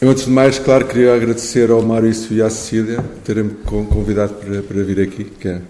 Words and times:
Eu, 0.00 0.10
antes 0.10 0.26
de 0.26 0.30
mais, 0.30 0.60
claro, 0.60 0.86
queria 0.86 1.12
agradecer 1.12 1.72
ao 1.72 1.82
Maurício 1.82 2.32
e 2.32 2.40
à 2.40 2.48
Cecília 2.48 3.04
terem-me 3.24 3.50
convidado 3.64 4.34
para, 4.34 4.62
para 4.62 4.84
vir 4.84 5.00
aqui, 5.00 5.24
que 5.24 5.48
é 5.48 5.60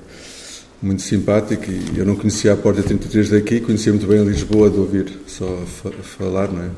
muito 0.82 1.01
simpático 1.01 1.64
e 1.64 1.98
eu 1.98 2.04
não 2.04 2.14
conhecia 2.14 2.53
a 2.53 2.56
Porta 2.56 2.83
33 2.83 3.30
daqui, 3.30 3.59
conhecia 3.59 3.91
muito 3.91 4.06
bem 4.06 4.22
Lisboa 4.22 4.69
de 4.69 4.77
ouvir 4.77 5.06
só 5.27 5.46
falar, 6.03 6.53
não 6.53 6.62
é? 6.62 6.69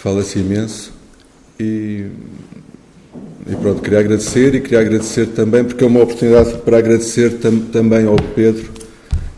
Fala-se 0.00 0.38
imenso 0.38 0.92
e, 1.58 2.06
e 3.48 3.56
pronto, 3.60 3.82
queria 3.82 3.98
agradecer 3.98 4.54
e 4.54 4.60
queria 4.60 4.82
agradecer 4.82 5.26
também, 5.26 5.64
porque 5.64 5.82
é 5.82 5.86
uma 5.88 6.00
oportunidade 6.00 6.58
para 6.58 6.78
agradecer 6.78 7.38
tam, 7.40 7.58
também 7.58 8.06
ao 8.06 8.14
Pedro 8.36 8.70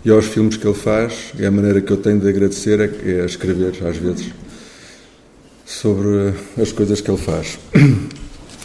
e 0.04 0.11
aos 0.11 0.27
filmes 0.27 0.59
que 0.59 0.66
ele 0.66 0.77
faz 0.77 1.32
e 1.38 1.46
a 1.46 1.50
maneira 1.50 1.80
que 1.80 1.90
eu 1.90 1.96
tenho 1.96 2.20
de 2.20 2.29
agradecer 2.29 2.79
é, 2.80 3.22
é 3.22 3.25
escrever 3.25 3.72
às 3.82 3.96
vezes 3.96 4.30
sobre 5.69 6.32
as 6.61 6.73
coisas 6.73 7.00
que 7.03 7.11
ele 7.11 7.19
faz. 7.19 7.59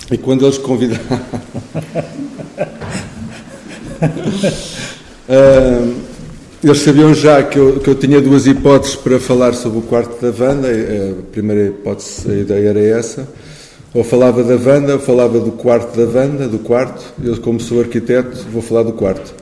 E 0.09 0.17
quando 0.17 0.45
eles 0.45 0.57
convidaram. 0.57 1.03
uh, 5.29 5.93
eles 6.63 6.79
sabiam 6.79 7.13
já 7.13 7.43
que 7.43 7.57
eu, 7.57 7.79
que 7.79 7.89
eu 7.89 7.95
tinha 7.95 8.21
duas 8.21 8.47
hipóteses 8.47 8.95
para 8.95 9.19
falar 9.19 9.53
sobre 9.53 9.79
o 9.79 9.81
quarto 9.81 10.21
da 10.21 10.27
Wanda. 10.27 10.69
A 10.69 11.31
primeira 11.31 11.67
hipótese, 11.67 12.31
a 12.31 12.35
ideia 12.35 12.69
era 12.69 12.79
essa. 12.79 13.27
Ou 13.93 14.03
falava 14.03 14.43
da 14.43 14.55
Wanda, 14.55 14.93
ou 14.93 14.99
falava 14.99 15.39
do 15.39 15.51
quarto 15.51 15.97
da 15.97 16.05
Wanda, 16.05 16.47
do 16.47 16.59
quarto. 16.59 17.13
Eu, 17.21 17.37
como 17.41 17.59
sou 17.59 17.81
arquiteto, 17.81 18.45
vou 18.51 18.61
falar 18.61 18.83
do 18.83 18.93
quarto. 18.93 19.33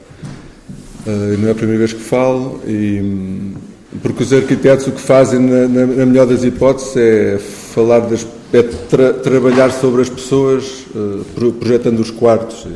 Uh, 1.05 1.37
não 1.37 1.47
é 1.47 1.51
a 1.51 1.55
primeira 1.55 1.79
vez 1.79 1.93
que 1.93 2.01
falo. 2.01 2.59
E, 2.65 3.53
porque 4.01 4.23
os 4.23 4.31
arquitetos 4.31 4.87
o 4.87 4.91
que 4.91 5.01
fazem, 5.01 5.39
na, 5.39 5.67
na, 5.67 5.85
na 5.85 6.05
melhor 6.05 6.25
das 6.25 6.43
hipóteses, 6.43 6.95
é 6.95 7.37
falar 7.37 7.99
das, 8.01 8.25
é 8.53 8.63
tra, 8.63 9.13
trabalhar 9.13 9.71
sobre 9.71 10.01
as 10.01 10.09
pessoas, 10.09 10.85
uh, 10.95 11.25
projetando 11.59 11.99
os 11.99 12.11
quartos. 12.11 12.67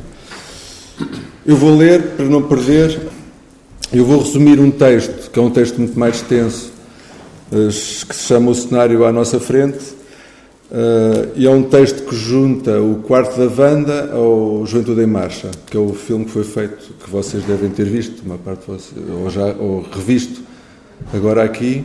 Eu 1.45 1.55
vou 1.55 1.75
ler, 1.75 2.02
para 2.17 2.25
não 2.25 2.41
perder, 2.41 2.99
eu 3.94 4.05
vou 4.05 4.19
resumir 4.19 4.59
um 4.59 4.72
texto, 4.72 5.31
que 5.31 5.39
é 5.39 5.41
um 5.41 5.52
texto 5.52 5.77
muito 5.77 5.97
mais 5.97 6.16
extenso, 6.16 6.72
uh, 7.52 7.67
que 7.67 8.16
se 8.16 8.23
chama 8.27 8.52
O 8.52 8.55
Cenário 8.55 9.05
à 9.05 9.11
Nossa 9.11 9.39
Frente, 9.39 9.95
Uh, 10.66 11.29
e 11.35 11.45
é 11.45 11.50
um 11.50 11.61
texto 11.61 12.03
que 12.03 12.16
junta 12.16 12.81
o 12.81 12.95
Quarto 12.95 13.38
da 13.38 13.45
Vanda 13.45 14.11
ao 14.11 14.66
Juventude 14.66 15.02
em 15.02 15.05
Marcha, 15.05 15.52
que 15.67 15.77
é 15.77 15.79
o 15.79 15.94
filme 15.94 16.25
que 16.25 16.31
foi 16.31 16.44
feito, 16.44 16.91
que 17.03 17.09
vocês 17.09 17.44
devem 17.44 17.69
ter 17.69 17.85
visto, 17.85 18.23
uma 18.25 18.38
parte 18.38 18.66
vocês, 18.66 18.91
ou 19.22 19.29
já 19.29 19.45
ou 19.53 19.83
revisto, 19.83 20.41
agora 21.14 21.44
aqui, 21.44 21.84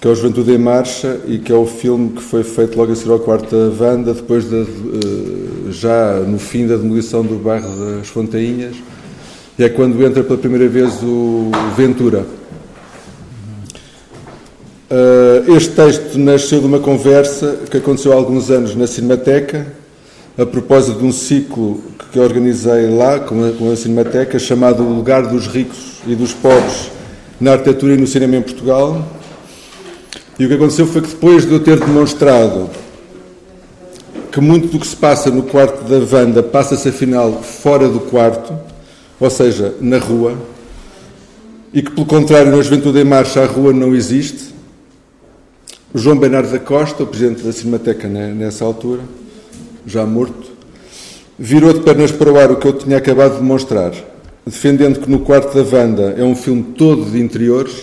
que 0.00 0.06
é 0.06 0.10
o 0.10 0.14
Juventude 0.14 0.52
em 0.52 0.58
Marcha 0.58 1.20
e 1.26 1.38
que 1.38 1.52
é 1.52 1.54
o 1.54 1.66
filme 1.66 2.10
que 2.10 2.22
foi 2.22 2.44
feito 2.44 2.76
logo 2.78 2.92
a 2.92 2.94
seguir 2.94 3.10
ao 3.10 3.18
quarto 3.18 3.54
da 3.54 3.68
Vanda, 3.68 4.14
depois 4.14 4.48
de, 4.48 4.54
uh, 4.54 5.72
já 5.72 6.20
no 6.20 6.38
fim 6.38 6.66
da 6.66 6.76
demolição 6.76 7.24
do 7.24 7.36
bairro 7.36 7.68
das 7.96 8.08
Fontainhas, 8.08 8.76
e 9.58 9.64
é 9.64 9.68
quando 9.68 10.00
entra 10.04 10.22
pela 10.22 10.38
primeira 10.38 10.68
vez 10.68 11.02
o 11.02 11.50
Ventura. 11.76 12.24
Uh, 14.90 15.56
este 15.56 15.74
texto 15.74 16.16
nasceu 16.16 16.60
de 16.60 16.66
uma 16.66 16.78
conversa 16.78 17.58
que 17.68 17.76
aconteceu 17.76 18.12
há 18.12 18.14
alguns 18.14 18.50
anos 18.50 18.76
na 18.76 18.86
Cinemateca, 18.86 19.66
a 20.38 20.46
propósito 20.46 21.00
de 21.00 21.04
um 21.04 21.12
ciclo 21.12 21.82
que 22.12 22.20
organizei 22.20 22.88
lá 22.88 23.18
com 23.18 23.44
a, 23.44 23.50
com 23.50 23.72
a 23.72 23.76
Cinemateca, 23.76 24.38
chamado 24.38 24.84
O 24.84 24.94
Lugar 24.94 25.26
dos 25.26 25.48
Ricos 25.48 26.00
e 26.06 26.14
dos 26.14 26.32
Pobres 26.32 26.97
na 27.40 27.52
arquitetura 27.52 27.94
e 27.94 27.96
no 27.96 28.06
cinema 28.06 28.36
em 28.36 28.42
Portugal. 28.42 29.06
E 30.38 30.44
o 30.44 30.48
que 30.48 30.54
aconteceu 30.54 30.86
foi 30.86 31.02
que 31.02 31.08
depois 31.08 31.46
de 31.46 31.52
eu 31.52 31.60
ter 31.60 31.78
demonstrado 31.78 32.70
que 34.30 34.40
muito 34.40 34.68
do 34.68 34.78
que 34.78 34.86
se 34.86 34.94
passa 34.94 35.30
no 35.30 35.42
quarto 35.42 35.84
da 35.84 35.96
Wanda 36.16 36.42
passa-se 36.42 36.88
afinal 36.88 37.42
fora 37.42 37.88
do 37.88 38.00
quarto, 38.00 38.54
ou 39.18 39.30
seja, 39.30 39.74
na 39.80 39.98
rua, 39.98 40.36
e 41.72 41.82
que 41.82 41.90
pelo 41.90 42.06
contrário 42.06 42.54
na 42.54 42.62
Juventude 42.62 43.00
em 43.00 43.04
Marcha 43.04 43.42
a 43.42 43.46
rua 43.46 43.72
não 43.72 43.94
existe, 43.94 44.54
o 45.92 45.98
João 45.98 46.18
Bernardo 46.18 46.50
da 46.50 46.58
Costa, 46.58 47.02
o 47.02 47.06
presidente 47.06 47.42
da 47.42 47.52
Cinemateca 47.52 48.06
nessa 48.06 48.64
altura, 48.64 49.00
já 49.86 50.04
morto, 50.04 50.52
virou 51.38 51.72
de 51.72 51.80
pernas 51.80 52.12
para 52.12 52.30
o 52.30 52.38
ar 52.38 52.52
o 52.52 52.56
que 52.56 52.68
eu 52.68 52.74
tinha 52.74 52.98
acabado 52.98 53.32
de 53.32 53.38
demonstrar 53.38 53.92
defendendo 54.48 55.00
que 55.00 55.10
no 55.10 55.20
quarto 55.20 55.54
da 55.54 55.76
Wanda 55.76 56.14
é 56.16 56.24
um 56.24 56.34
filme 56.34 56.62
todo 56.76 57.04
de 57.10 57.20
interiores, 57.20 57.74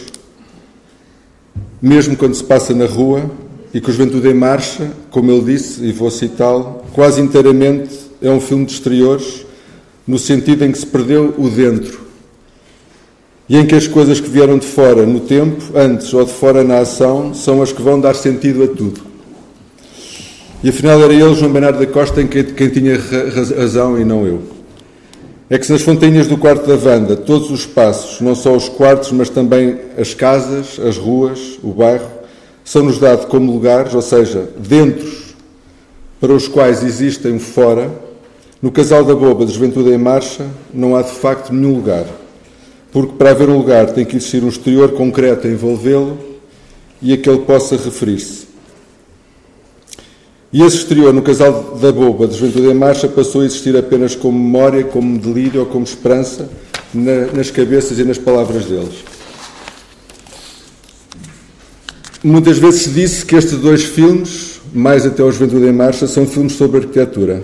mesmo 1.79 2.17
quando 2.17 2.33
se 2.33 2.43
passa 2.43 2.73
na 2.73 2.85
rua, 2.85 3.29
e 3.71 3.79
que 3.79 3.89
o 3.89 3.93
Juventude 3.93 4.29
em 4.29 4.33
Marcha, 4.33 4.89
como 5.11 5.31
ele 5.31 5.53
disse, 5.53 5.83
e 5.83 5.91
vou 5.91 6.09
citá-lo, 6.09 6.81
quase 6.93 7.21
inteiramente 7.21 7.93
é 8.21 8.29
um 8.31 8.39
filme 8.39 8.65
de 8.65 8.71
exteriores, 8.71 9.45
no 10.07 10.17
sentido 10.17 10.65
em 10.65 10.71
que 10.71 10.77
se 10.77 10.87
perdeu 10.87 11.35
o 11.37 11.49
dentro. 11.49 11.99
E 13.47 13.57
em 13.57 13.65
que 13.67 13.75
as 13.75 13.87
coisas 13.87 14.19
que 14.19 14.29
vieram 14.29 14.57
de 14.57 14.65
fora 14.65 15.05
no 15.05 15.19
tempo, 15.19 15.61
antes 15.75 16.11
ou 16.13 16.25
de 16.25 16.33
fora 16.33 16.63
na 16.63 16.79
ação, 16.79 17.33
são 17.33 17.61
as 17.61 17.71
que 17.71 17.81
vão 17.81 17.99
dar 17.99 18.15
sentido 18.15 18.63
a 18.63 18.67
tudo. 18.67 19.01
E 20.63 20.69
afinal 20.69 20.99
era 21.03 21.13
ele, 21.13 21.35
João 21.35 21.51
Bernardo 21.51 21.77
da 21.77 21.85
Costa, 21.85 22.23
quem, 22.23 22.43
quem 22.43 22.69
tinha 22.69 22.97
razão 22.97 23.99
e 23.99 24.05
não 24.05 24.25
eu 24.25 24.54
é 25.49 25.57
que 25.59 25.65
se 25.65 25.71
nas 25.71 25.83
fontainhas 25.83 26.27
do 26.27 26.37
quarto 26.37 26.67
da 26.67 26.75
Vanda 26.75 27.15
todos 27.15 27.51
os 27.51 27.61
espaços, 27.61 28.19
não 28.19 28.33
só 28.33 28.55
os 28.55 28.67
quartos, 28.67 29.11
mas 29.11 29.29
também 29.29 29.79
as 29.97 30.13
casas, 30.13 30.79
as 30.79 30.97
ruas, 30.97 31.59
o 31.61 31.71
bairro, 31.71 32.09
são-nos 32.63 32.97
dados 32.97 33.25
como 33.25 33.51
lugares, 33.51 33.93
ou 33.93 34.01
seja, 34.01 34.49
dentros 34.57 35.35
para 36.19 36.33
os 36.33 36.47
quais 36.47 36.83
existem 36.83 37.37
fora, 37.37 37.91
no 38.59 38.71
casal 38.71 39.03
da 39.03 39.13
boba 39.13 39.45
de 39.45 39.53
juventude 39.53 39.91
em 39.91 39.97
marcha 39.97 40.47
não 40.73 40.95
há 40.95 41.03
de 41.03 41.11
facto 41.11 41.53
nenhum 41.53 41.75
lugar, 41.75 42.05
porque 42.91 43.13
para 43.13 43.29
haver 43.29 43.47
um 43.47 43.57
lugar 43.57 43.91
tem 43.91 44.03
que 44.03 44.15
existir 44.15 44.43
um 44.43 44.49
exterior 44.49 44.93
concreto 44.93 45.45
a 45.45 45.51
envolvê-lo 45.51 46.17
e 46.99 47.13
a 47.13 47.17
que 47.17 47.29
ele 47.29 47.39
possa 47.39 47.75
referir-se. 47.75 48.47
E 50.55 50.61
esse 50.63 50.77
exterior 50.77 51.13
no 51.13 51.21
casal 51.21 51.77
da 51.81 51.91
boba 51.91 52.29
de 52.29 52.37
Juventude 52.37 52.67
em 52.67 52.73
Marcha 52.73 53.09
passou 53.09 53.41
a 53.41 53.45
existir 53.45 53.75
apenas 53.75 54.15
como 54.15 54.39
memória, 54.39 54.85
como 54.85 55.19
delírio 55.19 55.59
ou 55.59 55.65
como 55.65 55.83
esperança 55.83 56.49
na, 56.93 57.25
nas 57.33 57.51
cabeças 57.51 57.99
e 57.99 58.05
nas 58.05 58.17
palavras 58.17 58.63
deles. 58.63 59.03
Muitas 62.23 62.57
vezes 62.57 62.83
se 62.83 62.89
disse 62.91 63.25
que 63.25 63.35
estes 63.35 63.59
dois 63.59 63.83
filmes, 63.83 64.61
mais 64.73 65.05
até 65.05 65.21
o 65.21 65.29
Juventude 65.29 65.65
em 65.65 65.73
Marcha, 65.73 66.07
são 66.07 66.25
filmes 66.25 66.53
sobre 66.53 66.77
arquitetura. 66.77 67.43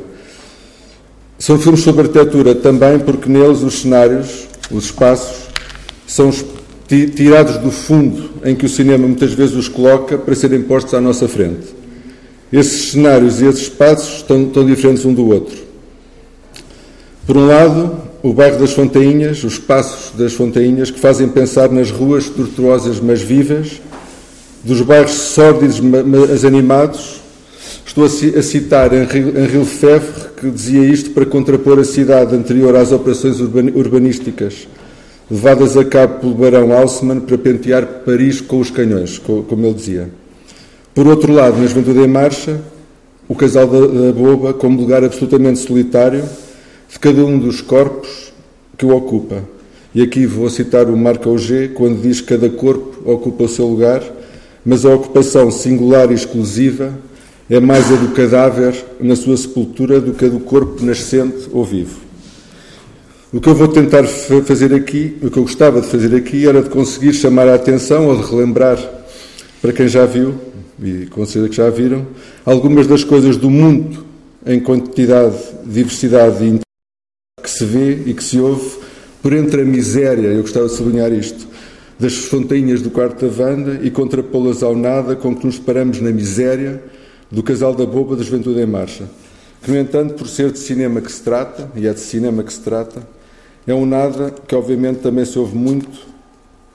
São 1.38 1.60
filmes 1.60 1.82
sobre 1.82 2.04
arquitetura 2.04 2.56
também 2.56 2.98
porque 2.98 3.30
neles 3.30 3.62
os 3.62 3.82
cenários, 3.82 4.48
os 4.72 4.86
espaços, 4.86 5.50
são 6.08 6.32
tirados 6.88 7.58
do 7.58 7.72
fundo 7.72 8.30
em 8.46 8.56
que 8.56 8.66
o 8.66 8.70
cinema 8.70 9.06
muitas 9.06 9.34
vezes 9.34 9.54
os 9.54 9.68
coloca 9.68 10.18
para 10.18 10.34
serem 10.34 10.62
postos 10.62 10.94
à 10.94 11.02
nossa 11.02 11.28
frente. 11.28 11.81
Esses 12.52 12.92
cenários 12.92 13.42
e 13.42 13.46
esses 13.46 13.62
espaços 13.64 14.18
estão, 14.18 14.44
estão 14.44 14.66
diferentes 14.66 15.06
um 15.06 15.14
do 15.14 15.28
outro. 15.28 15.58
Por 17.26 17.38
um 17.38 17.48
lado, 17.48 17.98
o 18.22 18.34
bairro 18.34 18.60
das 18.60 18.74
Fontainhas, 18.74 19.44
os 19.44 19.54
espaços 19.54 20.12
das 20.18 20.34
Fontainhas, 20.34 20.92
que 20.92 21.00
fazem 21.00 21.30
pensar 21.30 21.70
nas 21.70 21.92
ruas 21.92 22.28
tortuosas 22.30 23.00
mas 23.00 23.22
vivas, 23.22 23.82
dos 24.64 24.82
bairros 24.82 25.12
sórdidos 25.12 25.80
mas 25.80 26.44
animados. 26.44 27.22
Estou 27.86 28.06
a 28.06 28.10
citar 28.10 28.94
Henri 28.94 29.58
Lefebvre, 29.58 30.30
que 30.40 30.50
dizia 30.50 30.86
isto 30.86 31.12
para 31.12 31.26
contrapor 31.26 31.80
a 31.80 31.84
cidade 31.84 32.36
anterior 32.36 32.76
às 32.76 32.92
operações 32.92 33.40
urbanísticas 33.40 34.68
levadas 35.32 35.78
a 35.78 35.86
cabo 35.86 36.20
pelo 36.20 36.34
barão 36.34 36.74
Haussmann 36.74 37.22
para 37.22 37.38
pentear 37.38 37.86
Paris 38.06 38.42
com 38.42 38.60
os 38.60 38.70
canhões, 38.70 39.18
como 39.18 39.66
ele 39.66 39.74
dizia. 39.74 40.21
Por 40.94 41.08
outro 41.08 41.32
lado, 41.32 41.58
na 41.58 41.68
Juventude 41.68 42.00
em 42.00 42.08
Marcha, 42.08 42.60
o 43.26 43.34
casal 43.34 43.66
da, 43.66 43.80
da 43.80 44.12
Boba 44.12 44.54
como 44.54 44.78
lugar 44.78 45.06
absolutamente 45.06 45.60
solitário 45.60 46.24
de 46.92 47.00
cada 47.00 47.24
um 47.24 47.40
dos 47.40 47.62
corpos 47.62 48.34
que 48.78 48.86
o 48.86 48.94
ocupa. 48.94 49.42
E 49.96 50.02
aqui 50.02 50.26
vou 50.26 50.50
citar 50.50 50.90
o 50.90 50.98
Marco 50.98 51.30
Auger 51.30 51.72
quando 51.72 52.02
diz 52.02 52.20
que 52.20 52.28
cada 52.28 52.50
corpo 52.50 53.10
ocupa 53.10 53.46
o 53.46 53.48
seu 53.48 53.68
lugar, 53.68 54.04
mas 54.66 54.86
a 54.86 54.94
ocupação 54.94 55.50
singular 55.50 56.12
e 56.12 56.16
exclusiva 56.16 56.94
é 57.50 57.60
mais 57.62 57.90
a 57.90 57.96
do 57.96 58.10
cadáver 58.10 58.76
na 59.00 59.16
sua 59.16 59.38
sepultura 59.38 60.02
do 60.02 60.14
que 60.14 60.26
a 60.26 60.30
do 60.30 60.42
corpo 60.42 60.84
nascente 60.84 61.48
ou 61.54 61.64
vivo. 61.64 62.02
O 63.32 63.40
que 63.40 63.48
eu 63.48 63.56
vou 63.56 63.70
tentar 63.70 64.04
fazer 64.06 64.74
aqui, 64.74 65.18
o 65.22 65.32
que 65.32 65.38
eu 65.38 65.44
gostava 65.44 65.80
de 65.80 65.88
fazer 65.88 66.14
aqui, 66.14 66.46
era 66.46 66.62
de 66.62 66.70
conseguir 66.70 67.14
chamar 67.14 67.48
a 67.48 67.56
atenção 67.56 68.08
ou 68.08 68.18
de 68.18 68.30
relembrar 68.30 68.78
para 69.62 69.72
quem 69.72 69.88
já 69.88 70.06
viu 70.06 70.51
e 70.82 71.06
com 71.08 71.26
certeza 71.26 71.50
que 71.50 71.56
já 71.56 71.70
viram, 71.70 72.08
algumas 72.46 72.88
das 72.88 73.04
coisas 73.04 73.38
do 73.38 73.50
mundo 73.50 74.06
em 74.46 74.60
quantidade, 74.60 75.38
diversidade 75.66 76.44
e 76.44 76.60
que 77.42 77.50
se 77.50 77.66
vê 77.66 78.04
e 78.06 78.14
que 78.14 78.24
se 78.24 78.40
ouve 78.40 78.80
por 79.22 79.34
entre 79.34 79.62
a 79.62 79.66
miséria, 79.66 80.30
eu 80.30 80.42
gostava 80.42 80.68
de 80.68 80.74
sublinhar 80.74 81.12
isto, 81.14 81.48
das 82.00 82.16
fontainhas 82.16 82.82
do 82.82 82.90
quarto 82.90 83.24
da 83.24 83.32
Vanda 83.32 83.80
e 83.84 83.92
contrapô-las 83.92 84.64
ao 84.64 84.76
nada 84.76 85.16
com 85.16 85.36
que 85.36 85.46
nos 85.46 85.60
paramos 85.60 86.02
na 86.02 86.10
miséria, 86.10 86.82
do 87.30 87.42
Casal 87.42 87.74
da 87.74 87.86
Boba 87.86 88.16
da 88.16 88.24
Juventude 88.24 88.60
em 88.60 88.66
Marcha, 88.66 89.10
que, 89.64 89.72
no 89.72 89.78
entanto, 89.78 90.16
por 90.16 90.28
ser 90.28 90.52
de 90.52 90.60
cinema 90.60 91.00
que 91.00 91.12
se 91.12 91.22
trata, 91.22 91.72
e 91.76 91.88
é 91.88 91.94
de 91.94 92.00
cinema 92.00 92.44
que 92.44 92.52
se 92.52 92.60
trata, 92.60 93.08
é 93.66 93.74
um 93.74 93.86
nada 93.86 94.32
que, 94.32 94.54
obviamente, 94.54 95.00
também 95.00 95.24
se 95.24 95.40
ouve 95.40 95.56
muito 95.56 95.98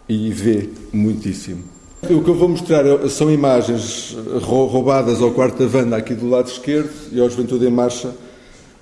e 0.08 0.30
vê 0.30 0.70
muitíssimo. 0.92 1.75
O 2.08 2.22
que 2.22 2.30
eu 2.30 2.34
vou 2.34 2.48
mostrar 2.48 2.84
são 3.08 3.28
imagens 3.30 4.16
roubadas 4.42 5.20
ao 5.20 5.32
quarto 5.32 5.58
da 5.58 5.66
Vanda 5.66 5.96
aqui 5.96 6.14
do 6.14 6.28
lado 6.28 6.46
esquerdo 6.46 6.90
e 7.10 7.20
ao 7.20 7.28
Juventude 7.28 7.66
em 7.66 7.70
Marcha 7.70 8.14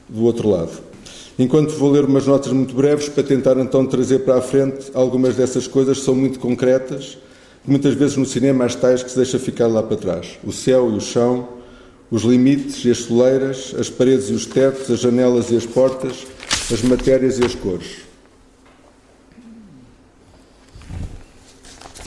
do 0.07 0.25
outro 0.25 0.51
lado. 0.51 0.73
Enquanto 1.39 1.71
vou 1.71 1.91
ler 1.91 2.05
umas 2.05 2.27
notas 2.27 2.53
muito 2.53 2.75
breves 2.75 3.09
para 3.09 3.23
tentar 3.23 3.57
então 3.57 3.87
trazer 3.87 4.21
para 4.21 4.37
a 4.37 4.41
frente 4.43 4.91
algumas 4.93 5.37
dessas 5.37 5.67
coisas 5.67 5.99
que 5.99 6.05
são 6.05 6.15
muito 6.15 6.39
concretas, 6.39 7.17
muitas 7.67 7.95
vezes 7.95 8.17
no 8.19 8.27
cinema 8.27 8.67
as 8.67 8.75
tais 8.75 9.03
que 9.03 9.11
se 9.11 9.17
deixa 9.17 9.39
ficar 9.39 9.69
lá 9.69 9.83
para 9.83 9.97
trás. 9.97 10.39
O 10.45 10.53
céu 10.53 10.91
e 10.93 10.97
o 10.97 11.01
chão, 11.01 11.49
os 12.11 12.25
limites 12.25 12.85
e 12.85 12.91
as 12.91 12.99
soleiras, 12.99 13.75
as 13.79 13.89
paredes 13.89 14.29
e 14.29 14.35
os 14.35 14.45
tetos, 14.45 14.91
as 14.91 15.01
janelas 15.01 15.51
e 15.51 15.57
as 15.57 15.65
portas, 15.65 16.27
as 16.71 16.83
matérias 16.83 17.39
e 17.39 17.45
as 17.45 17.55
cores. 17.55 18.04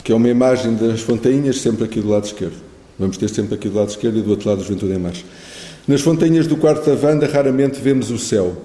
Que 0.08 0.12
é 0.12 0.16
uma 0.16 0.30
imagem 0.30 0.74
das 0.74 1.02
fontainhas 1.02 1.60
sempre 1.60 1.84
aqui 1.84 2.00
do 2.00 2.08
lado 2.08 2.24
esquerdo. 2.24 2.56
Vamos 2.98 3.18
ter 3.18 3.28
sempre 3.28 3.56
aqui 3.56 3.68
do 3.68 3.76
lado 3.76 3.90
esquerdo 3.90 4.18
e 4.18 4.22
do 4.22 4.30
outro 4.30 4.48
lado 4.48 4.60
do 4.60 4.64
Juventude 4.64 4.94
em 4.94 4.98
Marcha. 4.98 5.22
Nas 5.86 6.00
fontainhas 6.00 6.46
do 6.46 6.56
quarto 6.56 6.88
da 6.88 6.96
Vanda 6.96 7.26
raramente 7.26 7.78
vemos 7.78 8.10
o 8.10 8.16
céu. 8.16 8.56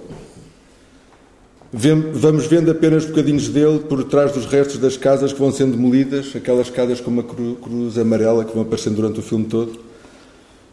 Vamos 1.74 2.46
vendo 2.46 2.72
apenas 2.72 3.06
bocadinhos 3.06 3.50
dele 3.50 3.80
por 3.80 4.06
trás 4.06 4.32
dos 4.32 4.46
restos 4.46 4.78
das 4.78 4.96
casas 4.96 5.34
que 5.34 5.40
vão 5.40 5.52
sendo 5.52 5.76
demolidas, 5.76 6.34
aquelas 6.34 6.70
casas 6.70 7.02
com 7.02 7.12
uma 7.12 7.24
cruz 7.24 7.98
amarela 7.98 8.46
que 8.46 8.54
vão 8.54 8.62
aparecendo 8.62 8.96
durante 8.96 9.20
o 9.20 9.22
filme 9.22 9.44
todo, 9.44 9.82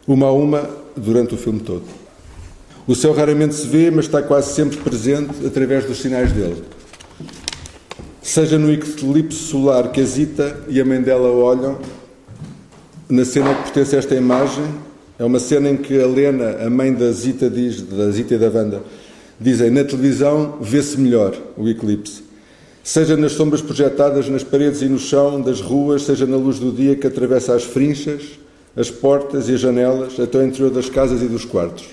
uma 0.07 0.27
a 0.27 0.31
uma 0.31 0.69
durante 0.95 1.35
o 1.35 1.37
filme 1.37 1.59
todo. 1.59 1.83
O 2.87 2.95
céu 2.95 3.11
raramente 3.11 3.55
se 3.55 3.67
vê, 3.67 3.91
mas 3.91 4.05
está 4.05 4.23
quase 4.23 4.53
sempre 4.53 4.77
presente 4.77 5.45
através 5.45 5.83
dos 5.83 5.97
sinais 5.97 6.31
dele. 6.31 6.63
Seja 8.21 8.57
no 8.57 8.71
eclipse 8.71 9.37
solar 9.37 9.91
que 9.91 10.01
a 10.01 10.05
Zita 10.05 10.57
e 10.67 10.79
a 10.79 10.85
mãe 10.85 11.01
dela 11.01 11.29
olham, 11.29 11.79
na 13.09 13.25
cena 13.25 13.53
que 13.55 13.63
pertence 13.63 13.95
a 13.95 13.99
esta 13.99 14.15
imagem, 14.15 14.65
é 15.17 15.25
uma 15.25 15.39
cena 15.39 15.69
em 15.69 15.77
que 15.77 15.99
a 15.99 16.07
Lena, 16.07 16.65
a 16.65 16.69
mãe 16.69 16.93
da 16.93 17.11
Zita, 17.11 17.49
diz, 17.49 17.81
da 17.81 18.09
Zita 18.11 18.35
e 18.35 18.37
da 18.37 18.49
Wanda, 18.49 18.81
Dizem, 19.41 19.71
na 19.71 19.83
televisão 19.83 20.59
vê-se 20.61 20.99
melhor 20.99 21.35
o 21.57 21.67
eclipse. 21.67 22.21
Seja 22.83 23.17
nas 23.17 23.31
sombras 23.31 23.59
projetadas 23.59 24.29
nas 24.29 24.43
paredes 24.43 24.83
e 24.83 24.85
no 24.85 24.99
chão 24.99 25.41
das 25.41 25.59
ruas, 25.59 26.03
seja 26.03 26.27
na 26.27 26.37
luz 26.37 26.59
do 26.59 26.71
dia 26.71 26.95
que 26.95 27.07
atravessa 27.07 27.55
as 27.55 27.63
frinchas, 27.63 28.21
as 28.75 28.91
portas 28.91 29.49
e 29.49 29.55
as 29.55 29.59
janelas, 29.59 30.19
até 30.19 30.37
o 30.37 30.43
interior 30.43 30.69
das 30.69 30.91
casas 30.91 31.23
e 31.23 31.25
dos 31.25 31.43
quartos. 31.43 31.85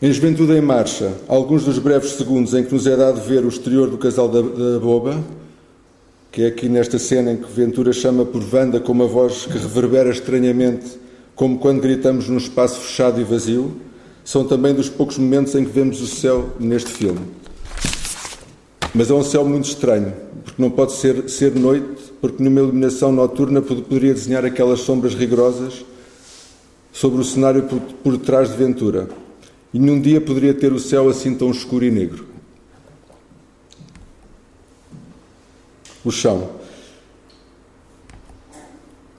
Em 0.00 0.12
Juventude 0.12 0.52
em 0.52 0.60
Marcha, 0.60 1.10
alguns 1.26 1.64
dos 1.64 1.78
breves 1.78 2.10
segundos 2.10 2.52
em 2.52 2.62
que 2.62 2.74
nos 2.74 2.86
é 2.86 2.94
dado 2.94 3.18
ver 3.18 3.42
o 3.46 3.48
exterior 3.48 3.88
do 3.88 3.96
casal 3.96 4.28
da, 4.28 4.42
da 4.42 4.78
Boba, 4.78 5.24
que 6.30 6.42
é 6.42 6.48
aqui 6.48 6.68
nesta 6.68 6.98
cena 6.98 7.32
em 7.32 7.38
que 7.38 7.50
Ventura 7.50 7.94
chama 7.94 8.22
por 8.26 8.42
Vanda 8.42 8.78
com 8.78 8.92
uma 8.92 9.06
voz 9.06 9.46
que 9.46 9.56
reverbera 9.56 10.10
estranhamente 10.10 10.98
como 11.34 11.58
quando 11.58 11.80
gritamos 11.80 12.28
num 12.28 12.36
espaço 12.36 12.78
fechado 12.80 13.18
e 13.18 13.24
vazio, 13.24 13.74
são 14.22 14.44
também 14.44 14.74
dos 14.74 14.90
poucos 14.90 15.16
momentos 15.16 15.54
em 15.54 15.64
que 15.64 15.70
vemos 15.70 16.02
o 16.02 16.06
céu 16.06 16.50
neste 16.60 16.90
filme. 16.90 17.20
Mas 18.94 19.10
é 19.10 19.14
um 19.14 19.24
céu 19.24 19.46
muito 19.46 19.64
estranho, 19.64 20.12
porque 20.44 20.60
não 20.60 20.68
pode 20.68 20.92
ser, 20.92 21.26
ser 21.30 21.54
noite, 21.54 22.12
porque 22.20 22.42
numa 22.42 22.60
iluminação 22.60 23.10
noturna 23.10 23.62
poderia 23.62 24.12
desenhar 24.12 24.44
aquelas 24.44 24.80
sombras 24.80 25.14
rigorosas 25.14 25.86
sobre 26.92 27.18
o 27.18 27.24
cenário 27.24 27.62
por, 27.62 27.80
por 27.80 28.18
trás 28.18 28.50
de 28.50 28.58
Ventura. 28.58 29.08
E 29.72 29.78
num 29.78 30.00
dia 30.00 30.20
poderia 30.20 30.54
ter 30.54 30.72
o 30.72 30.78
céu 30.78 31.08
assim 31.08 31.34
tão 31.34 31.50
escuro 31.50 31.84
e 31.84 31.90
negro. 31.90 32.26
O 36.04 36.10
chão. 36.10 36.50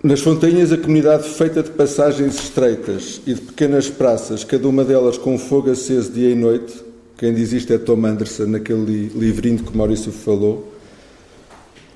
Nas 0.03 0.21
Fontainhas, 0.21 0.71
a 0.71 0.77
comunidade 0.77 1.27
feita 1.27 1.61
de 1.63 1.71
passagens 1.71 2.35
estreitas 2.35 3.19
e 3.25 3.33
de 3.33 3.41
pequenas 3.41 3.89
praças, 3.89 4.43
cada 4.43 4.67
uma 4.67 4.85
delas 4.85 5.17
com 5.17 5.37
fogo 5.37 5.71
aceso 5.71 6.11
dia 6.11 6.29
e 6.29 6.35
noite, 6.35 6.73
quem 7.17 7.33
diz 7.33 7.51
isto 7.51 7.73
é 7.73 7.79
Tom 7.79 8.05
Anderson, 8.05 8.45
naquele 8.45 9.09
livrinho 9.15 9.63
que 9.63 9.75
Maurício 9.75 10.11
falou. 10.11 10.71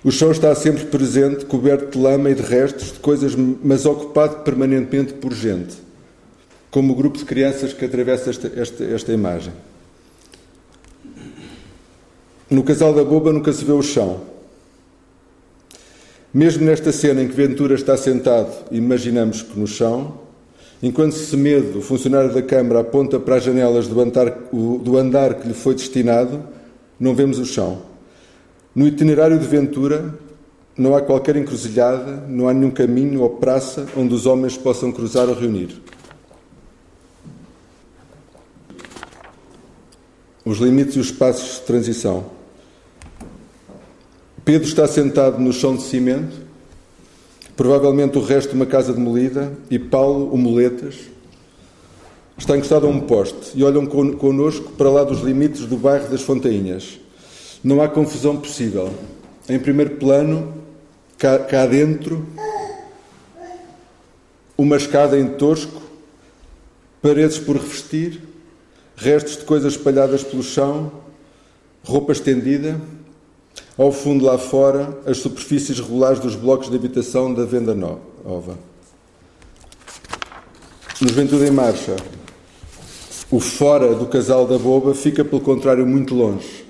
O 0.04 0.12
chão 0.12 0.32
está 0.32 0.54
sempre 0.56 0.86
presente, 0.86 1.46
coberto 1.46 1.92
de 1.92 2.04
lama 2.04 2.32
e 2.32 2.34
de 2.34 2.42
restos 2.42 2.92
de 2.92 3.00
coisas, 3.00 3.36
mas 3.36 3.86
ocupado 3.86 4.44
permanentemente 4.44 5.14
por 5.14 5.32
gente, 5.32 5.76
como 6.72 6.94
o 6.94 6.96
grupo 6.96 7.18
de 7.18 7.26
crianças 7.26 7.74
que 7.74 7.86
atravessa 7.86 8.30
esta, 8.30 8.52
esta, 8.56 8.84
esta 8.86 9.14
imagem. 9.14 9.54
No 12.50 12.64
casal 12.64 12.94
da 12.94 13.04
boba 13.04 13.32
nunca 13.32 13.52
se 13.54 13.64
vê 13.64 13.72
o 13.72 13.82
chão, 13.82 14.22
mesmo 16.34 16.64
nesta 16.66 16.94
cena 16.94 17.22
em 17.22 17.28
que 17.28 17.36
Ventura 17.36 17.76
está 17.76 17.98
sentado, 17.98 18.54
imaginamos 18.72 19.42
que 19.42 19.60
no 19.60 19.68
chão, 19.68 20.20
enquanto 20.82 21.12
Semedo, 21.12 21.80
o 21.80 21.82
funcionário 21.82 22.34
da 22.34 22.42
Câmara, 22.42 22.80
aponta 22.80 23.20
para 23.20 23.36
as 23.36 23.44
janelas 23.44 23.88
do 23.88 24.00
andar, 24.00 24.30
do 24.30 24.98
andar 24.98 25.36
que 25.36 25.48
lhe 25.48 25.54
foi 25.54 25.76
destinado, 25.76 26.42
não 26.98 27.14
vemos 27.14 27.38
o 27.38 27.46
chão. 27.46 27.82
No 28.74 28.88
itinerário 28.88 29.38
de 29.38 29.46
Ventura, 29.46 30.18
não 30.78 30.96
há 30.96 31.02
qualquer 31.02 31.36
encruzilhada, 31.36 32.24
não 32.30 32.48
há 32.48 32.54
nenhum 32.54 32.72
caminho 32.72 33.22
ou 33.22 33.32
praça 33.32 33.86
onde 33.98 34.14
os 34.14 34.26
homens 34.26 34.56
possam 34.56 34.90
cruzar 34.90 35.28
ou 35.28 35.36
reunir. 35.36 35.82
Os 40.44 40.58
limites 40.58 40.96
e 40.96 41.00
os 41.00 41.12
passos 41.12 41.60
de 41.60 41.62
transição. 41.62 42.26
Pedro 44.44 44.68
está 44.68 44.88
sentado 44.88 45.40
no 45.40 45.54
chão 45.54 45.76
de 45.76 45.84
cimento, 45.84 46.36
provavelmente 47.56 48.18
o 48.18 48.24
resto 48.24 48.50
de 48.50 48.56
uma 48.56 48.66
casa 48.66 48.92
demolida, 48.92 49.54
e 49.70 49.78
Paulo, 49.78 50.34
o 50.34 50.38
muletas, 50.38 50.96
está 52.36 52.58
encostado 52.58 52.88
a 52.88 52.90
um 52.90 53.02
poste 53.02 53.52
e 53.54 53.64
olham 53.64 53.86
connosco 53.86 54.72
para 54.72 54.90
lá 54.90 55.04
dos 55.04 55.22
limites 55.22 55.68
do 55.68 55.78
bairro 55.78 56.10
das 56.10 56.24
Fontainhas. 56.24 57.00
Não 57.64 57.84
há 57.84 57.88
confusão 57.88 58.36
possível. 58.36 58.92
Em 59.48 59.60
primeiro 59.60 59.98
plano, 59.98 60.52
cá, 61.20 61.38
cá 61.38 61.68
dentro, 61.68 62.26
uma 64.58 64.76
escada 64.76 65.20
em 65.20 65.28
tosco, 65.28 65.82
paredes 67.00 67.38
por 67.38 67.58
revestir, 67.58 68.22
restos 68.96 69.38
de 69.38 69.46
coisas 69.46 69.74
espalhadas 69.74 70.24
pelo 70.24 70.44
chão, 70.44 70.92
roupa 71.84 72.12
estendida 72.12 72.80
ao 73.78 73.92
fundo, 73.92 74.26
lá 74.26 74.38
fora, 74.38 75.00
as 75.06 75.18
superfícies 75.18 75.80
regulares 75.80 76.20
dos 76.20 76.36
blocos 76.36 76.70
de 76.70 76.76
habitação 76.76 77.34
da 77.34 77.46
Venda 77.46 77.74
Nova. 77.74 78.58
No 81.00 81.08
Juventude 81.08 81.46
em 81.46 81.52
Marcha, 81.52 81.96
o 83.32 83.40
fora 83.40 83.96
do 83.96 84.06
casal 84.06 84.46
da 84.46 84.58
Boba 84.58 84.94
fica, 84.94 85.24
pelo 85.24 85.42
contrário, 85.42 85.88
muito 85.88 86.14
longe. 86.14 86.66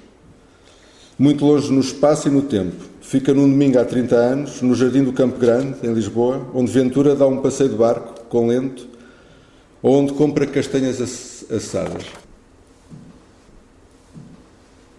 Muito 1.18 1.46
longe 1.46 1.72
no 1.72 1.82
espaço 1.82 2.28
e 2.28 2.32
no 2.32 2.44
tempo. 2.44 2.86
Fica 3.02 3.34
num 3.34 3.50
domingo 3.50 3.80
há 3.80 3.84
30 3.84 4.16
anos, 4.16 4.62
no 4.62 4.74
Jardim 4.74 5.04
do 5.04 5.12
Campo 5.12 5.38
Grande, 5.38 5.76
em 5.84 5.94
Lisboa, 5.94 6.48
onde 6.54 6.72
Ventura 6.72 7.16
dá 7.16 7.28
um 7.28 7.42
passeio 7.42 7.72
de 7.72 7.76
barco, 7.76 8.26
com 8.30 8.48
lento, 8.48 8.88
onde 9.84 10.14
compra 10.14 10.46
castanhas 10.46 11.02
assadas. 11.52 12.04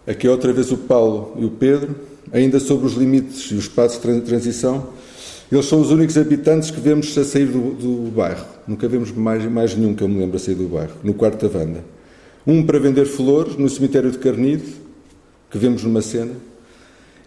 Aqui 0.07 0.27
é 0.27 0.31
outra 0.31 0.53
vez 0.53 0.73
o 0.73 0.77
Paulo 0.77 1.37
e 1.39 1.45
o 1.45 1.51
Pedro, 1.51 1.95
ainda 2.33 2.59
sobre 2.59 2.87
os 2.87 2.95
limites 2.95 3.51
e 3.51 3.55
os 3.55 3.65
espaços 3.65 4.01
de 4.01 4.21
transição. 4.23 4.89
Eles 5.51 5.67
são 5.67 5.81
os 5.81 5.91
únicos 5.91 6.17
habitantes 6.17 6.71
que 6.71 6.81
vemos 6.81 7.17
a 7.17 7.25
sair 7.25 7.47
do, 7.47 7.75
do 7.75 8.11
bairro. 8.11 8.45
Nunca 8.67 8.89
vemos 8.89 9.13
mais, 9.13 9.45
mais 9.45 9.77
nenhum 9.77 9.95
que 9.95 10.03
eu 10.03 10.09
me 10.09 10.19
lembro 10.19 10.37
a 10.37 10.41
sair 10.41 10.55
do 10.55 10.67
bairro, 10.67 10.95
no 11.05 11.15
quarto 11.15 11.47
da 11.47 11.59
Vanda. 11.59 11.85
Um 12.47 12.65
para 12.65 12.79
vender 12.79 13.05
flores 13.05 13.57
no 13.57 13.69
cemitério 13.69 14.11
de 14.11 14.19
Carnide, 14.19 14.65
que 15.51 15.59
vemos 15.59 15.85
numa 15.85 16.03
cena, 16.03 16.33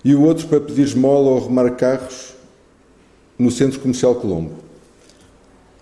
e 0.04 0.14
o 0.14 0.22
outro 0.24 0.48
para 0.48 0.60
pedir 0.60 0.82
esmola 0.82 1.30
ou 1.30 1.38
arrumar 1.38 1.70
carros 1.72 2.34
no 3.40 3.50
Centro 3.52 3.80
Comercial 3.80 4.16
Colombo. 4.16 4.65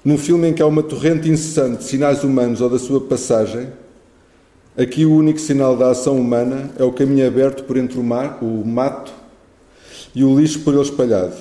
Num 0.04 0.18
filme 0.18 0.50
em 0.50 0.54
que 0.54 0.62
há 0.62 0.68
uma 0.68 0.84
torrente 0.84 1.30
incessante 1.30 1.78
de 1.78 1.84
sinais 1.86 2.24
humanos 2.24 2.62
ou 2.62 2.70
da 2.70 2.80
sua 2.80 3.02
passagem, 3.02 3.68
Aqui 4.76 5.06
o 5.06 5.14
único 5.14 5.40
sinal 5.40 5.78
da 5.78 5.92
ação 5.92 6.18
humana 6.18 6.72
é 6.80 6.84
o 6.84 6.92
caminho 6.92 7.28
aberto 7.28 7.64
por 7.64 7.78
entre 7.78 8.00
o, 8.00 8.04
mar, 8.04 8.40
o 8.42 8.66
mato 8.66 9.14
e 10.16 10.24
o 10.24 10.40
lixo 10.40 10.62
por 10.62 10.74
ele 10.74 10.82
espalhado. 10.82 11.36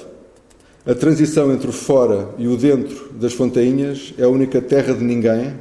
A 0.85 0.95
transição 0.95 1.50
entre 1.50 1.66
o 1.66 1.73
fora 1.73 2.28
e 2.37 2.47
o 2.47 2.59
dentro 2.59 3.11
das 3.14 3.33
fontainhas 3.33 4.12
é 4.19 4.25
a 4.25 4.28
única 4.28 4.61
terra 4.61 4.92
de 4.92 5.02
ninguém, 5.02 5.54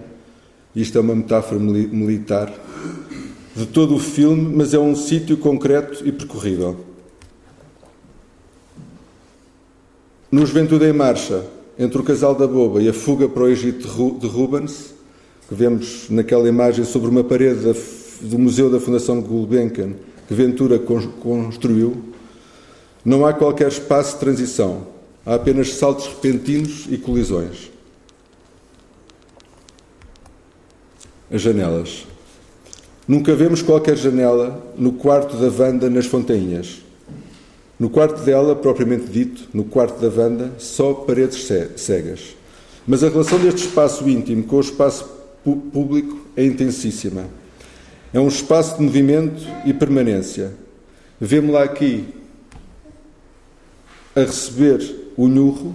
isto 0.75 0.98
é 0.98 1.01
uma 1.01 1.15
metáfora 1.15 1.62
militar, 1.62 2.51
de 3.55 3.65
todo 3.65 3.96
o 3.96 4.00
filme, 4.00 4.53
mas 4.53 4.74
é 4.74 4.79
um 4.79 4.93
sítio 4.93 5.38
concreto 5.38 6.05
e 6.05 6.12
percorrível. 6.12 6.77
No 10.29 10.46
Juventude 10.46 10.86
em 10.86 10.93
Marcha, 10.93 11.46
entre 11.81 12.00
o 12.00 12.03
Casal 12.03 12.35
da 12.35 12.45
Boba 12.45 12.79
e 12.79 12.88
a 12.88 12.93
Fuga 12.93 13.27
para 13.27 13.41
o 13.41 13.50
Egito 13.50 13.88
de 14.19 14.27
Rubens, 14.27 14.93
que 15.50 15.55
vemos 15.55 16.05
naquela 16.11 16.47
imagem 16.47 16.85
sobre 16.85 17.09
uma 17.09 17.23
parede 17.23 17.73
do 18.21 18.38
Museu 18.38 18.69
da 18.69 18.79
Fundação 18.79 19.19
Gulbenkian, 19.19 19.93
que 20.27 20.33
Ventura 20.35 20.77
construiu, 20.77 21.97
não 23.03 23.25
há 23.25 23.33
qualquer 23.33 23.67
espaço 23.67 24.13
de 24.13 24.19
transição, 24.19 24.85
há 25.25 25.33
apenas 25.33 25.73
saltos 25.73 26.05
repentinos 26.05 26.85
e 26.88 27.00
colisões. 27.00 27.71
As 31.31 31.41
janelas. 31.41 32.05
Nunca 33.07 33.33
vemos 33.33 33.63
qualquer 33.63 33.97
janela 33.97 34.71
no 34.77 34.91
quarto 34.91 35.35
da 35.35 35.50
Vanda 35.50 35.89
nas 35.89 36.05
Fontainhas. 36.05 36.83
No 37.81 37.89
quarto 37.89 38.21
dela, 38.21 38.55
propriamente 38.55 39.07
dito, 39.07 39.50
no 39.51 39.63
quarto 39.63 40.00
da 40.00 40.07
Vanda, 40.07 40.51
só 40.59 40.93
paredes 40.93 41.47
cegas. 41.77 42.35
Mas 42.85 43.03
a 43.03 43.09
relação 43.09 43.39
deste 43.39 43.65
espaço 43.65 44.07
íntimo 44.07 44.43
com 44.43 44.57
o 44.57 44.61
espaço 44.61 45.09
público 45.43 46.15
é 46.38 46.45
intensíssima. 46.45 47.25
É 48.13 48.19
um 48.19 48.27
espaço 48.27 48.77
de 48.77 48.83
movimento 48.83 49.41
e 49.65 49.73
permanência. 49.73 50.53
Vemos-la 51.19 51.63
aqui 51.63 52.05
a 54.15 54.19
receber 54.19 55.13
o 55.17 55.27
Nhurro, 55.27 55.73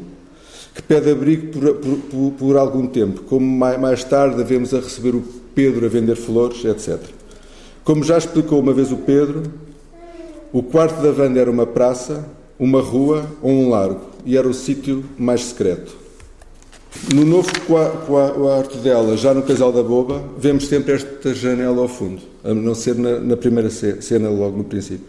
que 0.76 0.82
pede 0.82 1.10
abrigo 1.10 1.58
por, 1.58 1.75
por, 1.75 2.32
por, 2.38 2.56
algum 2.56 2.86
tempo, 2.86 3.22
como 3.22 3.44
mais 3.44 4.04
tarde 4.04 4.44
vemos 4.44 4.72
a 4.72 4.78
receber 4.78 5.16
o 5.16 5.25
Pedro 5.56 5.84
a 5.84 5.88
vender 5.88 6.14
flores, 6.14 6.64
etc. 6.64 7.00
Como 7.82 8.04
já 8.04 8.16
explicou 8.16 8.60
uma 8.60 8.72
vez 8.72 8.92
o 8.92 8.96
Pedro, 8.98 9.65
o 10.56 10.62
quarto 10.62 11.02
da 11.02 11.12
Vanda 11.12 11.38
era 11.38 11.50
uma 11.50 11.66
praça, 11.66 12.26
uma 12.58 12.80
rua 12.80 13.26
ou 13.42 13.50
um 13.50 13.68
largo, 13.68 14.00
e 14.25 14.38
era 14.38 14.48
o 14.48 14.54
sítio 14.54 15.04
mais 15.18 15.44
secreto. 15.44 15.94
No 17.12 17.26
novo 17.26 17.50
quarto 17.60 18.78
dela, 18.78 19.18
já 19.18 19.34
no 19.34 19.42
Casal 19.42 19.70
da 19.70 19.82
Boba, 19.82 20.25
vemos 20.38 20.66
sempre 20.66 20.94
esta 20.94 21.34
janela 21.34 21.82
ao 21.82 21.88
fundo, 21.88 22.22
a 22.42 22.54
não 22.54 22.75
ser 22.75 22.94
na, 22.94 23.20
na 23.20 23.36
primeira 23.36 23.68
cena, 23.68 24.30
logo 24.30 24.56
no 24.56 24.64
princípio. 24.64 25.04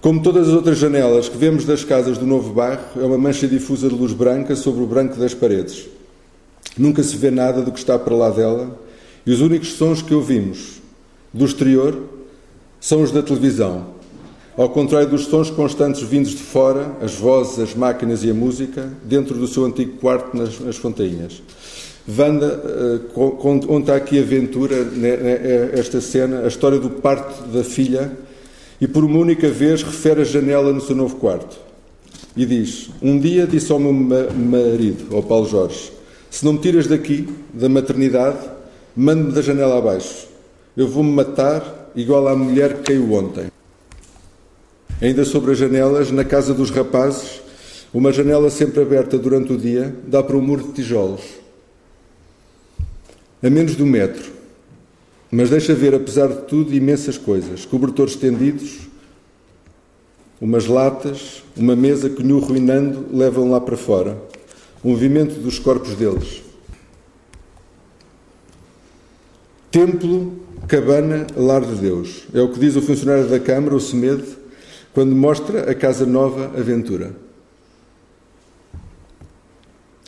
Como 0.00 0.22
todas 0.22 0.46
as 0.46 0.54
outras 0.54 0.78
janelas 0.78 1.28
que 1.28 1.36
vemos 1.36 1.64
das 1.64 1.82
casas 1.82 2.16
do 2.16 2.24
novo 2.24 2.54
bairro, 2.54 2.84
é 3.00 3.04
uma 3.04 3.18
mancha 3.18 3.48
difusa 3.48 3.88
de 3.88 3.96
luz 3.96 4.12
branca 4.12 4.54
sobre 4.54 4.80
o 4.80 4.86
branco 4.86 5.18
das 5.18 5.34
paredes. 5.34 5.88
Nunca 6.78 7.02
se 7.02 7.16
vê 7.16 7.32
nada 7.32 7.62
do 7.62 7.72
que 7.72 7.80
está 7.80 7.98
para 7.98 8.14
lá 8.14 8.30
dela, 8.30 8.78
e 9.26 9.32
os 9.32 9.40
únicos 9.40 9.72
sons 9.72 10.00
que 10.00 10.14
ouvimos 10.14 10.80
do 11.34 11.44
exterior 11.44 12.00
são 12.80 13.02
os 13.02 13.10
da 13.10 13.24
televisão, 13.24 13.98
ao 14.60 14.68
contrário 14.68 15.08
dos 15.08 15.24
sons 15.24 15.48
constantes 15.48 16.02
vindos 16.02 16.32
de 16.32 16.42
fora, 16.42 16.94
as 17.00 17.14
vozes, 17.14 17.58
as 17.58 17.74
máquinas 17.74 18.22
e 18.24 18.30
a 18.30 18.34
música, 18.34 18.92
dentro 19.02 19.34
do 19.34 19.48
seu 19.48 19.64
antigo 19.64 19.96
quarto 19.96 20.36
nas, 20.36 20.60
nas 20.60 20.76
Fontainhas. 20.76 21.42
Wanda 22.06 22.60
uh, 23.16 23.36
conta 23.38 23.96
aqui 23.96 24.18
a 24.18 24.20
aventura, 24.20 24.84
né, 24.84 25.16
né, 25.16 25.32
é 25.32 25.70
esta 25.78 25.98
cena, 26.02 26.42
a 26.42 26.46
história 26.46 26.78
do 26.78 26.90
parto 26.90 27.48
da 27.48 27.64
filha, 27.64 28.12
e 28.78 28.86
por 28.86 29.02
uma 29.02 29.18
única 29.18 29.48
vez 29.48 29.82
refere 29.82 30.20
a 30.20 30.24
janela 30.24 30.74
no 30.74 30.80
seu 30.82 30.94
novo 30.94 31.16
quarto. 31.16 31.58
E 32.36 32.44
diz: 32.44 32.90
Um 33.00 33.18
dia 33.18 33.46
disse 33.46 33.72
ao 33.72 33.78
meu 33.78 33.94
marido, 33.94 35.16
ao 35.16 35.22
Paulo 35.22 35.48
Jorge, 35.48 35.90
se 36.28 36.44
não 36.44 36.52
me 36.52 36.58
tiras 36.58 36.86
daqui, 36.86 37.26
da 37.54 37.68
maternidade, 37.70 38.46
mande-me 38.94 39.32
da 39.32 39.40
janela 39.40 39.78
abaixo. 39.78 40.26
Eu 40.76 40.86
vou-me 40.86 41.12
matar 41.12 41.90
igual 41.96 42.28
à 42.28 42.36
mulher 42.36 42.74
que 42.74 42.92
caiu 42.92 43.10
ontem. 43.14 43.50
Ainda 45.00 45.24
sobre 45.24 45.52
as 45.52 45.58
janelas, 45.58 46.10
na 46.10 46.24
casa 46.24 46.52
dos 46.52 46.70
rapazes, 46.70 47.40
uma 47.92 48.12
janela 48.12 48.50
sempre 48.50 48.82
aberta 48.82 49.16
durante 49.16 49.52
o 49.52 49.56
dia 49.56 49.94
dá 50.06 50.22
para 50.22 50.36
um 50.36 50.42
muro 50.42 50.64
de 50.64 50.72
tijolos. 50.74 51.22
A 53.42 53.48
menos 53.48 53.74
de 53.74 53.82
um 53.82 53.86
metro. 53.86 54.30
Mas 55.30 55.48
deixa 55.48 55.74
ver, 55.74 55.94
apesar 55.94 56.28
de 56.28 56.42
tudo, 56.42 56.74
imensas 56.74 57.16
coisas. 57.16 57.64
Cobertores 57.64 58.12
estendidos, 58.12 58.80
umas 60.40 60.66
latas, 60.66 61.42
uma 61.56 61.74
mesa 61.74 62.10
que, 62.10 62.22
no 62.22 62.38
ruinando, 62.38 63.06
levam 63.10 63.50
lá 63.50 63.60
para 63.60 63.76
fora. 63.76 64.20
O 64.84 64.90
movimento 64.90 65.40
dos 65.40 65.58
corpos 65.58 65.94
deles. 65.94 66.42
Templo, 69.70 70.40
cabana, 70.68 71.26
lar 71.36 71.62
de 71.62 71.76
Deus. 71.76 72.24
É 72.34 72.40
o 72.40 72.52
que 72.52 72.58
diz 72.58 72.76
o 72.76 72.82
funcionário 72.82 73.28
da 73.28 73.38
Câmara, 73.38 73.74
o 73.74 73.80
Semedo, 73.80 74.39
quando 74.92 75.14
mostra 75.14 75.70
a 75.70 75.74
casa 75.74 76.04
nova 76.04 76.50
a 76.58 76.62
Ventura. 76.62 77.12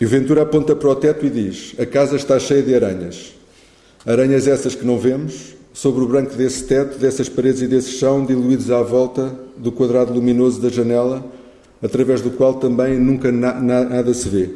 E 0.01 0.05
o 0.05 0.09
Ventura 0.09 0.43
aponta 0.43 0.75
para 0.75 0.89
o 0.89 0.97
teto 0.97 1.25
e 1.25 1.31
diz: 1.31 1.75
A 1.79 1.87
casa 1.87 2.17
está 2.17 2.39
cheia 2.39 2.62
de 2.62 2.75
aranhas. 2.75 3.35
Aranhas 4.05 4.49
essas 4.49 4.75
que 4.75 4.85
não 4.85 4.99
vemos, 4.99 5.55
sobre 5.73 6.03
o 6.03 6.09
branco 6.09 6.35
desse 6.35 6.65
teto, 6.65 6.99
dessas 6.99 7.29
paredes 7.29 7.62
e 7.62 7.69
desse 7.69 7.93
chão, 7.93 8.25
diluídos 8.25 8.71
à 8.71 8.83
volta 8.83 9.33
do 9.57 9.71
quadrado 9.71 10.12
luminoso 10.12 10.61
da 10.61 10.69
janela, 10.69 11.25
através 11.81 12.21
do 12.21 12.33
qual 12.33 12.55
também 12.55 12.99
nunca 12.99 13.31
na, 13.31 13.55
na, 13.55 13.85
nada 13.85 14.12
se 14.12 14.29
vê. 14.29 14.51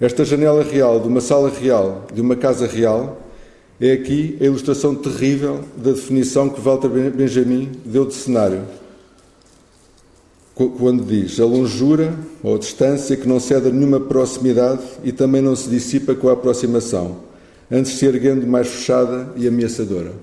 Esta 0.00 0.24
janela 0.24 0.64
real, 0.64 0.98
de 0.98 1.06
uma 1.06 1.20
sala 1.20 1.48
real, 1.48 2.04
de 2.12 2.20
uma 2.20 2.34
casa 2.34 2.66
real, 2.66 3.22
é 3.80 3.92
aqui 3.92 4.36
a 4.40 4.44
ilustração 4.44 4.94
terrível 4.96 5.60
da 5.76 5.92
definição 5.92 6.48
que 6.48 6.60
Walter 6.60 6.88
Benjamin 6.88 7.70
deu 7.84 8.04
de 8.04 8.14
cenário 8.14 8.62
quando 10.56 11.04
diz 11.04 11.38
a 11.38 11.44
longura 11.44 12.18
ou 12.42 12.56
a 12.56 12.58
distância 12.58 13.14
que 13.14 13.28
não 13.28 13.38
cede 13.38 13.68
a 13.68 13.70
nenhuma 13.70 14.00
proximidade 14.00 14.82
e 15.04 15.12
também 15.12 15.42
não 15.42 15.54
se 15.54 15.68
dissipa 15.68 16.14
com 16.14 16.30
a 16.30 16.32
aproximação, 16.32 17.18
antes 17.70 17.92
se 17.92 18.06
erguendo 18.06 18.46
mais 18.46 18.66
fechada 18.66 19.34
e 19.36 19.46
ameaçadora. 19.46 20.14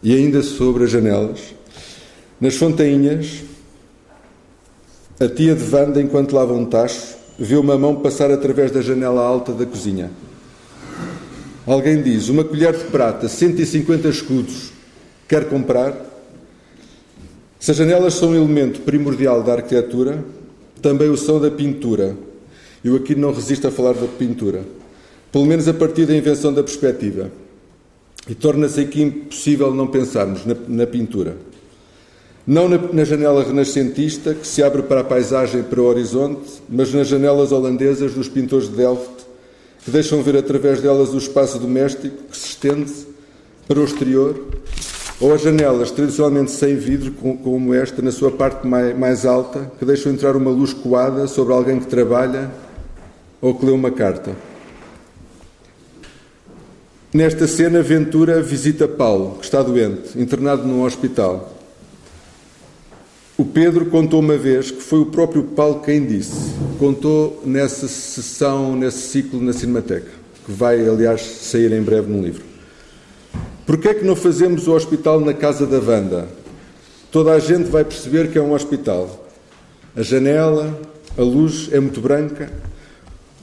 E 0.00 0.14
ainda 0.14 0.40
sobre 0.44 0.84
as 0.84 0.90
janelas, 0.92 1.40
nas 2.40 2.54
fontainhas, 2.54 3.42
a 5.18 5.26
tia 5.26 5.56
de 5.56 5.74
Wanda, 5.74 6.00
enquanto 6.00 6.36
lava 6.36 6.54
um 6.54 6.64
tacho, 6.64 7.16
vê 7.36 7.56
uma 7.56 7.76
mão 7.76 7.96
passar 7.96 8.30
através 8.30 8.70
da 8.70 8.80
janela 8.80 9.22
alta 9.22 9.52
da 9.52 9.66
cozinha. 9.66 10.12
Alguém 11.66 12.00
diz: 12.00 12.28
Uma 12.28 12.44
colher 12.44 12.76
de 12.76 12.84
prata, 12.84 13.28
150 13.28 14.06
escudos, 14.08 14.70
quer 15.26 15.48
comprar? 15.48 16.07
Se 17.60 17.72
as 17.72 17.76
janelas 17.76 18.14
são 18.14 18.30
um 18.30 18.36
elemento 18.36 18.80
primordial 18.80 19.42
da 19.42 19.54
arquitetura, 19.54 20.24
também 20.80 21.10
o 21.10 21.16
são 21.16 21.40
da 21.40 21.50
pintura. 21.50 22.16
Eu 22.84 22.94
aqui 22.94 23.14
não 23.14 23.32
resisto 23.32 23.66
a 23.66 23.70
falar 23.70 23.94
da 23.94 24.06
pintura, 24.06 24.62
pelo 25.32 25.44
menos 25.44 25.66
a 25.66 25.74
partir 25.74 26.06
da 26.06 26.14
invenção 26.14 26.52
da 26.52 26.62
perspectiva. 26.62 27.30
E 28.28 28.34
torna-se 28.34 28.80
aqui 28.80 29.02
impossível 29.02 29.74
não 29.74 29.88
pensarmos 29.88 30.46
na, 30.46 30.54
na 30.68 30.86
pintura. 30.86 31.36
Não 32.46 32.68
na, 32.68 32.78
na, 32.78 33.04
janela 33.04 33.42
renascentista, 33.42 34.34
que 34.34 34.46
se 34.46 34.62
abre 34.62 34.82
para 34.82 35.00
a 35.00 35.04
paisagem 35.04 35.60
e 35.60 35.64
para 35.64 35.80
o 35.80 35.84
horizonte, 35.84 36.48
mas 36.68 36.94
nas 36.94 37.08
janelas 37.08 37.52
holandesas 37.52 38.14
dos 38.14 38.28
pintores 38.28 38.68
de 38.68 38.76
Delft, 38.76 39.26
que 39.84 39.90
deixam 39.90 40.22
ver 40.22 40.36
através 40.36 40.80
delas 40.80 41.12
o 41.12 41.18
espaço 41.18 41.58
doméstico 41.58 42.16
que 42.30 42.36
se 42.36 42.46
estende 42.48 42.92
para 43.66 43.80
o 43.80 43.84
exterior 43.84 44.34
ou 45.20 45.34
as 45.34 45.42
janelas, 45.42 45.90
tradicionalmente 45.90 46.50
sem 46.50 46.76
vidro, 46.76 47.12
como 47.12 47.74
esta, 47.74 48.00
na 48.00 48.12
sua 48.12 48.30
parte 48.30 48.66
mais 48.66 49.26
alta, 49.26 49.70
que 49.78 49.84
deixam 49.84 50.12
entrar 50.12 50.36
uma 50.36 50.50
luz 50.50 50.72
coada 50.72 51.26
sobre 51.26 51.52
alguém 51.52 51.80
que 51.80 51.86
trabalha 51.86 52.50
ou 53.40 53.54
que 53.54 53.66
lê 53.66 53.72
uma 53.72 53.90
carta. 53.90 54.32
Nesta 57.12 57.46
cena, 57.46 57.82
Ventura 57.82 58.42
visita 58.42 58.86
Paulo, 58.86 59.38
que 59.38 59.44
está 59.44 59.62
doente, 59.62 60.18
internado 60.20 60.66
num 60.66 60.84
hospital. 60.84 61.54
O 63.36 63.44
Pedro 63.44 63.86
contou 63.86 64.20
uma 64.20 64.36
vez 64.36 64.70
que 64.70 64.82
foi 64.82 64.98
o 64.98 65.06
próprio 65.06 65.44
Paulo 65.44 65.80
quem 65.80 66.04
disse. 66.04 66.52
Contou 66.78 67.40
nessa 67.46 67.88
sessão, 67.88 68.76
nesse 68.76 68.98
ciclo 69.08 69.40
na 69.40 69.52
Cinemateca, 69.52 70.10
que 70.44 70.52
vai, 70.52 70.86
aliás, 70.86 71.22
sair 71.22 71.72
em 71.72 71.80
breve 71.80 72.10
no 72.12 72.20
livro. 72.20 72.42
Porquê 73.68 73.88
é 73.88 73.94
que 73.94 74.02
não 74.02 74.16
fazemos 74.16 74.66
o 74.66 74.72
hospital 74.72 75.20
na 75.20 75.34
casa 75.34 75.66
da 75.66 75.78
Vanda? 75.78 76.26
Toda 77.12 77.32
a 77.32 77.38
gente 77.38 77.68
vai 77.68 77.84
perceber 77.84 78.32
que 78.32 78.38
é 78.38 78.40
um 78.40 78.54
hospital. 78.54 79.28
A 79.94 80.00
janela, 80.00 80.80
a 81.18 81.20
luz 81.20 81.68
é 81.70 81.78
muito 81.78 82.00
branca. 82.00 82.50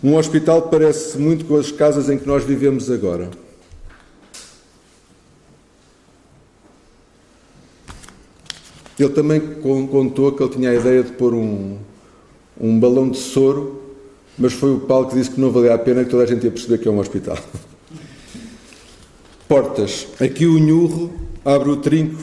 Um 0.03 0.15
hospital 0.17 0.63
parece 0.63 1.19
muito 1.19 1.45
com 1.45 1.55
as 1.55 1.71
casas 1.71 2.09
em 2.09 2.17
que 2.17 2.25
nós 2.27 2.43
vivemos 2.43 2.89
agora. 2.89 3.29
Ele 8.97 9.09
também 9.09 9.39
contou 9.61 10.31
que 10.31 10.41
ele 10.41 10.53
tinha 10.53 10.71
a 10.71 10.75
ideia 10.75 11.03
de 11.03 11.11
pôr 11.11 11.35
um, 11.35 11.77
um 12.59 12.79
balão 12.79 13.11
de 13.11 13.19
soro, 13.19 13.79
mas 14.39 14.53
foi 14.53 14.73
o 14.73 14.79
Paulo 14.79 15.07
que 15.07 15.13
disse 15.13 15.29
que 15.29 15.39
não 15.39 15.51
valia 15.51 15.75
a 15.75 15.77
pena, 15.77 16.03
que 16.03 16.09
toda 16.09 16.23
a 16.23 16.25
gente 16.25 16.45
ia 16.45 16.51
perceber 16.51 16.79
que 16.79 16.87
é 16.87 16.91
um 16.91 16.97
hospital. 16.97 17.37
Portas. 19.47 20.07
Aqui 20.19 20.45
o 20.45 20.57
Nhurro 20.57 21.13
abre 21.43 21.69
o 21.69 21.77
trinco 21.77 22.21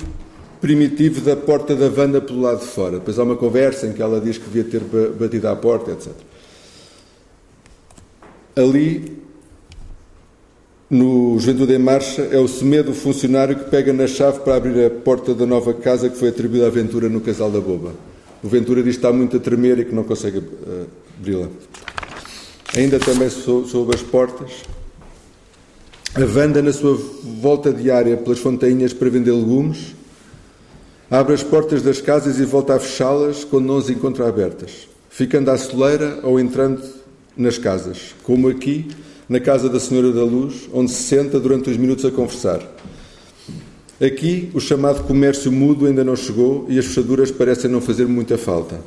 primitivo 0.61 1.21
da 1.21 1.35
porta 1.37 1.75
da 1.75 1.87
Wanda 1.87 2.21
pelo 2.21 2.41
lado 2.41 2.61
de 2.61 2.67
fora. 2.67 2.99
Depois 2.99 3.19
há 3.19 3.25
uma 3.25 3.37
conversa 3.37 3.87
em 3.87 3.93
que 3.93 4.01
ela 4.01 4.21
diz 4.21 4.39
que 4.39 4.49
devia 4.49 4.65
ter 4.65 4.81
batido 5.13 5.49
à 5.49 5.57
porta, 5.57 5.91
etc. 5.91 6.13
Ali, 8.55 9.19
no 10.89 11.39
Juventude 11.39 11.75
em 11.75 11.79
Marcha, 11.79 12.23
é 12.23 12.39
o 12.39 12.47
Semedo, 12.47 12.93
o 12.93 12.95
funcionário, 12.95 13.57
que 13.57 13.71
pega 13.71 13.93
na 13.93 14.07
chave 14.07 14.41
para 14.41 14.57
abrir 14.57 14.85
a 14.85 14.91
porta 14.91 15.35
da 15.35 15.47
nova 15.47 15.75
casa 15.75 16.09
que 16.09 16.17
foi 16.17 16.29
atribuída 16.29 16.67
à 16.67 16.71
Ventura 16.71 17.09
no 17.09 17.21
Casal 17.21 17.51
da 17.51 17.61
Boba. 17.61 17.93
O 18.43 18.49
Ventura 18.49 18.83
diz 18.83 18.97
que 18.97 18.99
está 18.99 19.13
muito 19.13 19.37
a 19.37 19.41
tremer 19.41 19.79
e 19.79 19.85
que 19.85 19.95
não 19.95 20.05
consegue 20.05 20.39
uh, 20.39 20.87
abri-la. 21.19 21.49
Ainda 22.77 22.99
também 22.99 23.29
sob 23.31 23.95
as 23.95 24.03
portas, 24.03 24.51
a 26.15 26.21
Wanda, 26.21 26.61
na 26.61 26.73
sua 26.75 26.95
volta 27.41 27.73
diária 27.73 28.19
pelas 28.19 28.39
fontainhas 28.39 28.93
para 28.93 29.09
vender 29.09 29.33
legumes, 29.33 29.95
abre 31.11 31.33
as 31.33 31.43
portas 31.43 31.81
das 31.81 32.03
casas 32.03 32.39
e 32.39 32.45
volta 32.45 32.75
a 32.75 32.79
fechá-las 32.79 33.45
quando 33.45 33.65
não 33.65 33.79
as 33.79 33.89
encontra 33.89 34.29
abertas, 34.29 34.89
ficando 35.09 35.51
à 35.51 35.57
soleira 35.57 36.21
ou 36.23 36.39
entrando 36.39 36.83
nas 37.35 37.57
casas, 37.57 38.15
como 38.25 38.49
aqui 38.49 38.89
na 39.27 39.41
casa 39.41 39.71
da 39.71 39.81
Senhora 39.81 40.13
da 40.13 40.23
Luz, 40.23 40.69
onde 40.71 40.91
se 40.91 41.03
senta 41.05 41.41
durante 41.41 41.71
uns 41.71 41.79
minutos 41.79 42.05
a 42.05 42.11
conversar. 42.11 42.61
Aqui, 43.99 44.51
o 44.53 44.61
chamado 44.61 45.05
comércio 45.05 45.51
mudo 45.51 45.87
ainda 45.87 46.05
não 46.05 46.17
chegou 46.17 46.67
e 46.69 46.79
as 46.79 46.85
fechaduras 46.85 47.31
parecem 47.31 47.71
não 47.71 47.81
fazer 47.81 48.07
muita 48.07 48.37
falta. 48.37 48.81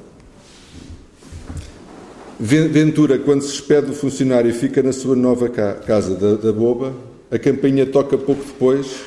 Ventura, 2.39 3.17
quando 3.17 3.41
se 3.41 3.47
despede 3.47 3.87
do 3.87 3.93
funcionário 3.93 4.51
e 4.51 4.53
fica 4.53 4.83
na 4.83 4.93
sua 4.93 5.15
nova 5.15 5.49
casa 5.49 6.13
da, 6.15 6.35
da 6.35 6.53
Boba, 6.53 6.93
a 7.31 7.39
campainha 7.39 7.85
toca 7.85 8.17
pouco 8.17 8.43
depois, 8.43 9.01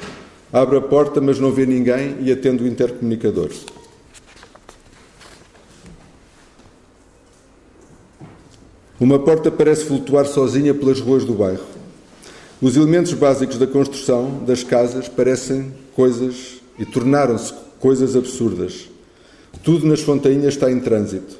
abre 0.52 0.76
a 0.76 0.80
porta, 0.80 1.20
mas 1.20 1.38
não 1.38 1.52
vê 1.52 1.64
ninguém 1.64 2.16
e 2.20 2.32
atende 2.32 2.64
o 2.64 2.66
intercomunicador. 2.66 3.50
Uma 9.00 9.18
porta 9.18 9.50
parece 9.50 9.84
flutuar 9.84 10.26
sozinha 10.26 10.75
pelas 10.75 11.00
ruas 11.00 11.25
do 11.25 11.32
bairro. 11.32 11.64
Os 12.60 12.76
elementos 12.76 13.12
básicos 13.12 13.56
da 13.56 13.66
construção 13.66 14.42
das 14.44 14.64
casas 14.64 15.08
parecem 15.08 15.72
coisas 15.94 16.60
e 16.76 16.84
tornaram-se 16.84 17.54
coisas 17.78 18.16
absurdas. 18.16 18.90
Tudo 19.62 19.87
nas 19.87 20.00
fontainhas 20.00 20.54
está 20.54 20.70
em 20.70 20.80
trânsito, 20.80 21.38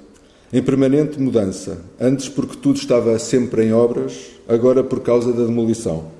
em 0.53 0.63
permanente 0.63 1.21
mudança, 1.21 1.79
antes 2.01 2.29
porque 2.29 2.57
tudo 2.57 2.77
estava 2.77 3.19
sempre 3.19 3.65
em 3.65 3.73
obras, 3.73 4.27
agora 4.49 4.85
por 4.85 5.01
causa 5.01 5.33
da 5.33 5.45
demolição. 5.45 6.18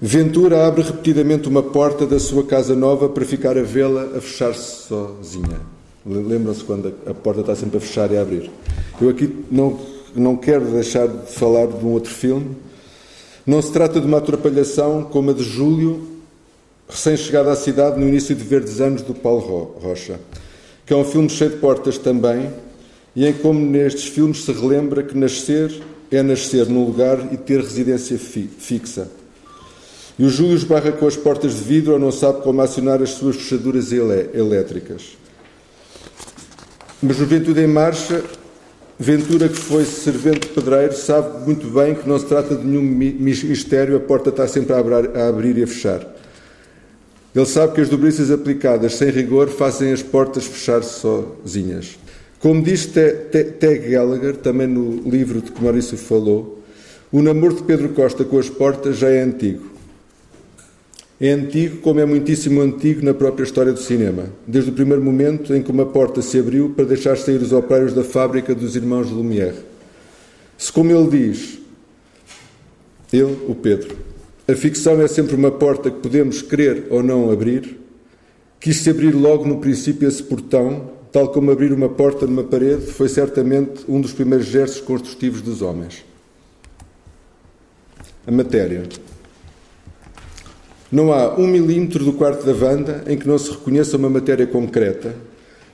Ventura 0.00 0.64
abre 0.64 0.82
repetidamente 0.82 1.48
uma 1.48 1.60
porta 1.60 2.06
da 2.06 2.20
sua 2.20 2.46
casa 2.46 2.76
nova 2.76 3.08
para 3.08 3.24
ficar 3.24 3.58
a 3.58 3.62
vê-la 3.62 4.16
a 4.16 4.20
fechar-se 4.20 4.86
sozinha. 4.86 5.60
Lembram-se 6.06 6.62
quando 6.62 6.94
a 7.04 7.12
porta 7.12 7.40
está 7.40 7.56
sempre 7.56 7.78
a 7.78 7.80
fechar 7.80 8.12
e 8.12 8.16
a 8.16 8.22
abrir. 8.22 8.48
Eu 9.00 9.08
aqui 9.08 9.44
não, 9.50 9.76
não 10.14 10.36
quero 10.36 10.66
deixar 10.66 11.08
de 11.08 11.32
falar 11.32 11.66
de 11.66 11.84
um 11.84 11.88
outro 11.88 12.12
filme. 12.12 12.56
Não 13.44 13.60
se 13.60 13.72
trata 13.72 14.00
de 14.00 14.06
uma 14.06 14.18
atrapalhação 14.18 15.02
como 15.02 15.32
a 15.32 15.34
de 15.34 15.42
Júlio, 15.42 16.06
recém-chegado 16.88 17.50
à 17.50 17.56
cidade 17.56 17.98
no 17.98 18.06
início 18.06 18.36
de 18.36 18.44
Verdes 18.44 18.80
Anos 18.80 19.02
do 19.02 19.14
Paulo 19.14 19.74
Rocha, 19.82 20.20
que 20.86 20.92
é 20.92 20.96
um 20.96 21.04
filme 21.04 21.28
cheio 21.28 21.50
de 21.50 21.56
portas 21.56 21.98
também, 21.98 22.48
e 23.16 23.26
em 23.26 23.32
como 23.32 23.58
nestes 23.58 24.04
filmes 24.04 24.44
se 24.44 24.52
relembra 24.52 25.02
que 25.02 25.18
nascer 25.18 25.82
é 26.08 26.22
nascer 26.22 26.68
num 26.68 26.84
lugar 26.84 27.32
e 27.32 27.36
ter 27.36 27.60
residência 27.60 28.16
fi 28.16 28.48
fixa 28.58 29.17
e 30.18 30.24
o 30.24 30.28
Júlio 30.28 30.56
esbarra 30.56 30.90
com 30.90 31.06
as 31.06 31.16
portas 31.16 31.54
de 31.54 31.60
vidro 31.60 31.92
ou 31.92 31.98
não 31.98 32.10
sabe 32.10 32.42
como 32.42 32.60
acionar 32.60 33.00
as 33.00 33.10
suas 33.10 33.36
fechaduras 33.36 33.92
elétricas. 33.92 35.16
Mas 37.00 37.16
Juventude 37.16 37.60
em 37.60 37.68
Marcha, 37.68 38.24
Ventura, 38.98 39.48
que 39.48 39.54
foi 39.54 39.84
servente 39.84 40.48
pedreiro, 40.48 40.92
sabe 40.92 41.44
muito 41.44 41.68
bem 41.68 41.94
que 41.94 42.08
não 42.08 42.18
se 42.18 42.26
trata 42.26 42.56
de 42.56 42.66
nenhum 42.66 42.82
mistério, 42.82 43.96
a 43.96 44.00
porta 44.00 44.30
está 44.30 44.48
sempre 44.48 44.72
a 44.72 45.28
abrir 45.28 45.56
e 45.56 45.62
a 45.62 45.66
fechar. 45.68 46.04
Ele 47.32 47.46
sabe 47.46 47.74
que 47.74 47.80
as 47.80 47.88
dobrícias 47.88 48.32
aplicadas 48.32 48.94
sem 48.94 49.10
rigor 49.10 49.48
fazem 49.48 49.92
as 49.92 50.02
portas 50.02 50.46
fechar-se 50.46 50.98
sozinhas. 50.98 51.96
Como 52.40 52.60
diz 52.60 52.86
Teg 52.86 53.90
Gallagher, 53.90 54.36
também 54.36 54.66
no 54.66 55.08
livro 55.08 55.40
de 55.40 55.52
que 55.52 55.62
Maurício 55.62 55.96
falou, 55.96 56.60
o 57.12 57.22
namoro 57.22 57.54
de 57.54 57.62
Pedro 57.62 57.90
Costa 57.90 58.24
com 58.24 58.36
as 58.36 58.50
portas 58.50 58.96
já 58.96 59.08
é 59.08 59.22
antigo. 59.22 59.77
É 61.20 61.30
antigo, 61.32 61.78
como 61.78 61.98
é 61.98 62.06
muitíssimo 62.06 62.60
antigo 62.60 63.04
na 63.04 63.12
própria 63.12 63.42
história 63.42 63.72
do 63.72 63.80
cinema, 63.80 64.26
desde 64.46 64.70
o 64.70 64.72
primeiro 64.72 65.02
momento 65.02 65.52
em 65.52 65.60
que 65.60 65.70
uma 65.70 65.84
porta 65.84 66.22
se 66.22 66.38
abriu 66.38 66.70
para 66.70 66.84
deixar 66.84 67.16
sair 67.16 67.42
os 67.42 67.52
operários 67.52 67.92
da 67.92 68.04
fábrica 68.04 68.54
dos 68.54 68.76
irmãos 68.76 69.10
Lumière. 69.10 69.56
Se, 70.56 70.72
como 70.72 70.92
ele 70.92 71.08
diz, 71.10 71.58
ele, 73.12 73.36
o 73.48 73.54
Pedro, 73.54 73.96
a 74.46 74.54
ficção 74.54 75.00
é 75.02 75.08
sempre 75.08 75.34
uma 75.34 75.50
porta 75.50 75.90
que 75.90 75.98
podemos 75.98 76.40
querer 76.40 76.86
ou 76.88 77.02
não 77.02 77.32
abrir, 77.32 77.78
quis-se 78.60 78.88
abrir 78.88 79.12
logo 79.12 79.44
no 79.44 79.58
princípio 79.58 80.06
esse 80.06 80.22
portão, 80.22 80.90
tal 81.10 81.32
como 81.32 81.50
abrir 81.50 81.72
uma 81.72 81.88
porta 81.88 82.26
numa 82.26 82.44
parede 82.44 82.86
foi 82.86 83.08
certamente 83.08 83.84
um 83.88 84.00
dos 84.00 84.12
primeiros 84.12 84.46
gestos 84.46 84.80
construtivos 84.80 85.42
dos 85.42 85.62
homens. 85.62 86.04
A 88.24 88.30
matéria. 88.30 88.84
Não 90.90 91.12
há 91.12 91.34
um 91.38 91.46
milímetro 91.46 92.02
do 92.02 92.14
quarto 92.14 92.46
da 92.46 92.52
Wanda 92.52 93.04
em 93.06 93.18
que 93.18 93.28
não 93.28 93.38
se 93.38 93.50
reconheça 93.50 93.96
uma 93.96 94.08
matéria 94.08 94.46
concreta, 94.46 95.14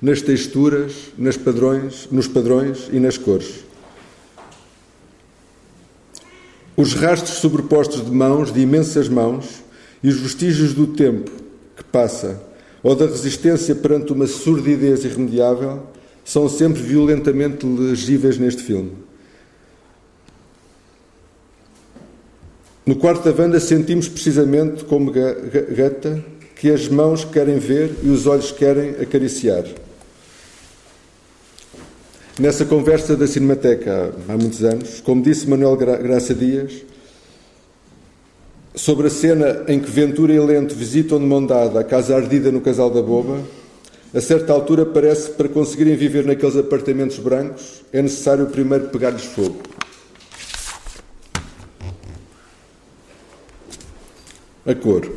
nas 0.03 0.21
texturas, 0.21 1.13
nas 1.17 1.37
padrões, 1.37 2.09
nos 2.11 2.27
padrões 2.27 2.89
e 2.93 2.99
nas 2.99 3.17
cores. 3.17 3.65
Os 6.77 6.95
rastros 6.95 7.39
sobrepostos 7.39 8.05
de 8.05 8.11
mãos, 8.11 8.53
de 8.53 8.61
imensas 8.61 9.09
mãos, 9.09 9.63
e 10.03 10.09
os 10.09 10.19
vestígios 10.19 10.75
do 10.75 10.89
tempo 10.89 11.31
que 11.77 11.85
passa, 11.85 12.43
ou 12.83 12.95
da 12.95 13.07
resistência 13.07 13.75
perante 13.75 14.13
uma 14.13 14.27
surdidez 14.27 15.05
irremediável, 15.05 15.85
são 16.25 16.49
sempre 16.49 16.83
violentamente 16.83 17.65
legíveis 17.65 18.37
neste 18.37 18.63
filme. 18.63 18.93
No 22.87 22.97
quarto 22.97 23.25
da 23.25 23.33
banda 23.33 23.59
sentimos 23.59 24.09
precisamente 24.09 24.85
como 24.85 25.11
gata 25.11 26.23
que 26.55 26.71
as 26.71 26.87
mãos 26.87 27.25
querem 27.25 27.59
ver 27.59 27.91
e 28.03 28.11
os 28.11 28.27
olhos 28.27 28.53
querem 28.53 28.91
acariciar. 29.01 29.65
Nessa 32.39 32.67
conversa 32.67 33.17
da 33.17 33.27
Cinemateca 33.27 34.13
há 34.29 34.37
muitos 34.37 34.63
anos, 34.63 35.01
como 35.01 35.23
disse 35.23 35.49
Manuel 35.49 35.77
Graça 35.77 36.35
Dias, 36.35 36.83
sobre 38.75 39.07
a 39.07 39.11
cena 39.11 39.65
em 39.67 39.79
que 39.79 39.91
Ventura 39.91 40.35
e 40.35 40.41
Lento 40.41 40.75
visitam 40.75 41.19
de 41.19 41.25
mão 41.25 41.47
dada 41.47 41.81
a 41.81 41.85
casa 41.85 42.15
ardida 42.15 42.53
no 42.53 42.61
Casal 42.61 42.91
da 42.91 43.01
Boba, 43.01 43.41
a 44.13 44.21
certa 44.21 44.53
altura 44.53 44.85
parece 44.85 45.31
que 45.31 45.37
para 45.37 45.49
conseguirem 45.49 45.97
viver 45.97 46.27
naqueles 46.27 46.57
apartamentos 46.57 47.19
brancos 47.19 47.83
é 47.93 48.03
necessário 48.03 48.47
primeiro 48.47 48.89
pegar-lhes 48.89 49.25
fogo. 49.25 49.74
A 54.67 54.75
cor. 54.75 55.11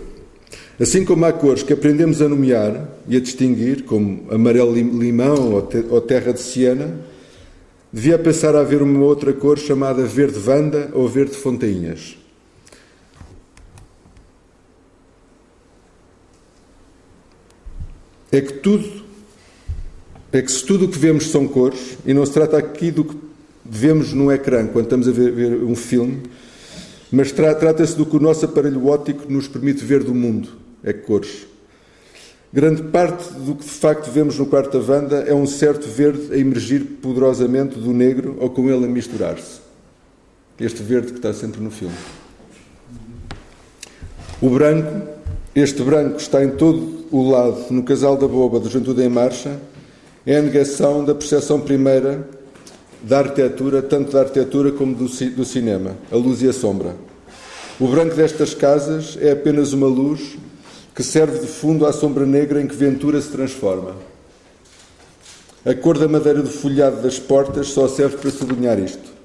Assim 0.79 1.03
como 1.03 1.25
há 1.25 1.33
cores 1.33 1.63
que 1.63 1.73
aprendemos 1.73 2.21
a 2.21 2.29
nomear 2.29 2.87
e 3.07 3.17
a 3.17 3.19
distinguir, 3.19 3.83
como 3.83 4.31
amarelo 4.31 4.73
limão 4.73 5.53
ou, 5.53 6.01
terra 6.01 6.31
de 6.31 6.39
siena, 6.39 6.99
devia 7.91 8.19
passar 8.19 8.55
a 8.55 8.59
haver 8.59 8.81
uma 8.81 9.03
outra 9.03 9.33
cor 9.33 9.57
chamada 9.57 10.03
verde 10.03 10.37
vanda 10.37 10.91
ou 10.93 11.07
verde 11.07 11.35
fontainhas. 11.35 12.17
É 18.31 18.41
que 18.41 18.53
tudo, 18.53 19.03
é 20.31 20.41
que 20.41 20.51
se 20.51 20.63
tudo 20.63 20.85
o 20.85 20.89
que 20.89 20.99
vemos 20.99 21.29
são 21.31 21.47
cores, 21.47 21.97
e 22.05 22.13
não 22.13 22.25
se 22.25 22.33
trata 22.33 22.57
aqui 22.57 22.91
do 22.91 23.05
que 23.05 23.17
vemos 23.65 24.13
no 24.13 24.31
ecrã 24.31 24.67
quando 24.67 24.85
estamos 24.85 25.07
a 25.07 25.11
ver, 25.11 25.31
ver 25.31 25.63
um 25.63 25.75
filme, 25.75 26.21
mas 27.11 27.31
tra 27.31 27.53
trata-se 27.55 27.95
do 27.95 28.05
que 28.05 28.17
o 28.17 28.19
nosso 28.19 28.45
aparelho 28.45 28.87
óptico 28.87 29.31
nos 29.31 29.47
permite 29.47 29.83
ver 29.83 30.03
do 30.03 30.13
mundo, 30.13 30.49
é 30.83 30.93
cores. 30.93 31.47
Grande 32.51 32.83
parte 32.83 33.33
do 33.33 33.55
que 33.55 33.63
de 33.63 33.69
facto 33.69 34.09
vemos 34.09 34.39
no 34.39 34.45
quarto 34.45 34.79
da 34.79 34.93
Wanda 34.93 35.17
é 35.17 35.33
um 35.33 35.45
certo 35.45 35.87
verde 35.87 36.33
a 36.33 36.37
emergir 36.37 36.81
poderosamente 37.01 37.77
do 37.77 37.91
negro 37.91 38.37
ou 38.39 38.49
com 38.49 38.69
ele 38.69 38.85
a 38.85 38.87
misturar-se. 38.87 39.59
Este 40.59 40.81
verde 40.81 41.11
que 41.11 41.19
está 41.19 41.33
sempre 41.33 41.61
no 41.61 41.69
filme. 41.69 41.95
O 44.41 44.49
branco, 44.49 45.07
este 45.53 45.83
branco 45.83 46.17
está 46.17 46.43
em 46.43 46.51
todo 46.51 47.05
o 47.11 47.29
lado, 47.29 47.65
no 47.69 47.83
casal 47.83 48.17
da 48.17 48.27
boba 48.27 48.59
do 48.59 48.69
Juventude 48.69 49.01
em 49.01 49.09
Marcha, 49.09 49.59
é 50.25 50.37
a 50.37 50.41
negação 50.41 51.03
da 51.03 51.13
percepção 51.13 51.59
primeira 51.59 52.27
da 53.01 53.19
arquitetura, 53.19 53.81
tanto 53.81 54.11
da 54.11 54.21
arquitetura 54.21 54.71
como 54.71 54.95
do, 54.95 55.07
do 55.07 55.45
cinema, 55.45 55.97
a 56.11 56.15
luz 56.15 56.41
e 56.41 56.47
a 56.47 56.53
sombra. 56.53 56.95
O 57.79 57.87
branco 57.87 58.15
destas 58.15 58.53
casas 58.53 59.17
é 59.21 59.31
apenas 59.31 59.73
uma 59.73 59.87
luz 59.87 60.37
que 60.95 61.03
serve 61.03 61.39
de 61.39 61.47
fundo 61.47 61.85
à 61.85 61.93
sombra 61.93 62.25
negra 62.25 62.59
em 62.61 62.67
que 62.67 62.75
Ventura 62.75 63.21
se 63.21 63.29
transforma. 63.29 63.95
A 65.63 65.75
cor 65.75 65.97
da 65.97 66.07
madeira 66.07 66.41
do 66.41 66.49
folhado 66.49 67.01
das 67.01 67.19
portas 67.19 67.67
só 67.67 67.87
serve 67.87 68.17
para 68.17 68.31
sublinhar 68.31 68.79
isto. 68.79 69.17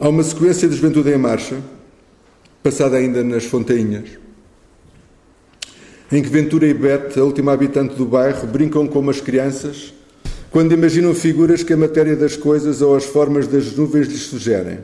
Há 0.00 0.08
uma 0.08 0.22
sequência 0.22 0.66
de 0.66 0.74
Juventude 0.74 1.10
em 1.10 1.18
Marcha, 1.18 1.60
passada 2.62 2.96
ainda 2.96 3.22
nas 3.22 3.44
Fontainhas, 3.44 4.19
em 6.12 6.22
que 6.22 6.28
Ventura 6.28 6.66
e 6.66 6.74
Bete, 6.74 7.18
a 7.20 7.24
última 7.24 7.52
habitante 7.52 7.94
do 7.94 8.04
bairro, 8.04 8.46
brincam 8.46 8.86
como 8.86 9.10
as 9.10 9.20
crianças 9.20 9.94
quando 10.50 10.72
imaginam 10.72 11.14
figuras 11.14 11.62
que 11.62 11.72
a 11.72 11.76
matéria 11.76 12.16
das 12.16 12.36
coisas 12.36 12.82
ou 12.82 12.96
as 12.96 13.04
formas 13.04 13.46
das 13.46 13.76
nuvens 13.76 14.08
lhes 14.08 14.22
sugerem. 14.22 14.78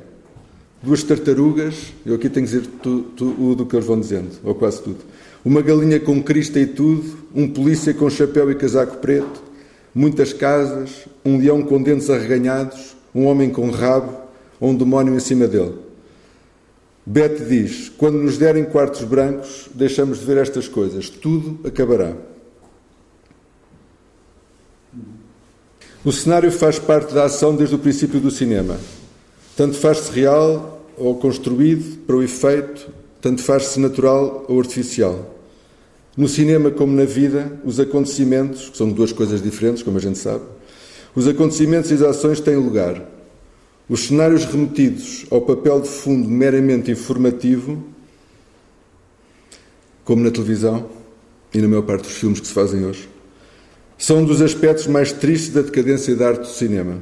Duas 0.81 1.03
tartarugas, 1.03 1.93
eu 2.05 2.15
aqui 2.15 2.29
tenho 2.29 2.47
que 2.47 2.53
dizer 2.53 2.69
tudo 2.81 3.62
o 3.62 3.67
que 3.67 3.75
eles 3.75 3.87
vão 3.87 3.99
dizendo, 3.99 4.31
ou 4.45 4.55
quase 4.55 4.81
tudo. 4.81 4.99
Uma 5.45 5.61
galinha 5.61 5.99
com 5.99 6.23
crista 6.23 6.61
e 6.61 6.67
tudo, 6.67 7.19
um 7.35 7.49
polícia 7.49 7.93
com 7.93 8.09
chapéu 8.09 8.49
e 8.51 8.55
casaco 8.55 8.99
preto, 8.99 9.43
muitas 9.93 10.33
casas, 10.33 11.07
um 11.25 11.39
leão 11.39 11.62
com 11.62 11.83
dentes 11.83 12.09
arreganhados, 12.11 12.95
um 13.12 13.25
homem 13.27 13.51
com 13.51 13.69
rabo, 13.71 14.17
ou 14.61 14.71
um 14.71 14.77
demónio 14.77 15.17
em 15.17 15.21
cima 15.21 15.49
dele. 15.49 15.86
Bete 17.09 17.45
diz: 17.45 17.88
Quando 17.97 18.19
nos 18.19 18.37
derem 18.37 18.64
quartos 18.64 19.05
brancos, 19.05 19.69
deixamos 19.73 20.19
de 20.19 20.25
ver 20.25 20.38
estas 20.38 20.66
coisas, 20.66 21.09
tudo 21.09 21.61
acabará. 21.64 22.12
O 26.05 26.12
cenário 26.12 26.51
faz 26.51 26.81
parte 26.81 27.14
da 27.14 27.25
ação 27.25 27.55
desde 27.55 27.77
o 27.77 27.79
princípio 27.79 28.19
do 28.19 28.31
cinema. 28.31 28.77
Tanto 29.57 29.77
faz-se 29.77 30.11
real 30.11 30.85
ou 30.97 31.16
construído 31.16 31.99
para 32.07 32.16
o 32.16 32.23
efeito, 32.23 32.88
tanto 33.21 33.42
faz-se 33.42 33.79
natural 33.79 34.45
ou 34.49 34.59
artificial. 34.59 35.35
No 36.16 36.27
cinema, 36.29 36.71
como 36.71 36.92
na 36.92 37.05
vida, 37.05 37.61
os 37.64 37.79
acontecimentos, 37.79 38.71
que 38.71 38.77
são 38.77 38.90
duas 38.90 39.12
coisas 39.12 39.42
diferentes, 39.42 39.83
como 39.83 39.99
a 39.99 40.01
gente 40.01 40.19
sabe, 40.19 40.45
os 41.14 41.27
acontecimentos 41.29 41.90
e 41.90 41.95
as 41.95 42.03
ações 42.03 42.40
têm 42.40 42.57
lugar. 42.57 43.16
Os 43.88 44.07
cenários 44.09 44.44
remetidos 44.44 45.27
ao 45.31 45.40
papel 45.40 45.81
de 45.81 45.88
fundo 45.88 46.29
meramente 46.29 46.90
informativo, 46.90 47.85
como 50.05 50.25
na 50.25 50.31
televisão 50.31 50.88
e 51.55 51.59
na 51.59 51.68
maior 51.68 51.83
parte 51.83 52.03
dos 52.03 52.16
filmes 52.16 52.40
que 52.40 52.46
se 52.49 52.53
fazem 52.53 52.85
hoje, 52.85 53.09
são 53.96 54.18
um 54.18 54.25
dos 54.25 54.42
aspectos 54.42 54.88
mais 54.88 55.12
tristes 55.12 55.53
da 55.53 55.62
decadência 55.62 56.16
da 56.16 56.29
arte 56.29 56.40
do 56.40 56.49
cinema. 56.49 57.01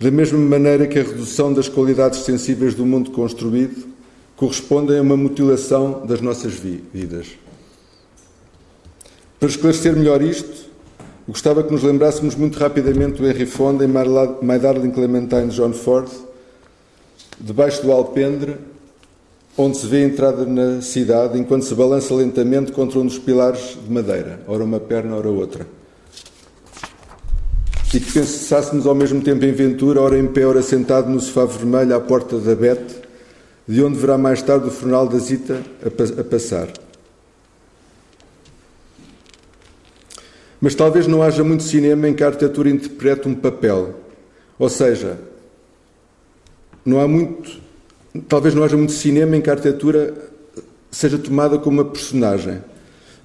Da 0.00 0.10
mesma 0.10 0.38
maneira 0.38 0.88
que 0.88 0.98
a 0.98 1.02
redução 1.02 1.52
das 1.52 1.68
qualidades 1.68 2.20
sensíveis 2.20 2.74
do 2.74 2.84
mundo 2.84 3.12
construído 3.12 3.86
corresponde 4.34 4.96
a 4.96 5.02
uma 5.02 5.16
mutilação 5.16 6.04
das 6.04 6.20
nossas 6.20 6.54
vidas. 6.54 7.28
Para 9.38 9.48
esclarecer 9.48 9.94
melhor 9.94 10.20
isto, 10.20 10.71
Gostava 11.26 11.62
que 11.62 11.72
nos 11.72 11.84
lembrássemos 11.84 12.34
muito 12.34 12.58
rapidamente 12.58 13.22
do 13.22 13.28
Henry 13.28 13.46
Fonda 13.46 13.84
em 13.84 13.88
My 13.88 14.58
Darling 14.58 14.90
Clementine 14.90 15.48
John 15.48 15.72
Ford, 15.72 16.08
debaixo 17.40 17.80
do 17.82 17.92
alpendre, 17.92 18.56
onde 19.56 19.76
se 19.78 19.86
vê 19.86 19.98
a 19.98 20.06
entrada 20.06 20.44
na 20.44 20.82
cidade 20.82 21.38
enquanto 21.38 21.64
se 21.64 21.74
balança 21.74 22.12
lentamente 22.12 22.72
contra 22.72 22.98
um 22.98 23.06
dos 23.06 23.18
pilares 23.18 23.78
de 23.84 23.92
madeira, 23.92 24.40
ora 24.48 24.64
uma 24.64 24.80
perna, 24.80 25.16
ora 25.16 25.28
outra. 25.28 25.66
E 27.94 28.00
que 28.00 28.12
pensássemos 28.12 28.86
ao 28.86 28.94
mesmo 28.94 29.20
tempo 29.20 29.44
em 29.44 29.52
Ventura, 29.52 30.00
ora 30.00 30.18
em 30.18 30.26
pé, 30.26 30.44
ora 30.44 30.62
sentado 30.62 31.08
no 31.08 31.20
sofá 31.20 31.44
vermelho 31.44 31.94
à 31.94 32.00
porta 32.00 32.38
da 32.38 32.54
Bete, 32.54 32.96
de 33.68 33.82
onde 33.82 33.96
verá 33.98 34.18
mais 34.18 34.42
tarde 34.42 34.66
o 34.66 34.70
funeral 34.70 35.06
da 35.06 35.18
Zita 35.18 35.62
a 36.18 36.24
passar. 36.24 36.68
Mas 40.62 40.76
talvez 40.76 41.08
não 41.08 41.24
haja 41.24 41.42
muito 41.42 41.64
cinema 41.64 42.08
em 42.08 42.14
que 42.14 42.22
a 42.22 42.28
arquitetura 42.28 42.70
interprete 42.70 43.26
um 43.26 43.34
papel. 43.34 43.96
Ou 44.56 44.68
seja, 44.68 45.18
não 46.86 47.00
há 47.00 47.08
muito, 47.08 47.60
talvez 48.28 48.54
não 48.54 48.62
haja 48.62 48.76
muito 48.76 48.92
cinema 48.92 49.36
em 49.36 49.40
que 49.40 49.50
a 49.50 49.54
arquitetura 49.54 50.14
seja 50.88 51.18
tomada 51.18 51.58
como 51.58 51.82
uma 51.82 51.90
personagem, 51.90 52.62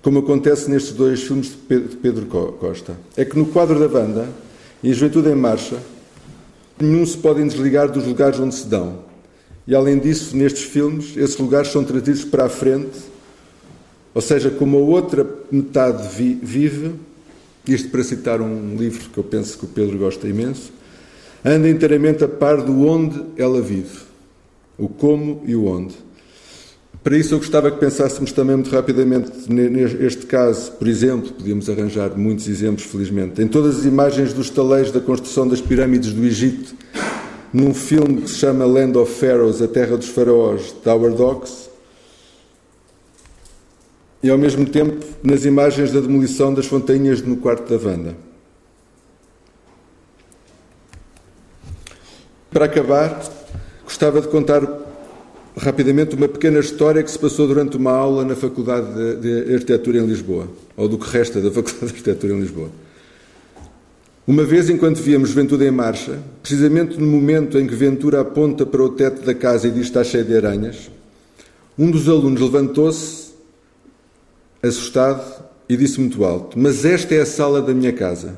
como 0.01 0.17
acontece 0.17 0.67
nestes 0.67 0.93
dois 0.93 1.21
filmes 1.21 1.49
de 1.49 1.95
Pedro 1.97 2.25
Costa. 2.25 2.97
É 3.15 3.23
que 3.23 3.37
no 3.37 3.45
quadro 3.45 3.79
da 3.79 3.87
banda 3.87 4.27
e 4.81 4.91
Juventude 4.91 5.29
em 5.29 5.35
Marcha, 5.35 5.77
nenhum 6.79 7.05
se 7.05 7.19
pode 7.19 7.43
desligar 7.43 7.87
dos 7.91 8.07
lugares 8.07 8.39
onde 8.39 8.55
se 8.55 8.65
dão. 8.65 9.05
E 9.67 9.75
além 9.75 9.99
disso, 9.99 10.35
nestes 10.35 10.63
filmes, 10.63 11.15
esses 11.15 11.37
lugares 11.37 11.71
são 11.71 11.83
trazidos 11.83 12.25
para 12.25 12.45
a 12.45 12.49
frente, 12.49 12.97
ou 14.15 14.21
seja, 14.21 14.49
como 14.49 14.77
a 14.77 14.81
outra 14.81 15.27
metade 15.51 16.07
vive, 16.41 16.95
isto 17.73 17.89
para 17.89 18.03
citar 18.03 18.41
um 18.41 18.75
livro 18.75 19.09
que 19.09 19.17
eu 19.17 19.23
penso 19.23 19.57
que 19.57 19.65
o 19.65 19.67
Pedro 19.67 19.97
gosta 19.97 20.27
imenso, 20.27 20.71
anda 21.43 21.69
inteiramente 21.69 22.23
a 22.23 22.27
par 22.27 22.61
do 22.61 22.85
onde 22.85 23.21
ela 23.37 23.61
vive, 23.61 23.99
o 24.77 24.87
como 24.87 25.41
e 25.45 25.55
o 25.55 25.65
onde. 25.65 25.95
Para 27.03 27.17
isso 27.17 27.33
eu 27.33 27.37
gostava 27.37 27.71
que 27.71 27.79
pensássemos 27.79 28.31
também 28.33 28.55
muito 28.55 28.69
rapidamente 28.69 29.31
neste 29.49 30.25
caso, 30.25 30.73
por 30.73 30.87
exemplo, 30.87 31.31
podíamos 31.31 31.69
arranjar 31.69 32.17
muitos 32.17 32.47
exemplos, 32.49 32.85
felizmente, 32.85 33.41
em 33.41 33.47
todas 33.47 33.79
as 33.79 33.85
imagens 33.85 34.33
dos 34.33 34.49
taleiros 34.49 34.91
da 34.91 34.99
construção 34.99 35.47
das 35.47 35.61
pirâmides 35.61 36.11
do 36.11 36.25
Egito, 36.25 36.75
num 37.53 37.73
filme 37.73 38.23
que 38.23 38.29
se 38.29 38.39
chama 38.39 38.65
Land 38.65 38.97
of 38.97 39.13
Pharaohs, 39.13 39.61
A 39.61 39.67
Terra 39.67 39.95
dos 39.95 40.09
Faraós, 40.09 40.75
de 40.83 40.89
Howard 40.89 41.21
Hawks, 41.21 41.66
e 44.21 44.29
ao 44.29 44.37
mesmo 44.37 44.65
tempo 44.65 45.05
nas 45.23 45.45
imagens 45.45 45.91
da 45.91 45.99
demolição 45.99 46.53
das 46.53 46.65
fontainhas 46.65 47.21
no 47.21 47.37
quarto 47.37 47.69
da 47.69 47.77
Vanda. 47.77 48.15
Para 52.49 52.65
acabar, 52.65 53.21
gostava 53.83 54.21
de 54.21 54.27
contar 54.27 54.61
rapidamente 55.57 56.15
uma 56.15 56.27
pequena 56.27 56.59
história 56.59 57.03
que 57.03 57.11
se 57.11 57.19
passou 57.19 57.47
durante 57.47 57.77
uma 57.77 57.91
aula 57.91 58.23
na 58.23 58.35
Faculdade 58.35 58.87
de 59.17 59.53
Arquitetura 59.53 59.99
em 59.99 60.05
Lisboa, 60.05 60.47
ou 60.75 60.87
do 60.87 60.97
que 60.97 61.09
resta 61.09 61.41
da 61.41 61.49
Faculdade 61.51 61.79
de 61.79 61.85
Arquitetura 61.85 62.33
em 62.33 62.39
Lisboa. 62.39 62.69
Uma 64.25 64.43
vez, 64.43 64.69
enquanto 64.69 64.97
víamos 64.97 65.31
Ventura 65.31 65.65
em 65.65 65.71
marcha, 65.71 66.19
precisamente 66.41 66.99
no 66.99 67.07
momento 67.07 67.57
em 67.57 67.65
que 67.65 67.73
Ventura 67.73 68.21
aponta 68.21 68.65
para 68.65 68.83
o 68.83 68.89
teto 68.89 69.25
da 69.25 69.33
casa 69.33 69.67
e 69.67 69.71
diz 69.71 69.83
está 69.83 70.03
cheio 70.03 70.25
de 70.25 70.35
aranhas, 70.35 70.91
um 71.77 71.89
dos 71.89 72.09
alunos 72.09 72.41
levantou-se 72.41 73.26
assustado 74.61 75.45
e 75.67 75.75
disse 75.75 75.99
muito 75.99 76.23
alto: 76.23 76.57
Mas 76.57 76.85
esta 76.85 77.15
é 77.15 77.21
a 77.21 77.25
sala 77.25 77.61
da 77.61 77.73
minha 77.73 77.93
casa. 77.93 78.35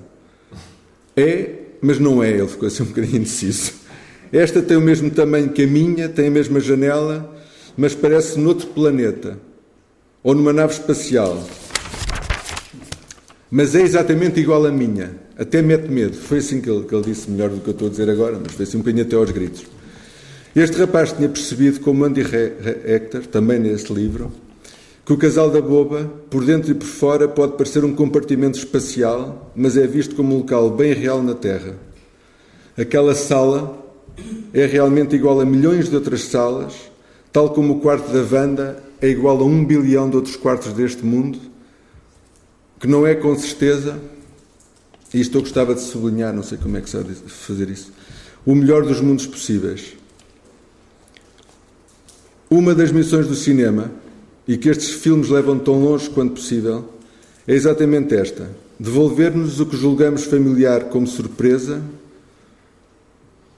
É, 1.15 1.51
mas 1.81 1.99
não 1.99 2.23
é. 2.23 2.31
Ele 2.31 2.47
ficou 2.47 2.67
assim 2.67 2.83
um 2.83 2.87
bocadinho 2.87 3.17
indeciso. 3.17 3.73
Esta 4.31 4.61
tem 4.61 4.77
o 4.77 4.81
mesmo 4.81 5.09
tamanho 5.09 5.49
que 5.49 5.63
a 5.63 5.67
minha, 5.67 6.07
tem 6.07 6.27
a 6.27 6.31
mesma 6.31 6.59
janela, 6.59 7.35
mas 7.75 7.95
parece 7.95 8.39
noutro 8.39 8.67
planeta 8.67 9.39
ou 10.23 10.35
numa 10.35 10.53
nave 10.53 10.73
espacial. 10.73 11.43
Mas 13.49 13.73
é 13.73 13.81
exatamente 13.81 14.39
igual 14.39 14.65
à 14.65 14.71
minha. 14.71 15.15
Até 15.35 15.61
mete 15.61 15.89
medo. 15.89 16.15
Foi 16.15 16.37
assim 16.37 16.61
que 16.61 16.69
ele, 16.69 16.83
que 16.83 16.93
ele 16.93 17.05
disse, 17.05 17.31
melhor 17.31 17.49
do 17.49 17.59
que 17.61 17.69
eu 17.69 17.71
estou 17.71 17.87
a 17.87 17.91
dizer 17.91 18.09
agora, 18.09 18.39
mas 18.41 18.53
foi 18.53 18.65
assim 18.65 18.77
um 18.77 18.81
bocadinho 18.81 19.05
até 19.05 19.15
aos 19.15 19.31
gritos. 19.31 19.65
Este 20.55 20.77
rapaz 20.77 21.13
tinha 21.13 21.29
percebido, 21.29 21.79
como 21.79 22.03
Andy 22.03 22.21
Hector, 22.21 23.25
também 23.27 23.59
neste 23.59 23.93
livro, 23.93 24.31
que 25.09 25.13
o 25.13 25.17
casal 25.17 25.49
da 25.49 25.59
boba, 25.59 26.05
por 26.29 26.45
dentro 26.45 26.69
e 26.69 26.75
por 26.75 26.85
fora, 26.85 27.27
pode 27.27 27.53
parecer 27.53 27.83
um 27.83 27.95
compartimento 27.95 28.59
espacial, 28.59 29.51
mas 29.55 29.75
é 29.75 29.87
visto 29.87 30.13
como 30.13 30.35
um 30.35 30.37
local 30.37 30.69
bem 30.69 30.93
real 30.93 31.23
na 31.23 31.33
Terra. 31.33 31.77
Aquela 32.77 33.15
sala 33.15 33.91
é 34.53 34.67
realmente 34.67 35.15
igual 35.15 35.41
a 35.41 35.45
milhões 35.45 35.89
de 35.89 35.95
outras 35.95 36.25
salas, 36.25 36.75
tal 37.33 37.49
como 37.55 37.73
o 37.73 37.79
quarto 37.79 38.13
da 38.13 38.21
Vanda 38.21 38.83
é 39.01 39.07
igual 39.07 39.39
a 39.39 39.43
um 39.43 39.65
bilhão 39.65 40.07
de 40.11 40.15
outros 40.15 40.35
quartos 40.35 40.73
deste 40.73 41.03
mundo, 41.03 41.39
que 42.79 42.85
não 42.85 43.07
é 43.07 43.15
com 43.15 43.35
certeza, 43.35 43.99
e 45.11 45.19
isto 45.19 45.39
eu 45.39 45.41
gostava 45.41 45.73
de 45.73 45.81
sublinhar, 45.81 46.35
não 46.35 46.43
sei 46.43 46.59
como 46.59 46.77
é 46.77 46.81
que 46.81 46.89
sabe 46.89 47.15
fazer 47.15 47.67
isso, 47.67 47.91
o 48.45 48.53
melhor 48.53 48.85
dos 48.85 49.01
mundos 49.01 49.25
possíveis. 49.25 49.97
Uma 52.47 52.75
das 52.75 52.91
missões 52.91 53.25
do 53.25 53.33
cinema 53.33 53.89
e 54.49 54.57
que 54.57 54.67
estes 54.67 54.89
filmes 54.89 55.29
levam 55.29 55.59
tão 55.59 55.79
longe 55.79 56.09
quanto 56.09 56.33
possível 56.33 56.83
é 57.47 57.53
exatamente 57.53 58.15
esta: 58.15 58.49
devolver-nos 58.79 59.59
o 59.59 59.65
que 59.67 59.77
julgamos 59.77 60.23
familiar 60.23 60.85
como 60.85 61.05
surpresa, 61.05 61.83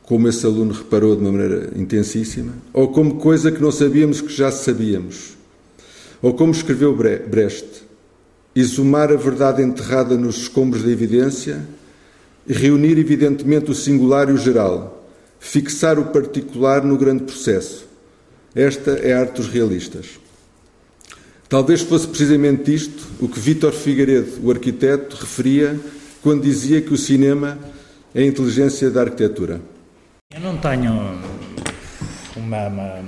como 0.04 0.28
esse 0.28 0.46
aluno 0.46 0.74
reparou 0.74 1.16
de 1.16 1.22
uma 1.22 1.32
maneira 1.32 1.72
intensíssima, 1.78 2.52
ou 2.74 2.90
como 2.90 3.16
coisa 3.16 3.54
que 3.54 3.62
não 3.62 3.72
sabíamos 3.72 4.20
que 4.20 4.34
já 4.34 4.52
sabíamos, 4.52 5.38
ou 6.22 6.34
como 6.34 6.52
escreveu 6.52 6.94
Brecht, 6.94 7.84
exumar 8.54 9.14
a 9.14 9.16
verdade 9.16 9.64
enterrada 9.64 10.18
nos 10.18 10.42
escombros 10.42 10.84
da 10.84 10.92
evidência 10.92 11.66
reunir 12.46 12.98
evidentemente 12.98 13.72
o 13.72 13.76
singular 13.76 14.28
e 14.28 14.34
o 14.34 14.38
geral, 14.38 15.08
fixar 15.40 15.98
o 15.98 16.08
particular 16.08 16.84
no 16.84 16.98
grande 16.98 17.24
processo. 17.24 17.88
Esta 18.54 18.92
é 18.92 19.14
a 19.14 19.22
arte 19.22 19.36
dos 19.36 19.48
realistas. 19.48 20.21
Talvez 21.52 21.82
fosse 21.82 22.08
precisamente 22.08 22.74
isto 22.74 23.06
o 23.20 23.28
que 23.28 23.38
Vítor 23.38 23.74
Figueiredo, 23.74 24.40
o 24.42 24.50
arquiteto, 24.52 25.18
referia 25.18 25.78
quando 26.24 26.44
dizia 26.44 26.82
que 26.82 26.94
o 26.94 26.98
cinema 26.98 27.60
é 28.16 28.22
a 28.22 28.26
inteligência 28.26 28.90
da 28.90 29.02
arquitetura. 29.02 29.60
Eu 30.34 30.40
não 30.40 30.56
tenho 30.56 30.94
uma, 32.38 32.68
uma, 32.68 33.00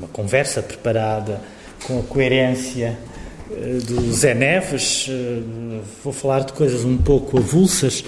uma 0.00 0.08
conversa 0.12 0.60
preparada 0.60 1.40
com 1.84 2.00
a 2.00 2.02
coerência 2.02 2.98
eh, 3.52 3.78
do 3.86 4.12
Zé 4.12 4.34
Neves, 4.34 5.06
eh, 5.08 5.42
vou 6.02 6.12
falar 6.12 6.40
de 6.40 6.54
coisas 6.54 6.84
um 6.84 6.98
pouco 6.98 7.38
avulsas, 7.38 8.02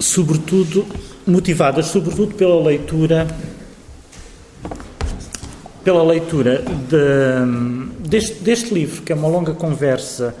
sobretudo 0.00 0.84
motivadas 1.24 1.86
sobretudo 1.86 2.34
pela 2.34 2.60
leitura 2.60 3.28
pela 5.84 6.02
leitura 6.02 6.62
de, 6.88 8.08
deste, 8.08 8.34
deste, 8.42 8.74
livro, 8.74 9.02
que 9.02 9.12
é 9.12 9.14
uma 9.14 9.28
longa 9.28 9.52
conversa 9.52 10.34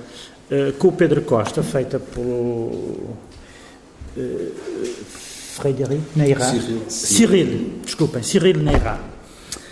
uh, 0.50 0.72
com 0.74 0.88
o 0.88 0.92
Pedro 0.92 1.22
Costa, 1.22 1.62
feita 1.62 1.98
pelo 1.98 3.16
uh, 4.16 4.52
Frédéric 5.54 6.02
Neira. 6.16 6.44
Cyril. 6.44 6.82
Cyril, 6.88 7.70
desculpem, 7.84 8.22
Cyril 8.22 8.58
Neira. 8.58 8.98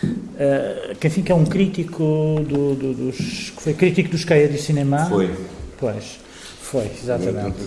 Uh, 0.02 0.96
que 0.98 1.06
enfim 1.06 1.22
que 1.22 1.30
é 1.30 1.34
um 1.34 1.44
crítico 1.44 2.40
do, 2.48 2.74
do, 2.74 2.94
dos 2.94 3.50
que 3.50 3.62
foi 3.62 3.74
crítico 3.74 4.08
dos 4.08 4.24
Caia 4.24 4.48
de 4.48 4.56
Cinema 4.56 5.04
foi 5.04 5.30
pois 5.78 6.18
foi 6.62 6.90
exatamente 7.02 7.58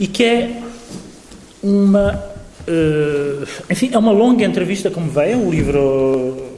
e 0.00 0.08
que 0.08 0.24
é 0.24 0.62
uma 1.62 2.14
uh, 2.66 3.46
enfim 3.70 3.90
é 3.92 3.98
uma 3.98 4.10
longa 4.10 4.44
entrevista 4.44 4.90
como 4.90 5.08
veio 5.08 5.46
o 5.46 5.50
livro 5.52 6.52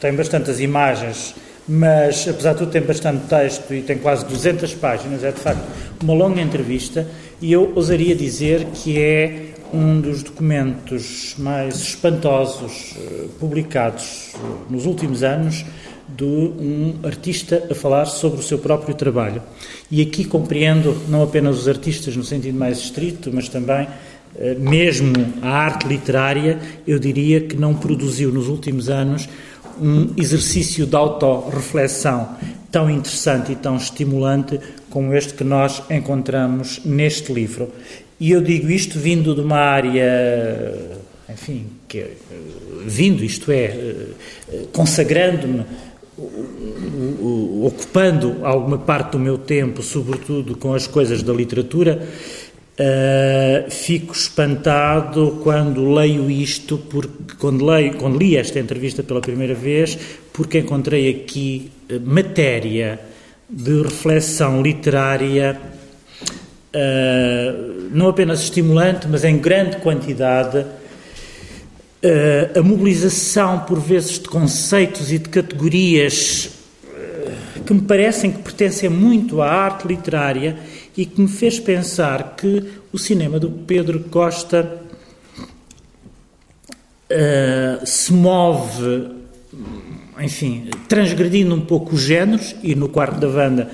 tem 0.00 0.14
bastantes 0.14 0.58
imagens, 0.60 1.34
mas 1.68 2.26
apesar 2.26 2.54
de 2.54 2.58
tudo 2.60 2.72
tem 2.72 2.82
bastante 2.82 3.26
texto 3.26 3.74
e 3.74 3.82
tem 3.82 3.98
quase 3.98 4.24
200 4.24 4.74
páginas, 4.74 5.22
é 5.22 5.30
de 5.30 5.38
facto 5.38 5.62
uma 6.02 6.14
longa 6.14 6.40
entrevista 6.40 7.06
e 7.40 7.52
eu 7.52 7.72
ousaria 7.76 8.16
dizer 8.16 8.64
que 8.72 8.98
é 8.98 9.50
um 9.72 10.00
dos 10.00 10.22
documentos 10.22 11.34
mais 11.38 11.76
espantosos 11.76 12.96
uh, 12.96 13.28
publicados 13.38 14.32
uh, 14.34 14.72
nos 14.72 14.84
últimos 14.84 15.22
anos 15.22 15.64
de 16.08 16.24
um 16.24 16.98
artista 17.04 17.68
a 17.70 17.74
falar 17.74 18.06
sobre 18.06 18.40
o 18.40 18.42
seu 18.42 18.58
próprio 18.58 18.94
trabalho. 18.96 19.40
E 19.88 20.02
aqui 20.02 20.24
compreendo 20.24 20.96
não 21.08 21.22
apenas 21.22 21.56
os 21.56 21.68
artistas 21.68 22.16
no 22.16 22.24
sentido 22.24 22.58
mais 22.58 22.78
estrito, 22.78 23.30
mas 23.32 23.48
também 23.48 23.84
uh, 23.84 24.58
mesmo 24.58 25.12
a 25.40 25.50
arte 25.50 25.86
literária, 25.86 26.58
eu 26.84 26.98
diria 26.98 27.40
que 27.40 27.54
não 27.54 27.74
produziu 27.74 28.32
nos 28.32 28.48
últimos 28.48 28.88
anos 28.88 29.28
um 29.80 30.12
exercício 30.16 30.86
de 30.86 30.94
autorreflexão 30.94 32.36
tão 32.70 32.90
interessante 32.90 33.52
e 33.52 33.56
tão 33.56 33.76
estimulante 33.76 34.60
como 34.90 35.14
este 35.14 35.34
que 35.34 35.44
nós 35.44 35.82
encontramos 35.90 36.80
neste 36.84 37.32
livro. 37.32 37.70
E 38.18 38.32
eu 38.32 38.42
digo 38.42 38.70
isto 38.70 38.98
vindo 38.98 39.34
de 39.34 39.40
uma 39.40 39.56
área, 39.56 40.74
enfim, 41.28 41.66
que, 41.88 42.06
vindo, 42.84 43.24
isto 43.24 43.50
é, 43.50 43.94
consagrando-me, 44.72 45.64
ocupando 47.64 48.44
alguma 48.44 48.76
parte 48.76 49.12
do 49.12 49.18
meu 49.18 49.38
tempo, 49.38 49.82
sobretudo 49.82 50.56
com 50.56 50.74
as 50.74 50.86
coisas 50.86 51.22
da 51.22 51.32
literatura, 51.32 52.06
Uh, 52.80 53.70
fico 53.70 54.14
espantado 54.14 55.38
quando 55.42 55.92
leio 55.92 56.30
isto, 56.30 56.78
porque 56.78 57.34
quando, 57.38 57.62
leio, 57.62 57.98
quando 57.98 58.16
li 58.16 58.38
esta 58.38 58.58
entrevista 58.58 59.02
pela 59.02 59.20
primeira 59.20 59.52
vez, 59.52 59.98
porque 60.32 60.60
encontrei 60.60 61.10
aqui 61.10 61.70
uh, 61.90 62.00
matéria 62.00 62.98
de 63.50 63.82
reflexão 63.82 64.62
literária 64.62 65.60
uh, 66.74 67.90
não 67.92 68.08
apenas 68.08 68.44
estimulante, 68.44 69.06
mas 69.06 69.24
em 69.24 69.36
grande 69.36 69.76
quantidade. 69.76 70.64
a 72.56 72.62
mobilização, 72.62 73.58
por 73.60 73.78
vezes, 73.78 74.12
de 74.12 74.26
conceitos 74.26 75.12
e 75.12 75.18
de 75.18 75.28
categorias 75.28 76.48
que 77.66 77.74
me 77.74 77.82
parecem 77.82 78.32
que 78.32 78.38
pertencem 78.38 78.88
muito 78.88 79.42
à 79.42 79.50
arte 79.50 79.86
literária 79.86 80.56
e 80.96 81.06
que 81.06 81.20
me 81.20 81.28
fez 81.28 81.58
pensar 81.58 82.34
que 82.36 82.64
o 82.92 82.98
cinema 82.98 83.38
do 83.38 83.50
Pedro 83.50 84.00
Costa 84.10 84.82
uh, 87.10 87.86
se 87.86 88.12
move, 88.12 89.08
enfim, 90.20 90.68
transgredindo 90.88 91.54
um 91.54 91.60
pouco 91.60 91.94
os 91.94 92.02
géneros, 92.02 92.54
e 92.62 92.74
no 92.74 92.88
quarto 92.88 93.18
da 93.18 93.28
banda 93.28 93.70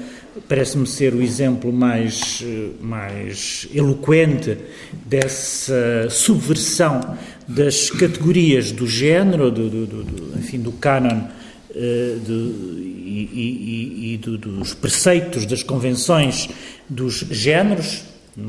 parece-me 0.49 0.87
ser 0.87 1.15
o 1.15 1.23
exemplo 1.23 1.73
mais, 1.73 2.45
mais 2.81 3.67
eloquente 3.75 4.59
dessa 5.05 6.09
subversão 6.11 7.17
das 7.49 7.91
categorias 7.91 8.71
do 8.71 8.87
género, 8.87 9.51
do, 9.51 9.69
do, 9.69 9.87
do 9.87 10.39
enfim, 10.39 10.61
do 10.61 10.73
canon 10.73 11.21
uh, 11.21 12.87
e, 13.07 13.31
e, 13.33 14.15
e 14.15 14.19
do, 14.19 14.37
dos 14.37 14.75
preceitos, 14.75 15.47
das 15.47 15.63
convenções 15.63 16.49
dos 16.89 17.15
géneros, 17.31 18.05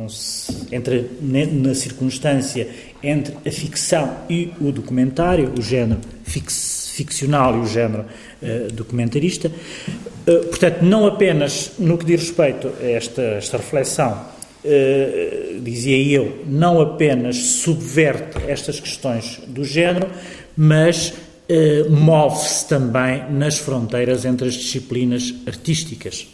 se, 0.10 0.76
entre, 0.76 1.10
na 1.22 1.74
circunstância 1.74 2.68
entre 3.02 3.36
a 3.46 3.52
ficção 3.52 4.18
e 4.30 4.52
o 4.60 4.72
documentário, 4.72 5.54
o 5.58 5.62
género 5.62 6.00
fix, 6.24 6.92
ficcional 6.94 7.56
e 7.56 7.60
o 7.60 7.68
género 7.68 8.06
uh, 8.42 8.72
documentarista. 8.74 9.50
Uh, 9.50 10.46
portanto, 10.48 10.82
não 10.82 11.06
apenas 11.06 11.72
no 11.80 11.98
que 11.98 12.06
diz 12.06 12.22
respeito 12.22 12.72
a 12.82 12.86
esta, 12.86 13.22
esta 13.22 13.58
reflexão, 13.58 14.26
uh, 14.66 15.60
dizia 15.62 15.98
eu, 15.98 16.44
não 16.48 16.82
apenas 16.82 17.38
subverte 17.38 18.40
estas 18.48 18.80
questões 18.80 19.40
do 19.48 19.64
género, 19.64 20.08
mas 20.56 21.14
move-se 21.90 22.68
também 22.68 23.24
nas 23.32 23.58
fronteiras 23.58 24.26
entre 24.26 24.50
as 24.50 24.54
disciplinas 24.54 25.34
artísticas, 25.46 26.28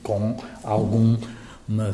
com 0.00 0.36
alguma 0.64 1.18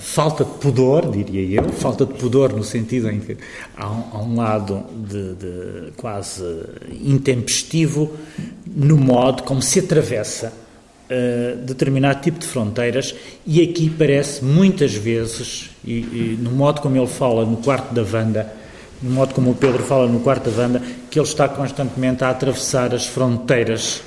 falta 0.01 0.45
de 0.45 0.51
pudor, 0.59 1.11
diria 1.11 1.61
eu, 1.61 1.69
falta 1.73 2.05
de 2.05 2.15
pudor 2.15 2.53
no 2.53 2.65
sentido 2.65 3.09
em 3.09 3.21
que 3.21 3.37
há 3.77 3.89
um, 3.89 4.05
há 4.13 4.19
um 4.23 4.37
lado 4.37 4.85
de, 5.09 5.35
de, 5.35 5.93
quase 5.97 6.43
intempestivo 7.01 8.11
no 8.67 8.97
modo 8.97 9.45
como 9.45 9.63
se 9.63 9.79
atravessa 9.79 10.53
uh, 11.09 11.57
determinado 11.65 12.21
tipo 12.21 12.41
de 12.41 12.47
fronteiras 12.47 13.15
e 13.47 13.63
aqui 13.63 13.89
parece 13.89 14.45
muitas 14.45 14.93
vezes, 14.95 15.71
e, 15.85 15.93
e 15.93 16.39
no 16.41 16.51
modo 16.51 16.81
como 16.81 16.97
ele 16.97 17.07
fala 17.07 17.47
no 17.47 17.59
quarto 17.59 17.95
da 17.95 18.03
Wanda, 18.03 18.53
no 19.01 19.11
modo 19.11 19.35
como 19.35 19.53
o 19.53 19.55
Pedro 19.55 19.83
fala 19.85 20.07
no 20.07 20.21
quarto 20.21 20.51
da 20.51 20.57
banda, 20.57 20.83
que 21.11 21.19
ele 21.19 21.27
está 21.27 21.49
constantemente 21.49 22.23
a 22.25 22.31
atravessar 22.31 22.95
as 22.95 23.07
fronteiras 23.07 24.03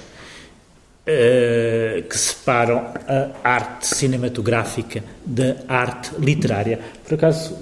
que 1.06 2.18
separam 2.18 2.94
a 3.08 3.50
arte 3.50 3.88
cinematográfica 3.88 5.04
da 5.26 5.58
arte 5.68 6.12
literária. 6.18 6.80
Por 7.04 7.16
acaso, 7.16 7.58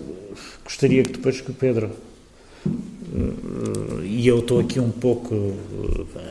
gostaria 0.63 1.03
que 1.03 1.13
depois 1.13 1.41
que 1.41 1.49
o 1.49 1.53
Pedro 1.53 1.91
e 4.03 4.27
eu 4.27 4.39
estou 4.39 4.59
aqui 4.59 4.79
um 4.79 4.89
pouco, 4.89 5.53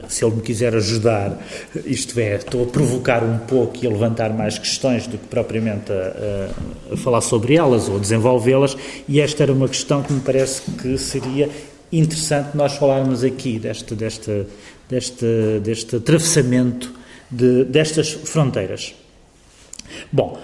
se 0.08 0.24
ele 0.24 0.36
me 0.36 0.42
quiser 0.42 0.74
ajudar, 0.74 1.38
isto 1.84 2.18
é, 2.18 2.36
estou 2.36 2.64
a 2.64 2.66
provocar 2.66 3.22
um 3.22 3.38
pouco 3.38 3.76
e 3.82 3.86
a 3.86 3.90
levantar 3.90 4.32
mais 4.32 4.58
questões 4.58 5.06
do 5.06 5.18
que 5.18 5.26
propriamente 5.26 5.92
a, 5.92 6.50
a, 6.92 6.96
falar 6.96 7.20
sobre 7.20 7.54
elas 7.54 7.88
ou 7.88 7.98
desenvolvê-las, 7.98 8.76
e 9.06 9.20
esta 9.20 9.42
era 9.42 9.52
uma 9.52 9.68
questão 9.68 10.02
que 10.02 10.12
me 10.12 10.20
parece 10.20 10.62
que 10.70 10.96
seria 10.96 11.50
interessante 11.92 12.56
nós 12.56 12.74
falarmos 12.74 13.24
aqui, 13.24 13.58
deste, 13.58 13.94
deste, 13.94 14.46
deste, 14.88 15.60
deste 15.62 15.96
atravessamento 15.96 16.99
de, 17.30 17.64
destas 17.64 18.10
fronteiras. 18.10 18.94
Bom, 20.10 20.38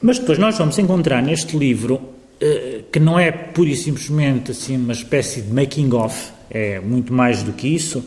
mas 0.00 0.18
depois 0.18 0.38
nós 0.38 0.56
vamos 0.58 0.78
encontrar 0.78 1.22
neste 1.22 1.56
livro 1.56 2.14
eh, 2.40 2.82
que 2.92 2.98
não 2.98 3.18
é 3.18 3.30
pura 3.30 3.70
e 3.70 3.76
simplesmente 3.76 4.50
assim 4.50 4.76
uma 4.76 4.92
espécie 4.92 5.40
de 5.40 5.52
making 5.52 5.92
of, 5.94 6.30
é 6.50 6.80
muito 6.80 7.12
mais 7.12 7.42
do 7.42 7.52
que 7.52 7.68
isso. 7.68 8.04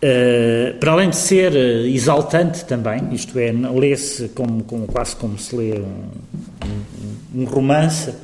Uh, 0.00 0.78
para 0.78 0.92
além 0.92 1.10
de 1.10 1.16
ser 1.16 1.52
uh, 1.52 1.86
exaltante 1.86 2.64
também, 2.64 3.12
isto 3.12 3.36
é, 3.36 3.50
lê-se 3.50 4.28
como, 4.28 4.62
como, 4.62 4.86
quase 4.86 5.16
como 5.16 5.36
se 5.36 5.56
lê 5.56 5.80
um, 5.80 7.40
um, 7.40 7.44
romance, 7.44 8.14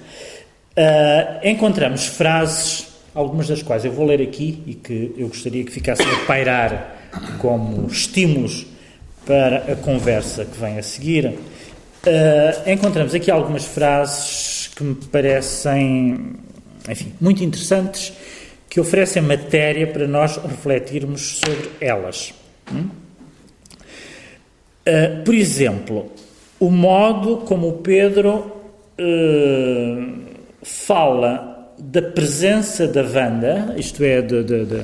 encontramos 1.43 2.07
frases, 2.07 2.87
algumas 3.13 3.49
das 3.49 3.61
quais 3.61 3.85
eu 3.85 3.91
vou 3.91 4.07
ler 4.07 4.23
aqui 4.23 4.63
e 4.67 4.75
que 4.75 5.15
eu 5.19 5.27
gostaria 5.27 5.65
que 5.65 5.73
ficassem 5.73 6.07
a 6.07 6.27
pairar 6.27 7.11
como 7.39 7.89
estímulos 7.89 8.67
para 9.27 9.73
a 9.73 9.77
conversa 9.77 10.45
que 10.45 10.59
vem 10.59 10.79
a 10.79 10.83
seguir. 10.83 11.39
encontramos 12.67 13.15
aqui 13.15 13.31
algumas 13.31 13.65
frases 13.65 14.71
que 14.75 14.83
me 14.83 14.95
parecem, 14.95 16.33
enfim, 16.89 17.13
muito 17.21 17.43
interessantes, 17.43 18.13
que 18.69 18.81
oferecem 18.81 19.23
matéria 19.23 19.87
para 19.87 20.07
nós 20.07 20.37
refletirmos 20.37 21.41
sobre 21.45 21.71
elas. 21.81 22.35
Uh, 24.87 25.23
por 25.25 25.35
exemplo, 25.35 26.11
o 26.59 26.71
modo 26.71 27.39
como 27.39 27.69
o 27.69 27.73
Pedro 27.75 28.53
uh, 28.99 30.13
fala 30.63 31.73
da 31.79 32.03
presença 32.03 32.87
da 32.89 33.03
Wanda, 33.03 33.75
isto 33.79 34.03
é, 34.03 34.21
de, 34.21 34.43
de, 34.43 34.65
de, 34.65 34.81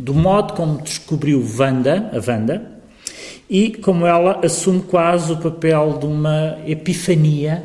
do 0.00 0.14
modo 0.14 0.54
como 0.54 0.80
descobriu 0.80 1.44
Wanda, 1.58 2.10
a 2.12 2.30
Wanda, 2.30 2.75
e 3.48 3.70
como 3.70 4.06
ela 4.06 4.40
assume 4.44 4.80
quase 4.82 5.32
o 5.32 5.36
papel 5.36 5.98
de 5.98 6.06
uma 6.06 6.58
epifania, 6.66 7.64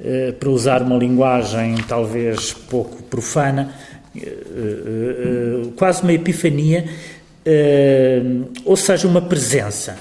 uh, 0.00 0.32
para 0.34 0.50
usar 0.50 0.82
uma 0.82 0.96
linguagem 0.96 1.76
talvez 1.88 2.52
pouco 2.52 3.02
profana, 3.04 3.74
uh, 4.16 5.72
quase 5.76 6.02
uma 6.02 6.12
epifania, 6.12 6.84
ou 8.64 8.76
seja, 8.76 9.08
uma 9.08 9.22
presença. 9.22 9.96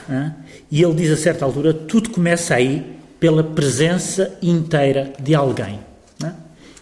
E 0.70 0.84
ele 0.84 0.94
diz 0.94 1.12
a 1.12 1.18
certa 1.18 1.46
altura: 1.46 1.74
tudo 1.74 2.10
começa 2.10 2.54
aí 2.54 3.00
pela 3.20 3.44
presença 3.44 4.38
inteira 4.42 5.14
de 5.20 5.36
alguém. 5.36 5.80
É? 6.24 6.32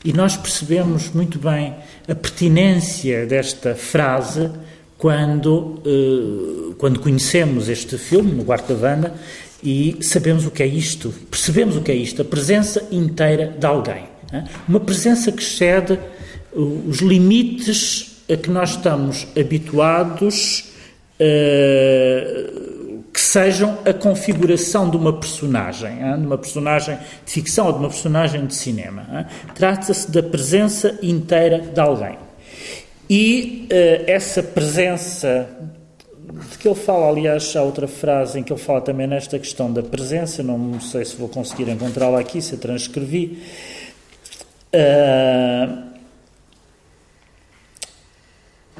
E 0.06 0.14
nós 0.14 0.38
percebemos 0.38 1.10
muito 1.12 1.40
bem 1.40 1.76
a 2.08 2.14
pertinência 2.14 3.26
desta 3.26 3.76
frase 3.76 4.50
quando, 4.98 5.80
eh, 5.86 6.74
quando 6.78 7.00
conhecemos 7.00 7.70
este 7.70 7.98
filme, 7.98 8.32
no 8.32 8.44
Quarto 8.44 8.74
da 8.74 8.80
Banda, 8.80 9.14
e 9.64 9.98
sabemos 10.02 10.46
o 10.46 10.52
que 10.52 10.64
é 10.64 10.68
isto, 10.68 11.14
percebemos 11.30 11.76
o 11.76 11.82
que 11.82 11.92
é 11.92 11.96
isto, 11.96 12.22
a 12.22 12.26
presença 12.26 12.88
inteira 12.92 13.56
de 13.58 13.66
alguém. 13.66 14.04
Uma 14.68 14.80
presença 14.80 15.32
que 15.32 15.42
excede 15.42 15.98
os 16.54 17.00
limites 17.00 18.24
a 18.30 18.36
que 18.36 18.50
nós 18.50 18.72
estamos 18.72 19.28
habituados. 19.38 20.66
Uh, 21.20 22.78
que 23.18 23.22
sejam 23.22 23.80
a 23.84 23.92
configuração 23.92 24.92
de 24.92 24.96
uma 24.96 25.12
personagem, 25.12 25.98
de 26.20 26.28
uma 26.28 26.38
personagem 26.38 27.00
de 27.26 27.32
ficção 27.32 27.66
ou 27.66 27.74
de 27.74 27.80
uma 27.80 27.90
personagem 27.90 28.46
de 28.46 28.54
cinema. 28.54 29.26
Trata-se 29.56 30.12
da 30.12 30.22
presença 30.22 31.00
inteira 31.02 31.58
de 31.58 31.80
alguém. 31.80 32.16
E 33.10 33.68
uh, 33.72 34.04
essa 34.08 34.44
presença, 34.44 35.50
de 36.52 36.58
que 36.58 36.68
ele 36.68 36.76
fala, 36.76 37.08
aliás, 37.08 37.56
há 37.56 37.64
outra 37.64 37.88
frase 37.88 38.40
em 38.40 38.44
que 38.44 38.52
ele 38.52 38.60
fala 38.60 38.82
também 38.82 39.08
nesta 39.08 39.40
questão 39.40 39.72
da 39.72 39.82
presença, 39.82 40.44
não 40.44 40.80
sei 40.80 41.06
se 41.06 41.16
vou 41.16 41.30
conseguir 41.30 41.70
encontrá-la 41.70 42.20
aqui, 42.20 42.42
se 42.42 42.56
a 42.56 42.58
transcrevi. 42.58 43.42
Uh, 44.74 45.88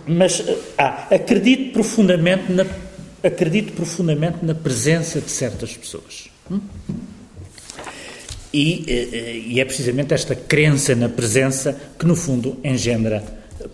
mas 0.06 0.44
ah, 0.78 1.08
acredito 1.12 1.74
profundamente 1.74 2.52
na 2.52 2.66
acredito 3.24 3.74
profundamente 3.74 4.44
na 4.44 4.56
presença 4.56 5.20
de 5.20 5.30
certas 5.30 5.76
pessoas. 5.76 6.30
Hum? 6.50 6.62
E, 8.54 8.86
eh, 8.88 9.42
e, 9.48 9.60
é 9.60 9.66
precisamente 9.66 10.14
esta 10.14 10.34
crença 10.34 10.96
na 10.96 11.10
presença 11.10 11.78
que, 12.00 12.06
no 12.06 12.16
fundo, 12.16 12.58
engendra 12.64 13.24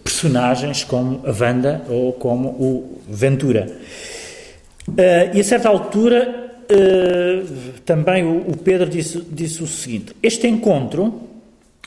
personagens 0.04 0.84
como 0.84 1.22
a 1.26 1.32
Wanda 1.32 1.84
ou 1.90 2.14
como 2.14 2.50
o 2.50 3.02
Ventura. 3.08 3.68
Uh, 4.88 5.36
e 5.36 5.40
a 5.40 5.44
certa 5.44 5.70
altura, 5.70 6.52
uh, 6.70 7.80
também 7.86 8.24
o, 8.24 8.50
o 8.50 8.58
Pedro 8.58 8.90
disse, 8.90 9.22
disse 9.30 9.64
o 9.64 9.68
seguinte: 9.68 10.16
Este 10.22 10.48
encontro 10.48 11.32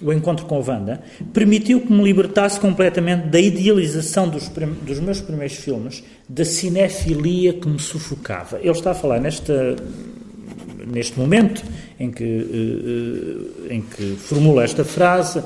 o 0.02 0.12
encontro 0.12 0.44
com 0.44 0.56
a 0.56 0.58
Wanda, 0.58 1.00
permitiu 1.32 1.80
que 1.80 1.90
me 1.90 2.04
libertasse 2.04 2.60
completamente 2.60 3.28
da 3.28 3.40
idealização 3.40 4.28
dos, 4.28 4.48
dos, 4.82 5.00
meus 5.00 5.20
primeiros 5.20 5.56
filmes, 5.56 6.04
da 6.28 6.44
cinefilia 6.44 7.54
que 7.54 7.66
me 7.66 7.78
sufocava. 7.78 8.58
Ele 8.58 8.70
está 8.70 8.90
a 8.90 8.94
falar 8.94 9.18
nesta, 9.18 9.74
neste 10.86 11.18
momento 11.18 11.64
em 11.98 12.10
que, 12.10 12.24
uh, 12.24 13.72
em 13.72 13.80
que 13.80 14.16
formula 14.16 14.64
esta 14.64 14.84
frase, 14.84 15.42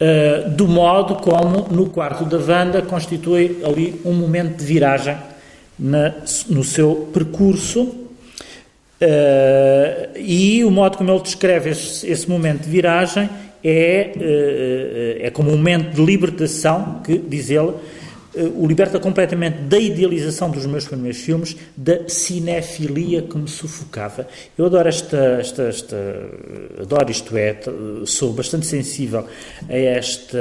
uh, 0.00 0.50
do 0.50 0.66
modo 0.66 1.16
como 1.16 1.68
no 1.70 1.90
quarto 1.90 2.24
da 2.24 2.38
Wanda 2.38 2.82
constitui 2.82 3.58
ali 3.64 4.00
um 4.04 4.12
momento 4.12 4.56
de 4.56 4.64
viragem 4.64 5.16
na, 5.78 6.14
no 6.48 6.64
seu 6.64 7.10
percurso. 7.12 7.82
Uh, 9.02 10.16
e 10.16 10.64
o 10.64 10.70
modo 10.70 10.98
como 10.98 11.10
ele 11.10 11.22
descreve 11.22 11.70
esse, 11.70 12.06
esse 12.06 12.28
momento 12.28 12.64
de 12.64 12.70
viragem 12.70 13.28
é, 13.62 14.12
eh, 14.18 15.18
é 15.26 15.30
como 15.30 15.50
um 15.50 15.56
momento 15.56 15.94
de 15.94 16.04
libertação 16.04 17.00
que, 17.04 17.18
diz 17.18 17.50
ele, 17.50 17.68
eh, 17.68 17.74
o 18.34 18.66
liberta 18.66 18.98
completamente 19.00 19.58
da 19.62 19.78
idealização 19.78 20.50
dos 20.50 20.66
meus 20.66 20.86
primeiros 20.86 21.20
filmes, 21.20 21.56
da 21.76 22.08
cinefilia 22.08 23.22
que 23.22 23.36
me 23.36 23.48
sufocava. 23.48 24.26
Eu 24.56 24.66
adoro 24.66 24.88
esta, 24.88 25.16
esta, 25.40 25.62
esta 25.64 25.96
adoro 26.80 27.10
isto 27.10 27.36
é, 27.36 27.58
sou 28.04 28.32
bastante 28.32 28.66
sensível 28.66 29.26
a 29.68 29.76
esta 29.76 30.38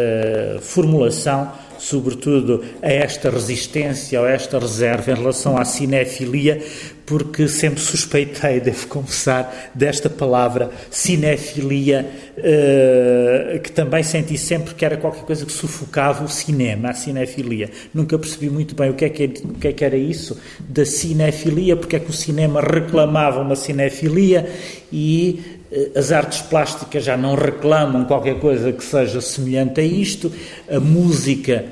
formulação, 0.62 1.52
sobretudo 1.79 2.63
a 2.81 2.91
esta 2.91 3.29
resistência 3.29 4.19
ou 4.19 4.25
a 4.25 4.31
esta 4.31 4.59
reserva 4.59 5.11
em 5.11 5.15
relação 5.15 5.57
à 5.57 5.65
cinefilia, 5.65 6.61
porque 7.05 7.47
sempre 7.47 7.81
suspeitei, 7.81 8.59
devo 8.59 8.85
confessar, 8.87 9.71
desta 9.73 10.09
palavra 10.09 10.69
cinefilia, 10.91 12.05
uh, 12.37 13.59
que 13.61 13.71
também 13.71 14.03
senti 14.03 14.37
sempre 14.37 14.75
que 14.75 14.85
era 14.85 14.95
qualquer 14.95 15.23
coisa 15.23 15.43
que 15.43 15.51
sufocava 15.51 16.23
o 16.23 16.29
cinema, 16.29 16.89
a 16.91 16.93
cinefilia. 16.93 17.71
Nunca 17.91 18.19
percebi 18.19 18.47
muito 18.47 18.75
bem 18.75 18.91
o 18.91 18.93
que 18.93 19.05
é 19.05 19.09
que, 19.09 19.25
o 19.43 19.55
que, 19.55 19.67
é 19.69 19.73
que 19.73 19.83
era 19.83 19.97
isso 19.97 20.37
da 20.59 20.85
cinefilia, 20.85 21.75
porque 21.75 21.95
é 21.95 21.99
que 21.99 22.11
o 22.11 22.13
cinema 22.13 22.61
reclamava 22.61 23.41
uma 23.41 23.55
cinefilia 23.55 24.47
e 24.93 25.58
as 25.95 26.12
artes 26.12 26.41
plásticas 26.41 27.03
já 27.03 27.15
não 27.15 27.36
reclamam 27.36 28.05
qualquer 28.05 28.39
coisa 28.39 28.71
que 28.71 28.84
seja 28.84 29.21
semelhante 29.21 29.79
a 29.82 29.84
isto, 29.84 30.32
a 30.69 30.79
música 30.79 31.65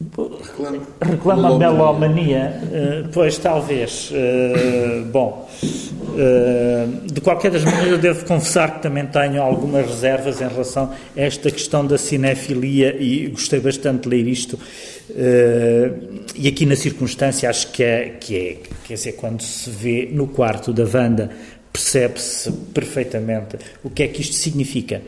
Reclama, 0.00 0.82
reclama 1.00 1.48
a 1.48 1.58
melomania, 1.58 2.62
uh, 2.62 3.08
pois 3.12 3.36
talvez. 3.36 4.12
Uh, 4.12 5.04
bom, 5.06 5.50
uh, 5.60 7.12
de 7.12 7.20
qualquer 7.20 7.50
das 7.50 7.64
maneiras, 7.64 7.90
eu 7.90 7.98
devo 7.98 8.24
confessar 8.24 8.76
que 8.76 8.82
também 8.82 9.04
tenho 9.06 9.42
algumas 9.42 9.84
reservas 9.86 10.40
em 10.40 10.46
relação 10.46 10.92
a 11.16 11.20
esta 11.20 11.50
questão 11.50 11.84
da 11.84 11.98
cinefilia 11.98 12.96
e 12.96 13.26
gostei 13.26 13.58
bastante 13.58 14.02
de 14.02 14.08
ler 14.08 14.28
isto. 14.28 14.56
e 16.36 16.46
aqui 16.46 16.64
na 16.64 16.76
circunstância, 16.76 17.50
acho 17.50 17.72
que 17.72 17.82
é, 17.82 18.08
que 18.20 18.36
é, 18.36 18.56
quer 18.86 18.94
dizer, 18.94 19.12
quando 19.14 19.42
se 19.42 19.68
vê 19.68 20.08
no 20.12 20.28
quarto 20.28 20.72
da 20.72 20.84
Wanda, 20.84 21.28
percebe-se 21.78 22.50
perfeitamente 22.74 23.56
o 23.84 23.90
que 23.90 24.02
é 24.02 24.08
que 24.08 24.20
isto 24.20 24.34
significa. 24.34 25.00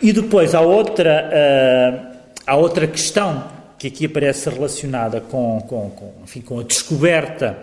E 0.00 0.12
depois 0.12 0.54
há 0.54 0.60
outra, 0.60 1.30
há 2.46 2.56
outra 2.56 2.86
questão 2.86 3.56
que 3.78 3.88
aqui 3.88 4.06
aparece 4.06 4.48
relacionada 4.48 5.20
com, 5.20 5.60
com, 5.68 5.90
com, 5.90 6.12
enfim, 6.22 6.40
com 6.40 6.60
a 6.60 6.62
descoberta 6.62 7.58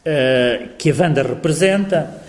uh, 0.00 0.68
que 0.78 0.90
a 0.90 0.94
Wanda 0.94 1.22
representa, 1.22 2.22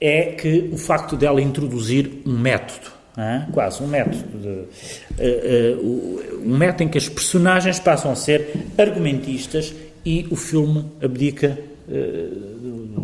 é 0.00 0.32
que 0.32 0.68
o 0.72 0.76
facto 0.76 1.16
dela 1.16 1.40
introduzir 1.40 2.22
um 2.26 2.38
método, 2.38 2.90
é? 3.16 3.46
quase 3.52 3.82
um 3.82 3.86
método, 3.86 4.38
de, 4.38 4.48
uh, 4.48 5.80
uh, 5.80 6.42
um 6.44 6.56
método 6.56 6.84
em 6.84 6.88
que 6.88 6.98
as 6.98 7.08
personagens 7.08 7.78
passam 7.78 8.10
a 8.10 8.16
ser 8.16 8.66
argumentistas 8.76 9.72
e 10.04 10.26
o 10.30 10.36
filme 10.36 10.84
abdica 11.02 11.58
do, 11.88 12.86
do, 12.86 13.00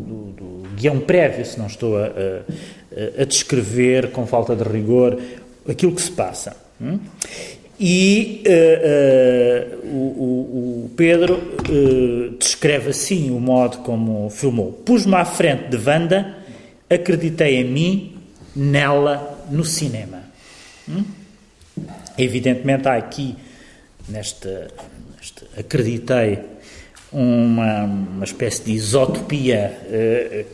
guião 0.83 0.99
prévio, 0.99 1.45
se 1.47 1.59
não 1.59 1.67
estou 1.67 1.97
a, 1.97 2.07
a, 2.07 3.23
a, 3.23 3.25
descrever 3.25 4.11
com 4.11 4.27
falta 4.27 4.57
de 4.57 4.65
rigor 4.65 5.19
aquilo 5.69 5.95
que 5.95 6.03
se 6.03 6.11
passa. 6.11 6.57
Hum? 6.81 6.99
E 7.79 8.43
uh, 8.47 9.85
uh, 9.85 9.89
o, 9.89 10.85
o, 10.85 10.91
Pedro 10.97 11.35
uh, 11.35 12.37
descreve 12.39 12.91
assim 12.91 13.31
o 13.31 13.41
modo 13.41 13.79
como 13.79 14.29
filmou. 14.31 14.73
Pus-me 14.73 15.15
à 15.15 15.25
frente 15.25 15.69
de 15.69 15.77
Wanda, 15.77 16.37
acreditei 16.89 17.57
em 17.57 17.65
mim, 17.65 18.17
nela, 18.55 19.47
no 19.51 19.65
cinema. 19.65 20.23
Hum? 20.89 21.05
Evidentemente 22.19 22.89
há 22.89 22.95
aqui, 22.95 23.35
nesta, 24.09 24.69
nesta 25.17 25.47
acreditei, 25.59 26.39
uma, 27.13 27.85
uma 27.85 28.25
espécie 28.25 28.63
de 28.65 28.73
isotopia 28.73 29.79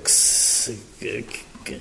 que, 0.05 0.11
se, 0.11 0.79
que, 0.99 1.25
que, 1.65 1.81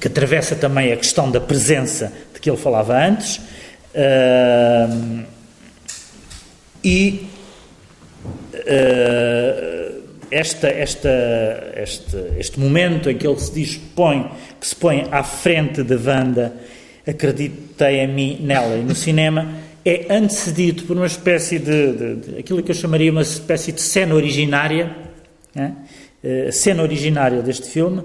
que 0.00 0.06
atravessa 0.06 0.54
também 0.54 0.92
a 0.92 0.96
questão 0.96 1.30
da 1.30 1.40
presença 1.40 2.12
de 2.32 2.40
que 2.40 2.48
ele 2.48 2.56
falava 2.56 2.96
antes 2.96 3.40
Uh, 3.90 5.24
e 6.84 7.28
uh, 8.54 10.02
esta, 10.30 10.68
esta, 10.68 11.10
este, 11.76 12.16
este 12.38 12.60
momento 12.60 13.10
em 13.10 13.18
que 13.18 13.26
ele 13.26 13.38
se 13.40 13.52
dispõe, 13.52 14.30
que 14.60 14.66
se 14.66 14.76
põe 14.76 15.08
à 15.10 15.24
frente 15.24 15.82
da 15.82 15.96
Wanda, 15.96 16.54
acreditei 17.06 18.04
a 18.04 18.06
mim 18.06 18.38
nela 18.40 18.76
e 18.76 18.82
no 18.82 18.94
cinema, 18.94 19.54
é 19.84 20.06
antecedido 20.10 20.84
por 20.84 20.96
uma 20.96 21.06
espécie 21.06 21.58
de, 21.58 21.92
de, 21.92 22.16
de 22.16 22.38
aquilo 22.38 22.62
que 22.62 22.70
eu 22.70 22.74
chamaria 22.74 23.10
uma 23.10 23.22
espécie 23.22 23.72
de 23.72 23.80
cena 23.80 24.14
originária, 24.14 24.94
né? 25.54 25.74
a 26.48 26.52
cena 26.52 26.82
originária 26.82 27.40
deste 27.42 27.68
filme, 27.68 28.02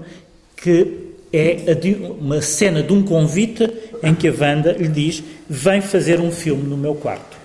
que 0.56 1.06
é 1.32 1.74
de, 1.74 1.94
uma 1.94 2.40
cena 2.40 2.82
de 2.82 2.92
um 2.92 3.02
convite 3.02 3.68
em 4.02 4.14
que 4.14 4.28
a 4.28 4.32
Wanda 4.32 4.72
lhe 4.72 4.88
diz: 4.88 5.22
Vem 5.48 5.80
fazer 5.80 6.20
um 6.20 6.30
filme 6.30 6.62
no 6.62 6.76
meu 6.76 6.94
quarto. 6.94 7.36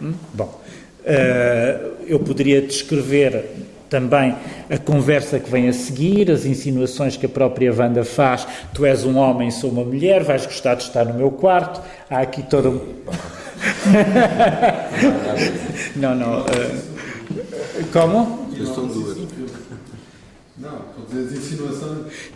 Hum? 0.00 0.12
Bom, 0.34 0.60
uh, 1.00 1.92
eu 2.06 2.18
poderia 2.20 2.60
descrever 2.60 3.44
também 3.88 4.36
a 4.68 4.78
conversa 4.78 5.40
que 5.40 5.50
vem 5.50 5.68
a 5.68 5.72
seguir, 5.72 6.30
as 6.30 6.44
insinuações 6.44 7.16
que 7.16 7.26
a 7.26 7.28
própria 7.28 7.72
Wanda 7.72 8.04
faz. 8.04 8.46
Tu 8.72 8.84
és 8.84 9.04
um 9.04 9.16
homem, 9.16 9.50
sou 9.50 9.70
uma 9.70 9.84
mulher, 9.84 10.22
vais 10.22 10.46
gostar 10.46 10.74
de 10.74 10.84
estar 10.84 11.04
no 11.04 11.14
meu 11.14 11.30
quarto. 11.30 11.80
Há 12.08 12.20
aqui 12.20 12.42
todo 12.42 12.70
um. 12.70 13.39
não, 15.96 16.14
não. 16.14 16.40
Uh... 16.40 16.44
Como? 17.92 18.48
São 18.74 18.86
duas. 18.86 19.18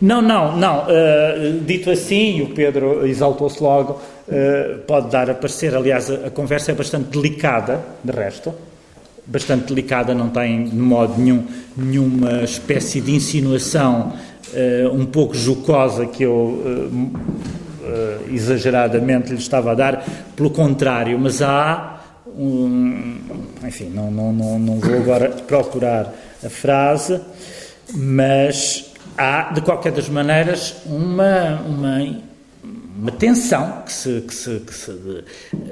Não, 0.01 0.23
não, 0.23 0.57
não. 0.57 0.85
Uh, 0.85 1.61
dito 1.67 1.91
assim, 1.91 2.39
e 2.39 2.43
o 2.43 2.55
Pedro 2.55 3.07
exaltou-se 3.07 3.63
logo, 3.63 4.01
uh, 4.29 4.79
pode 4.87 5.11
dar 5.11 5.29
a 5.29 5.35
parecer. 5.35 5.75
Aliás, 5.75 6.11
a, 6.11 6.27
a 6.27 6.31
conversa 6.31 6.73
é 6.73 6.75
bastante 6.75 7.11
delicada, 7.11 7.85
de 8.03 8.13
resto 8.13 8.55
bastante 9.27 9.69
delicada, 9.69 10.15
não 10.15 10.29
tem 10.29 10.65
de 10.65 10.77
modo 10.77 11.19
nenhum 11.19 11.45
nenhuma 11.77 12.43
espécie 12.43 13.01
de 13.01 13.13
insinuação 13.13 14.13
uh, 14.53 14.93
um 14.93 15.07
pouco 15.07 15.35
jocosa 15.35 16.07
que 16.07 16.23
eu 16.23 16.91
uh, 17.85 18.35
exageradamente 18.35 19.31
lhe 19.31 19.39
estava 19.39 19.73
a 19.73 19.75
dar, 19.75 20.05
pelo 20.35 20.51
contrário, 20.51 21.19
mas 21.19 21.43
há 21.43 21.95
um, 22.37 23.17
enfim, 23.67 23.91
não, 23.95 24.11
não, 24.11 24.33
não, 24.33 24.59
não 24.59 24.81
vou 24.81 24.97
agora 24.97 25.29
procurar 25.31 26.13
a 26.45 26.51
frase, 26.51 27.21
mas 27.95 28.93
há, 29.17 29.53
de 29.53 29.61
qualquer 29.61 29.93
das 29.93 30.09
maneiras, 30.09 30.77
uma, 30.87 31.61
uma, 31.67 32.23
uma 32.99 33.13
tensão 33.13 33.83
que 33.85 33.93
se, 33.93 34.21
que 34.23 34.35
se, 34.35 34.61
que 34.61 34.75
se, 34.75 35.25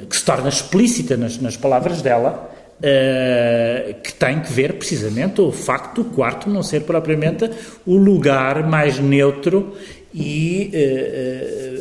que 0.09 0.17
se 0.17 0.25
torna 0.25 0.49
explícita 0.49 1.17
nas, 1.17 1.39
nas 1.39 1.57
palavras 1.57 2.03
dela, 2.03 2.51
Uh, 2.83 3.95
que 4.03 4.13
tem 4.13 4.41
que 4.41 4.53
ver 4.53 4.73
precisamente 4.73 5.41
o 5.41 5.53
facto 5.53 6.03
do 6.03 6.11
quarto 6.11 6.51
não 6.51 6.65
ser 6.65 6.81
propriamente 6.81 7.49
o 7.87 7.97
lugar 7.97 8.67
mais 8.69 8.99
neutro 8.99 9.77
e, 10.13 10.69
uh, 10.75 11.72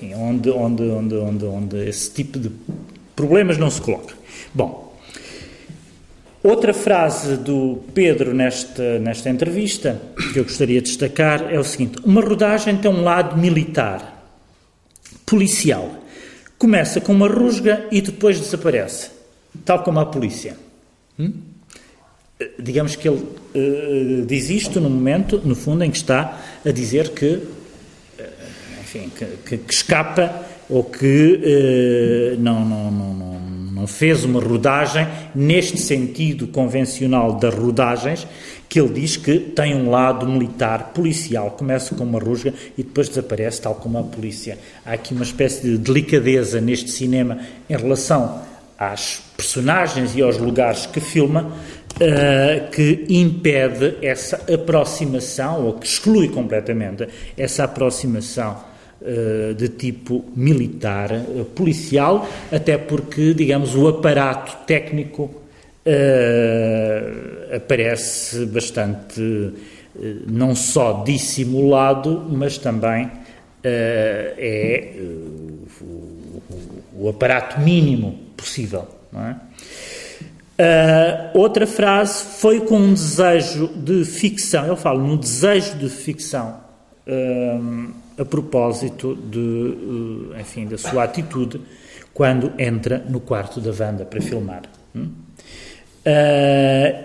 enfim, 0.00 0.14
onde, 0.14 0.50
onde, 0.50 0.82
onde, 0.84 1.14
onde, 1.14 1.44
onde 1.44 1.88
esse 1.88 2.10
tipo 2.10 2.38
de 2.38 2.50
problemas 3.14 3.58
não 3.58 3.70
se 3.70 3.80
coloca. 3.80 4.14
Bom, 4.54 4.96
outra 6.42 6.72
frase 6.72 7.36
do 7.36 7.82
Pedro 7.92 8.32
nesta, 8.32 8.98
nesta 8.98 9.28
entrevista 9.28 10.00
que 10.32 10.38
eu 10.38 10.44
gostaria 10.44 10.80
de 10.80 10.88
destacar 10.88 11.52
é 11.52 11.58
o 11.58 11.64
seguinte: 11.64 11.98
uma 12.02 12.22
rodagem 12.22 12.76
tem 12.78 12.90
um 12.90 13.02
lado 13.02 13.36
militar, 13.36 14.24
policial. 15.26 15.96
Começa 16.58 17.00
com 17.00 17.12
uma 17.12 17.28
rusga 17.28 17.86
e 17.90 18.00
depois 18.00 18.38
desaparece 18.38 19.10
tal 19.64 19.82
como 19.82 19.98
a 19.98 20.06
polícia. 20.06 20.56
Hum? 21.18 21.32
Digamos 22.58 22.96
que 22.96 23.08
ele 23.08 23.18
uh, 23.18 24.26
diz 24.26 24.48
isto 24.48 24.80
no 24.80 24.88
momento, 24.88 25.40
no 25.44 25.54
fundo, 25.54 25.84
em 25.84 25.90
que 25.90 25.98
está 25.98 26.40
a 26.64 26.70
dizer 26.70 27.10
que, 27.10 27.42
enfim, 28.90 29.08
que, 29.16 29.24
que, 29.46 29.56
que, 29.58 29.72
escapa 29.72 30.44
ou 30.68 30.82
que 30.82 32.34
uh, 32.36 32.40
não, 32.40 32.64
não, 32.64 32.90
não, 32.90 33.40
não, 33.72 33.86
fez 33.86 34.24
uma 34.24 34.40
rodagem 34.40 35.06
neste 35.32 35.78
sentido 35.78 36.48
convencional 36.48 37.34
das 37.34 37.54
rodagens, 37.54 38.26
que 38.68 38.80
ele 38.80 39.00
diz 39.00 39.16
que 39.16 39.38
tem 39.38 39.76
um 39.76 39.90
lado 39.90 40.26
militar, 40.26 40.90
policial, 40.92 41.52
começa 41.52 41.94
com 41.94 42.02
uma 42.02 42.18
rusga 42.18 42.52
e 42.76 42.82
depois 42.82 43.08
desaparece, 43.08 43.62
tal 43.62 43.76
como 43.76 43.98
a 43.98 44.02
polícia. 44.02 44.58
Há 44.84 44.92
aqui 44.94 45.14
uma 45.14 45.24
espécie 45.24 45.62
de 45.62 45.78
delicadeza 45.78 46.60
neste 46.60 46.90
cinema 46.90 47.38
em 47.68 47.76
relação 47.76 48.42
às 48.76 49.22
personagens 49.36 50.16
e 50.16 50.22
aos 50.22 50.36
lugares 50.36 50.86
que 50.86 51.00
filma, 51.00 51.52
uh, 51.96 52.70
que 52.70 53.06
impede 53.08 53.96
essa 54.02 54.36
aproximação, 54.52 55.66
ou 55.66 55.74
que 55.74 55.86
exclui 55.86 56.28
completamente 56.28 57.06
essa 57.36 57.64
aproximação 57.64 58.69
de 59.56 59.68
tipo 59.68 60.24
militar, 60.36 61.10
uh, 61.12 61.44
policial, 61.46 62.28
até 62.52 62.76
porque, 62.76 63.32
digamos, 63.32 63.74
o 63.74 63.88
aparato 63.88 64.66
técnico 64.66 65.30
aparece 67.56 68.44
bastante, 68.46 69.52
não 70.26 70.54
só 70.54 71.02
dissimulado, 71.02 72.26
mas 72.30 72.58
também 72.58 73.10
é 73.64 74.92
o, 75.80 76.42
o 76.94 77.08
aparato 77.08 77.58
mínimo 77.60 78.18
possível. 78.36 78.86
É? 79.14 79.34
Uh, 80.60 81.38
outra 81.38 81.66
frase 81.66 82.22
foi 82.38 82.60
com 82.60 82.76
um 82.76 82.92
desejo 82.92 83.66
de 83.68 84.04
ficção, 84.04 84.66
ele 84.66 84.76
fala 84.76 85.02
no 85.02 85.16
desejo 85.16 85.78
de 85.78 85.88
ficção 85.88 86.60
uh, 87.06 87.90
a 88.20 88.24
propósito 88.24 89.16
de, 89.16 89.38
uh, 89.38 90.40
enfim, 90.40 90.66
da 90.66 90.76
sua 90.76 91.04
atitude 91.04 91.60
quando 92.12 92.52
entra 92.58 92.98
no 93.08 93.20
quarto 93.20 93.60
da 93.60 93.70
Wanda 93.70 94.04
para 94.04 94.20
filmar. 94.20 94.62
Hum? 94.94 95.08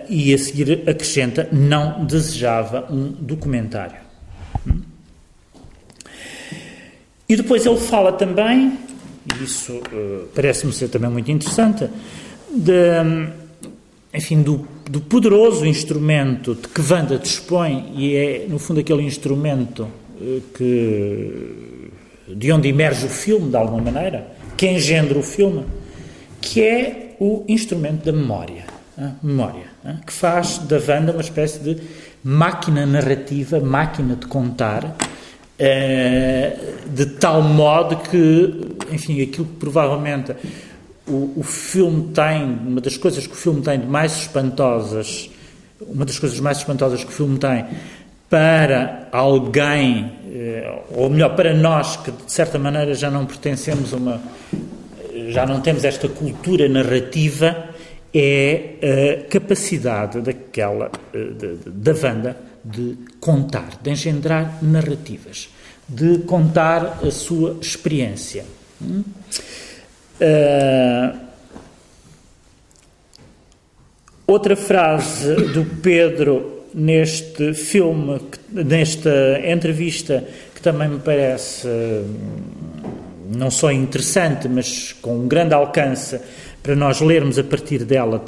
e 0.08 0.32
a 0.32 0.38
seguir 0.38 0.88
acrescenta, 0.88 1.46
não 1.52 2.06
desejava 2.06 2.90
um 2.90 3.12
documentário. 3.12 3.98
Hum? 4.66 4.80
E 7.28 7.36
depois 7.36 7.66
ele 7.66 7.76
fala 7.76 8.12
também 8.12 8.78
e 9.26 9.44
isso 9.44 9.72
uh, 9.72 10.28
parece-me 10.34 10.72
ser 10.72 10.88
também 10.88 11.10
muito 11.10 11.30
interessante, 11.30 11.88
de, 12.50 12.72
enfim, 14.14 14.40
do, 14.42 14.66
do, 14.88 15.00
poderoso 15.00 15.66
instrumento 15.66 16.54
de 16.54 16.68
que 16.68 16.80
Wanda 16.80 17.18
dispõe, 17.18 17.92
e 17.96 18.14
é, 18.14 18.46
no 18.48 18.58
fundo, 18.58 18.80
aquele 18.80 19.02
instrumento 19.02 19.82
uh, 19.82 20.05
que, 20.54 21.90
de 22.28 22.52
onde 22.52 22.68
emerge 22.68 23.06
o 23.06 23.08
filme, 23.08 23.50
de 23.50 23.56
alguma 23.56 23.82
maneira, 23.90 24.26
que 24.56 24.66
engendra 24.66 25.18
o 25.18 25.22
filme, 25.22 25.64
que 26.40 26.62
é 26.62 27.16
o 27.20 27.44
instrumento 27.48 28.04
da 28.04 28.12
memória. 28.12 28.64
memória, 29.22 29.64
que 30.06 30.12
faz 30.12 30.58
da 30.58 30.76
Wanda 30.76 31.12
uma 31.12 31.20
espécie 31.20 31.58
de 31.60 31.80
máquina 32.24 32.86
narrativa, 32.86 33.60
máquina 33.60 34.16
de 34.16 34.26
contar, 34.26 34.96
eh, 35.58 36.56
de 36.86 37.06
tal 37.06 37.42
modo 37.42 37.96
que, 37.96 38.76
enfim, 38.92 39.22
aquilo 39.22 39.46
que 39.46 39.56
provavelmente 39.56 40.34
o, 41.06 41.32
o, 41.36 41.42
filme 41.42 42.12
tem, 42.12 42.42
uma 42.42 42.80
das 42.80 42.96
coisas 42.96 43.26
que 43.26 43.32
o 43.32 43.36
filme 43.36 43.62
tem 43.62 43.80
de 43.80 43.86
mais 43.86 44.16
espantosas, 44.16 45.30
uma 45.80 46.04
das 46.04 46.18
coisas 46.18 46.40
mais 46.40 46.58
espantosas 46.58 47.04
que 47.04 47.10
o 47.10 47.12
filme 47.12 47.38
tem 47.38 47.64
para 48.28 49.08
alguém, 49.12 50.12
eh, 50.32 50.82
ou 50.90 51.08
melhor, 51.08 51.36
para 51.36 51.54
nós 51.54 51.96
que 51.96 52.10
de 52.10 52.32
certa 52.32 52.58
maneira 52.58 52.94
já 52.94 53.10
não 53.10 53.24
pertencemos 53.24 53.94
a 53.94 53.96
uma, 53.96 54.20
já 55.28 55.46
não 55.46 55.60
temos 55.60 55.84
esta 55.84 56.08
cultura 56.08 56.68
narrativa, 56.68 57.70
é 58.12 59.22
a 59.22 59.30
capacidade 59.30 60.20
daquela, 60.20 60.90
eh, 61.14 61.28
da 61.66 61.92
Wanda, 61.92 62.36
de 62.64 62.96
contar, 63.20 63.78
de 63.80 63.90
engendrar 63.90 64.58
narrativas, 64.60 65.48
de 65.88 66.18
contar 66.20 66.98
a 67.04 67.10
sua 67.12 67.58
experiência. 67.60 68.44
Uh, 70.18 71.18
outra 74.26 74.56
frase 74.56 75.34
do 75.52 75.64
Pedro 75.80 76.55
neste 76.76 77.54
filme, 77.54 78.20
nesta 78.52 79.40
entrevista, 79.44 80.22
que 80.54 80.60
também 80.60 80.88
me 80.88 80.98
parece 81.00 81.66
não 83.34 83.50
só 83.50 83.72
interessante, 83.72 84.46
mas 84.46 84.92
com 84.92 85.16
um 85.16 85.26
grande 85.26 85.54
alcance 85.54 86.20
para 86.62 86.76
nós 86.76 87.00
lermos 87.00 87.38
a 87.38 87.44
partir 87.44 87.84
dela, 87.84 88.22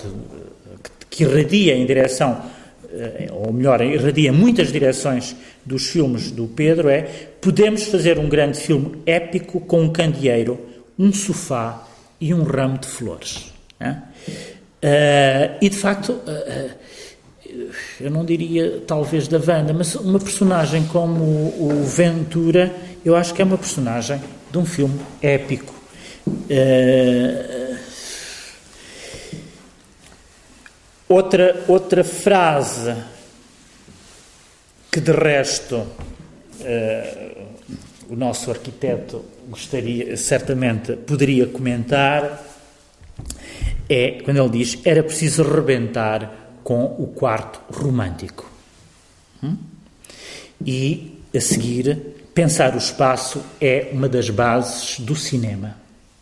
que 1.10 1.24
irradia 1.24 1.76
em 1.76 1.84
direção 1.84 2.42
eh, 2.90 3.28
ou 3.30 3.52
melhor, 3.52 3.82
irradia 3.82 4.32
muitas 4.32 4.72
direções 4.72 5.36
dos 5.64 5.88
filmes 5.88 6.30
do 6.30 6.46
Pedro, 6.48 6.88
é 6.88 7.02
podemos 7.40 7.84
fazer 7.84 8.18
um 8.18 8.28
grande 8.28 8.58
filme 8.58 9.02
épico 9.04 9.60
com 9.60 9.82
um 9.82 9.92
candeeiro, 9.92 10.58
um 10.98 11.12
sofá 11.12 11.86
e 12.18 12.32
um 12.32 12.42
ramo 12.42 12.78
de 12.78 12.86
flores. 12.86 13.52
Uh, 13.80 15.58
e 15.60 15.68
de 15.68 15.76
facto, 15.76 16.12
uh, 16.12 16.70
eu 18.00 18.10
não 18.10 18.24
diria 18.24 18.82
talvez 18.86 19.28
da 19.28 19.38
Wanda, 19.38 19.72
mas 19.72 19.94
uma 19.94 20.18
personagem 20.18 20.86
como 20.86 21.22
o 21.22 21.84
Ventura, 21.84 22.74
eu 23.04 23.16
acho 23.16 23.34
que 23.34 23.42
é 23.42 23.44
uma 23.44 23.58
personagem 23.58 24.20
de 24.50 24.58
um 24.58 24.64
filme 24.64 25.00
épico. 25.22 25.74
Uh, 26.26 27.76
outra, 31.08 31.64
outra 31.68 32.04
frase 32.04 32.94
que 34.90 35.00
de 35.00 35.12
resto 35.12 35.76
uh, 35.76 37.46
o 38.08 38.16
nosso 38.16 38.50
arquiteto 38.50 39.24
gostaria, 39.48 40.16
certamente 40.16 40.94
poderia 40.96 41.46
comentar, 41.46 42.44
é 43.88 44.20
quando 44.22 44.38
ele 44.38 44.50
diz 44.50 44.78
era 44.84 45.02
preciso 45.02 45.42
rebentar 45.42 46.47
com 46.68 46.84
o 46.98 47.06
quarto 47.06 47.62
romântico. 47.72 48.46
Hum? 49.42 49.56
E 50.66 51.18
a 51.34 51.40
seguir, 51.40 51.96
pensar 52.34 52.74
o 52.74 52.76
espaço 52.76 53.42
é 53.58 53.88
uma 53.90 54.06
das 54.06 54.28
bases 54.28 55.00
do 55.00 55.16
cinema. 55.16 55.76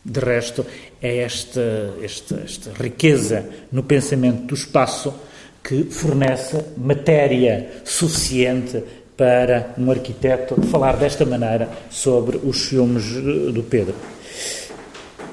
De 0.05 0.21
resto, 0.21 0.65
é 1.03 1.17
esta, 1.17 1.93
esta, 2.01 2.37
esta 2.45 2.71
riqueza 2.81 3.45
no 3.73 3.83
pensamento 3.83 4.43
do 4.43 4.55
espaço 4.55 5.13
que 5.65 5.83
fornece 5.83 6.65
matéria 6.77 7.83
suficiente 7.85 8.85
para 9.17 9.75
um 9.77 9.91
arquiteto 9.91 10.63
falar 10.69 10.97
desta 10.97 11.27
maneira 11.27 11.69
sobre 11.91 12.37
os 12.37 12.67
filmes 12.67 13.03
do 13.53 13.65
Pedro. 13.65 13.97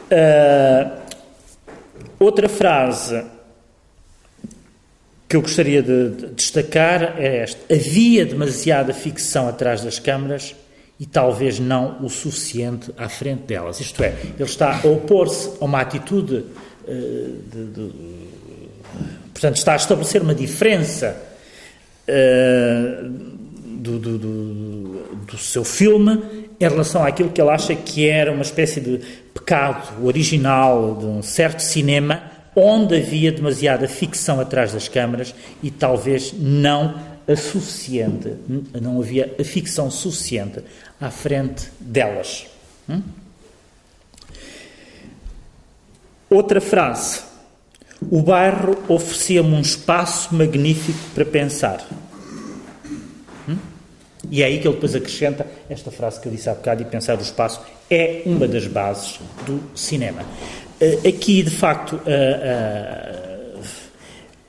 Uh, 0.10 0.92
outra 2.20 2.50
frase 2.50 3.24
que 5.34 5.38
eu 5.38 5.42
gostaria 5.42 5.82
de, 5.82 6.10
de 6.10 6.28
destacar 6.28 7.16
é 7.18 7.38
esta: 7.38 7.74
havia 7.74 8.24
demasiada 8.24 8.94
ficção 8.94 9.50
atrás 9.50 9.82
das 9.82 9.98
câmaras 9.98 10.56
e 11.00 11.08
talvez 11.08 11.60
não 11.60 12.06
o 12.06 12.10
suficiente 12.10 12.92
à 12.96 13.10
frente 13.10 13.42
delas. 13.48 13.80
Isto 13.80 14.04
é, 14.04 14.14
ele 14.38 14.44
está 14.44 14.80
a 14.84 14.88
opor-se 14.88 15.58
a 15.60 15.66
uma 15.66 15.82
atitude 15.82 16.36
uh, 16.36 17.42
de, 17.52 17.66
de, 17.66 17.92
portanto, 19.34 19.58
está 19.58 19.74
a 19.74 19.76
estabelecer 19.76 20.22
uma 20.22 20.36
diferença. 20.36 21.20
Uh, 22.08 23.34
do, 23.84 24.00
do, 24.00 24.18
do, 24.18 25.16
do, 25.26 25.38
seu 25.38 25.66
filme 25.66 26.24
em 26.58 26.70
relação 26.70 27.04
àquilo 27.04 27.30
que 27.30 27.42
ele 27.42 27.50
acha 27.50 27.76
que 27.76 28.08
era 28.08 28.32
uma 28.32 28.42
espécie 28.42 28.80
de 28.80 28.98
pecado 29.34 30.06
original 30.06 30.96
de 30.96 31.06
um 31.06 31.22
certo 31.22 31.60
cinema 31.60 32.33
onde 32.56 32.98
havia 32.98 33.32
demasiada 33.32 33.88
ficção 33.88 34.40
atrás 34.40 34.74
das 34.74 34.88
câmaras 34.88 35.34
e 35.62 35.72
talvez 35.72 36.34
não 36.38 36.96
a 37.28 37.36
suficiente, 37.36 38.34
não 38.82 39.00
havia 39.00 39.34
a 39.40 39.44
ficção 39.44 39.90
suficiente 39.90 40.62
à 41.00 41.10
frente 41.10 41.70
delas. 41.80 42.48
Hum? 42.90 43.02
Outra 46.30 46.60
frase. 46.60 47.22
O 48.12 48.22
bairro 48.22 48.84
oferecia-me 48.90 49.56
um 49.56 49.62
espaço 49.62 50.36
magnífico 50.36 51.00
para 51.16 51.24
pensar. 51.24 51.88
E 54.30 54.42
é 54.42 54.46
aí 54.46 54.60
que 54.60 54.68
ele 54.68 54.76
depois 54.76 54.96
acrescenta 54.96 55.46
esta 55.70 55.92
frase 55.92 56.20
que 56.20 56.28
eu 56.28 56.32
disse 56.32 56.50
há 56.50 56.54
bocado, 56.54 56.82
e 56.82 56.86
pensar 56.86 57.18
o 57.18 57.22
espaço 57.22 57.62
é 57.90 58.24
uma 58.26 58.48
das 58.48 58.66
bases 58.68 59.20
do 59.46 59.62
cinema. 59.76 60.24
Uh, 60.84 61.08
aqui, 61.08 61.42
de 61.44 61.50
facto, 61.50 61.94
uh, 61.96 62.00
uh, 63.58 63.64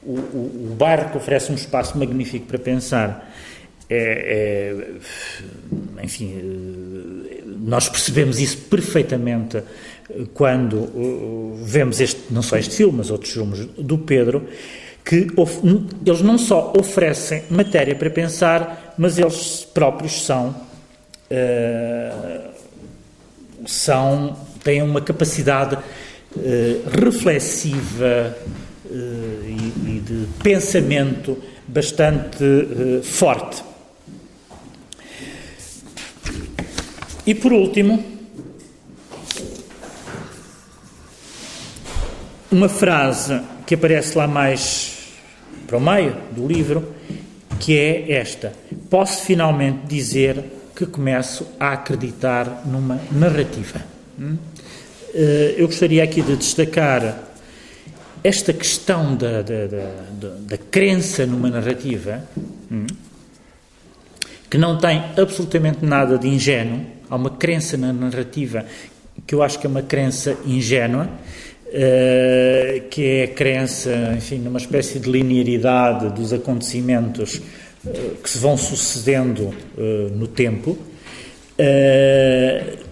o, 0.02 0.12
o, 0.12 0.70
o 0.72 0.74
bairro 0.76 1.10
que 1.10 1.16
oferece 1.16 1.52
um 1.52 1.54
espaço 1.54 1.96
magnífico 1.96 2.46
para 2.46 2.58
pensar. 2.58 3.32
É, 3.88 4.74
é, 6.00 6.02
enfim, 6.02 6.42
nós 7.44 7.86
percebemos 7.88 8.40
isso 8.40 8.56
perfeitamente 8.56 9.62
quando 10.32 11.60
vemos 11.62 12.00
este, 12.00 12.22
não 12.30 12.42
só 12.42 12.56
este 12.56 12.76
filme, 12.76 12.98
mas 12.98 13.10
outros 13.10 13.32
filmes 13.32 13.66
do 13.78 13.98
Pedro, 13.98 14.48
que 15.04 15.26
eles 16.06 16.22
não 16.22 16.38
só 16.38 16.72
oferecem 16.78 17.44
matéria 17.50 17.94
para 17.94 18.08
pensar, 18.08 18.94
mas 18.96 19.18
eles 19.18 19.68
próprios 19.72 20.24
são, 20.24 20.48
uh, 21.30 22.50
são 23.66 24.34
têm 24.64 24.82
uma 24.82 25.02
capacidade 25.02 25.76
reflexiva 27.00 28.36
uh, 28.84 28.94
e, 29.86 30.00
de 30.04 30.26
pensamento 30.42 31.38
bastante 31.66 32.44
forte. 33.02 33.62
E 37.26 37.34
por 37.34 37.52
último, 37.52 38.04
uma 42.50 42.68
frase 42.68 43.40
que 43.66 43.74
aparece 43.74 44.16
lá 44.16 44.26
mais 44.26 44.94
para 45.66 45.78
o 45.78 45.80
meio 45.80 46.16
do 46.32 46.46
livro, 46.46 46.94
que 47.58 47.76
é 47.76 48.12
esta: 48.12 48.52
Posso 48.90 49.24
finalmente 49.24 49.86
dizer 49.86 50.44
que 50.76 50.86
começo 50.86 51.46
a 51.58 51.72
acreditar 51.72 52.62
numa 52.66 53.00
narrativa. 53.10 53.80
Hum? 54.18 54.36
Eh, 55.14 55.54
eu 55.58 55.68
gostaria 55.68 56.02
aqui 56.02 56.20
de 56.20 56.34
destacar 56.34 57.22
esta 58.24 58.52
questão 58.52 59.14
da, 59.14 59.42
da, 59.42 59.66
da, 59.66 60.28
da 60.40 60.58
crença 60.58 61.24
numa 61.24 61.48
narrativa, 61.48 62.20
hum? 62.70 62.86
que 64.50 64.58
não 64.58 64.76
tem 64.76 65.04
absolutamente 65.16 65.84
nada 65.84 66.18
de 66.18 66.26
ingênuo. 66.26 66.80
Há 67.08 67.14
uma 67.14 67.30
crença 67.30 67.76
na 67.76 67.92
narrativa 67.92 68.64
que 69.24 69.36
eu 69.36 69.42
acho 69.42 69.60
que 69.60 69.68
é 69.68 69.70
uma 69.70 69.82
crença 69.82 70.36
ingênua, 70.44 71.08
eh, 71.72 72.82
que 72.90 73.04
é 73.04 73.24
a 73.24 73.28
crença, 73.28 74.14
enfim, 74.16 74.38
numa 74.38 74.58
espécie 74.58 74.98
de 74.98 75.08
linearidade 75.08 76.12
dos 76.12 76.32
acontecimentos 76.32 77.40
uh, 77.84 78.16
que 78.20 78.28
se 78.28 78.38
vão 78.38 78.56
sucedendo 78.56 79.54
no 80.16 80.26
tempo. 80.26 80.76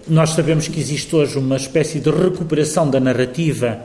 Nós 0.07 0.31
sabemos 0.31 0.67
que 0.67 0.79
existe 0.79 1.15
hoje 1.15 1.37
uma 1.37 1.55
espécie 1.55 1.99
de 1.99 2.09
recuperação 2.09 2.89
da 2.89 2.99
narrativa 2.99 3.79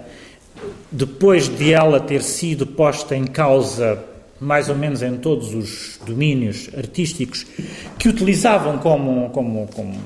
depois 0.91 1.49
de 1.49 1.73
ela 1.73 2.01
ter 2.01 2.23
sido 2.23 2.67
posta 2.67 3.17
em 3.17 3.25
causa 3.25 4.03
mais 4.41 4.69
ou 4.69 4.77
menos 4.77 5.03
em 5.03 5.17
todos 5.17 5.55
os 5.55 6.01
domínios 6.05 6.71
artísticos 6.77 7.47
que 7.99 8.09
utilizavam 8.09 8.79
como, 8.79 9.31
como, 9.31 9.67
como, 9.69 9.99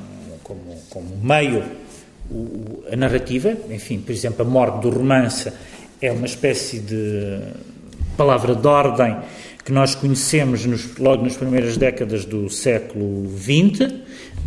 como, 0.43 0.77
como 0.89 1.17
meio 1.23 1.63
o, 2.31 2.83
a 2.91 2.97
narrativa, 2.97 3.55
enfim, 3.71 3.99
por 3.99 4.13
exemplo, 4.13 4.45
a 4.45 4.49
morte 4.49 4.81
do 4.81 4.91
romance 4.91 5.53
é 6.01 6.11
uma 6.11 6.27
espécie 6.27 6.79
de 6.79 7.41
palavra 8.17 8.55
de 8.55 8.67
ordem 8.67 9.17
que 9.65 9.73
nós 9.73 9.95
conhecemos 9.95 10.65
nos, 10.65 10.97
logo 10.97 11.23
nas 11.23 11.37
primeiras 11.37 11.77
décadas 11.77 12.25
do 12.25 12.49
século 12.51 13.31
XX. 13.39 13.93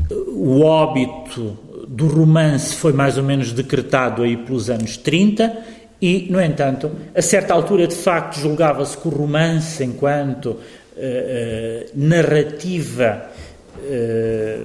O 0.10 0.62
óbito 0.62 1.58
do 1.88 2.08
romance 2.08 2.76
foi 2.76 2.93
mais 2.93 3.18
ou 3.18 3.24
menos 3.24 3.52
decretado 3.52 4.24
aí 4.24 4.38
pelos 4.38 4.70
anos 4.70 4.98
30 4.98 5.58
e, 6.02 6.28
no 6.30 6.41
entanto, 6.41 6.91
a 7.16 7.22
certa 7.22 7.54
altura, 7.54 7.88
de 7.88 7.96
facto, 7.96 8.39
julgava-se 8.39 8.98
que 8.98 9.08
o 9.08 9.12
romance, 9.12 9.84
enquanto 9.84 10.48
uh, 10.48 10.58
uh, 10.58 11.89
narrativa 11.96 13.30
eh, 13.88 14.62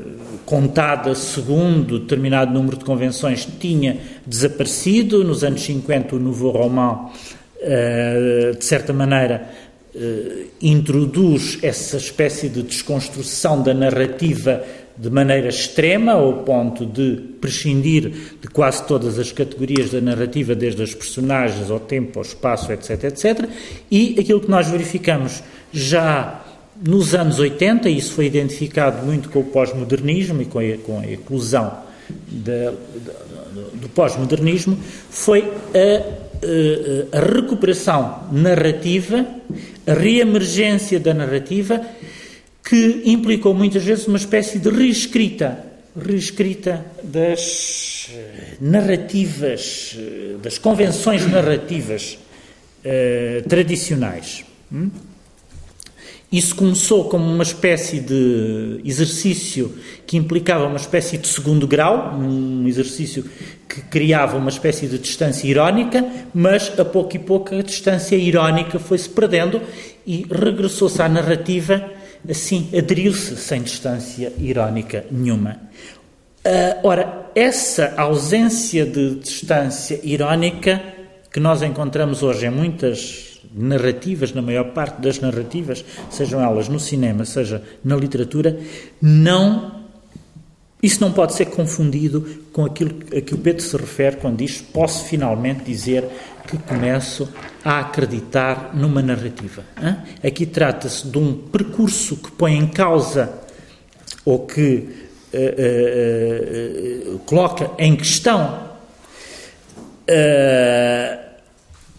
contada 0.47 1.15
segundo 1.15 1.99
determinado 1.99 2.55
número 2.55 2.77
de 2.77 2.85
convenções 2.85 3.47
tinha 3.59 3.99
desaparecido. 4.25 5.23
Nos 5.25 5.45
anos 5.45 5.63
50, 5.63 6.17
o 6.17 6.19
Nouveau 6.19 6.53
Roman, 6.53 7.11
uh, 7.57 8.57
de 8.57 8.65
certa 8.65 8.93
maneira, 8.93 9.47
uh, 9.95 10.47
introduz 10.63 11.59
essa 11.61 11.99
espécie 11.99 12.49
de 12.49 12.63
desconstrução 12.63 13.63
da 13.63 13.75
narrativa 13.75 14.63
de 15.01 15.09
maneira 15.09 15.49
extrema, 15.49 16.13
ao 16.13 16.43
ponto 16.43 16.85
de 16.85 17.17
prescindir 17.41 18.13
de 18.41 18.49
quase 18.49 18.87
todas 18.87 19.19
as 19.19 19.33
categorias 19.33 19.91
da 19.91 20.01
narrativa, 20.01 20.55
desde 20.55 20.83
as 20.83 20.95
personagens, 20.95 21.71
ao 21.71 21.81
tempo, 21.81 22.19
ao 22.19 22.23
espaço, 22.23 22.71
etc., 22.71 23.05
etc. 23.05 23.49
E 23.91 24.17
aquilo 24.21 24.41
que 24.41 24.51
nós 24.51 24.69
verificamos 24.69 25.43
já 25.73 26.45
nos 26.87 27.15
anos 27.15 27.39
80, 27.39 27.89
isso 27.89 28.13
foi 28.13 28.27
identificado 28.27 29.05
muito 29.07 29.31
com 29.31 29.41
o 29.41 29.45
pós-modernismo 29.45 30.43
e 30.43 30.45
com 30.45 30.59
a, 30.59 30.77
com 30.85 30.99
a 31.01 31.07
eclosão 31.07 31.73
de, 32.29 32.71
de, 32.71 33.81
do 33.81 33.89
pós-modernismo, 33.95 34.79
foi 35.09 35.51
a, 35.75 37.15
a, 37.15 37.19
a, 37.19 37.21
recuperação 37.21 38.25
narrativa, 38.33 39.25
a 39.87 39.95
reemergência 39.95 41.01
da 41.01 41.15
narrativa, 41.15 41.81
que 42.71 43.03
implicou 43.05 43.53
muitas 43.53 43.83
vezes 43.83 44.07
uma 44.07 44.17
espécie 44.17 44.57
de 44.61 44.71
reescrita, 44.71 45.59
reescrita 46.01 46.87
das 47.03 48.09
eh, 48.15 48.55
narrativas, 48.61 49.97
eh, 49.99 50.37
das 50.41 50.57
convenções 50.57 51.27
narrativas 51.27 52.17
uh, 52.85 53.49
tradicionais. 53.49 54.45
Hum? 54.73 54.89
Isso 56.31 56.55
começou 56.55 57.09
como 57.09 57.25
uma 57.25 57.43
espécie 57.43 57.99
de 57.99 58.81
exercício 58.85 59.75
que 60.07 60.17
implicava 60.17 60.65
uma 60.67 60.77
espécie 60.77 61.19
de 61.19 61.27
segundo 61.27 61.67
grau, 61.67 62.15
um 62.15 62.69
exercício 62.69 63.25
que 63.69 63.81
criava 63.81 64.37
uma 64.37 64.49
espécie 64.49 64.87
de 64.87 64.97
distância 64.97 65.49
irónica, 65.49 66.07
mas 66.33 66.73
a 66.79 66.85
pouco 66.85 67.17
e 67.17 67.19
pouco 67.19 67.53
a 67.53 67.63
distância 67.63 68.15
irónica 68.15 68.79
foi-se 68.79 69.09
perdendo 69.09 69.61
e 70.07 70.25
regressou-se 70.31 71.03
à 71.03 71.09
narrativa, 71.09 71.99
assim, 72.29 72.69
aderiu-se 72.77 73.37
sem 73.37 73.63
distância 73.63 74.33
irónica 74.39 75.05
nenhuma. 75.11 75.59
Uh, 76.45 76.81
ora, 76.85 77.31
essa 77.35 77.95
ausência 77.97 78.87
de 78.87 79.17
distância 79.17 80.01
irónica 80.03 80.83
que 81.31 81.39
nós 81.39 81.63
encontramos 81.63 82.23
hoje 82.23 82.47
em 82.47 82.51
muitas 82.51 83.41
narrativas, 83.55 84.33
na 84.33 84.43
maior 84.43 84.73
parte 84.73 85.01
das 85.01 85.21
narrativas, 85.21 85.85
sejam 86.11 86.43
elas 86.43 86.69
no 86.69 86.81
cinema, 86.81 87.25
seja 87.25 87.63
na 87.85 87.97
literatura, 87.97 88.59
não 89.01 89.81
isso 90.83 91.01
não 91.01 91.13
pode 91.13 91.35
ser 91.35 91.47
confundido 91.47 92.27
com 92.53 92.65
aquilo 92.65 92.95
a 93.15 93.21
que 93.21 93.35
o 93.35 93.39
Pedro 93.39 93.63
se 93.63 93.77
refere 93.77 94.17
quando 94.17 94.39
diz 94.39 94.63
posso 94.63 95.05
finalmente 95.05 95.63
dizer 95.63 96.09
que 96.51 96.59
começo 96.59 97.29
a 97.65 97.81
acreditar 97.81 98.71
numa 98.75 99.01
narrativa. 99.01 99.63
Hein? 99.81 99.97
Aqui 100.25 100.47
trata-se 100.47 101.07
de 101.07 101.19
um 101.19 101.35
percurso 101.35 102.17
que 102.17 102.31
põe 102.33 102.57
em 102.57 102.67
causa 102.67 103.33
ou 104.25 104.47
que 104.47 104.89
uh, 105.33 105.39
uh, 107.13 107.15
uh, 107.15 107.19
coloca 107.21 107.71
em 107.79 107.97
questão 107.97 108.69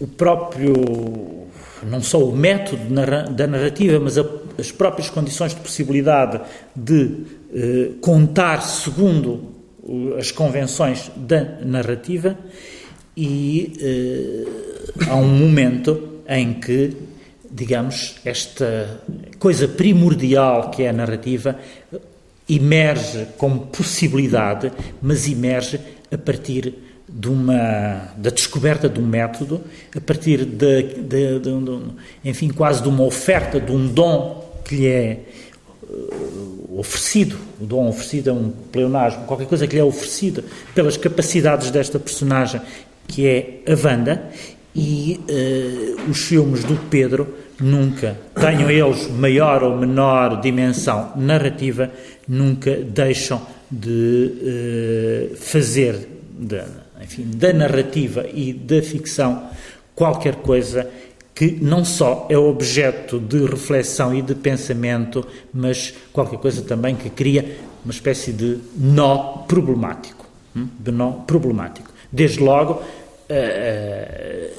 o 0.02 0.08
próprio 0.08 0.74
não 1.84 2.02
só 2.02 2.22
o 2.22 2.36
método 2.36 2.84
da 3.34 3.48
narrativa, 3.48 4.00
mas 4.00 4.18
a, 4.18 4.26
as 4.58 4.72
próprias 4.72 5.10
condições 5.10 5.56
de 5.56 5.62
possibilidade 5.62 6.42
de 6.76 7.26
eh, 7.54 7.92
contar 8.02 8.62
segundo 8.62 9.50
as 10.18 10.32
convenções 10.32 11.12
da 11.16 11.44
narrativa, 11.64 12.38
e 13.16 13.74
eh, 13.80 15.08
há 15.10 15.16
um 15.16 15.28
momento 15.28 16.22
em 16.28 16.54
que, 16.54 16.96
digamos, 17.50 18.16
esta 18.24 19.02
coisa 19.38 19.68
primordial 19.68 20.72
que 20.72 20.84
é 20.84 20.90
a 20.90 20.94
narrativa 20.94 21.58
emerge 22.48 23.28
como 23.38 23.68
possibilidade, 23.68 24.72
mas 25.02 25.28
emerge 25.28 25.80
a 26.12 26.18
partir 26.18 26.74
de 27.08 27.28
uma, 27.28 28.14
da 28.16 28.30
descoberta 28.30 28.88
de 28.88 29.00
um 29.00 29.06
método, 29.06 29.62
a 29.96 30.00
partir 30.00 30.46
de, 30.46 30.84
de, 30.84 31.40
de, 31.40 31.40
de, 31.40 31.82
enfim, 32.24 32.50
quase 32.50 32.82
de 32.82 32.88
uma 32.88 33.04
oferta, 33.04 33.60
de 33.60 33.72
um 33.72 33.88
dom 33.88 34.62
que 34.64 34.76
lhe 34.76 34.88
é 34.88 35.20
uh, 35.84 36.80
oferecido, 36.80 37.38
o 37.60 37.66
dom 37.66 37.90
oferecido 37.90 38.30
é 38.30 38.34
um 38.34 38.50
pleonasmo, 38.72 39.26
qualquer 39.26 39.48
coisa 39.48 39.68
que 39.68 39.76
lhe 39.76 39.82
é 39.82 39.84
oferecida 39.84 40.44
pelas 40.74 40.96
capacidades 40.96 41.70
desta 41.70 42.00
personagem, 42.00 42.62
que 43.08 43.28
é 43.28 43.62
a 43.68 43.88
Wanda, 43.88 44.30
e 44.76 45.20
uh, 45.30 46.10
os 46.10 46.24
filmes 46.24 46.64
do 46.64 46.76
Pedro 46.90 47.28
nunca, 47.60 48.18
tenham 48.34 48.70
eles 48.70 49.10
maior 49.10 49.64
ou 49.64 49.78
menor 49.78 50.42
dimensão 50.42 51.12
narrativa, 51.16 51.92
nunca 52.28 52.76
deixam 52.76 53.42
de 53.70 55.32
uh, 55.32 55.36
fazer 55.36 56.08
de, 56.32 56.62
enfim, 57.02 57.26
da 57.36 57.54
narrativa 57.54 58.26
e 58.34 58.54
da 58.54 58.82
ficção 58.82 59.44
qualquer 59.94 60.36
coisa 60.38 60.90
que 61.34 61.58
não 61.62 61.84
só 61.86 62.28
é 62.30 62.38
objeto 62.38 63.20
de 63.20 63.46
reflexão 63.46 64.14
e 64.14 64.22
de 64.22 64.36
pensamento, 64.36 65.26
mas 65.54 65.94
qualquer 66.12 66.40
coisa 66.40 66.62
também 66.62 66.96
que 66.96 67.10
cria 67.10 67.58
uma 67.84 67.92
espécie 67.92 68.32
de 68.32 68.60
nó 68.76 69.44
problemático. 69.48 70.28
Hum? 70.56 70.68
De 70.80 70.92
nó 70.92 71.12
problemático. 71.12 71.91
Desde 72.12 72.40
logo, 72.40 72.84
eh, 73.30 74.52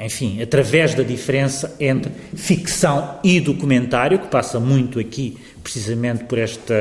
eh, 0.00 0.04
enfim, 0.04 0.42
através 0.42 0.94
da 0.94 1.04
diferença 1.04 1.76
entre 1.78 2.10
ficção 2.34 3.20
e 3.22 3.38
documentário, 3.38 4.18
que 4.18 4.26
passa 4.26 4.58
muito 4.58 4.98
aqui 4.98 5.36
precisamente 5.62 6.24
por, 6.24 6.38
esta, 6.38 6.74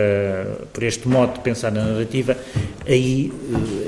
por 0.74 0.82
este 0.82 1.08
modo 1.08 1.34
de 1.34 1.42
pensar 1.42 1.72
na 1.72 1.84
narrativa, 1.84 2.36
aí 2.88 3.32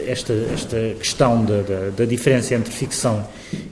eh, 0.05 0.11
esta, 0.11 0.33
esta 0.53 0.77
questão 0.99 1.43
da, 1.43 1.61
da, 1.63 1.89
da 1.97 2.05
diferença 2.05 2.53
entre 2.53 2.71
ficção 2.71 3.27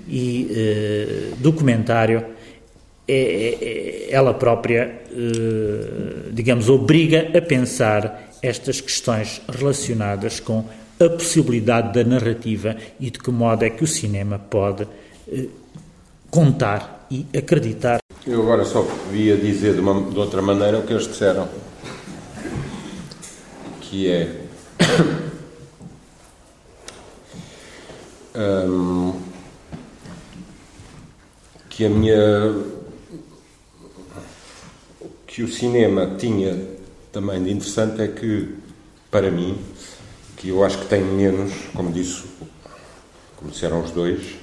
e 0.07 0.47
uh, 0.51 1.35
documentário, 1.37 2.25
é, 3.07 3.13
é, 3.13 4.07
ela 4.09 4.33
própria, 4.33 5.01
uh, 5.11 6.31
digamos, 6.33 6.67
obriga 6.67 7.29
a 7.37 7.41
pensar 7.41 8.29
estas 8.41 8.81
questões 8.81 9.41
relacionadas 9.47 10.39
com 10.39 10.65
a 11.06 11.10
possibilidade 11.10 11.93
da 11.93 12.08
narrativa 12.08 12.76
e 12.99 13.10
de 13.10 13.20
que 13.20 13.32
modo 13.32 13.64
é 13.64 13.70
que 13.70 13.84
o 13.84 13.88
cinema 13.88 14.39
pode 14.39 14.84
uh, 14.84 15.49
contar 16.30 17.08
e 17.10 17.26
acreditar. 17.38 17.99
Eu 18.26 18.41
agora 18.41 18.64
só 18.64 18.84
podia 18.84 19.36
dizer 19.36 19.74
de, 19.74 19.80
uma, 19.80 20.10
de 20.10 20.18
outra 20.18 20.41
maneira 20.41 20.80
o 20.80 20.84
que 20.84 20.93
eles 20.93 21.08
disseram, 21.08 21.49
que 23.82 24.08
é 24.08 24.41
um, 28.68 29.20
que 31.70 31.86
a 31.86 31.89
minha 31.89 32.56
que 35.26 35.43
o 35.43 35.47
cinema 35.47 36.16
tinha 36.18 36.60
também 37.12 37.41
de 37.41 37.52
interessante 37.52 38.02
é 38.02 38.08
que 38.08 38.56
para 39.10 39.32
mim 39.32 39.58
que 40.41 40.49
eu 40.49 40.63
acho 40.65 40.79
que 40.79 40.87
tem 40.87 41.01
menos 41.03 41.53
como 41.75 41.91
disse 41.91 42.23
como 43.37 43.51
disseram 43.51 43.83
os 43.83 43.91
dois 43.91 44.41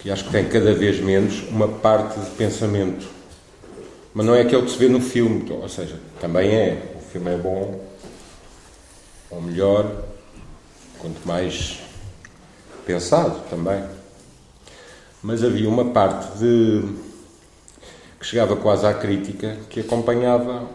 que 0.00 0.10
acho 0.10 0.24
que 0.24 0.30
tem 0.30 0.48
cada 0.48 0.72
vez 0.72 0.98
menos 0.98 1.42
uma 1.50 1.68
parte 1.68 2.18
de 2.18 2.30
pensamento. 2.30 3.06
Mas 4.14 4.24
não 4.24 4.34
é 4.34 4.40
aquele 4.40 4.62
que 4.62 4.70
se 4.70 4.78
vê 4.78 4.88
no 4.88 5.00
filme, 5.00 5.50
ou 5.52 5.68
seja, 5.68 6.00
também 6.18 6.50
é. 6.50 6.94
O 6.96 7.12
filme 7.12 7.30
é 7.30 7.36
bom, 7.36 7.84
ou 9.30 9.42
melhor, 9.42 10.04
quanto 10.98 11.20
mais 11.26 11.80
pensado 12.86 13.40
também. 13.50 13.84
Mas 15.22 15.44
havia 15.44 15.68
uma 15.68 15.84
parte 15.90 16.38
de 16.38 16.82
que 18.18 18.26
chegava 18.26 18.56
quase 18.56 18.86
à 18.86 18.94
crítica 18.94 19.58
que 19.68 19.80
acompanhava 19.80 20.66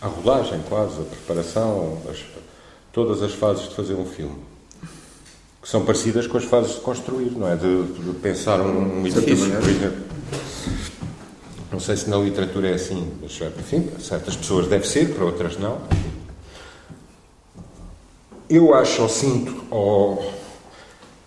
a 0.00 0.06
rodagem, 0.06 0.60
quase, 0.68 1.00
a 1.00 1.04
preparação, 1.04 2.02
as, 2.10 2.18
todas 2.94 3.22
as 3.22 3.34
fases 3.34 3.68
de 3.68 3.74
fazer 3.74 3.94
um 3.94 4.06
filme 4.06 4.54
que 5.60 5.70
são 5.70 5.82
parecidas 5.82 6.26
com 6.26 6.36
as 6.36 6.44
fases 6.44 6.74
de 6.74 6.80
construir, 6.82 7.30
não 7.30 7.48
é? 7.48 7.56
De, 7.56 7.84
de 7.84 8.12
pensar 8.20 8.60
um, 8.60 9.00
um 9.00 9.06
edifício, 9.06 9.50
por 9.50 9.68
exemplo. 9.68 10.04
Não 11.72 11.80
sei 11.80 11.96
se 11.96 12.08
na 12.10 12.18
literatura 12.18 12.68
é 12.68 12.74
assim, 12.74 13.10
mas, 13.20 13.32
enfim, 13.58 13.88
certas 13.98 14.36
pessoas 14.36 14.68
deve 14.68 14.86
ser, 14.86 15.14
para 15.14 15.24
outras 15.24 15.56
não. 15.56 15.80
Eu 18.48 18.74
acho 18.74 19.00
ou 19.00 19.08
sinto 19.08 19.64
ou 19.70 20.22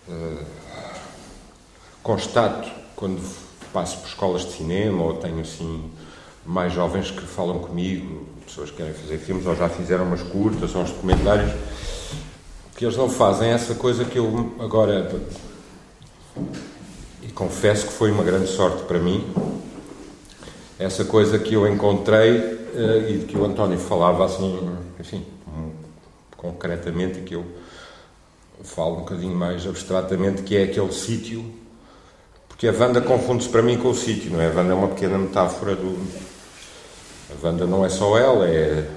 uh, 0.08 0.44
constato 2.00 2.70
quando 2.94 3.20
passo 3.72 3.98
por 3.98 4.06
escolas 4.06 4.46
de 4.46 4.52
cinema 4.52 5.02
ou 5.02 5.14
tenho 5.14 5.40
assim 5.40 5.90
mais 6.46 6.72
jovens 6.72 7.10
que 7.10 7.22
falam 7.22 7.58
comigo, 7.58 8.24
pessoas 8.58 8.70
que 8.70 8.76
querem 8.76 8.92
fazer 8.92 9.18
filmes 9.18 9.46
ou 9.46 9.54
já 9.54 9.68
fizeram 9.68 10.04
umas 10.04 10.22
curtas 10.22 10.74
ou 10.74 10.82
uns 10.82 10.90
documentários 10.90 11.52
que 12.76 12.84
eles 12.84 12.96
não 12.96 13.08
fazem 13.08 13.50
essa 13.50 13.74
coisa 13.74 14.04
que 14.04 14.18
eu 14.18 14.54
agora. 14.58 15.10
E 17.22 17.28
confesso 17.28 17.86
que 17.86 17.92
foi 17.92 18.10
uma 18.10 18.22
grande 18.22 18.48
sorte 18.48 18.82
para 18.84 18.98
mim, 18.98 19.24
essa 20.78 21.04
coisa 21.04 21.38
que 21.38 21.54
eu 21.54 21.66
encontrei 21.66 22.38
uh, 22.38 23.08
e 23.08 23.18
de 23.18 23.26
que 23.26 23.36
o 23.36 23.44
António 23.44 23.78
falava 23.78 24.24
assim, 24.24 24.68
enfim, 24.98 25.24
concretamente, 26.36 27.18
e 27.18 27.22
que 27.22 27.34
eu 27.34 27.44
falo 28.62 28.96
um 28.96 29.00
bocadinho 29.00 29.34
mais 29.34 29.66
abstratamente, 29.66 30.42
que 30.42 30.56
é 30.56 30.64
aquele 30.64 30.92
sítio. 30.92 31.44
Porque 32.48 32.68
a 32.68 32.72
Wanda 32.72 33.00
confunde-se 33.00 33.48
para 33.48 33.62
mim 33.62 33.76
com 33.76 33.90
o 33.90 33.94
sítio, 33.94 34.32
não 34.32 34.40
é? 34.40 34.46
A 34.46 34.54
Wanda 34.54 34.72
é 34.72 34.74
uma 34.74 34.88
pequena 34.88 35.18
metáfora 35.18 35.74
do. 35.74 36.27
A 37.30 37.46
Wanda 37.46 37.66
não 37.66 37.84
é 37.84 37.88
só 37.88 38.18
ela, 38.18 38.48
é 38.48 38.88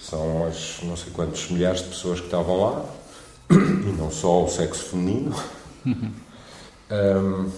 são 0.00 0.46
as 0.46 0.78
não 0.82 0.96
sei 0.96 1.12
quantos 1.12 1.50
milhares 1.50 1.82
de 1.82 1.88
pessoas 1.88 2.20
que 2.20 2.26
estavam 2.26 2.60
lá, 2.60 2.84
e 3.50 3.92
não 3.98 4.10
só 4.10 4.44
o 4.44 4.48
sexo 4.48 4.90
feminino. 4.90 5.34
um, 5.86 7.50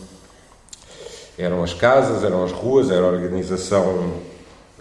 eram 1.38 1.62
as 1.62 1.72
casas, 1.72 2.24
eram 2.24 2.44
as 2.44 2.52
ruas, 2.52 2.90
era 2.90 3.04
a 3.04 3.08
organização 3.08 4.20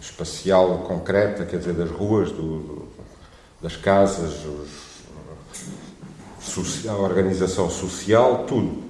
espacial 0.01 0.79
concreta, 0.79 1.45
quer 1.45 1.57
dizer, 1.57 1.73
das 1.73 1.91
ruas, 1.91 2.31
do, 2.31 2.87
das 3.61 3.75
casas, 3.75 4.45
os, 4.45 4.89
a 6.87 6.95
organização 6.95 7.69
social, 7.69 8.45
tudo, 8.47 8.83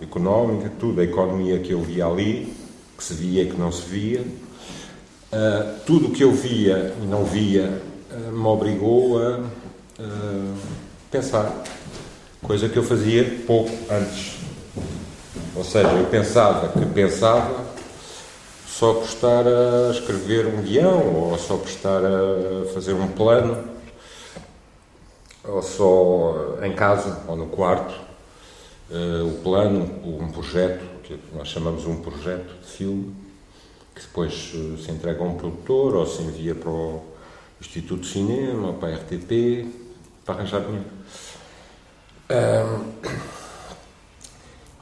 económica, 0.00 0.70
tudo, 0.78 1.00
a 1.00 1.04
economia 1.04 1.58
que 1.58 1.72
eu 1.72 1.80
via 1.80 2.06
ali, 2.06 2.54
que 2.96 3.02
se 3.02 3.14
via 3.14 3.42
e 3.42 3.50
que 3.50 3.58
não 3.58 3.72
se 3.72 3.82
via. 3.82 4.24
Uh, 5.32 5.80
tudo 5.84 6.06
o 6.06 6.12
que 6.12 6.22
eu 6.22 6.30
via 6.30 6.94
e 7.02 7.04
não 7.04 7.24
via 7.24 7.82
uh, 8.12 8.32
me 8.32 8.46
obrigou 8.46 9.20
a 9.20 9.40
uh, 9.40 10.54
pensar, 11.10 11.52
coisa 12.40 12.68
que 12.68 12.76
eu 12.76 12.84
fazia 12.84 13.42
pouco 13.44 13.72
antes. 13.90 14.36
Ou 15.56 15.64
seja, 15.64 15.88
eu 15.88 16.06
pensava 16.06 16.68
que 16.68 16.86
pensava 16.86 17.64
só 18.68 18.94
por 18.94 19.04
estar 19.04 19.44
a 19.48 19.90
escrever 19.90 20.46
um 20.46 20.62
guião, 20.62 21.12
ou 21.12 21.38
só 21.38 21.56
por 21.56 21.68
estar 21.68 22.02
a 22.04 22.72
fazer 22.72 22.92
um 22.92 23.08
plano, 23.08 23.64
ou 25.42 25.60
só 25.60 26.58
em 26.62 26.72
casa 26.72 27.22
ou 27.26 27.34
no 27.34 27.46
quarto, 27.46 27.94
o 28.90 29.42
plano, 29.42 29.90
um 30.04 30.30
projeto, 30.30 30.84
que 31.02 31.18
nós 31.34 31.48
chamamos 31.48 31.86
um 31.86 31.96
projeto 31.96 32.52
de 32.62 32.68
filme, 32.68 33.25
que 33.96 34.02
depois 34.02 34.52
uh, 34.54 34.78
se 34.78 34.92
entrega 34.92 35.20
a 35.20 35.24
um 35.24 35.36
produtor 35.36 35.96
ou 35.96 36.06
se 36.06 36.22
envia 36.22 36.54
para 36.54 36.70
o 36.70 37.02
Instituto 37.60 38.02
de 38.02 38.08
Cinema, 38.08 38.74
para 38.74 38.90
a 38.90 38.96
RTP, 38.96 39.66
para 40.24 40.36
arranjar 40.36 40.60
dinheiro. 40.60 40.84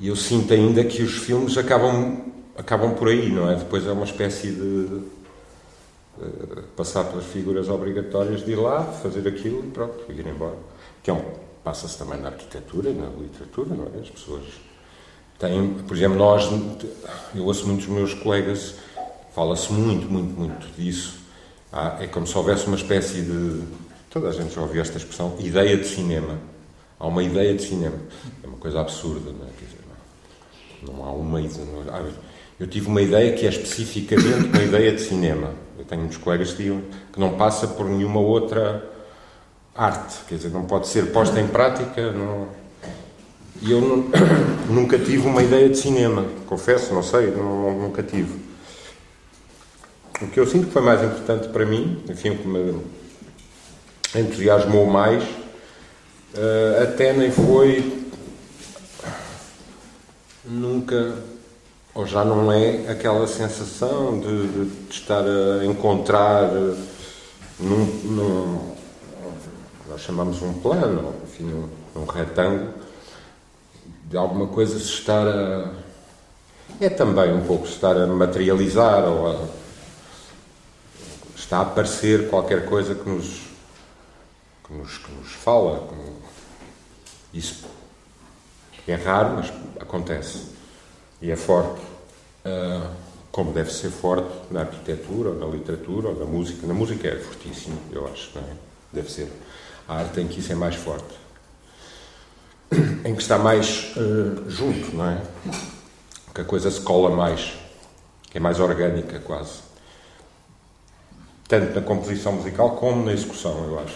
E 0.01 0.09
eu 0.09 0.17
sinto 0.17 0.53
ainda 0.53 0.85
que 0.85 1.03
os 1.03 1.15
filmes 1.15 1.57
acabam 1.57 2.35
acabam 2.57 2.95
por 2.95 3.09
aí, 3.09 3.31
não 3.31 3.51
é? 3.51 3.57
Depois 3.57 3.87
é 3.87 3.93
uma 3.93 4.05
espécie 4.05 4.51
de 4.51 5.03
uh, 6.19 6.63
passar 6.77 7.05
pelas 7.05 7.25
figuras 7.27 7.69
obrigatórias 7.69 8.45
de 8.45 8.53
ir 8.53 8.57
lá, 8.57 8.85
fazer 8.85 9.27
aquilo 9.29 9.65
e 9.65 9.71
pronto, 9.71 10.05
e 10.09 10.13
ir 10.13 10.27
embora. 10.27 10.57
Que 11.03 11.11
é 11.11 11.15
um, 11.15 11.23
passa-se 11.63 11.99
também 11.99 12.21
na 12.21 12.29
arquitetura, 12.29 12.93
na 12.93 13.09
literatura, 13.09 13.75
não 13.75 13.87
é? 13.95 14.01
As 14.01 14.11
pessoas 14.11 14.45
têm, 15.39 15.75
por 15.87 15.97
exemplo, 15.97 16.19
nós, 16.19 16.49
eu 17.35 17.45
ouço 17.45 17.67
muitos 17.67 17.87
meus 17.87 18.15
colegas, 18.15 18.77
fala-se 19.35 19.73
muito, 19.73 20.11
muito, 20.11 20.39
muito 20.39 20.67
disso. 20.77 21.19
Há, 21.73 21.97
é 22.01 22.07
como 22.07 22.27
se 22.27 22.37
houvesse 22.39 22.67
uma 22.67 22.77
espécie 22.77 23.21
de, 23.23 23.63
toda 24.11 24.29
a 24.29 24.33
gente 24.33 24.55
já 24.55 24.61
ouviu 24.61 24.81
esta 24.81 24.97
expressão, 24.97 25.35
ideia 25.41 25.77
de 25.77 25.87
cinema. 25.87 26.39
Há 26.99 27.07
uma 27.07 27.23
ideia 27.23 27.53
de 27.55 27.63
cinema. 27.63 27.97
É 28.43 28.47
uma 28.47 28.59
coisa 28.59 28.81
absurda, 28.81 29.33
não 29.33 29.47
é? 29.47 29.51
Quer 29.59 29.65
dizer, 29.65 29.79
não, 30.87 31.05
há 31.05 31.13
uma 31.13 31.41
ideia. 31.41 32.15
Eu 32.59 32.69
tive 32.69 32.87
uma 32.87 33.03
ideia 33.03 33.33
que 33.33 33.45
é 33.45 33.49
especificamente 33.49 34.49
uma 34.49 34.63
ideia 34.63 34.93
de 34.93 35.01
cinema. 35.01 35.51
Eu 35.77 35.85
tenho 35.85 36.03
muitos 36.03 36.19
colegas 36.19 36.53
que 36.53 36.63
digam 36.63 36.83
que 37.13 37.19
não 37.19 37.37
passa 37.37 37.67
por 37.67 37.87
nenhuma 37.87 38.21
outra 38.21 38.89
arte, 39.75 40.19
quer 40.29 40.37
dizer, 40.37 40.51
não 40.51 40.65
pode 40.65 40.87
ser 40.87 41.11
posta 41.11 41.41
em 41.41 41.49
prática. 41.49 42.13
Não... 42.13 42.47
E 43.61 43.73
eu 43.73 44.09
nunca 44.71 44.97
tive 44.97 45.27
uma 45.27 45.43
ideia 45.43 45.69
de 45.69 45.77
cinema, 45.77 46.25
confesso, 46.47 46.95
não 46.95 47.03
sei, 47.03 47.33
não, 47.33 47.77
nunca 47.77 48.03
tive. 48.03 48.44
O 50.23 50.29
que 50.29 50.39
eu 50.39 50.47
sinto 50.47 50.67
que 50.69 50.73
foi 50.73 50.83
mais 50.83 51.03
importante 51.03 51.49
para 51.49 51.67
mim, 51.67 52.03
enfim, 52.09 52.31
o 52.31 52.39
que 52.39 52.47
me 52.47 52.81
entusiasmou 54.15 54.87
mais, 54.87 55.25
uh, 55.25 56.83
até 56.83 57.13
nem 57.13 57.33
foi 57.33 58.05
nunca 60.45 61.15
ou 61.95 62.07
já 62.07 62.25
não 62.25 62.51
é 62.51 62.91
aquela 62.91 63.27
sensação 63.27 64.19
de, 64.19 64.49
de, 64.49 64.65
de 64.65 64.93
estar 64.93 65.23
a 65.25 65.65
encontrar 65.65 66.51
num, 67.59 67.85
num, 68.05 68.75
nós 69.89 70.01
chamamos 70.01 70.43
um 70.43 70.55
plano, 70.55 71.15
enfim, 71.23 71.69
num 71.95 72.05
retângulo, 72.05 72.75
de 74.07 74.17
alguma 74.17 74.49
coisa 74.49 74.79
se 74.79 74.87
estar 74.87 75.27
a. 75.27 75.71
É 76.81 76.89
também 76.89 77.33
um 77.33 77.45
pouco 77.47 77.67
estar 77.67 77.97
a 77.97 78.07
materializar 78.07 79.05
ou 79.05 79.29
a, 79.29 79.64
está 81.45 81.59
a 81.59 81.63
aparecer 81.63 82.29
qualquer 82.29 82.65
coisa 82.65 82.95
que 82.95 83.09
nos, 83.09 83.43
que 84.67 84.73
nos, 84.73 84.99
que 84.99 85.13
nos 85.13 85.33
fala. 85.33 85.87
Que, 85.89 87.39
isso 87.39 87.67
é 88.89 88.95
raro, 88.95 89.35
mas 89.37 89.53
acontece 89.81 90.55
e 91.21 91.31
é 91.31 91.37
forte, 91.37 91.81
uh, 92.45 92.91
como 93.31 93.53
deve 93.53 93.73
ser 93.73 93.91
forte 93.91 94.31
na 94.51 94.61
arquitetura, 94.61 95.31
ou 95.31 95.35
na 95.35 95.47
literatura, 95.47 96.09
ou 96.09 96.19
na 96.19 96.25
música. 96.25 96.67
Na 96.67 96.75
música 96.75 97.09
é 97.09 97.17
fortíssimo, 97.17 97.79
eu 97.93 98.07
acho, 98.07 98.31
não 98.35 98.43
é? 98.43 98.55
Deve 98.93 99.11
ser. 99.11 99.31
A 99.89 99.97
arte 99.97 100.21
em 100.21 100.29
que 100.29 100.41
isso 100.41 100.53
é 100.53 100.55
mais 100.55 100.77
forte. 100.77 101.15
Em 103.05 103.15
que 103.15 103.21
está 103.21 103.39
mais 103.39 103.93
uh, 103.97 104.49
junto, 104.49 104.97
não 104.97 105.11
é? 105.11 105.21
Que 106.35 106.41
a 106.41 106.45
coisa 106.45 106.71
se 106.71 106.81
cola 106.81 107.15
mais, 107.15 107.55
que 108.31 108.39
é 108.39 108.41
mais 108.41 108.61
orgânica 108.61 109.19
quase. 109.21 109.74
Tanto 111.55 111.73
na 111.73 111.83
composição 111.83 112.33
musical 112.33 112.73
como 112.73 113.05
na 113.05 113.13
execução, 113.13 113.65
eu 113.69 113.79
acho. 113.79 113.95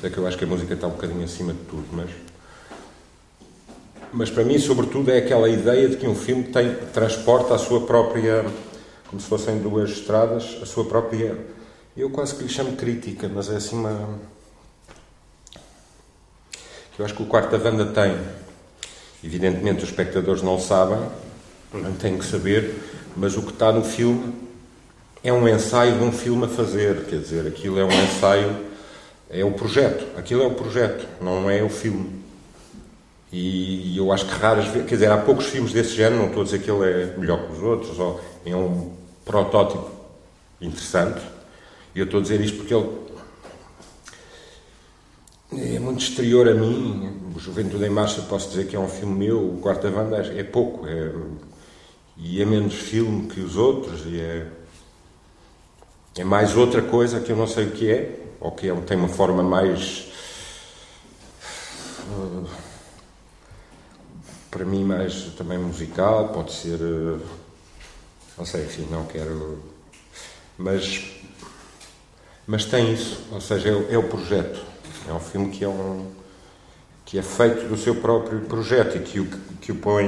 Sei 0.00 0.10
que 0.10 0.18
eu 0.18 0.26
acho 0.26 0.36
que 0.36 0.42
a 0.42 0.46
música 0.48 0.74
está 0.74 0.88
um 0.88 0.90
bocadinho 0.90 1.22
acima 1.22 1.52
de 1.52 1.60
tudo, 1.60 1.86
mas 1.92 2.10
mas 4.12 4.28
para 4.28 4.42
mim, 4.42 4.58
sobretudo, 4.58 5.12
é 5.12 5.18
aquela 5.18 5.48
ideia 5.48 5.88
de 5.88 5.96
que 5.96 6.08
um 6.08 6.16
filme 6.16 6.42
tem, 6.44 6.74
transporta 6.92 7.54
a 7.54 7.58
sua 7.58 7.82
própria, 7.82 8.44
como 9.06 9.22
se 9.22 9.28
fossem 9.28 9.60
duas 9.60 9.90
estradas, 9.90 10.58
a 10.60 10.66
sua 10.66 10.84
própria. 10.84 11.38
Eu 11.96 12.10
quase 12.10 12.34
que 12.34 12.42
lhe 12.42 12.48
chamo 12.48 12.74
crítica, 12.74 13.30
mas 13.32 13.48
é 13.48 13.56
assim 13.56 13.76
uma. 13.76 14.18
Eu 16.98 17.04
acho 17.04 17.14
que 17.14 17.22
o 17.22 17.26
quarto 17.26 17.52
da 17.52 17.58
banda 17.58 17.86
tem. 17.86 18.18
Evidentemente, 19.22 19.84
os 19.84 19.90
espectadores 19.90 20.42
não 20.42 20.58
sabem, 20.58 20.98
não 21.72 21.92
têm 21.92 22.18
que 22.18 22.24
saber, 22.24 22.74
mas 23.16 23.36
o 23.36 23.42
que 23.42 23.52
está 23.52 23.70
no 23.70 23.84
filme 23.84 24.47
é 25.22 25.32
um 25.32 25.48
ensaio 25.48 25.98
de 25.98 26.04
um 26.04 26.12
filme 26.12 26.44
a 26.44 26.48
fazer. 26.48 27.04
Quer 27.06 27.20
dizer, 27.20 27.46
aquilo 27.46 27.78
é 27.78 27.84
um 27.84 28.02
ensaio, 28.04 28.56
é 29.30 29.44
o 29.44 29.52
projeto. 29.52 30.06
Aquilo 30.16 30.42
é 30.42 30.46
o 30.46 30.54
projeto, 30.54 31.06
não 31.20 31.50
é 31.50 31.62
o 31.62 31.68
filme. 31.68 32.18
E 33.30 33.96
eu 33.96 34.10
acho 34.10 34.24
que 34.24 34.32
raras 34.32 34.66
vezes, 34.68 34.88
quer 34.88 34.94
dizer, 34.94 35.10
há 35.10 35.18
poucos 35.18 35.46
filmes 35.46 35.72
desse 35.72 35.94
género, 35.94 36.16
não 36.16 36.28
estou 36.28 36.40
a 36.40 36.44
dizer 36.44 36.62
que 36.62 36.70
ele 36.70 36.90
é 36.90 37.14
melhor 37.18 37.46
que 37.46 37.52
os 37.52 37.62
outros, 37.62 37.98
ou 37.98 38.20
é 38.44 38.56
um 38.56 38.92
protótipo 39.24 39.90
interessante, 40.60 41.20
e 41.94 41.98
eu 41.98 42.06
estou 42.06 42.20
a 42.20 42.22
dizer 42.22 42.40
isto 42.40 42.56
porque 42.56 42.72
ele 42.72 42.88
é 45.74 45.78
muito 45.78 46.00
exterior 46.00 46.48
a 46.48 46.54
mim. 46.54 47.16
O 47.36 47.38
Juventude 47.38 47.84
em 47.84 47.90
Marcha, 47.90 48.22
posso 48.22 48.48
dizer 48.48 48.66
que 48.66 48.74
é 48.74 48.78
um 48.78 48.88
filme 48.88 49.26
meu, 49.26 49.38
o 49.38 49.58
Quarta 49.60 49.90
Banda 49.90 50.16
é 50.16 50.42
pouco, 50.42 50.86
é, 50.86 51.12
e 52.16 52.40
é 52.40 52.46
menos 52.46 52.74
filme 52.74 53.28
que 53.28 53.40
os 53.40 53.56
outros, 53.56 54.06
e 54.06 54.18
é, 54.18 54.46
é 56.18 56.24
mais 56.24 56.56
outra 56.56 56.82
coisa 56.82 57.20
que 57.20 57.30
eu 57.30 57.36
não 57.36 57.46
sei 57.46 57.66
o 57.66 57.70
que 57.70 57.90
é, 57.90 58.18
ou 58.40 58.52
que 58.52 58.68
é, 58.68 58.74
tem 58.82 58.96
uma 58.96 59.08
forma 59.08 59.42
mais 59.42 60.08
para 64.50 64.64
mim 64.64 64.84
mais 64.84 65.24
também 65.36 65.58
musical, 65.58 66.30
pode 66.30 66.52
ser, 66.52 66.80
eh, 66.80 67.18
não 68.36 68.44
sei, 68.44 68.64
enfim, 68.64 68.88
não 68.90 69.04
quero, 69.04 69.62
mas, 70.56 71.04
mas 72.46 72.64
tem 72.64 72.92
isso, 72.92 73.20
ou 73.30 73.40
seja, 73.40 73.68
é, 73.68 73.94
é 73.94 73.98
o 73.98 74.04
projeto, 74.04 74.60
é 75.08 75.12
um 75.12 75.20
filme 75.20 75.50
que 75.50 75.64
é 75.64 75.68
um 75.68 76.18
que 77.04 77.18
é 77.18 77.22
feito 77.22 77.66
do 77.68 77.76
seu 77.78 77.94
próprio 77.94 78.40
projeto 78.42 78.98
e 78.98 79.00
que 79.00 79.18
o, 79.18 79.26
que 79.62 79.72
o 79.72 79.76
põe 79.76 80.04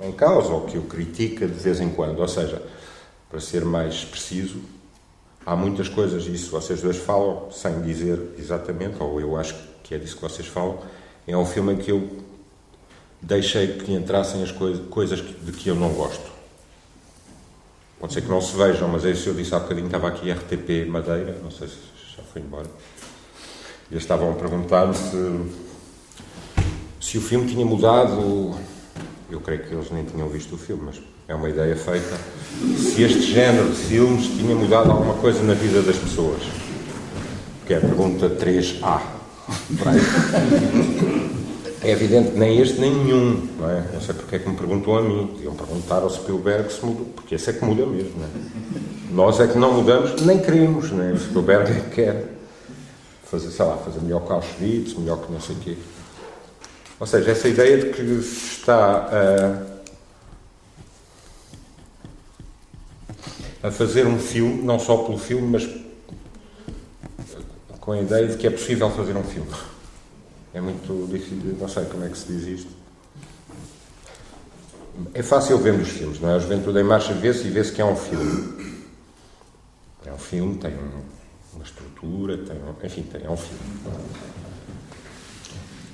em 0.00 0.12
causa 0.12 0.50
ou 0.50 0.62
que 0.62 0.78
o 0.78 0.84
critica 0.84 1.46
de 1.46 1.52
vez 1.52 1.78
em 1.78 1.90
quando, 1.90 2.20
ou 2.20 2.28
seja, 2.28 2.62
para 3.28 3.38
ser 3.38 3.66
mais 3.66 4.02
preciso, 4.02 4.62
há 5.44 5.56
muitas 5.56 5.88
coisas, 5.88 6.26
isso 6.26 6.50
vocês 6.50 6.80
dois 6.80 6.96
falam 6.96 7.50
sem 7.50 7.80
dizer 7.82 8.34
exatamente, 8.38 8.96
ou 9.00 9.20
eu 9.20 9.36
acho 9.36 9.54
que 9.82 9.94
é 9.94 9.98
disso 9.98 10.16
que 10.16 10.22
vocês 10.22 10.46
falam, 10.46 10.78
é 11.26 11.36
um 11.36 11.46
filme 11.46 11.74
em 11.74 11.76
que 11.76 11.90
eu 11.90 12.22
deixei 13.20 13.78
que 13.78 13.92
entrassem 13.92 14.42
as 14.42 14.50
coisas, 14.50 14.86
coisas 14.88 15.20
de 15.20 15.52
que 15.52 15.68
eu 15.68 15.74
não 15.74 15.92
gosto. 15.92 16.32
Pode 18.00 18.14
ser 18.14 18.22
que 18.22 18.28
não 18.28 18.40
se 18.40 18.56
vejam, 18.56 18.88
mas 18.88 19.04
é 19.04 19.10
isso 19.10 19.28
eu 19.28 19.34
disse 19.34 19.54
há 19.54 19.60
bocadinho, 19.60 19.86
estava 19.86 20.08
aqui 20.08 20.30
RTP 20.30 20.88
Madeira, 20.88 21.38
não 21.42 21.50
sei 21.52 21.68
se 21.68 21.76
já 22.16 22.22
foi 22.24 22.42
embora. 22.42 22.66
E 23.88 23.94
eles 23.94 24.02
estavam 24.02 24.32
a 24.32 24.34
perguntar-me 24.34 24.94
se, 24.94 25.52
se 27.00 27.18
o 27.18 27.20
filme 27.20 27.46
tinha 27.46 27.64
mudado. 27.64 28.58
Eu 29.30 29.40
creio 29.40 29.64
que 29.64 29.72
eles 29.72 29.90
nem 29.90 30.04
tinham 30.04 30.28
visto 30.28 30.54
o 30.54 30.58
filme, 30.58 30.82
mas 30.86 31.00
é 31.28 31.34
uma 31.34 31.48
ideia 31.48 31.76
feita. 31.76 32.16
Se 32.76 33.02
este 33.02 33.22
género 33.22 33.70
de 33.70 33.76
filmes 33.76 34.26
tinha 34.26 34.54
mudado 34.54 34.90
alguma 34.90 35.14
coisa 35.14 35.42
na 35.42 35.54
vida 35.54 35.82
das 35.82 35.96
pessoas. 35.96 36.42
Que 37.66 37.74
é 37.74 37.76
a 37.78 37.80
pergunta 37.80 38.28
3A. 38.28 39.00
É 41.84 41.90
evidente 41.90 42.30
que 42.30 42.38
nem 42.38 42.60
este 42.60 42.80
nem 42.80 42.94
nenhum, 42.94 43.48
não 43.58 43.68
é? 43.68 43.84
Não 43.92 44.00
sei 44.00 44.14
porque 44.14 44.36
é 44.36 44.38
que 44.38 44.48
me 44.48 44.56
perguntou 44.56 44.96
a 44.96 45.02
mim. 45.02 45.36
Iam 45.42 45.54
perguntar 45.54 45.96
ao 45.96 46.10
Spielberg 46.10 46.72
se 46.72 46.84
mudou, 46.84 47.06
porque 47.06 47.34
esse 47.34 47.50
é 47.50 47.52
que 47.52 47.64
muda 47.64 47.84
mesmo, 47.84 48.12
não 48.18 48.26
é? 48.26 48.30
Nós 49.10 49.40
é 49.40 49.48
que 49.48 49.58
não 49.58 49.74
mudamos, 49.74 50.20
nem 50.22 50.38
queremos, 50.38 50.92
não 50.92 51.02
é? 51.02 51.12
O 51.12 51.18
Spielberg 51.18 51.70
é 51.70 51.80
que 51.80 51.90
quer 51.90 52.24
fazer, 53.24 53.50
sei 53.50 53.64
lá, 53.64 53.76
fazer 53.78 54.00
melhor 54.00 54.20
que 54.24 54.32
Auschwitz, 54.32 54.94
melhor 54.94 55.18
que 55.18 55.32
não 55.32 55.40
sei 55.40 55.56
o 55.56 55.58
quê. 55.58 55.76
Ou 57.00 57.06
seja, 57.06 57.32
essa 57.32 57.48
ideia 57.48 57.78
de 57.78 57.90
que 57.90 58.00
está 58.00 59.08
a, 59.10 59.71
a 63.62 63.70
fazer 63.70 64.06
um 64.06 64.18
filme, 64.18 64.62
não 64.62 64.78
só 64.78 64.96
pelo 64.98 65.18
filme, 65.18 65.48
mas 65.48 65.68
com 67.80 67.92
a 67.92 68.00
ideia 68.00 68.28
de 68.28 68.36
que 68.36 68.46
é 68.46 68.50
possível 68.50 68.90
fazer 68.90 69.16
um 69.16 69.24
filme. 69.24 69.50
É 70.54 70.60
muito 70.60 71.08
difícil, 71.10 71.56
não 71.58 71.68
sei 71.68 71.84
como 71.86 72.04
é 72.04 72.08
que 72.08 72.18
se 72.18 72.26
diz 72.26 72.60
isto. 72.60 72.70
É 75.14 75.22
fácil 75.22 75.58
ver 75.58 75.74
os 75.74 75.88
filmes, 75.88 76.20
não 76.20 76.30
é? 76.30 76.34
A 76.34 76.38
Juventude 76.38 76.78
em 76.78 76.82
Marcha 76.82 77.14
vê-se 77.14 77.46
e 77.46 77.50
vê-se 77.50 77.72
que 77.72 77.80
é 77.80 77.84
um 77.84 77.96
filme. 77.96 78.76
É 80.04 80.12
um 80.12 80.18
filme, 80.18 80.58
tem 80.58 80.74
uma 81.54 81.64
estrutura, 81.64 82.38
tem, 82.38 82.56
enfim, 82.84 83.02
tem, 83.02 83.24
é 83.24 83.30
um 83.30 83.36
filme. 83.36 83.62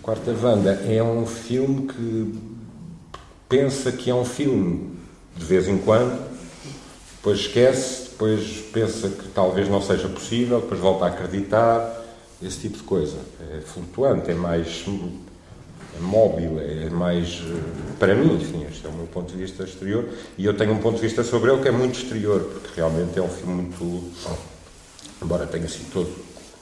Quarta 0.02 0.32
Vanda 0.32 0.72
é 0.72 1.02
um 1.02 1.26
filme 1.26 1.86
que 1.86 2.38
pensa 3.48 3.92
que 3.92 4.10
é 4.10 4.14
um 4.14 4.24
filme 4.24 4.98
de 5.36 5.44
vez 5.44 5.68
em 5.68 5.78
quando, 5.78 6.37
depois 7.28 7.40
esquece, 7.40 8.10
depois 8.10 8.64
pensa 8.72 9.08
que 9.08 9.28
talvez 9.28 9.68
não 9.68 9.82
seja 9.82 10.08
possível, 10.08 10.60
depois 10.60 10.80
volta 10.80 11.04
a 11.04 11.08
acreditar, 11.08 12.04
esse 12.42 12.60
tipo 12.60 12.78
de 12.78 12.84
coisa. 12.84 13.18
É 13.52 13.60
flutuante, 13.60 14.30
é 14.30 14.34
mais 14.34 14.86
é 15.94 16.00
móvel, 16.00 16.58
é 16.58 16.88
mais. 16.88 17.42
Para 17.98 18.14
mim, 18.14 18.36
enfim, 18.36 18.64
este 18.70 18.86
é 18.86 18.88
o 18.88 18.92
meu 18.92 19.06
ponto 19.06 19.30
de 19.30 19.36
vista 19.36 19.62
exterior. 19.64 20.08
E 20.38 20.44
eu 20.46 20.56
tenho 20.56 20.72
um 20.72 20.78
ponto 20.78 20.96
de 20.96 21.02
vista 21.02 21.22
sobre 21.22 21.50
ele 21.50 21.60
que 21.60 21.68
é 21.68 21.72
muito 21.72 21.98
exterior, 21.98 22.40
porque 22.40 22.80
realmente 22.80 23.18
é 23.18 23.22
um 23.22 23.28
filme 23.28 23.62
muito. 23.62 24.10
Embora 25.22 25.46
tenha 25.46 25.68
sido 25.68 25.92
todo 25.92 26.10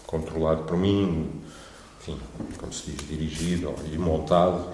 controlado 0.07 0.65
por 0.65 0.77
mim, 0.77 1.31
enfim, 2.01 2.19
como 2.59 2.73
se 2.73 2.91
diz, 2.91 3.09
dirigido 3.09 3.73
e 3.93 3.99
montado. 3.99 4.67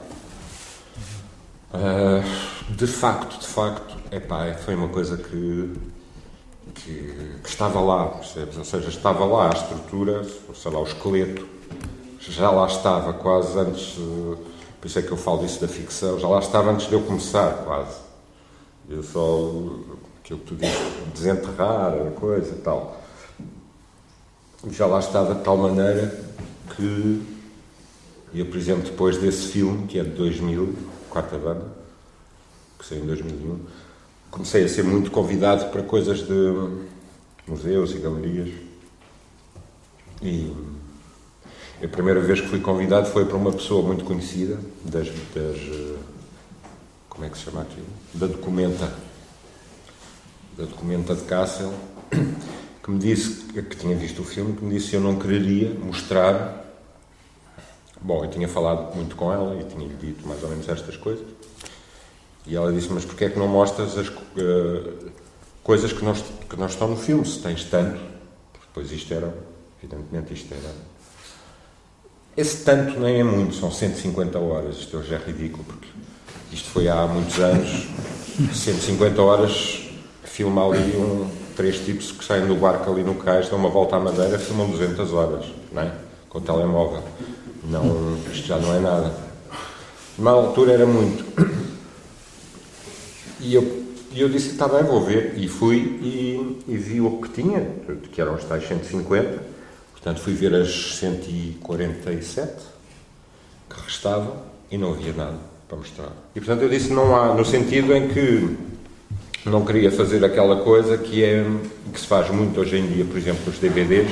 Uh, 1.75 2.73
de 2.75 2.87
facto, 2.87 3.41
de 3.41 3.47
facto, 3.47 4.02
epá, 4.13 4.53
foi 4.55 4.75
uma 4.75 4.89
coisa 4.89 5.17
que, 5.17 5.75
que, 6.75 7.39
que, 7.43 7.49
estava 7.49 7.81
lá, 7.81 8.09
percebes? 8.09 8.57
Ou 8.59 8.65
seja, 8.65 8.89
estava 8.89 9.25
lá 9.25 9.51
a 9.51 9.53
estrutura, 9.55 10.25
sei 10.55 10.71
lá, 10.71 10.81
o 10.81 10.85
esqueleto, 10.85 11.49
já 12.21 12.51
lá 12.51 12.67
estava 12.67 13.13
quase 13.15 13.59
antes. 13.59 13.97
Uh, 13.97 14.39
por 14.81 14.87
isso 14.89 14.99
é 14.99 15.03
que 15.03 15.11
eu 15.11 15.17
falo 15.17 15.39
disso 15.39 15.61
da 15.61 15.69
ficção, 15.69 16.19
já 16.19 16.29
lá 16.29 16.41
estava 16.41 16.71
antes 16.71 16.89
de 16.89 16.93
eu 16.93 17.03
começar, 17.03 17.65
quase. 17.65 17.97
Eu 18.89 19.03
só, 19.03 19.51
aquilo 20.21 20.41
que 20.41 20.47
tu 20.47 20.55
dizes, 20.57 20.77
desenterrar 21.15 21.95
a 21.95 22.11
coisa 22.11 22.53
e 22.53 22.59
tal. 22.59 23.01
Já 24.71 24.87
lá 24.87 24.99
estava 24.99 25.35
de 25.35 25.43
tal 25.43 25.57
maneira 25.57 26.25
que 26.77 27.23
eu, 28.35 28.47
por 28.47 28.57
exemplo, 28.57 28.85
depois 28.85 29.19
desse 29.19 29.49
filme, 29.49 29.87
que 29.87 29.99
é 29.99 30.05
de 30.05 30.11
2000, 30.11 30.75
Quarta 31.11 31.37
Banda, 31.37 31.67
que 32.79 32.87
saiu 32.87 33.05
em 33.05 33.07
2001, 33.07 33.61
comecei 34.33 34.65
a 34.65 34.69
ser 34.69 34.83
muito 34.83 35.11
convidado 35.11 35.67
para 35.67 35.83
coisas 35.83 36.27
de 36.27 36.83
museus 37.47 37.93
e 37.93 37.99
galerias. 37.99 38.49
E 40.23 40.53
a 41.85 41.89
primeira 41.89 42.21
vez 42.21 42.41
que 42.41 42.49
fui 42.49 42.61
convidado 42.61 43.11
foi 43.11 43.27
para 43.27 43.37
uma 43.37 43.53
pessoa 43.53 43.87
muito 43.87 44.05
conhecida, 44.05 44.59
das, 44.85 45.09
das 45.35 45.93
como 47.11 47.27
é 47.27 47.29
que 47.29 47.37
se 47.37 47.45
chama 47.45 47.61
aquilo? 47.61 47.87
Da 48.15 48.27
documenta, 48.27 48.91
da 50.57 50.65
documenta 50.65 51.15
de 51.15 51.23
Kassel, 51.25 51.75
que 52.83 52.91
me 52.91 52.99
disse, 52.99 53.45
que 53.53 53.77
tinha 53.77 53.95
visto 53.95 54.23
o 54.23 54.25
filme, 54.25 54.57
que 54.57 54.65
me 54.65 54.75
disse 54.75 54.91
que 54.91 54.97
eu 54.97 55.01
não 55.01 55.19
quereria 55.19 55.75
mostrar. 55.75 56.65
Bom, 58.01 58.25
eu 58.25 58.31
tinha 58.31 58.49
falado 58.49 58.97
muito 58.97 59.15
com 59.15 59.31
ela 59.31 59.61
e 59.61 59.65
tinha-lhe 59.65 59.95
dito 59.95 60.27
mais 60.27 60.43
ou 60.43 60.49
menos 60.49 60.67
estas 60.69 60.97
coisas. 60.97 61.27
E 62.47 62.57
ela 62.57 62.73
disse: 62.73 62.89
Mas 62.91 63.05
porquê 63.05 63.27
é 63.27 63.31
que 63.31 63.39
não 63.39 63.49
mostras 63.49 63.97
as 63.97 64.09
uh, 64.09 65.11
coisas 65.63 65.93
que 65.93 66.05
não, 66.05 66.15
que 66.15 66.57
não 66.57 66.67
estão 66.67 66.89
no 66.89 66.97
filme? 66.97 67.25
Se 67.25 67.41
tens 67.41 67.65
tanto. 67.65 68.01
Depois 68.69 68.91
isto 68.91 69.13
era, 69.13 69.35
evidentemente, 69.83 70.33
isto 70.33 70.53
era 70.53 70.93
esse 72.35 72.65
tanto 72.65 72.99
nem 72.99 73.21
é 73.21 73.25
muito, 73.25 73.55
são 73.55 73.71
150 73.71 74.39
horas. 74.39 74.77
Isto 74.77 74.99
hoje 74.99 75.15
é 75.15 75.19
ridículo, 75.19 75.65
porque 75.65 75.87
isto 76.51 76.69
foi 76.71 76.89
há 76.89 77.07
muitos 77.07 77.39
anos. 77.39 77.87
150 78.55 79.21
horas, 79.21 79.83
filma 80.25 80.67
ali 80.67 80.97
um, 80.97 81.29
três 81.55 81.85
tipos 81.85 82.11
que 82.11 82.25
saem 82.25 82.47
do 82.47 82.55
barco 82.55 82.91
ali 82.91 83.03
no 83.03 83.17
cais, 83.17 83.51
dão 83.51 83.59
uma 83.59 83.69
volta 83.69 83.97
à 83.97 84.01
madeira, 84.01 84.39
filmam 84.39 84.71
200 84.71 85.13
horas, 85.13 85.45
não 85.71 85.83
é? 85.83 85.93
com 86.31 86.39
o 86.39 86.41
telemóvel. 86.41 87.03
Não, 87.65 88.17
isto 88.33 88.47
já 88.47 88.57
não 88.57 88.75
é 88.75 88.81
nada. 88.81 89.15
Na 90.19 90.31
altura 90.31 90.73
era 90.73 90.87
muito. 90.87 91.25
E 93.43 93.55
eu, 93.55 93.85
eu 94.15 94.29
disse, 94.29 94.51
está 94.51 94.69
bem, 94.69 94.83
vou 94.83 95.05
ver. 95.05 95.35
E 95.37 95.49
fui 95.49 95.77
e, 95.77 96.63
e 96.69 96.77
vi 96.77 97.01
o 97.01 97.19
que 97.19 97.29
tinha, 97.29 97.67
que 98.13 98.21
eram 98.21 98.35
os 98.35 98.45
tais 98.45 98.67
150 98.67 99.53
Portanto, 100.03 100.21
fui 100.21 100.33
ver 100.33 100.53
as 100.53 100.97
147 100.97 102.53
que 103.71 103.81
restavam 103.87 104.35
e 104.69 104.77
não 104.77 104.95
havia 104.95 105.13
nada 105.13 105.37
para 105.69 105.79
mostrar. 105.79 106.11
E, 106.35 106.41
portanto, 106.41 106.63
eu 106.63 106.69
disse 106.69 106.93
não 106.93 107.15
há, 107.15 107.33
no 107.33 107.45
sentido 107.45 107.95
em 107.95 108.09
que 108.09 108.57
não 109.47 109.65
queria 109.65 109.93
fazer 109.93 110.25
aquela 110.25 110.57
coisa 110.65 110.99
que 110.99 111.23
é 111.23 111.47
que 111.93 112.01
se 112.01 112.07
faz 112.09 112.29
muito 112.31 112.61
hoje 112.61 112.79
em 112.79 112.87
dia, 112.89 113.05
por 113.05 113.17
exemplo, 113.17 113.43
nos 113.47 113.61
DVDs, 113.61 114.11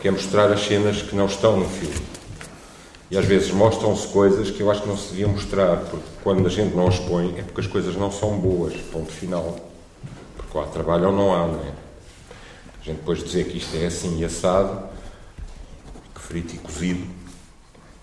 que 0.00 0.08
é 0.08 0.10
mostrar 0.10 0.50
as 0.50 0.64
cenas 0.64 1.02
que 1.02 1.14
não 1.14 1.26
estão 1.26 1.58
no 1.58 1.66
filme. 1.66 2.15
E 3.10 3.16
às 3.16 3.24
vezes 3.24 3.52
mostram-se 3.52 4.08
coisas 4.08 4.50
que 4.50 4.60
eu 4.60 4.70
acho 4.70 4.82
que 4.82 4.88
não 4.88 4.96
se 4.96 5.10
deviam 5.10 5.30
mostrar, 5.30 5.76
porque 5.76 6.06
quando 6.24 6.44
a 6.44 6.50
gente 6.50 6.74
não 6.74 6.88
as 6.88 6.98
põe 6.98 7.38
é 7.38 7.42
porque 7.42 7.60
as 7.60 7.66
coisas 7.66 7.94
não 7.96 8.10
são 8.10 8.36
boas, 8.36 8.74
ponto 8.92 9.12
final. 9.12 9.56
Porque 10.36 10.58
lá 10.58 10.66
trabalho 10.66 11.06
ou 11.06 11.12
não 11.12 11.32
há, 11.32 11.46
não 11.46 11.60
é? 11.60 11.72
A 12.80 12.84
gente 12.84 12.96
depois 12.98 13.22
dizer 13.22 13.46
que 13.46 13.58
isto 13.58 13.76
é 13.76 13.86
assim 13.86 14.18
e 14.18 14.24
assado, 14.24 14.88
frito 16.16 16.56
e 16.56 16.58
cozido, 16.58 17.06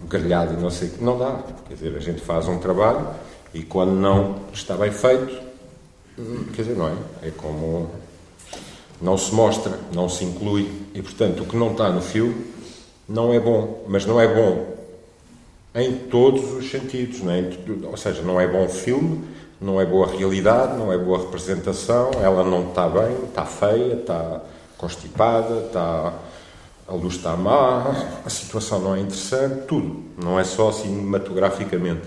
grelhado 0.02 0.54
e 0.54 0.58
não 0.58 0.70
sei 0.70 0.88
o 0.88 0.92
que, 0.92 1.04
não 1.04 1.18
dá. 1.18 1.40
Quer 1.68 1.74
dizer, 1.74 1.98
a 1.98 2.00
gente 2.00 2.22
faz 2.22 2.48
um 2.48 2.58
trabalho 2.58 3.06
e 3.54 3.62
quando 3.62 3.92
não 3.92 4.40
está 4.54 4.78
bem 4.78 4.92
feito, 4.92 5.38
quer 6.54 6.62
dizer, 6.62 6.78
não 6.78 6.88
é? 6.88 6.96
É 7.24 7.32
como 7.32 7.92
não 9.02 9.18
se 9.18 9.34
mostra, 9.34 9.78
não 9.94 10.08
se 10.08 10.24
inclui 10.24 10.72
e, 10.94 11.02
portanto, 11.02 11.44
o 11.44 11.46
que 11.46 11.58
não 11.58 11.74
está 11.74 11.90
no 11.90 12.02
filme 12.02 12.54
não 13.08 13.34
é 13.34 13.40
bom, 13.40 13.84
mas 13.90 14.06
não 14.06 14.20
é 14.20 14.34
bom 14.34 14.73
em 15.76 15.94
todos 16.10 16.52
os 16.52 16.70
sentidos, 16.70 17.22
é? 17.28 17.88
ou 17.88 17.98
seja, 17.98 18.22
não 18.22 18.40
é 18.40 18.48
bom 18.48 18.68
filme, 18.70 19.24
não 19.60 19.80
é 19.80 19.86
boa 19.86 20.08
realidade, 20.08 20.78
não 20.78 20.92
é 20.92 20.98
boa 20.98 21.20
representação, 21.20 22.12
ela 22.22 22.44
não 22.44 22.70
está 22.70 22.88
bem, 22.88 23.16
está 23.26 23.46
feia, 23.46 23.94
está 23.96 24.42
constipada, 24.78 25.66
está 25.66 26.14
a 26.88 26.94
luz 26.94 27.16
está 27.16 27.36
má, 27.36 27.96
a 28.26 28.30
situação 28.30 28.80
não 28.80 28.96
é 28.96 29.00
interessante, 29.00 29.66
tudo. 29.68 30.04
Não 30.22 30.40
é 30.40 30.44
só 30.44 30.72
cinematograficamente. 30.72 32.02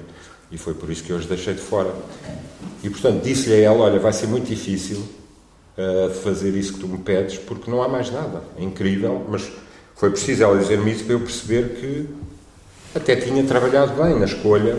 E 0.51 0.59
foi 0.59 0.75
por 0.75 0.91
isso 0.91 1.03
que 1.03 1.11
eu 1.11 1.17
os 1.17 1.27
deixei 1.27 1.55
de 1.55 1.61
fora. 1.61 1.93
E, 2.83 2.91
portanto, 2.91 3.23
disse-lhe 3.23 3.55
a 3.55 3.61
ela: 3.61 3.85
Olha, 3.85 3.99
vai 3.99 4.13
ser 4.13 4.27
muito 4.27 4.47
difícil 4.47 4.99
uh, 4.99 6.13
fazer 6.23 6.55
isso 6.55 6.75
que 6.75 6.81
tu 6.81 6.87
me 6.87 6.99
pedes, 6.99 7.39
porque 7.39 7.71
não 7.71 7.83
há 7.83 7.89
mais 7.89 8.11
nada. 8.11 8.43
É 8.59 8.63
incrível, 8.63 9.25
mas 9.29 9.51
foi 9.95 10.11
preciso 10.11 10.43
ela 10.43 10.59
dizer-me 10.59 10.93
isso 10.93 11.05
para 11.05 11.15
eu 11.15 11.21
perceber 11.21 11.81
que 11.81 12.09
até 12.97 13.17
tinha 13.17 13.45
trabalhado 13.45 13.93
bem 14.03 14.19
na 14.19 14.25
escolha 14.25 14.77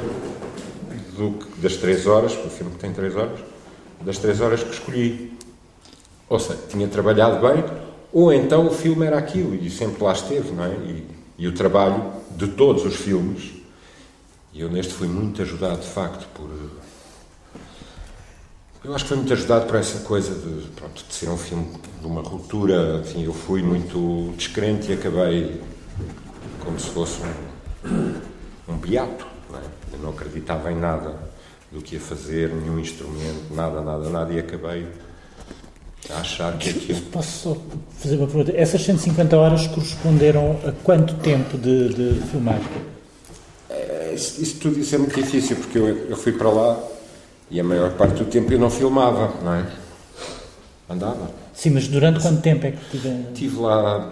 do, 1.15 1.37
das 1.57 1.75
três 1.75 2.05
horas, 2.07 2.33
o 2.33 2.49
filme 2.49 2.73
tem 2.75 2.91
três 2.91 3.15
horas, 3.15 3.39
das 4.01 4.17
três 4.17 4.41
horas 4.41 4.63
que 4.63 4.73
escolhi. 4.73 5.37
Ou 6.29 6.39
seja, 6.39 6.59
tinha 6.69 6.87
trabalhado 6.87 7.39
bem 7.47 7.63
ou 8.11 8.33
então 8.33 8.67
o 8.67 8.71
filme 8.71 9.05
era 9.05 9.17
aquilo 9.17 9.53
e 9.53 9.69
sempre 9.69 10.03
lá 10.03 10.13
esteve, 10.13 10.51
não 10.51 10.63
é? 10.63 10.69
E, 10.69 11.07
e 11.37 11.47
o 11.47 11.53
trabalho 11.53 12.13
de 12.31 12.47
todos 12.47 12.85
os 12.85 12.95
filmes, 12.95 13.51
e 14.53 14.61
eu 14.61 14.71
neste 14.71 14.93
fui 14.93 15.07
muito 15.07 15.41
ajudado 15.41 15.81
de 15.81 15.87
facto 15.87 16.27
por. 16.33 16.49
Eu 18.83 18.95
acho 18.95 19.03
que 19.03 19.09
foi 19.09 19.17
muito 19.17 19.33
ajudado 19.33 19.65
por 19.67 19.75
essa 19.75 19.99
coisa 19.99 20.33
de, 20.33 20.67
pronto, 20.69 21.03
de 21.07 21.13
ser 21.13 21.29
um 21.29 21.37
filme 21.37 21.67
de 21.99 22.07
uma 22.07 22.21
ruptura. 22.21 23.01
Enfim, 23.01 23.23
eu 23.23 23.33
fui 23.33 23.61
muito 23.61 24.33
descrente 24.37 24.89
e 24.89 24.93
acabei 24.93 25.61
como 26.63 26.79
se 26.79 26.89
fosse 26.89 27.21
um, 27.21 27.46
um 28.67 28.77
beato. 28.77 29.25
Não 29.49 29.59
é? 29.59 29.63
Eu 29.93 29.99
não 29.99 30.09
acreditava 30.09 30.71
em 30.71 30.75
nada 30.75 31.15
do 31.71 31.81
que 31.81 31.95
ia 31.95 32.01
fazer, 32.01 32.49
nenhum 32.49 32.79
instrumento, 32.79 33.53
nada, 33.53 33.81
nada, 33.81 34.09
nada, 34.09 34.33
e 34.33 34.39
acabei 34.39 34.87
a 36.09 36.19
achar 36.19 36.57
que 36.57 36.69
aquilo. 36.69 37.01
Posso 37.11 37.49
só 37.49 37.57
fazer 37.97 38.17
uma 38.17 38.27
pergunta? 38.27 38.53
Essas 38.55 38.83
150 38.83 39.37
horas 39.37 39.67
corresponderam 39.67 40.59
a 40.65 40.71
quanto 40.71 41.15
tempo 41.15 41.57
de, 41.57 41.89
de 41.89 42.21
filmagem? 42.27 42.67
É, 43.69 44.13
isso, 44.15 44.41
isso, 44.41 44.59
tudo 44.59 44.79
isso 44.79 44.95
é 44.95 44.97
muito 44.97 45.15
difícil, 45.15 45.57
porque 45.57 45.77
eu, 45.77 45.87
eu 45.87 46.15
fui 46.15 46.31
para 46.31 46.49
lá 46.49 46.79
e 47.51 47.59
a 47.59 47.63
maior 47.63 47.91
parte 47.93 48.23
do 48.23 48.25
tempo 48.25 48.51
eu 48.51 48.59
não 48.59 48.69
filmava, 48.69 49.33
não 49.43 49.53
é? 49.53 49.65
Andava. 50.89 51.29
Sim, 51.53 51.71
mas 51.71 51.87
durante 51.87 52.21
quanto 52.21 52.41
tempo 52.41 52.65
é 52.65 52.71
que 52.71 52.91
tive? 52.91 53.09
Estive 53.33 53.59
lá 53.59 54.09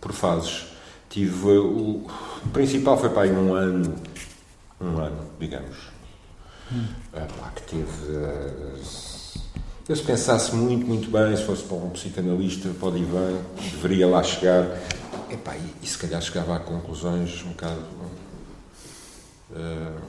por 0.00 0.12
fases. 0.12 0.66
Tive. 1.10 1.48
O, 1.48 2.06
o 2.46 2.50
principal 2.50 2.98
foi 2.98 3.10
para 3.10 3.22
aí 3.22 3.32
um 3.32 3.52
ano. 3.52 3.94
Um 4.80 4.98
ano, 4.98 5.26
digamos. 5.38 5.76
Hum. 6.72 6.86
Ah, 7.12 7.26
lá 7.40 7.50
que 7.50 7.62
teve. 7.62 8.12
Uh, 8.12 8.78
Eu 9.88 9.94
se 9.94 10.02
pensasse 10.02 10.54
muito, 10.54 10.84
muito 10.86 11.10
bem, 11.10 11.36
se 11.36 11.44
fosse 11.44 11.62
para 11.62 11.76
um 11.76 11.90
psicanalista, 11.90 12.68
para 12.70 12.88
o 12.88 12.92
divã, 12.92 13.38
deveria 13.56 14.08
lá 14.08 14.22
chegar. 14.22 14.66
Epá, 15.30 15.56
e, 15.56 15.74
e 15.82 15.86
se 15.86 15.96
calhar 15.98 16.20
chegava 16.20 16.56
a 16.56 16.58
conclusões 16.60 17.42
um 17.44 17.50
bocado 17.50 17.82
uh, 19.52 20.00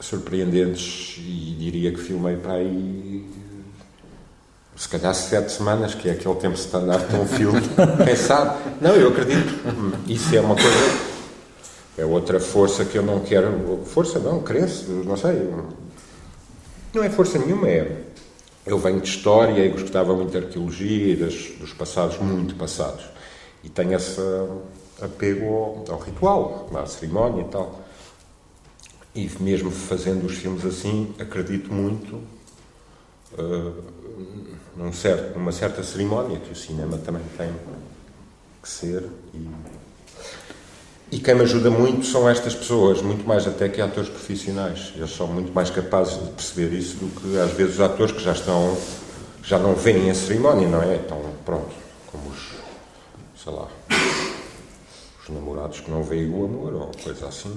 surpreendentes 0.00 1.16
e 1.18 1.56
diria 1.58 1.92
que 1.92 1.98
filmei 1.98 2.36
para 2.36 2.54
aí 2.54 3.28
se 4.78 4.88
calhar 4.88 5.12
sete 5.12 5.50
semanas, 5.50 5.94
que 5.94 6.08
é 6.08 6.12
aquele 6.12 6.36
tempo 6.36 6.54
standard 6.54 7.04
para 7.04 7.18
um 7.18 7.26
filme. 7.26 7.60
Quem 8.04 8.16
sabe? 8.16 8.58
Não, 8.80 8.94
eu 8.94 9.08
acredito. 9.08 9.52
Isso 10.06 10.34
é 10.36 10.40
uma 10.40 10.54
coisa. 10.54 11.08
É 11.98 12.04
outra 12.04 12.38
força 12.38 12.84
que 12.84 12.96
eu 12.96 13.02
não 13.02 13.20
quero. 13.20 13.82
Força 13.84 14.20
não, 14.20 14.40
crença, 14.40 14.84
não 14.88 15.16
sei. 15.16 15.50
Não 16.94 17.02
é 17.02 17.10
força 17.10 17.38
nenhuma, 17.38 17.68
é 17.68 18.04
eu 18.68 18.78
venho 18.78 19.00
de 19.00 19.08
história 19.08 19.64
e 19.64 19.70
gostava 19.70 20.14
muito 20.14 20.30
de 20.30 20.36
arqueologia 20.36 21.12
e 21.14 21.16
das, 21.16 21.34
dos 21.58 21.72
passados 21.72 22.18
muito 22.18 22.54
passados. 22.54 23.04
E 23.64 23.68
tenho 23.70 23.94
esse 23.94 24.20
apego 25.00 25.46
ao, 25.88 25.94
ao 25.94 25.98
ritual, 25.98 26.68
à 26.74 26.84
cerimónia 26.86 27.42
e 27.42 27.44
tal. 27.46 27.80
E 29.14 29.30
mesmo 29.40 29.70
fazendo 29.70 30.26
os 30.26 30.36
filmes 30.36 30.64
assim, 30.66 31.14
acredito 31.18 31.72
muito 31.72 32.16
uh, 33.32 33.74
num 34.78 34.92
certo, 34.92 35.36
numa 35.36 35.50
certa 35.50 35.82
cerimónia 35.82 36.38
que 36.38 36.52
o 36.52 36.56
cinema 36.56 36.96
também 36.98 37.22
tem 37.36 37.52
que 38.62 38.68
ser. 38.68 39.04
E, 39.34 39.48
e 41.10 41.18
quem 41.18 41.34
me 41.34 41.42
ajuda 41.42 41.68
muito 41.68 42.06
são 42.06 42.28
estas 42.28 42.54
pessoas, 42.54 43.02
muito 43.02 43.26
mais 43.26 43.46
até 43.46 43.68
que 43.68 43.80
atores 43.80 44.08
profissionais. 44.08 44.92
Eles 44.94 45.10
são 45.10 45.26
muito 45.26 45.52
mais 45.52 45.68
capazes 45.68 46.22
de 46.22 46.30
perceber 46.30 46.76
isso 46.76 46.96
do 46.96 47.08
que 47.20 47.38
às 47.38 47.50
vezes 47.52 47.74
os 47.74 47.80
atores 47.80 48.12
que 48.12 48.22
já 48.22 48.32
estão, 48.32 48.78
já 49.42 49.58
não 49.58 49.74
veem 49.74 50.10
a 50.10 50.14
cerimónia, 50.14 50.68
não 50.68 50.80
é? 50.80 50.94
Então, 50.94 51.20
pronto, 51.44 51.74
como 52.06 52.30
os, 52.30 52.52
sei 53.42 53.52
lá, 53.52 53.68
os 55.22 55.28
namorados 55.34 55.80
que 55.80 55.90
não 55.90 56.04
veem 56.04 56.30
o 56.30 56.44
amor 56.44 56.72
ou 56.74 56.90
coisa 57.02 57.26
assim. 57.26 57.52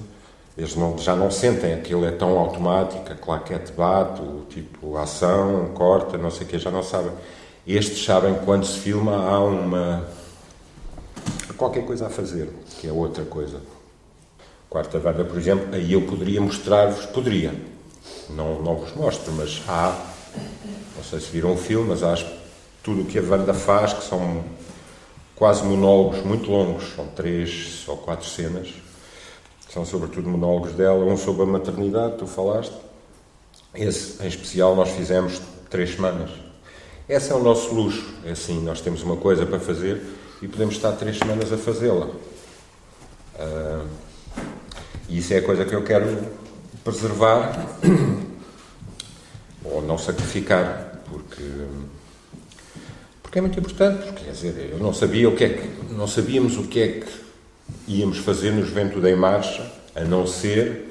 Eles 0.56 0.76
não, 0.76 0.98
já 0.98 1.16
não 1.16 1.30
sentem 1.30 1.72
aquilo, 1.72 2.04
é 2.04 2.10
tão 2.10 2.38
automático, 2.38 3.10
a 3.10 3.14
claquete 3.14 3.72
bate, 3.72 4.20
o 4.20 4.44
tipo 4.50 4.96
ação, 4.98 5.70
corta, 5.74 6.18
não 6.18 6.30
sei 6.30 6.46
o 6.46 6.50
que, 6.50 6.58
já 6.58 6.70
não 6.70 6.82
sabem. 6.82 7.12
Estes 7.66 8.04
sabem 8.04 8.34
que 8.34 8.44
quando 8.44 8.66
se 8.66 8.78
filma 8.78 9.16
há 9.16 9.40
uma 9.42 10.06
qualquer 11.56 11.86
coisa 11.86 12.06
a 12.06 12.10
fazer, 12.10 12.50
que 12.80 12.88
é 12.88 12.92
outra 12.92 13.24
coisa. 13.24 13.60
Quarta 14.68 14.98
Vanda, 14.98 15.24
por 15.24 15.38
exemplo, 15.38 15.74
aí 15.74 15.92
eu 15.92 16.02
poderia 16.02 16.40
mostrar-vos, 16.40 17.06
poderia, 17.06 17.54
não, 18.30 18.60
não 18.60 18.76
vos 18.76 18.94
mostro, 18.94 19.32
mas 19.32 19.62
há, 19.68 19.96
não 20.96 21.04
sei 21.04 21.20
se 21.20 21.30
viram 21.30 21.52
o 21.52 21.56
filme, 21.56 21.90
mas 21.90 22.02
há 22.02 22.16
tudo 22.82 23.02
o 23.02 23.04
que 23.04 23.18
a 23.18 23.22
Wanda 23.22 23.54
faz, 23.54 23.92
que 23.92 24.02
são 24.02 24.42
quase 25.36 25.62
monólogos 25.62 26.24
muito 26.24 26.50
longos, 26.50 26.84
são 26.96 27.06
três 27.08 27.84
ou 27.86 27.96
quatro 27.96 28.28
cenas, 28.28 28.68
são 29.72 29.86
sobretudo 29.86 30.28
monólogos 30.28 30.72
dela, 30.72 31.02
um 31.04 31.16
sobre 31.16 31.44
a 31.44 31.46
maternidade, 31.46 32.16
tu 32.18 32.26
falaste, 32.26 32.74
esse 33.74 34.22
em 34.22 34.28
especial 34.28 34.76
nós 34.76 34.90
fizemos 34.90 35.40
três 35.70 35.94
semanas. 35.94 36.30
Esse 37.08 37.32
é 37.32 37.34
o 37.34 37.42
nosso 37.42 37.74
luxo, 37.74 38.14
é 38.24 38.32
assim, 38.32 38.62
nós 38.62 38.82
temos 38.82 39.02
uma 39.02 39.16
coisa 39.16 39.46
para 39.46 39.58
fazer 39.58 40.02
e 40.42 40.48
podemos 40.48 40.74
estar 40.74 40.92
três 40.92 41.16
semanas 41.16 41.50
a 41.52 41.56
fazê-la. 41.56 42.06
Uh, 42.06 43.88
e 45.08 45.18
isso 45.18 45.32
é 45.32 45.38
a 45.38 45.42
coisa 45.42 45.64
que 45.64 45.74
eu 45.74 45.82
quero 45.82 46.18
preservar 46.84 47.66
ou 49.64 49.80
não 49.80 49.96
sacrificar, 49.96 51.02
porque, 51.08 51.42
porque 53.22 53.38
é 53.38 53.40
muito 53.40 53.58
importante. 53.58 54.04
Porque, 54.04 54.24
quer 54.24 54.32
dizer, 54.32 54.70
eu 54.72 54.78
não 54.78 54.92
sabia 54.92 55.28
o 55.30 55.34
que 55.34 55.44
é 55.44 55.48
que 55.48 55.94
não 55.94 56.06
sabíamos 56.06 56.58
o 56.58 56.64
que 56.64 56.80
é 56.80 56.88
que 57.00 57.21
íamos 57.86 58.18
fazer 58.18 58.52
no 58.52 58.64
Juventude 58.64 59.08
em 59.08 59.16
Marcha, 59.16 59.70
a 59.94 60.02
não 60.02 60.26
ser 60.26 60.90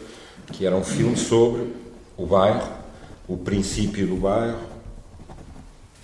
que 0.52 0.66
era 0.66 0.76
um 0.76 0.84
filme 0.84 1.18
sobre 1.18 1.74
o 2.18 2.26
bairro, 2.26 2.70
o 3.28 3.38
princípio 3.38 4.08
do 4.08 4.16
bairro, 4.16 4.60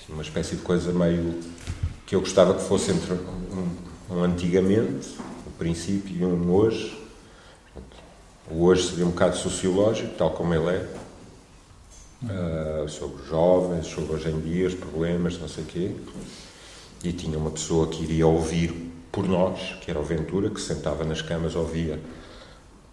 uma 0.10 0.22
espécie 0.22 0.56
de 0.56 0.62
coisa 0.62 0.92
meio 0.94 1.38
que 2.06 2.16
eu 2.16 2.22
gostava 2.22 2.54
que 2.54 2.64
fosse 2.64 2.92
entre 2.92 3.14
um, 3.14 3.68
um 4.10 4.24
antigamente, 4.24 5.10
o 5.46 5.52
princípio, 5.58 6.16
e 6.16 6.26
um 6.26 6.50
hoje. 6.52 6.98
O 8.50 8.64
hoje 8.64 8.90
seria 8.90 9.06
um 9.06 9.10
bocado 9.10 9.36
sociológico, 9.36 10.16
tal 10.18 10.32
como 10.32 10.54
ele 10.54 10.70
é, 10.70 10.88
uh, 12.24 12.88
sobre 12.88 13.26
jovens, 13.28 13.88
sobre 13.88 14.16
hoje 14.16 14.30
em 14.30 14.40
dia, 14.40 14.68
os 14.68 14.74
problemas, 14.74 15.38
não 15.38 15.50
sei 15.50 15.66
o 15.66 15.68
quê. 15.68 15.92
E 17.04 17.12
tinha 17.12 17.38
uma 17.38 17.52
pessoa 17.52 17.88
que 17.88 18.04
iria 18.04 18.26
ouvir 18.26 18.87
por 19.18 19.28
nós, 19.28 19.76
que 19.82 19.90
era 19.90 20.00
o 20.00 20.04
Ventura, 20.04 20.48
que 20.48 20.62
sentava 20.62 21.04
nas 21.04 21.24
camas, 21.24 21.56
ouvia 21.56 22.00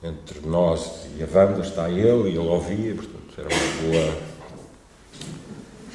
entre 0.02 0.40
nós 0.40 1.06
e 1.18 1.22
a 1.22 1.26
Wanda, 1.26 1.60
está 1.60 1.90
ele, 1.90 2.30
e 2.30 2.36
ele 2.36 2.38
ouvia, 2.38 2.94
portanto, 2.94 3.34
era 3.36 3.48
uma 3.48 3.92
boa. 3.92 4.16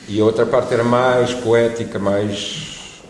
E 0.07 0.21
a 0.21 0.23
outra 0.23 0.45
parte 0.45 0.71
era 0.71 0.84
mais 0.84 1.34
poética, 1.34 1.97
mais 1.97 3.01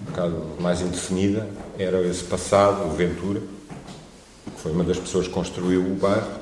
bocado 0.00 0.56
mais 0.60 0.82
indefinida, 0.82 1.48
era 1.78 2.02
esse 2.02 2.24
passado, 2.24 2.84
o 2.84 2.90
Ventura, 2.90 3.40
que 3.40 4.60
foi 4.60 4.72
uma 4.72 4.84
das 4.84 4.98
pessoas 4.98 5.26
que 5.26 5.32
construiu 5.32 5.80
o 5.80 5.94
bairro, 5.94 6.38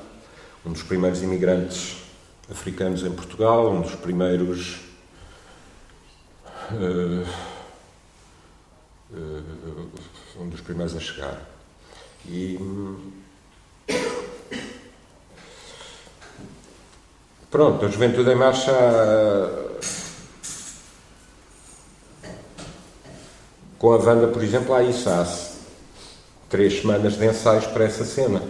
um 0.66 0.72
dos 0.72 0.82
primeiros 0.82 1.22
imigrantes 1.22 1.98
africanos 2.50 3.04
em 3.04 3.12
Portugal, 3.12 3.70
um 3.70 3.82
dos 3.82 3.94
primeiros. 3.94 4.80
Uh, 6.72 7.49
um 10.38 10.48
dos 10.48 10.60
primeiros 10.60 10.96
a 10.96 11.00
chegar. 11.00 11.48
E. 12.26 12.58
Pronto, 17.50 17.84
a 17.84 17.88
Juventude 17.88 18.30
em 18.30 18.36
Marcha 18.36 18.72
Com 23.80 23.94
a 23.94 23.96
Wanda, 23.96 24.28
por 24.28 24.44
exemplo, 24.44 24.74
há 24.74 24.82
isso, 24.82 25.08
há 25.08 25.26
três 26.50 26.82
semanas 26.82 27.16
de 27.16 27.24
ensaios 27.24 27.64
para 27.64 27.84
essa 27.84 28.04
cena. 28.04 28.42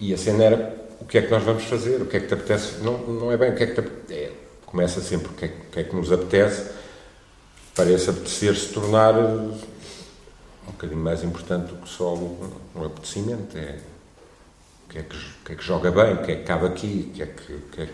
E 0.00 0.14
a 0.14 0.16
cena 0.16 0.42
era 0.42 0.74
o 0.98 1.04
que 1.04 1.18
é 1.18 1.22
que 1.22 1.30
nós 1.30 1.42
vamos 1.42 1.64
fazer, 1.64 2.00
o 2.00 2.06
que 2.06 2.16
é 2.16 2.20
que 2.20 2.26
te 2.26 2.32
apetece. 2.32 2.78
Não, 2.78 2.96
não 2.96 3.30
é 3.30 3.36
bem 3.36 3.50
o 3.50 3.54
que 3.54 3.62
é 3.62 3.66
que 3.66 3.74
te 3.74 3.80
apetece. 3.80 4.14
É, 4.14 4.32
começa 4.64 5.02
sempre 5.02 5.28
o 5.28 5.34
que, 5.34 5.44
é, 5.44 5.48
o 5.48 5.70
que 5.70 5.80
é 5.80 5.84
que 5.84 5.94
nos 5.94 6.10
apetece. 6.10 6.70
Parece 7.74 8.10
apetecer 8.10 8.54
se 8.54 8.72
tornar 8.72 9.14
um 9.18 9.58
bocadinho 10.66 11.00
mais 11.00 11.24
importante 11.24 11.72
do 11.72 11.76
que 11.76 11.88
só 11.88 12.14
um, 12.14 12.84
apetecimento. 12.84 13.56
É 13.56 13.78
o 14.86 14.88
que, 14.90 14.98
é 14.98 15.02
que, 15.02 15.16
que 15.44 15.52
é 15.52 15.56
que 15.56 15.64
joga 15.64 15.90
bem, 15.90 16.14
o 16.14 16.22
que 16.22 16.32
é 16.32 16.36
que 16.36 16.44
cabe 16.44 16.66
aqui, 16.66 17.10
o 17.10 17.14
que 17.14 17.22
é 17.22 17.24
é 17.24 17.86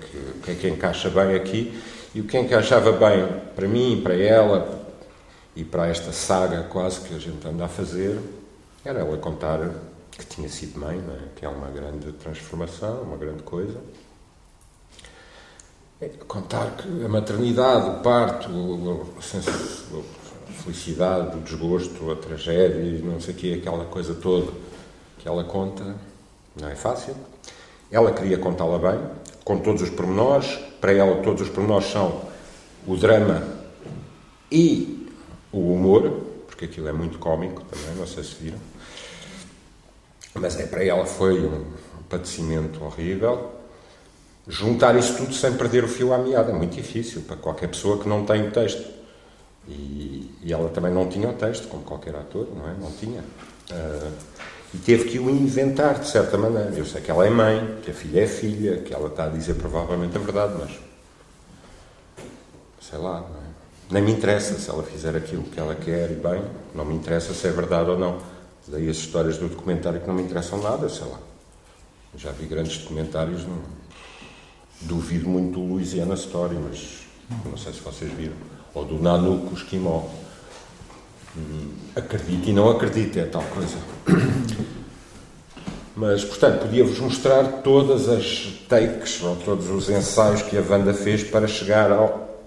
que 0.43 0.51
é 0.51 0.55
que 0.55 0.69
encaixa 0.69 1.09
bem 1.09 1.35
aqui. 1.35 1.83
E 2.15 2.21
o 2.21 2.25
que 2.25 2.37
encaixava 2.37 2.93
bem 2.93 3.27
para 3.55 3.69
mim, 3.69 4.01
para 4.03 4.15
ela, 4.15 4.81
e 5.55 5.65
para 5.65 5.89
esta 5.89 6.13
saga 6.13 6.63
quase 6.65 7.01
que 7.01 7.15
a 7.15 7.19
gente 7.19 7.47
anda 7.47 7.65
a 7.65 7.69
fazer, 7.69 8.19
era 8.85 9.01
ela 9.01 9.17
contar 9.19 9.59
que 10.11 10.25
tinha 10.27 10.49
sido 10.49 10.79
mãe, 10.79 10.99
é? 10.99 11.29
que 11.37 11.45
é 11.45 11.49
uma 11.49 11.69
grande 11.69 12.13
transformação, 12.13 13.03
uma 13.03 13.17
grande 13.17 13.43
coisa. 13.43 13.79
Contar 16.27 16.77
que 16.77 17.05
a 17.05 17.09
maternidade, 17.11 17.91
o 17.91 18.03
parto, 18.03 18.49
a 19.19 20.53
felicidade, 20.63 21.37
o 21.37 21.41
desgosto, 21.43 22.11
a 22.11 22.17
tragédia, 22.17 23.01
não 23.05 23.21
sei 23.21 23.35
o 23.35 23.37
quê, 23.37 23.59
aquela 23.61 23.85
coisa 23.85 24.15
toda 24.15 24.51
que 25.19 25.29
ela 25.29 25.45
conta, 25.45 25.95
não 26.59 26.69
é 26.69 26.75
fácil. 26.75 27.15
Ela 27.91 28.13
queria 28.13 28.39
contá-la 28.39 28.79
bem, 28.79 28.99
com 29.45 29.59
todos 29.59 29.83
os 29.83 29.91
pormenores. 29.91 30.59
Para 30.81 30.93
ela, 30.93 31.23
todos 31.23 31.43
os 31.43 31.51
pormenores 31.51 31.89
são 31.91 32.23
o 32.87 32.97
drama 32.97 33.47
e 34.51 35.07
o 35.53 35.75
humor, 35.75 36.09
porque 36.47 36.65
aquilo 36.65 36.89
é 36.89 36.93
muito 36.93 37.19
cómico 37.19 37.63
também, 37.65 37.95
não 37.97 38.07
sei 38.07 38.25
se 38.25 38.37
viram. 38.37 38.59
Mas 40.33 40.59
é, 40.59 40.67
para 40.67 40.83
ela 40.83 41.05
foi 41.05 41.45
um 41.45 41.67
padecimento 42.09 42.83
horrível. 42.83 43.60
Juntar 44.49 44.97
isso 44.97 45.17
tudo 45.17 45.35
sem 45.35 45.53
perder 45.55 45.85
o 45.85 45.89
fio 45.89 46.13
à 46.13 46.19
meada 46.19 46.51
é 46.51 46.55
muito 46.55 46.75
difícil 46.75 47.23
para 47.23 47.37
qualquer 47.37 47.69
pessoa 47.69 47.99
que 47.99 48.09
não 48.09 48.25
tem 48.25 48.49
o 48.49 48.51
texto. 48.51 48.85
E, 49.69 50.35
e 50.43 50.53
ela 50.53 50.69
também 50.71 50.93
não 50.93 51.09
tinha 51.09 51.29
o 51.29 51.33
texto, 51.35 51.69
como 51.69 51.85
qualquer 51.85 52.17
ator, 52.17 52.49
não 52.57 52.69
é? 52.69 52.75
Não 52.81 52.91
tinha. 52.93 53.21
Uh, 53.71 54.13
e 54.75 54.79
teve 54.79 55.05
que 55.05 55.19
o 55.19 55.29
inventar, 55.29 55.99
de 55.99 56.09
certa 56.09 56.39
maneira. 56.39 56.71
Eu 56.71 56.87
sei 56.87 57.01
que 57.01 57.11
ela 57.11 57.27
é 57.27 57.31
mãe, 57.31 57.79
que 57.83 57.91
a 57.91 57.95
filha 57.95 58.23
é 58.23 58.27
filha, 58.27 58.79
que 58.79 58.95
ela 58.95 59.09
está 59.09 59.25
a 59.25 59.29
dizer 59.29 59.55
provavelmente 59.55 60.17
a 60.17 60.21
verdade, 60.21 60.55
mas. 60.59 60.71
sei 62.81 62.99
lá, 62.99 63.21
não 63.21 63.37
é? 63.37 63.51
Nem 63.91 64.03
me 64.03 64.13
interessa 64.13 64.55
se 64.55 64.71
ela 64.71 64.85
fizer 64.85 65.17
aquilo 65.17 65.43
que 65.43 65.59
ela 65.59 65.75
quer 65.75 66.11
e 66.13 66.15
bem, 66.15 66.43
não 66.75 66.85
me 66.85 66.95
interessa 66.95 67.35
se 67.35 67.47
é 67.47 67.51
verdade 67.51 67.91
ou 67.91 67.99
não. 67.99 68.19
Daí 68.69 68.89
as 68.89 68.97
histórias 68.99 69.37
do 69.37 69.49
documentário 69.49 70.01
que 70.01 70.07
não 70.07 70.15
me 70.15 70.23
interessam 70.23 70.63
nada, 70.63 70.89
sei 70.89 71.07
lá. 71.09 71.19
Já 72.17 72.31
vi 72.31 72.47
grandes 72.47 72.79
documentários, 72.79 73.45
não, 73.45 73.59
duvido 74.81 75.29
muito 75.29 75.59
do 75.59 75.67
Louisiana 75.67 76.15
Story, 76.15 76.57
mas 76.57 77.01
não 77.45 77.57
sei 77.57 77.73
se 77.73 77.81
vocês 77.81 78.13
viram, 78.13 78.35
ou 78.75 78.85
do 78.85 79.01
Nanuko 79.01 79.55
Esquimó. 79.55 80.05
Hum, 81.37 81.71
acredito 81.95 82.49
e 82.49 82.53
não 82.53 82.71
acredito, 82.71 83.19
é 83.19 83.25
tal 83.25 83.43
coisa. 83.45 83.77
Mas, 85.95 86.25
portanto, 86.25 86.63
podia-vos 86.63 86.99
mostrar 86.99 87.45
todas 87.63 88.09
as 88.09 88.59
takes, 88.69 89.23
ou 89.23 89.37
todos 89.37 89.69
os 89.69 89.91
ensaios 89.91 90.41
que 90.43 90.57
a 90.57 90.63
Wanda 90.63 90.95
fez 90.95 91.23
para 91.23 91.47
chegar 91.47 91.93
ao, 91.93 92.41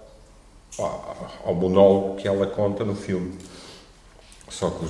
ao, 0.79 1.29
ao 1.45 1.53
monólogo 1.53 2.15
que 2.15 2.27
ela 2.27 2.47
conta 2.47 2.84
no 2.84 2.95
filme. 2.95 3.38
Só 4.49 4.69
que 4.69 4.86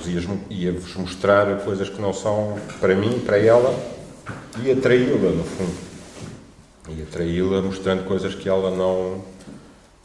ia-vos 0.50 0.94
mostrar 0.96 1.60
coisas 1.60 1.88
que 1.88 2.00
não 2.00 2.12
são 2.12 2.58
para 2.80 2.94
mim, 2.94 3.20
para 3.20 3.38
ela, 3.38 3.74
e 4.62 4.70
atraí-la, 4.70 5.30
no 5.30 5.44
fundo. 5.44 5.93
E 6.88 7.02
atraí-la 7.02 7.62
mostrando 7.62 8.04
coisas 8.04 8.34
que 8.34 8.48
ela 8.48 8.70
não 8.70 9.22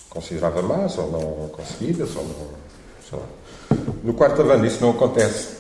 considerava 0.09 0.61
más, 0.61 0.97
ou 0.97 1.11
não 1.11 1.49
conseguidas, 1.49 2.15
ou 2.15 2.23
não. 2.23 2.59
No 4.03 4.13
quarto 4.13 4.41
Wanda 4.41 4.65
isso 4.65 4.82
não 4.82 4.91
acontece. 4.91 5.57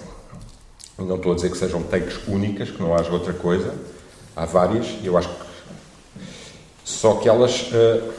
Não 0.97 1.15
estou 1.15 1.31
a 1.31 1.35
dizer 1.35 1.51
que 1.51 1.57
sejam 1.57 1.81
takes 1.83 2.19
únicas, 2.27 2.69
que 2.69 2.81
não 2.81 2.95
haja 2.95 3.11
outra 3.11 3.33
coisa. 3.33 3.73
Há 4.35 4.45
várias, 4.45 4.87
e 5.01 5.07
eu 5.07 5.17
acho 5.17 5.29
que. 5.29 5.49
Só 6.83 7.15
que 7.15 7.29
elas 7.29 7.69
uh, 7.71 8.13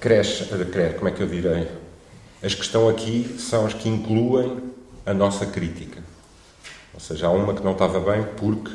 crescem. 0.00 0.46
Uh, 0.46 0.94
como 0.96 1.08
é 1.08 1.12
que 1.12 1.22
eu 1.22 1.26
direi? 1.26 1.68
As 2.42 2.54
que 2.54 2.62
estão 2.62 2.88
aqui 2.88 3.36
são 3.38 3.66
as 3.66 3.74
que 3.74 3.88
incluem 3.88 4.62
a 5.04 5.12
nossa 5.12 5.46
crítica. 5.46 6.02
Ou 6.94 7.00
seja, 7.00 7.26
há 7.26 7.30
uma 7.30 7.54
que 7.54 7.62
não 7.62 7.72
estava 7.72 8.00
bem 8.00 8.24
porque 8.36 8.72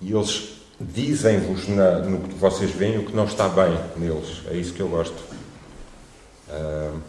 e 0.00 0.12
eles 0.12 0.61
dizem-vos 0.82 1.68
no 1.68 2.20
que 2.20 2.34
vocês 2.34 2.70
veem 2.70 2.98
o 2.98 3.06
que 3.06 3.14
não 3.14 3.24
está 3.24 3.48
bem 3.48 3.78
neles. 3.96 4.42
É 4.48 4.54
isso 4.54 4.72
que 4.72 4.80
eu 4.80 4.88
gosto. 4.88 5.18
Uh, 6.48 7.00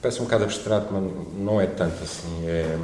parece 0.00 0.20
um 0.20 0.24
bocado 0.24 0.44
abstrato, 0.44 0.92
mas 0.92 1.02
não 1.36 1.60
é 1.60 1.66
tanto 1.66 2.02
assim. 2.02 2.46
É, 2.46 2.78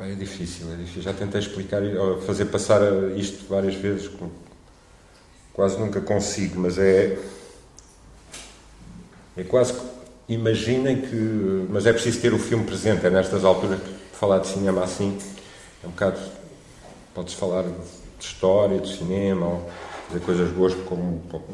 é 0.00 0.14
difícil, 0.14 0.72
é 0.72 0.76
difícil. 0.76 1.02
Já 1.02 1.12
tentei 1.12 1.40
explicar, 1.40 1.80
fazer 2.26 2.46
passar 2.46 2.80
isto 3.16 3.46
várias 3.48 3.74
vezes, 3.74 4.10
quase 5.52 5.78
nunca 5.78 6.00
consigo, 6.00 6.58
mas 6.58 6.78
é 6.78 7.18
é 9.36 9.44
quase. 9.44 9.74
Imaginem 10.28 11.02
que. 11.02 11.66
Mas 11.70 11.86
é 11.86 11.92
preciso 11.92 12.20
ter 12.20 12.32
o 12.32 12.38
filme 12.38 12.64
presente, 12.64 13.06
é 13.06 13.10
nestas 13.10 13.44
alturas 13.44 13.80
que 13.80 14.01
falar 14.22 14.38
de 14.38 14.46
cinema 14.46 14.84
assim 14.84 15.18
é 15.82 15.86
um 15.88 15.90
bocado. 15.90 16.20
Pode-se 17.12 17.34
falar 17.34 17.64
de 17.64 18.24
história, 18.24 18.78
de 18.78 18.96
cinema, 18.96 19.44
ou 19.44 19.70
fazer 20.06 20.20
coisas 20.20 20.50
boas 20.52 20.74
como, 20.86 21.20
como, 21.28 21.44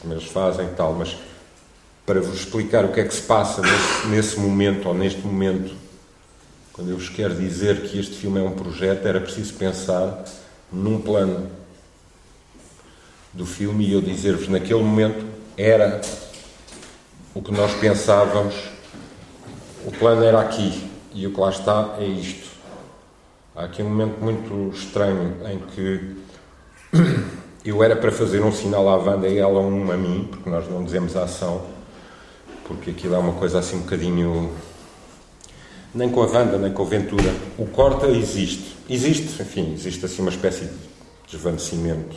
como 0.00 0.14
eles 0.14 0.26
fazem 0.26 0.66
e 0.66 0.70
tal, 0.70 0.92
mas 0.92 1.16
para 2.06 2.20
vos 2.20 2.38
explicar 2.38 2.84
o 2.84 2.92
que 2.92 3.00
é 3.00 3.04
que 3.04 3.12
se 3.12 3.22
passa 3.22 3.60
nesse, 3.60 4.06
nesse 4.06 4.38
momento 4.38 4.86
ou 4.86 4.94
neste 4.94 5.20
momento, 5.20 5.74
quando 6.72 6.90
eu 6.90 6.96
vos 6.96 7.08
quero 7.08 7.34
dizer 7.34 7.88
que 7.88 7.98
este 7.98 8.14
filme 8.14 8.38
é 8.38 8.42
um 8.44 8.52
projeto, 8.52 9.04
era 9.04 9.20
preciso 9.20 9.54
pensar 9.54 10.24
num 10.70 11.00
plano 11.00 11.50
do 13.32 13.44
filme 13.44 13.84
e 13.84 13.92
eu 13.94 14.00
dizer-vos 14.00 14.46
naquele 14.46 14.80
momento 14.80 15.26
era 15.56 16.00
o 17.34 17.42
que 17.42 17.50
nós 17.50 17.74
pensávamos, 17.80 18.54
o 19.84 19.90
plano 19.90 20.22
era 20.22 20.40
aqui 20.40 20.91
e 21.14 21.26
o 21.26 21.32
que 21.32 21.40
lá 21.40 21.50
está 21.50 21.96
é 21.98 22.04
isto. 22.04 22.50
Há 23.54 23.64
aqui 23.64 23.82
um 23.82 23.88
momento 23.88 24.18
muito 24.20 24.74
estranho 24.74 25.36
em 25.46 25.58
que 25.58 26.16
eu 27.64 27.82
era 27.82 27.94
para 27.94 28.10
fazer 28.10 28.42
um 28.42 28.52
sinal 28.52 28.88
à 28.88 28.96
Wanda 28.96 29.28
e 29.28 29.38
ela 29.38 29.60
um 29.60 29.90
a 29.90 29.96
mim, 29.96 30.28
porque 30.30 30.48
nós 30.48 30.68
não 30.68 30.84
dizemos 30.84 31.16
a 31.16 31.24
ação, 31.24 31.62
porque 32.64 32.90
aquilo 32.90 33.14
é 33.14 33.18
uma 33.18 33.34
coisa 33.34 33.58
assim 33.58 33.76
um 33.76 33.80
bocadinho. 33.80 34.52
Nem 35.94 36.08
com 36.08 36.22
a 36.22 36.26
Wanda, 36.26 36.56
nem 36.56 36.72
com 36.72 36.82
a 36.82 36.86
Ventura. 36.86 37.34
O 37.58 37.66
corta 37.66 38.06
existe. 38.06 38.76
Existe, 38.88 39.42
enfim, 39.42 39.74
existe 39.74 40.04
assim 40.04 40.22
uma 40.22 40.30
espécie 40.30 40.64
de 40.64 40.72
desvanecimento. 41.30 42.16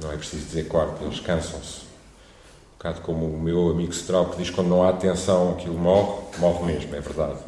Não 0.00 0.12
é 0.12 0.16
preciso 0.16 0.44
dizer 0.46 0.68
corta, 0.68 1.04
eles 1.04 1.20
cansam-se 1.20 1.91
bocado 2.82 3.00
como 3.02 3.26
o 3.26 3.40
meu 3.40 3.70
amigo 3.70 3.92
Strauch 3.92 4.32
que 4.32 4.38
diz 4.38 4.50
quando 4.50 4.66
não 4.66 4.82
há 4.82 4.88
atenção 4.88 5.52
aquilo 5.52 5.78
morre, 5.78 6.18
morre 6.38 6.64
mesmo, 6.64 6.96
é 6.96 7.00
verdade. 7.00 7.38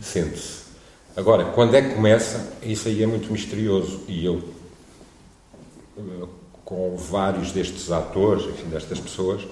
Sente-se. 0.00 0.64
Agora, 1.14 1.44
quando 1.44 1.74
é 1.74 1.82
que 1.82 1.94
começa, 1.94 2.54
isso 2.62 2.88
aí 2.88 3.02
é 3.02 3.06
muito 3.06 3.30
misterioso. 3.30 4.00
E 4.08 4.24
eu, 4.24 4.42
com 6.64 6.96
vários 6.96 7.52
destes 7.52 7.92
atores, 7.92 8.46
enfim, 8.46 8.68
destas 8.70 8.98
pessoas, 8.98 9.46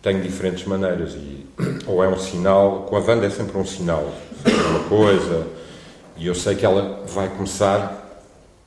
tenho 0.00 0.20
diferentes 0.20 0.64
maneiras. 0.64 1.14
E, 1.14 1.46
ou 1.86 2.02
é 2.02 2.08
um 2.08 2.18
sinal, 2.18 2.86
com 2.88 2.96
a 2.96 3.00
Wanda 3.00 3.26
é 3.26 3.30
sempre 3.30 3.56
um 3.58 3.64
sinal, 3.64 4.12
uma 4.70 4.88
coisa, 4.88 5.46
e 6.16 6.26
eu 6.26 6.34
sei 6.34 6.56
que 6.56 6.66
ela 6.66 7.04
vai 7.06 7.28
começar 7.28 8.22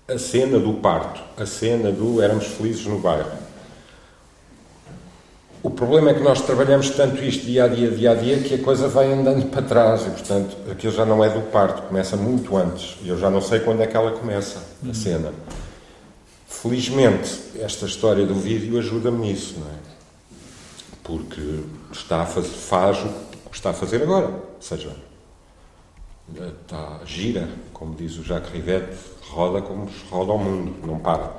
a 0.07 0.17
cena 0.17 0.57
do 0.57 0.75
parto, 0.75 1.21
a 1.35 1.45
cena 1.45 1.91
do 1.91 2.21
éramos 2.21 2.45
felizes 2.45 2.85
no 2.85 2.99
bairro 2.99 3.44
o 5.65 5.71
problema 5.71 6.11
é 6.11 6.13
que 6.13 6.21
nós 6.21 6.41
trabalhamos 6.41 6.91
tanto 6.91 7.23
isto 7.23 7.43
dia 7.43 7.63
a 7.63 7.67
dia, 7.67 7.89
dia 7.89 8.11
a 8.11 8.13
dia, 8.13 8.39
que 8.39 8.53
a 8.53 8.59
coisa 8.59 8.87
vai 8.87 9.11
andando 9.11 9.45
para 9.49 9.63
trás 9.63 10.05
e, 10.05 10.11
portanto, 10.11 10.55
aquilo 10.71 10.93
já 10.93 11.03
não 11.03 11.23
é 11.23 11.29
do 11.29 11.41
parto, 11.49 11.81
começa 11.87 12.15
muito 12.15 12.55
antes. 12.55 12.95
E 13.01 13.09
eu 13.09 13.17
já 13.17 13.31
não 13.31 13.41
sei 13.41 13.61
quando 13.61 13.81
é 13.81 13.87
que 13.87 13.97
ela 13.97 14.11
começa, 14.11 14.61
a 14.87 14.93
cena. 14.93 15.33
Felizmente, 16.47 17.31
esta 17.59 17.87
história 17.87 18.27
do 18.27 18.35
vídeo 18.35 18.77
ajuda-me 18.77 19.27
nisso, 19.27 19.55
não 19.59 19.65
é? 19.65 19.77
Porque 21.03 21.63
está 21.91 22.21
a 22.21 22.25
fazer, 22.27 22.49
faz 22.49 22.99
o 22.99 23.49
que 23.49 23.55
está 23.55 23.71
a 23.71 23.73
fazer 23.73 24.03
agora. 24.03 24.27
Ou 24.27 24.61
seja, 24.61 24.95
está, 26.61 26.99
gira, 27.05 27.49
como 27.73 27.95
diz 27.95 28.19
o 28.19 28.23
Jacques 28.23 28.53
Rivette, 28.53 28.95
roda 29.31 29.63
como 29.63 29.89
roda 30.11 30.31
o 30.31 30.37
mundo, 30.37 30.75
não 30.85 30.99
para. 30.99 31.31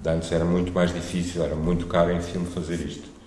De 0.00 0.10
antes 0.10 0.32
era 0.32 0.44
muito 0.44 0.72
mais 0.72 0.92
difícil, 0.92 1.44
era 1.44 1.54
muito 1.54 1.86
caro 1.86 2.10
em 2.10 2.20
filme 2.20 2.46
fazer 2.48 2.80
isto. 2.84 3.17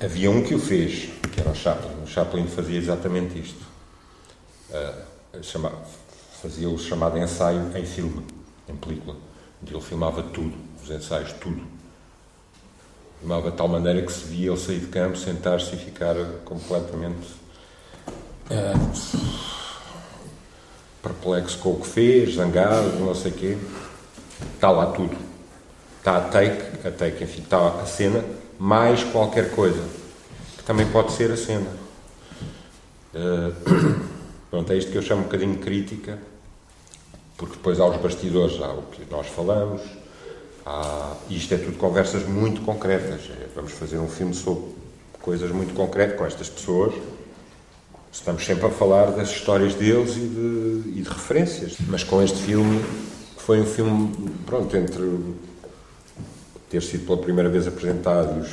Havia 0.00 0.30
um 0.30 0.44
que 0.44 0.54
o 0.54 0.60
fez, 0.60 1.10
que 1.32 1.40
era 1.40 1.50
o 1.50 1.54
Chaplin. 1.56 2.04
O 2.04 2.06
Chaplin 2.06 2.46
fazia 2.46 2.78
exatamente 2.78 3.36
isto. 3.36 3.66
Uh, 4.70 5.42
chama, 5.42 5.72
fazia 6.40 6.68
o 6.68 6.78
chamado 6.78 7.18
ensaio 7.18 7.76
em 7.76 7.84
filme, 7.84 8.24
em 8.68 8.76
película, 8.76 9.16
onde 9.60 9.74
ele 9.74 9.82
filmava 9.82 10.22
tudo, 10.22 10.54
os 10.80 10.88
ensaios, 10.88 11.32
tudo. 11.32 11.66
Filmava 13.18 13.50
de 13.50 13.56
tal 13.56 13.66
maneira 13.66 14.00
que 14.02 14.12
se 14.12 14.24
via 14.26 14.50
ele 14.52 14.56
sair 14.56 14.78
de 14.78 14.86
campo, 14.86 15.16
sentar-se 15.18 15.74
e 15.74 15.78
ficar 15.78 16.14
completamente 16.44 17.26
uh, 18.52 19.48
perplexo 21.02 21.58
com 21.58 21.70
o 21.70 21.80
que 21.80 21.88
fez, 21.88 22.36
zangado, 22.36 23.00
não 23.00 23.16
sei 23.16 23.32
o 23.32 23.34
quê. 23.34 23.58
Está 24.54 24.70
lá 24.70 24.86
tudo. 24.92 25.18
Está 25.98 26.18
a 26.18 26.20
take, 26.20 26.86
a 26.86 26.90
take, 26.92 27.24
enfim, 27.24 27.42
está 27.42 27.80
a 27.80 27.84
cena 27.84 28.22
mais 28.58 29.04
qualquer 29.04 29.50
coisa, 29.52 29.82
que 30.56 30.64
também 30.64 30.86
pode 30.90 31.12
ser 31.12 31.30
a 31.30 31.36
cena. 31.36 31.70
Uh, 33.14 34.00
pronto, 34.50 34.72
é 34.72 34.76
isto 34.76 34.90
que 34.90 34.98
eu 34.98 35.02
chamo 35.02 35.22
um 35.22 35.24
bocadinho 35.24 35.54
de 35.54 35.60
crítica, 35.60 36.18
porque 37.36 37.56
depois 37.56 37.78
há 37.78 37.86
os 37.86 37.96
bastidores, 37.98 38.60
há 38.60 38.72
o 38.72 38.82
que 38.82 39.06
nós 39.10 39.28
falamos, 39.28 39.82
há, 40.66 41.14
isto 41.30 41.54
é 41.54 41.58
tudo 41.58 41.78
conversas 41.78 42.26
muito 42.26 42.60
concretas. 42.62 43.20
É, 43.30 43.46
vamos 43.54 43.72
fazer 43.72 43.98
um 43.98 44.08
filme 44.08 44.34
sobre 44.34 44.64
coisas 45.22 45.50
muito 45.52 45.72
concretas 45.74 46.18
com 46.18 46.26
estas 46.26 46.48
pessoas. 46.48 46.94
Estamos 48.12 48.44
sempre 48.44 48.66
a 48.66 48.70
falar 48.70 49.12
das 49.12 49.30
histórias 49.30 49.74
deles 49.74 50.16
e 50.16 50.20
de, 50.20 50.98
e 50.98 51.02
de 51.02 51.08
referências. 51.08 51.76
Mas 51.86 52.02
com 52.02 52.22
este 52.22 52.38
filme, 52.38 52.84
foi 53.36 53.60
um 53.60 53.66
filme, 53.66 54.30
pronto, 54.44 54.76
entre 54.76 55.04
ter 56.68 56.82
sido 56.82 57.06
pela 57.06 57.18
primeira 57.18 57.48
vez 57.48 57.66
apresentado 57.66 58.38
e 58.38 58.40
os 58.42 58.50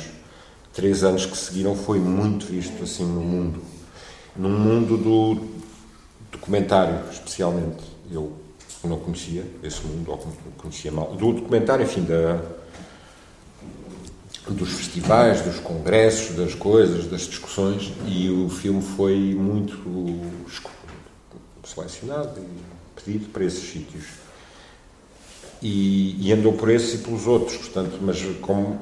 três 0.72 1.02
anos 1.02 1.26
que 1.26 1.36
seguiram 1.36 1.74
foi 1.74 1.98
muito 1.98 2.46
visto 2.46 2.82
assim 2.82 3.04
no 3.04 3.20
mundo. 3.20 3.62
No 4.36 4.48
mundo 4.48 4.96
do 4.96 5.40
documentário, 6.30 7.00
especialmente. 7.10 7.82
Eu 8.10 8.32
não 8.84 8.98
conhecia 8.98 9.44
esse 9.62 9.84
mundo, 9.84 10.10
ou 10.12 10.18
conhecia 10.58 10.92
mal. 10.92 11.12
Do 11.16 11.32
documentário, 11.32 11.84
enfim, 11.84 12.04
da, 12.04 12.40
dos 14.48 14.70
festivais, 14.74 15.40
dos 15.42 15.58
congressos, 15.58 16.36
das 16.36 16.54
coisas, 16.54 17.06
das 17.06 17.22
discussões, 17.22 17.92
e 18.06 18.30
o 18.30 18.48
filme 18.48 18.80
foi 18.80 19.34
muito 19.34 19.76
selecionado 21.64 22.38
e 22.38 23.02
pedido 23.02 23.28
para 23.30 23.44
esses 23.44 23.68
sítios 23.68 24.25
e, 25.62 26.28
e, 26.28 26.32
andou 26.32 26.52
por 26.52 26.68
esses 26.70 26.94
e 26.94 26.98
pelos 27.04 27.26
outros, 27.26 27.56
portanto, 27.56 27.98
mas 28.00 28.22
como 28.40 28.80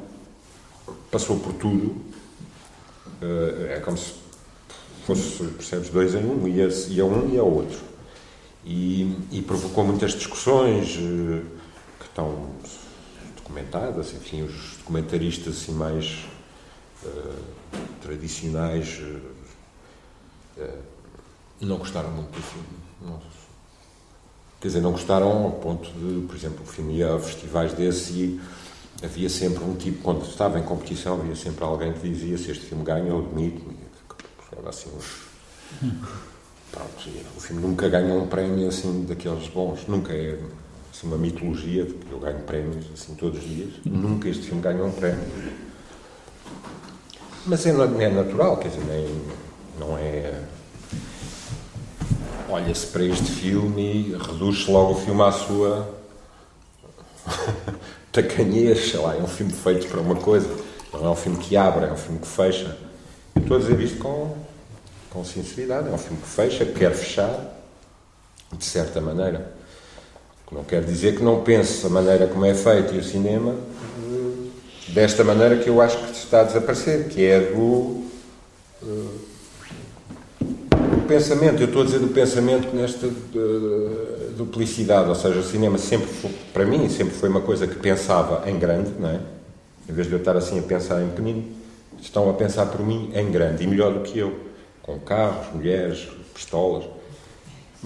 passou 1.11 1.39
por 1.39 1.53
tudo, 1.55 1.95
eh, 3.23 3.77
é 3.77 3.81
como 3.81 3.97
se 3.97 4.15
fosse, 5.07 5.45
percebes, 5.45 5.91
dois 5.91 6.15
em 6.15 6.25
um, 6.25 6.49
ia, 6.49 6.69
ia 6.89 7.05
um 7.05 7.33
e 7.33 7.39
a 7.39 7.43
outro. 7.43 7.79
e, 8.65 9.17
e 9.31 9.43
provocou 9.43 9.85
muitas 9.85 10.13
discussões 10.13 10.97
eh, 10.99 11.43
que 11.99 12.07
estão 12.07 12.51
documentadas, 13.37 14.13
enfim, 14.15 14.43
os 14.43 14.77
documentaristas 14.79 15.55
assim 15.55 15.73
mais 15.73 16.25
uh, 17.05 17.35
tradicionais 18.03 19.01
uh, 20.59 20.79
não 21.61 21.77
gostaram 21.77 22.11
muito 22.11 22.31
do 22.31 22.43
filme. 22.43 22.67
Não, 23.03 23.21
quer 24.65 24.69
dizer, 24.69 24.81
não 24.81 24.93
gostaram 24.93 25.45
ao 25.45 25.51
ponto 25.51 25.91
de, 25.91 26.27
por 26.27 26.35
exemplo, 26.35 26.65
o 26.65 26.67
filme 26.67 26.95
ia 26.95 27.15
a 27.15 27.19
festivais 27.19 27.75
desses 27.75 28.09
e 28.17 28.41
havia 29.03 29.29
sempre 29.29 29.63
um 29.63 29.75
tipo, 29.75 30.03
quando 30.03 30.25
estava 30.25 30.59
em 30.59 30.63
competição, 30.63 31.21
havia 31.21 31.37
sempre 31.37 31.63
alguém 31.63 31.93
que 31.93 32.09
dizia 32.09 32.39
se 32.39 32.51
este 32.51 32.65
filme 32.65 32.83
ganha, 32.83 33.07
eu 33.07 33.19
admito. 33.19 33.61
Era 34.59 34.71
assim 34.71 34.89
uns. 34.97 35.21
Pronto, 36.73 37.11
o 37.37 37.41
filme 37.43 37.61
nunca 37.61 37.91
ganha 37.91 38.15
um 38.15 38.27
prémio 38.27 38.67
assim 38.67 39.05
daqueles 39.05 39.49
bons, 39.49 39.87
nunca 39.87 40.15
é 40.15 40.39
assim, 40.91 41.09
uma 41.09 41.19
mitologia 41.19 41.85
de 41.85 41.93
que 41.93 42.11
eu 42.11 42.19
ganho 42.19 42.41
prémios 42.45 42.87
assim 42.95 43.15
todos 43.17 43.41
os 43.41 43.47
dias. 43.47 43.69
Nunca 43.85 44.31
este 44.31 44.47
filme 44.47 44.63
ganha 44.63 44.83
um 44.83 44.93
prémio. 44.93 45.29
Mas 47.45 47.67
é, 47.67 47.71
é 47.71 48.09
natural, 48.09 48.57
quer 48.57 48.69
dizer, 48.69 48.85
nem, 48.87 49.21
não 49.79 49.99
é. 49.99 50.43
Olha-se 52.55 52.87
para 52.87 53.03
este 53.05 53.33
filme 53.33 53.83
e 53.83 54.17
reduz-se 54.17 54.71
logo 54.71 54.93
o 54.93 54.95
filme 54.95 55.21
à 55.23 55.33
sua 55.33 55.93
tacanhez, 58.13 58.93
sei 58.93 59.01
lá, 59.01 59.17
é 59.17 59.19
um 59.19 59.27
filme 59.27 59.53
feito 59.53 59.89
para 59.89 60.01
uma 60.01 60.15
coisa, 60.15 60.49
não 60.93 61.07
é 61.07 61.11
um 61.11 61.17
filme 61.17 61.37
que 61.39 61.57
abre, 61.57 61.87
é 61.87 61.93
um 61.93 61.97
filme 61.97 62.21
que 62.21 62.29
fecha. 62.29 62.79
Eu 63.35 63.43
estou 63.43 63.57
a 63.57 63.61
dizer 63.61 63.81
isto 63.81 63.99
com, 63.99 64.37
com 65.11 65.25
sinceridade, 65.25 65.89
é 65.89 65.91
um 65.91 65.99
filme 65.99 66.23
que 66.23 66.29
fecha, 66.29 66.65
que 66.65 66.75
quer 66.75 66.95
fechar, 66.95 67.61
de 68.57 68.65
certa 68.65 69.01
maneira. 69.01 69.53
Não 70.53 70.63
quer 70.63 70.85
dizer 70.85 71.17
que 71.17 71.25
não 71.25 71.43
pense 71.43 71.85
a 71.85 71.91
maneira 71.91 72.29
como 72.29 72.45
é 72.45 72.55
feito 72.55 72.95
e 72.95 72.99
o 72.99 73.03
cinema 73.03 73.57
desta 74.91 75.25
maneira 75.25 75.57
que 75.57 75.69
eu 75.69 75.83
acho 75.83 75.99
que 75.99 76.13
está 76.13 76.43
a 76.43 76.45
desaparecer, 76.45 77.09
que 77.09 77.27
é 77.27 77.41
do, 77.41 78.07
do 78.81 79.24
pensamento. 81.05 81.61
Eu 81.61 81.67
estou 81.67 81.83
a 81.83 81.85
dizer 81.85 81.99
do 81.99 82.09
pensamento 82.09 82.75
nesta 82.75 83.07
uh, 83.07 84.33
duplicidade, 84.37 85.09
ou 85.09 85.15
seja, 85.15 85.39
o 85.39 85.43
cinema 85.43 85.79
sempre, 85.79 86.07
foi, 86.07 86.31
para 86.53 86.65
mim, 86.65 86.89
sempre 86.89 87.15
foi 87.15 87.29
uma 87.29 87.41
coisa 87.41 87.67
que 87.67 87.77
pensava 87.77 88.49
em 88.49 88.59
grande, 88.59 88.91
não 88.99 89.09
é? 89.09 89.21
Em 89.89 89.93
vez 89.93 90.07
de 90.07 90.13
eu 90.13 90.19
estar 90.19 90.37
assim 90.37 90.59
a 90.59 90.63
pensar 90.63 91.03
em 91.03 91.09
pequenino, 91.09 91.45
estão 92.01 92.29
a 92.31 92.33
pensar 92.33 92.67
por 92.67 92.85
mim 92.85 93.11
em 93.15 93.31
grande 93.31 93.65
e 93.65 93.67
melhor 93.67 93.93
do 93.93 94.01
que 94.01 94.19
eu, 94.19 94.35
com 94.83 94.99
carros, 94.99 95.55
mulheres, 95.55 96.09
pistolas 96.35 96.85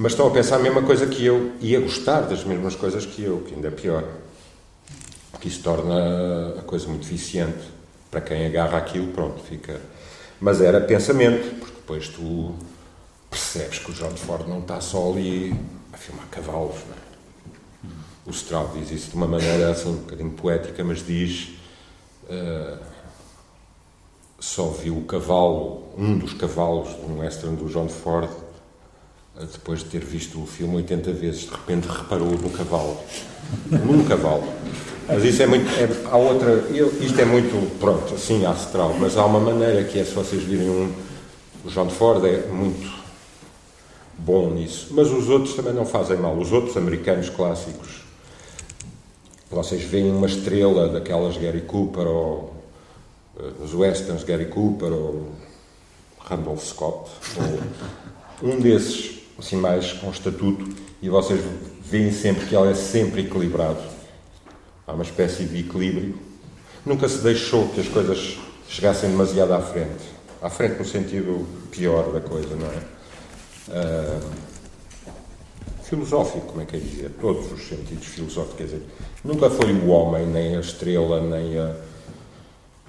mas 0.00 0.12
estão 0.12 0.28
a 0.28 0.30
pensar 0.30 0.56
a 0.56 0.58
mesma 0.60 0.80
coisa 0.80 1.08
que 1.08 1.26
eu 1.26 1.50
e 1.60 1.74
a 1.74 1.80
gostar 1.80 2.20
das 2.20 2.44
mesmas 2.44 2.76
coisas 2.76 3.04
que 3.04 3.24
eu, 3.24 3.40
que 3.40 3.52
ainda 3.52 3.66
é 3.66 3.70
pior. 3.72 4.04
Porque 5.32 5.48
isso 5.48 5.60
torna 5.60 6.54
a 6.56 6.62
coisa 6.62 6.86
muito 6.86 7.04
viciante. 7.04 7.58
Para 8.08 8.20
quem 8.20 8.46
agarra 8.46 8.78
aquilo, 8.78 9.08
pronto, 9.08 9.42
fica. 9.42 9.80
Mas 10.40 10.60
era 10.60 10.80
pensamento, 10.80 11.58
porque 11.58 11.74
depois 11.74 12.06
tu 12.06 12.54
percebes 13.30 13.78
que 13.78 13.90
o 13.90 13.94
John 13.94 14.16
Ford 14.16 14.46
não 14.48 14.60
está 14.60 14.80
só 14.80 15.10
ali 15.10 15.54
a 15.92 15.96
filmar 15.96 16.26
cavalos. 16.30 16.76
É? 16.76 17.88
O 18.26 18.30
Straub 18.30 18.78
diz 18.78 18.90
isso 18.90 19.10
de 19.10 19.16
uma 19.16 19.26
maneira 19.26 19.70
assim 19.70 19.90
um 19.90 19.96
bocadinho 19.96 20.30
poética, 20.30 20.84
mas 20.84 21.04
diz. 21.04 21.50
Uh, 22.24 22.78
só 24.40 24.68
viu 24.68 24.96
o 24.96 25.04
cavalo, 25.04 25.82
um 25.96 26.16
dos 26.16 26.32
cavalos 26.34 26.90
de 26.90 27.10
um 27.10 27.18
western 27.18 27.56
do 27.56 27.68
John 27.68 27.88
Ford 27.88 28.30
depois 29.40 29.80
de 29.80 29.86
ter 29.86 30.04
visto 30.04 30.42
o 30.42 30.46
filme 30.46 30.76
80 30.76 31.12
vezes, 31.12 31.40
de 31.42 31.50
repente 31.50 31.86
reparou 31.86 32.30
no 32.30 32.50
cavalo. 32.50 32.98
Num 33.66 34.04
cavalo. 34.04 34.44
Mas 35.06 35.24
isso 35.24 35.42
é 35.42 35.46
muito. 35.46 35.66
É, 35.70 35.88
há 36.10 36.16
outra. 36.16 36.50
Eu, 36.74 36.88
isto 37.00 37.20
é 37.20 37.24
muito. 37.24 37.78
Pronto, 37.78 38.14
assim, 38.14 38.44
astral. 38.44 38.94
Mas 38.98 39.16
há 39.16 39.24
uma 39.24 39.40
maneira 39.40 39.84
que 39.84 39.98
é, 39.98 40.04
se 40.04 40.12
vocês 40.12 40.42
virem 40.42 40.68
um. 40.68 40.92
O 41.64 41.70
John 41.70 41.88
Ford 41.88 42.24
é 42.24 42.46
muito 42.48 42.97
bom 44.18 44.50
nisso. 44.50 44.88
Mas 44.90 45.10
os 45.10 45.28
outros 45.28 45.54
também 45.54 45.72
não 45.72 45.86
fazem 45.86 46.16
mal. 46.16 46.36
Os 46.36 46.52
outros 46.52 46.76
americanos 46.76 47.30
clássicos. 47.30 48.02
Vocês 49.50 49.82
veem 49.82 50.10
uma 50.10 50.26
estrela 50.26 50.88
daquelas 50.88 51.36
Gary 51.36 51.62
Cooper 51.62 52.06
ou. 52.06 52.54
Os 53.62 53.72
westerns 53.72 54.24
Gary 54.24 54.46
Cooper 54.46 54.92
ou. 54.92 55.28
Randolph 56.18 56.62
Scott. 56.62 57.10
Ou 58.42 58.50
um 58.50 58.60
desses 58.60 59.18
assim 59.38 59.56
mais 59.56 59.92
com 59.92 60.10
estatuto, 60.10 60.68
e 61.00 61.08
vocês 61.08 61.40
veem 61.80 62.10
sempre 62.10 62.46
que 62.46 62.54
ela 62.54 62.70
é 62.70 62.74
sempre 62.74 63.22
equilibrado. 63.22 63.80
Há 64.86 64.92
uma 64.92 65.04
espécie 65.04 65.44
de 65.44 65.60
equilíbrio. 65.60 66.18
Nunca 66.84 67.08
se 67.08 67.18
deixou 67.18 67.68
que 67.68 67.80
as 67.80 67.88
coisas 67.88 68.36
chegassem 68.68 69.10
demasiado 69.10 69.52
à 69.52 69.60
frente. 69.60 70.18
À 70.42 70.50
frente 70.50 70.78
no 70.78 70.84
sentido 70.84 71.46
pior 71.70 72.12
da 72.12 72.20
coisa, 72.20 72.54
não 72.56 72.66
é? 72.66 72.97
Uh, 73.68 74.48
filosófico, 75.82 76.46
como 76.46 76.60
é 76.60 76.66
que 76.66 76.76
é 76.76 76.78
dizer? 76.78 77.10
Todos 77.20 77.50
os 77.50 77.66
sentidos 77.66 78.06
filosóficos, 78.06 78.56
quer 78.56 78.64
dizer, 78.64 78.82
nunca 79.24 79.48
foi 79.48 79.72
o 79.72 79.88
homem, 79.88 80.26
nem 80.26 80.56
a 80.56 80.60
estrela, 80.60 81.20
nem 81.20 81.58
a, 81.58 81.74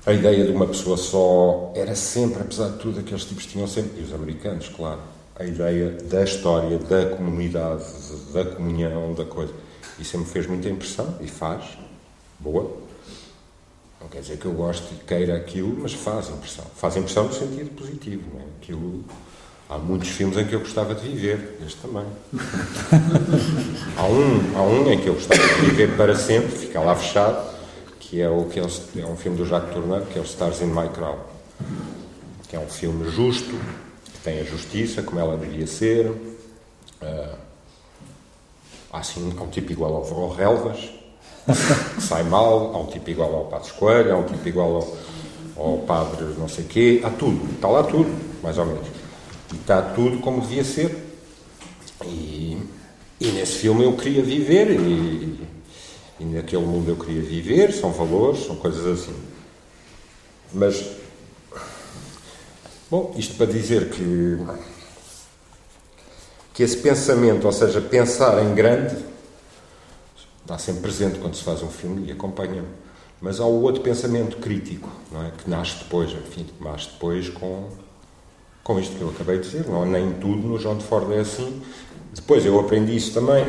a 0.06 0.14
ideia 0.14 0.46
de 0.46 0.52
uma 0.52 0.68
pessoa 0.68 0.98
só. 0.98 1.72
Era 1.76 1.96
sempre, 1.96 2.42
apesar 2.42 2.70
de 2.70 2.78
tudo, 2.80 3.00
aqueles 3.00 3.24
tipos 3.24 3.46
tinham 3.46 3.68
sempre, 3.68 4.02
e 4.02 4.04
os 4.04 4.14
americanos, 4.14 4.68
claro, 4.70 5.00
a 5.38 5.46
ideia 5.46 5.92
da 5.92 6.24
história, 6.24 6.78
da 6.78 7.16
comunidade, 7.16 7.84
da 8.34 8.44
comunhão, 8.44 9.14
da 9.14 9.24
coisa. 9.26 9.54
Isso 9.98 10.18
me 10.18 10.26
fez 10.26 10.46
muita 10.48 10.68
impressão 10.70 11.18
e 11.22 11.28
faz. 11.28 11.78
Boa. 12.40 12.78
Não 14.02 14.08
quer 14.08 14.22
dizer 14.22 14.38
que 14.38 14.46
eu 14.46 14.54
goste 14.54 14.94
e 14.94 15.04
queira 15.06 15.36
aquilo, 15.36 15.78
mas 15.82 15.94
faz 15.94 16.30
impressão. 16.30 16.66
Faz 16.76 16.96
impressão 16.96 17.26
no 17.26 17.34
sentido 17.34 17.70
positivo. 17.76 18.24
Não 18.34 18.42
é? 18.42 18.44
Aquilo, 18.62 19.04
há 19.70 19.78
muitos 19.78 20.10
filmes 20.10 20.36
em 20.36 20.46
que 20.46 20.56
eu 20.56 20.60
gostava 20.60 20.96
de 20.96 21.08
viver, 21.08 21.60
este 21.66 21.80
também. 21.80 22.06
há, 23.96 24.06
um, 24.06 24.58
há 24.58 24.64
um 24.64 24.92
em 24.92 25.00
que 25.00 25.08
eu 25.08 25.14
gostava 25.14 25.42
de 25.42 25.62
viver 25.62 25.96
para 25.96 26.16
sempre, 26.16 26.50
fica 26.50 26.80
lá 26.80 26.96
fechado, 26.96 27.48
que 28.00 28.20
é, 28.20 28.28
o, 28.28 28.46
que 28.46 28.60
é, 28.60 28.64
é 28.64 29.06
um 29.06 29.16
filme 29.16 29.38
do 29.38 29.46
Jacques 29.46 29.72
Tourneur, 29.72 30.02
que 30.08 30.18
é 30.18 30.22
o 30.22 30.26
Stars 30.26 30.62
in 30.62 30.68
My 30.68 30.90
Crown. 30.90 31.20
Que 32.48 32.56
é 32.56 32.60
um 32.60 32.68
filme 32.68 33.08
justo, 33.12 33.56
tem 34.24 34.40
a 34.40 34.44
justiça 34.44 35.04
como 35.04 35.20
ela 35.20 35.38
devia 35.38 35.68
ser. 35.68 36.08
Uh, 36.08 37.36
há 38.92 38.98
assim, 38.98 39.32
um 39.40 39.48
tipo 39.48 39.72
igual 39.72 39.96
ao, 39.96 40.22
ao 40.24 40.30
Relvas, 40.30 40.90
que 41.96 42.02
sai 42.02 42.24
mal, 42.24 42.74
há 42.74 42.80
um 42.80 42.88
tipo 42.88 43.12
igual 43.12 43.36
ao 43.36 43.46
Padre 43.46 43.72
Coelho, 43.74 44.16
há 44.16 44.18
um 44.18 44.24
tipo 44.24 44.48
igual 44.48 44.98
ao, 45.56 45.64
ao 45.64 45.78
Padre 45.80 46.26
não 46.40 46.48
sei 46.48 46.64
quê, 46.64 47.02
há 47.04 47.12
tudo, 47.12 47.54
está 47.54 47.68
lá 47.68 47.84
tudo, 47.84 48.10
mais 48.42 48.58
ou 48.58 48.66
menos. 48.66 48.99
E 49.52 49.56
está 49.56 49.82
tudo 49.82 50.20
como 50.20 50.42
devia 50.42 50.64
ser. 50.64 50.96
E, 52.06 52.58
e 53.20 53.32
nesse 53.32 53.58
filme 53.60 53.84
eu 53.84 53.96
queria 53.96 54.24
viver, 54.24 54.72
e, 54.72 55.48
e 56.20 56.26
naquele 56.26 56.66
mundo 56.66 56.90
eu 56.90 56.96
queria 56.96 57.22
viver, 57.22 57.74
são 57.74 57.92
valores, 57.92 58.46
são 58.46 58.56
coisas 58.56 58.86
assim. 58.86 59.16
Mas 60.54 61.00
Bom, 62.90 63.14
isto 63.16 63.36
para 63.36 63.46
dizer 63.46 63.92
que, 63.92 64.40
que 66.56 66.64
esse 66.64 66.78
pensamento, 66.78 67.46
ou 67.46 67.52
seja, 67.52 67.80
pensar 67.80 68.44
em 68.44 68.56
grande, 68.56 68.98
está 70.42 70.58
sempre 70.58 70.82
presente 70.82 71.20
quando 71.20 71.36
se 71.36 71.44
faz 71.44 71.62
um 71.62 71.70
filme 71.70 72.08
e 72.08 72.12
acompanha. 72.12 72.66
Mas 73.22 73.40
há 73.40 73.46
o 73.46 73.62
outro 73.62 73.84
pensamento 73.84 74.38
crítico, 74.38 74.90
não 75.12 75.24
é? 75.24 75.30
que 75.30 75.48
nasce 75.48 75.84
depois, 75.84 76.12
enfim, 76.14 76.48
nasce 76.60 76.90
depois 76.90 77.30
com, 77.30 77.70
com 78.70 78.80
isto 78.80 78.96
que 78.96 79.02
eu 79.02 79.10
acabei 79.10 79.40
de 79.40 79.50
dizer. 79.50 79.68
Não, 79.68 79.84
nem 79.84 80.14
tudo 80.14 80.48
no 80.48 80.60
John 80.60 80.80
Ford 80.80 81.12
é 81.12 81.22
assim. 81.22 81.60
Depois 82.14 82.46
eu 82.46 82.60
aprendi 82.60 82.96
isso 82.96 83.12
também. 83.16 83.44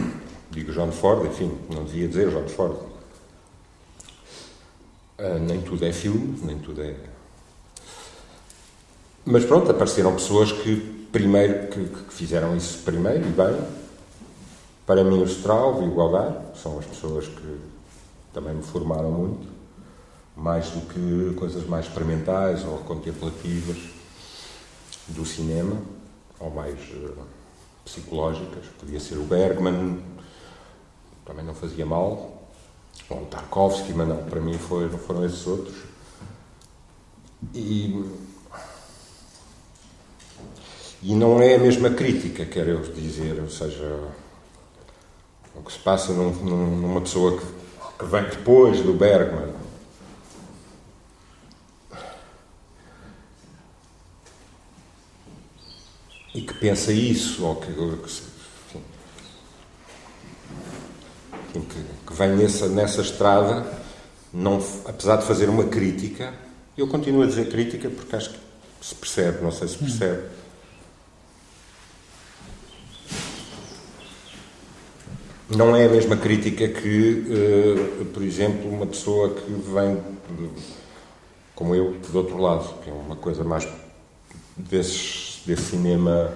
Digo 0.52 0.70
John 0.70 0.92
Ford, 0.92 1.24
enfim, 1.24 1.50
não 1.70 1.84
devia 1.84 2.06
dizer 2.06 2.28
John 2.28 2.46
Ford. 2.46 2.76
Uh, 5.18 5.38
nem 5.40 5.62
tudo 5.62 5.82
é 5.82 5.92
filme, 5.94 6.38
nem 6.42 6.58
tudo 6.58 6.82
é 6.82 6.94
mas 9.24 9.44
pronto, 9.44 9.68
apareceram 9.68 10.14
pessoas 10.14 10.52
que 10.52 10.76
primeiro 11.10 11.68
que, 11.68 11.82
que 11.82 12.14
fizeram 12.14 12.54
isso 12.54 12.78
primeiro 12.84 13.26
e 13.26 13.30
bem. 13.30 13.56
Para 14.86 15.02
mim, 15.02 15.20
o 15.20 15.24
Straub 15.24 15.82
e 15.82 15.88
o 15.88 15.90
Godard 15.90 16.36
são 16.62 16.78
as 16.78 16.84
pessoas 16.84 17.26
que 17.26 17.60
também 18.32 18.54
me 18.54 18.62
formaram 18.62 19.10
muito, 19.10 19.48
mais 20.36 20.68
do 20.68 20.82
que 20.82 21.34
coisas 21.34 21.66
mais 21.66 21.86
experimentais 21.86 22.62
ou 22.64 22.78
contemplativas 22.78 23.95
do 25.08 25.24
cinema, 25.24 25.80
ou 26.38 26.50
mais 26.50 26.78
uh, 26.92 27.16
psicológicas. 27.84 28.66
Podia 28.78 29.00
ser 29.00 29.16
o 29.16 29.24
Bergman, 29.24 30.02
também 31.24 31.44
não 31.44 31.54
fazia 31.54 31.86
mal, 31.86 32.42
ou 33.08 33.22
o 33.22 33.26
Tarkovsky, 33.26 33.92
mas 33.92 34.08
não, 34.08 34.24
para 34.24 34.40
mim 34.40 34.58
foi, 34.58 34.88
foram 34.88 35.24
esses 35.24 35.46
outros. 35.46 35.76
E 37.54 38.04
E 41.02 41.14
não 41.14 41.40
é 41.40 41.54
a 41.54 41.58
mesma 41.58 41.90
crítica, 41.90 42.44
quero 42.44 42.70
eu 42.70 42.80
dizer, 42.80 43.38
ou 43.40 43.48
seja, 43.48 44.00
o 45.54 45.62
que 45.62 45.72
se 45.72 45.78
passa 45.78 46.12
num, 46.12 46.32
numa 46.32 47.00
pessoa 47.00 47.38
que, 47.38 47.46
que 47.98 48.04
vem 48.06 48.24
depois 48.24 48.80
do 48.80 48.92
Bergman. 48.92 49.54
E 56.36 56.42
que 56.42 56.52
pensa 56.52 56.92
isso, 56.92 57.46
ou 57.46 57.56
que, 57.56 57.70
enfim, 57.70 58.82
que, 61.54 61.82
que 62.06 62.12
vem 62.12 62.36
nessa, 62.36 62.68
nessa 62.68 63.00
estrada, 63.00 63.66
não, 64.30 64.62
apesar 64.84 65.16
de 65.16 65.24
fazer 65.24 65.48
uma 65.48 65.64
crítica, 65.64 66.34
eu 66.76 66.86
continuo 66.88 67.22
a 67.22 67.26
dizer 67.26 67.48
crítica 67.48 67.88
porque 67.88 68.14
acho 68.14 68.28
que 68.34 68.38
se 68.82 68.94
percebe, 68.94 69.42
não 69.42 69.50
sei 69.50 69.66
se 69.66 69.78
percebe. 69.78 70.24
Não 75.48 75.74
é 75.74 75.86
a 75.86 75.88
mesma 75.88 76.18
crítica 76.18 76.68
que, 76.68 77.24
uh, 78.02 78.04
por 78.12 78.22
exemplo, 78.22 78.68
uma 78.68 78.84
pessoa 78.84 79.30
que 79.30 79.50
vem, 79.50 80.02
como 81.54 81.74
eu, 81.74 81.92
do 81.92 82.18
outro 82.18 82.36
lado, 82.36 82.82
que 82.82 82.90
é 82.90 82.92
uma 82.92 83.16
coisa 83.16 83.42
mais 83.42 83.66
desses, 84.54 85.25
desse 85.46 85.70
cinema 85.70 86.32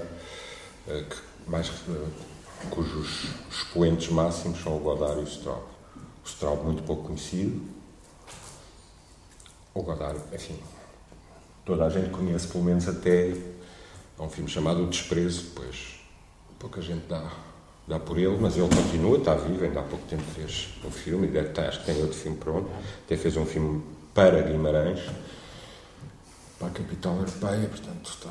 uh, 0.87 1.05
que, 1.05 1.51
mais, 1.51 1.69
uh, 1.69 2.09
cujos 2.71 3.27
expoentes 3.51 4.09
máximos 4.11 4.63
são 4.63 4.77
o 4.77 4.81
Godard 4.81 5.21
e 5.21 5.25
o 5.25 5.27
Straub. 5.27 5.65
O 6.25 6.29
Straub 6.29 6.63
muito 6.63 6.83
pouco 6.85 7.09
conhecido, 7.09 7.61
o 9.75 9.83
Godard, 9.83 10.21
enfim, 10.33 10.59
toda 11.65 11.87
a 11.87 11.91
gente 11.91 12.11
conhece, 12.11 12.47
pelo 12.49 12.65
menos 12.65 12.87
até 12.89 13.31
é 13.31 14.23
um 14.23 14.29
filme 14.29 14.49
chamado 14.49 14.85
O 14.85 14.87
Desprezo, 14.87 15.45
depois 15.45 15.99
pouca 16.59 16.83
gente 16.83 17.07
dá, 17.07 17.33
dá 17.89 17.99
por 17.99 18.19
ele, 18.19 18.37
mas 18.39 18.57
ele 18.57 18.69
continua, 18.69 19.17
está 19.17 19.35
vivo, 19.35 19.65
ainda 19.65 19.81
há 19.81 19.83
pouco 19.83 20.07
tempo 20.07 20.23
fez 20.35 20.69
um 20.85 20.91
filme, 20.91 21.27
e 21.27 21.31
deve 21.31 21.49
estar, 21.49 21.67
acho 21.69 21.81
que 21.81 21.87
tem 21.87 22.03
outro 22.03 22.17
filme 22.17 22.37
pronto, 22.37 22.71
até 23.05 23.17
fez 23.17 23.37
um 23.37 23.47
filme 23.47 23.83
para 24.13 24.43
Guimarães, 24.43 25.01
para 26.59 26.69
a 26.69 26.71
capital 26.71 27.17
europeia, 27.17 27.67
portanto 27.67 28.11
está. 28.11 28.31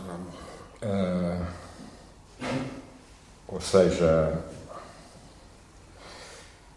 Uh, 0.82 1.46
ou 3.48 3.60
seja, 3.60 4.42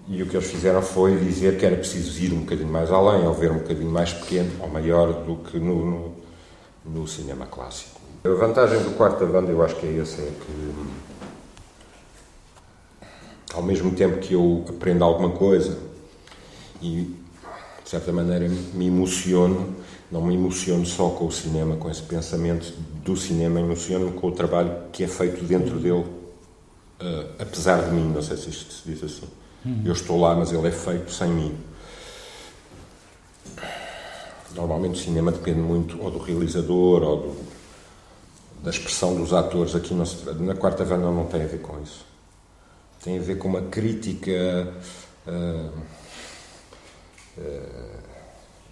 e 0.08 0.22
o 0.22 0.28
que 0.28 0.36
eles 0.36 0.50
fizeram 0.50 0.82
foi 0.82 1.16
dizer 1.18 1.58
que 1.58 1.64
era 1.64 1.76
preciso 1.76 2.20
ir 2.20 2.32
um 2.32 2.40
bocadinho 2.40 2.68
mais 2.68 2.90
além, 2.90 3.26
ou 3.26 3.32
ver 3.34 3.52
um 3.52 3.58
bocadinho 3.58 3.90
mais 3.90 4.12
pequeno 4.12 4.50
ou 4.60 4.68
maior 4.68 5.12
do 5.24 5.36
que 5.36 5.58
no, 5.58 5.84
no, 5.84 6.16
no 6.84 7.06
cinema 7.06 7.46
clássico. 7.46 8.00
A 8.24 8.28
vantagem 8.28 8.82
do 8.82 8.96
quarto 8.96 9.20
da 9.20 9.26
banda, 9.26 9.52
eu 9.52 9.62
acho 9.62 9.76
que 9.76 9.86
é 9.86 9.98
essa, 9.98 10.20
é 10.22 10.30
que 10.30 10.74
ao 13.54 13.62
mesmo 13.62 13.94
tempo 13.94 14.18
que 14.18 14.34
eu 14.34 14.64
aprendo 14.68 15.04
alguma 15.04 15.30
coisa 15.30 15.78
e 16.80 17.21
certa 17.92 18.10
maneira 18.10 18.48
me 18.48 18.86
emociono, 18.86 19.76
não 20.10 20.22
me 20.22 20.34
emociono 20.34 20.86
só 20.86 21.10
com 21.10 21.26
o 21.26 21.32
cinema, 21.32 21.76
com 21.76 21.90
esse 21.90 22.02
pensamento 22.02 22.72
do 23.04 23.14
cinema, 23.14 23.60
emociono-me 23.60 24.12
com 24.12 24.28
o 24.28 24.32
trabalho 24.32 24.74
que 24.90 25.04
é 25.04 25.06
feito 25.06 25.44
dentro 25.44 25.78
dele, 25.78 26.00
uh, 26.00 27.28
apesar 27.38 27.84
de 27.84 27.90
mim, 27.90 28.10
não 28.10 28.22
sei 28.22 28.38
se 28.38 28.48
isto 28.48 28.72
se 28.72 28.88
diz 28.90 29.04
assim. 29.04 29.28
Uhum. 29.66 29.82
Eu 29.84 29.92
estou 29.92 30.18
lá, 30.18 30.34
mas 30.34 30.50
ele 30.52 30.66
é 30.66 30.70
feito 30.70 31.12
sem 31.12 31.28
mim. 31.28 31.54
Normalmente 34.54 34.98
o 34.98 35.04
cinema 35.04 35.30
depende 35.30 35.60
muito 35.60 36.02
ou 36.02 36.10
do 36.10 36.18
realizador 36.18 37.02
ou 37.02 37.16
do, 37.16 37.36
da 38.62 38.70
expressão 38.70 39.14
dos 39.16 39.34
atores. 39.34 39.74
Aqui 39.74 39.92
não 39.92 40.06
se, 40.06 40.16
na 40.40 40.54
quarta 40.54 40.82
vanda 40.82 41.10
não 41.10 41.26
tem 41.26 41.42
a 41.42 41.46
ver 41.46 41.60
com 41.60 41.78
isso. 41.82 42.06
Tem 43.04 43.18
a 43.18 43.22
ver 43.22 43.36
com 43.36 43.48
uma 43.48 43.62
crítica. 43.62 44.30
Uh, 45.26 45.68
uh, 45.68 46.01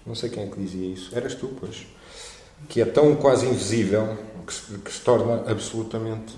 não 0.07 0.15
sei 0.15 0.31
quem 0.31 0.45
é 0.45 0.47
que 0.47 0.61
dizia 0.61 0.93
isso. 0.93 1.17
Eras 1.17 1.35
tu, 1.35 1.49
pois. 1.59 1.87
Que 2.69 2.83
é 2.83 2.85
tão 2.85 3.17
quase 3.17 3.47
invisível 3.47 4.19
que 4.47 4.53
se, 4.53 4.79
que 4.79 4.93
se 4.93 5.01
torna 5.01 5.51
absolutamente. 5.51 6.35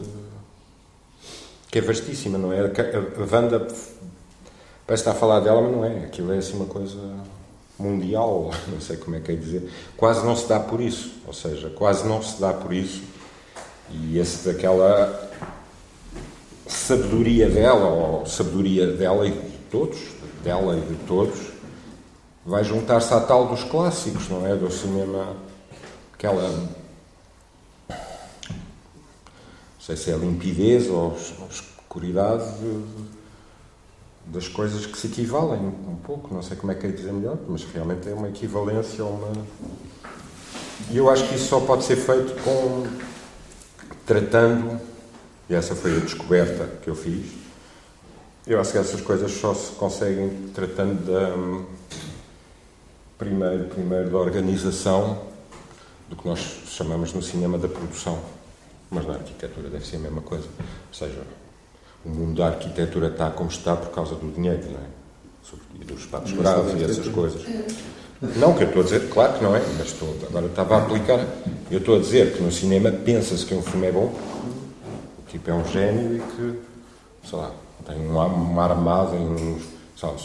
que 1.71 1.79
é 1.79 1.83
vastíssima, 1.83 2.39
não 2.39 2.53
é? 2.53 2.61
A, 2.61 2.65
a 2.65 3.35
Wanda 3.35 3.67
Parece 4.87 5.03
estar 5.03 5.13
a 5.13 5.15
falar 5.15 5.41
dela, 5.41 5.63
mas 5.63 5.73
não 5.73 5.85
é. 5.85 6.05
Aquilo 6.05 6.33
é 6.33 6.39
assim 6.39 6.55
uma 6.55 6.67
coisa 6.67 6.99
mundial, 7.79 8.51
não 8.69 8.81
sei 8.81 8.97
como 8.97 9.17
é 9.17 9.21
que 9.21 9.33
é 9.33 9.37
dizer. 9.37 9.71
Quase 9.97 10.25
não 10.25 10.37
se 10.37 10.49
dá 10.49 10.59
por 10.59 10.81
isso. 10.81 11.13
Ou 11.27 11.33
seja, 11.33 11.71
quase 11.71 12.07
não 12.07 12.23
se 12.23 12.41
dá 12.41 12.53
por 12.53 12.73
isso. 12.73 13.03
E 13.91 14.19
esse 14.19 14.47
daquela 14.47 15.31
sabedoria 16.67 17.49
dela, 17.49 17.89
ou 17.89 18.27
sabedoria 18.27 18.87
dela 18.89 19.27
e 19.27 19.31
de 19.31 19.59
todos, 19.71 19.99
dela 20.43 20.77
e 20.77 20.81
de 20.81 20.95
todos, 21.07 21.39
vai 22.45 22.65
juntar-se 22.65 23.13
à 23.15 23.21
tal 23.21 23.47
dos 23.47 23.65
clássicos, 23.65 24.29
não 24.29 24.47
é? 24.47 24.55
Do 24.55 24.71
cinema, 24.71 25.37
aquela. 26.13 26.49
Não 27.89 27.97
sei 29.81 29.97
se 29.97 30.11
é 30.11 30.17
limpidez 30.17 30.89
ou 30.89 31.17
escuridade. 31.51 32.45
De, 32.59 33.13
das 34.27 34.47
coisas 34.49 34.87
que 34.87 34.97
se 34.97 35.09
equivalem 35.09 35.61
um 35.61 35.97
pouco, 35.97 36.33
não 36.33 36.43
sei 36.43 36.57
como 36.57 36.73
é 36.73 36.75
que 36.75 36.87
é 36.87 36.91
dizer 36.91 37.13
melhor, 37.13 37.37
mas 37.49 37.65
realmente 37.65 38.09
é 38.09 38.15
uma 38.15 38.29
equivalência 38.29 39.03
a 39.03 39.07
uma. 39.07 39.33
E 40.91 40.97
eu 40.97 41.11
acho 41.11 41.27
que 41.29 41.35
isso 41.35 41.49
só 41.49 41.61
pode 41.61 41.85
ser 41.85 41.97
feito 41.97 42.41
com. 42.43 42.87
tratando, 44.07 44.81
e 45.49 45.55
essa 45.55 45.75
foi 45.75 45.97
a 45.97 46.01
descoberta 46.01 46.69
que 46.83 46.89
eu 46.89 46.95
fiz. 46.95 47.33
Eu 48.47 48.61
acho 48.61 48.73
que 48.73 48.79
essas 48.79 49.01
coisas 49.01 49.31
só 49.33 49.55
se 49.55 49.73
conseguem 49.73 50.51
tratando 50.55 51.05
da. 51.05 51.82
Primeiro, 53.23 53.65
primeiro 53.67 54.11
da 54.11 54.19
organização 54.19 55.19
do 56.09 56.17
que 56.17 56.27
nós 56.27 56.41
chamamos 56.67 57.13
no 57.13 57.23
cinema 57.23 57.57
da 57.57 57.69
produção. 57.69 58.19
Mas 58.91 59.07
na 59.07 59.15
arquitetura 59.15 59.71
deve 59.71 59.87
ser 59.87 59.97
a 59.97 60.01
mesma 60.01 60.21
coisa. 60.21 60.45
Ou 60.45 60.95
seja, 60.95 61.23
o 62.05 62.11
mundo 62.11 62.39
da 62.39 62.49
arquitetura 62.49 63.09
está 63.09 63.31
como 63.31 63.49
está 63.49 63.77
por 63.77 63.91
causa 63.91 64.15
do 64.17 64.31
dinheiro, 64.33 64.63
não 64.71 64.81
é? 64.81 65.03
E 65.81 65.85
dos 65.85 66.01
espaços 66.01 66.33
graves 66.33 66.75
e 66.81 66.85
essas 66.85 67.09
coisas. 67.09 67.43
Não, 68.37 68.55
que 68.55 68.63
eu 68.63 68.69
estou 68.69 68.83
a 68.83 68.85
dizer, 68.85 69.09
claro 69.09 69.33
que 69.35 69.43
não 69.43 69.57
é, 69.57 69.61
mas 69.79 69.89
estou, 69.89 70.17
agora 70.29 70.47
estava 70.47 70.77
a 70.77 70.83
aplicar. 70.83 71.27
Eu 71.71 71.79
estou 71.79 71.97
a 71.97 71.99
dizer 71.99 72.35
que 72.35 72.43
no 72.43 72.53
cinema 72.53 72.91
pensa-se 72.91 73.45
que 73.45 73.55
um 73.55 73.63
filme 73.63 73.89
é 73.89 73.93
bom, 73.93 74.15
o 75.19 75.31
tipo 75.31 75.51
é 75.51 75.55
um 75.55 75.65
gênio 75.65 76.17
e 76.17 76.21
que, 76.21 77.29
sei 77.29 77.39
lá, 77.39 77.51
tem 77.87 77.97
uma 78.07 78.63
armada 78.63 79.17
em. 79.17 79.61
Sabe, 79.97 80.21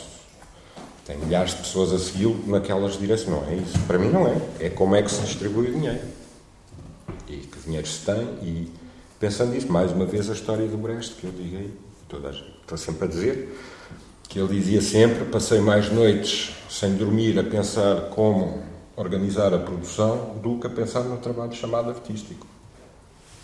tem 1.07 1.17
milhares 1.17 1.51
de 1.51 1.57
pessoas 1.57 1.91
a 1.91 1.97
segui-lo 1.97 2.43
naquelas 2.45 2.99
direções. 2.99 3.29
Não 3.29 3.49
é 3.49 3.55
isso. 3.55 3.79
Para 3.87 3.97
mim, 3.97 4.09
não 4.09 4.27
é. 4.27 4.39
É 4.59 4.69
como 4.69 4.95
é 4.95 5.01
que 5.01 5.09
se 5.09 5.21
distribui 5.21 5.69
o 5.69 5.73
dinheiro. 5.73 6.01
E 7.27 7.37
que 7.37 7.59
dinheiro 7.65 7.87
se 7.87 8.05
tem 8.05 8.21
e 8.43 8.71
Pensando 9.19 9.53
nisso, 9.53 9.71
mais 9.71 9.91
uma 9.91 10.05
vez 10.05 10.29
a 10.29 10.33
história 10.33 10.67
do 10.67 10.77
Brecht, 10.77 11.15
que 11.15 11.25
eu 11.25 11.31
digo 11.31 11.71
toda 12.07 12.29
estou 12.29 12.77
sempre 12.77 13.05
a 13.05 13.07
dizer, 13.07 13.59
que 14.29 14.37
ele 14.37 14.53
dizia 14.53 14.79
sempre: 14.79 15.25
passei 15.25 15.59
mais 15.59 15.91
noites 15.91 16.55
sem 16.69 16.93
dormir 16.93 17.37
a 17.39 17.43
pensar 17.43 18.09
como 18.11 18.61
organizar 18.95 19.51
a 19.55 19.57
produção 19.57 20.35
do 20.43 20.59
que 20.59 20.67
a 20.67 20.69
pensar 20.69 21.01
no 21.01 21.17
trabalho 21.17 21.51
chamado 21.53 21.89
artístico. 21.89 22.45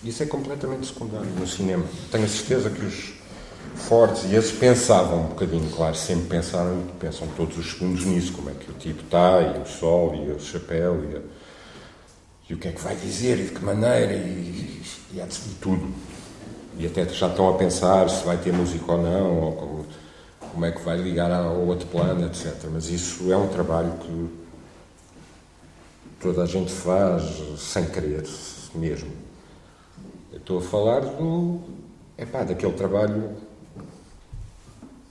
Isso 0.04 0.22
é 0.22 0.28
completamente 0.28 0.86
secundário 0.86 1.30
no 1.40 1.48
cinema. 1.48 1.86
Tenho 2.12 2.26
a 2.26 2.28
certeza 2.28 2.70
que 2.70 2.86
os 2.86 3.14
fortes, 3.76 4.24
e 4.32 4.36
esses 4.36 4.52
pensavam 4.52 5.26
um 5.26 5.28
bocadinho, 5.28 5.70
claro, 5.72 5.96
sempre 5.96 6.26
pensaram, 6.26 6.84
pensam 7.00 7.28
todos 7.36 7.58
os 7.58 7.72
segundos 7.72 8.06
nisso, 8.06 8.34
como 8.34 8.50
é 8.50 8.54
que 8.54 8.70
o 8.72 8.74
tipo 8.74 9.04
está, 9.04 9.42
e 9.42 9.62
o 9.62 9.66
sol, 9.66 10.16
e 10.16 10.32
o 10.32 10.40
chapéu, 10.40 11.04
e 11.12 11.18
a 11.18 11.22
e 12.50 12.54
o 12.54 12.58
que 12.58 12.68
é 12.68 12.72
que 12.72 12.82
vai 12.82 12.96
dizer 12.96 13.40
e 13.40 13.44
de 13.46 13.52
que 13.52 13.64
maneira 13.64 14.14
e, 14.14 14.84
e, 15.12 15.20
e 15.20 15.56
tudo. 15.62 15.94
E 16.78 16.86
até 16.86 17.08
já 17.08 17.28
estão 17.28 17.50
a 17.50 17.54
pensar 17.54 18.10
se 18.10 18.24
vai 18.26 18.38
ter 18.38 18.52
música 18.52 18.92
ou 18.92 19.02
não, 19.02 19.40
ou 19.40 19.52
como, 19.54 19.86
como 20.52 20.66
é 20.66 20.72
que 20.72 20.82
vai 20.82 20.98
ligar 20.98 21.32
ao 21.32 21.62
outro 21.62 21.88
plano, 21.88 22.26
etc. 22.26 22.54
Mas 22.72 22.90
isso 22.90 23.32
é 23.32 23.38
um 23.38 23.48
trabalho 23.48 23.94
que 24.00 24.30
toda 26.20 26.44
a 26.44 26.46
gente 26.46 26.72
faz 26.72 27.24
sem 27.58 27.86
querer 27.86 28.24
mesmo. 28.76 29.12
Eu 30.32 30.40
estou 30.40 30.58
a 30.58 30.62
falar 30.62 31.02
do. 31.02 31.60
Epá, 32.18 32.44
daquele 32.44 32.74
trabalho. 32.74 33.32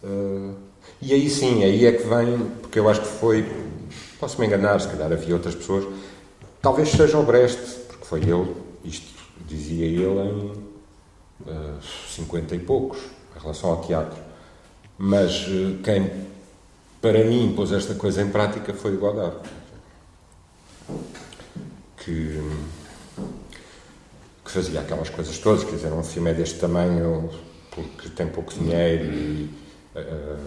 Uh, 0.03 0.55
e 1.01 1.13
aí 1.13 1.31
sim, 1.31 1.63
aí 1.63 1.87
é 1.87 1.93
que 1.93 2.07
vem, 2.07 2.39
porque 2.61 2.79
eu 2.79 2.89
acho 2.89 3.01
que 3.01 3.09
foi. 3.09 3.47
Posso 4.19 4.41
me 4.41 4.47
enganar, 4.47 4.81
se 4.81 4.89
calhar 4.89 5.13
havia 5.13 5.35
outras 5.35 5.55
pessoas 5.55 5.85
Talvez 6.63 6.91
seja 6.91 7.19
o 7.19 7.25
Brecht, 7.25 7.61
porque 7.89 8.05
foi 8.05 8.21
ele, 8.21 8.55
isto 8.85 9.13
dizia 9.49 9.85
ele 9.85 10.05
em 10.05 10.47
uh, 10.47 10.63
eh, 11.49 11.81
50 12.09 12.55
e 12.55 12.61
poucos, 12.61 13.01
em 13.37 13.41
relação 13.41 13.71
ao 13.71 13.83
teatro. 13.83 14.17
Mas 14.97 15.49
uh, 15.49 15.79
quem, 15.83 16.09
para 17.01 17.25
mim, 17.25 17.53
pôs 17.57 17.73
esta 17.73 17.97
coisa 17.97 18.23
em 18.23 18.31
prática 18.31 18.73
foi 18.73 18.95
o 18.95 19.01
Godard. 19.01 19.39
Que, 21.97 22.41
que 24.45 24.51
fazia 24.53 24.81
aquelas 24.81 25.11
coisas 25.11 25.37
todas, 25.39 25.65
quer 25.65 25.75
dizer, 25.75 25.93
um 25.93 26.05
filme 26.05 26.31
é 26.31 26.35
deste 26.35 26.61
tamanho 26.61 27.29
porque 27.73 28.09
tem 28.09 28.29
pouco 28.29 28.55
dinheiro 28.55 29.13
e. 29.13 29.62
Uh, 29.95 30.39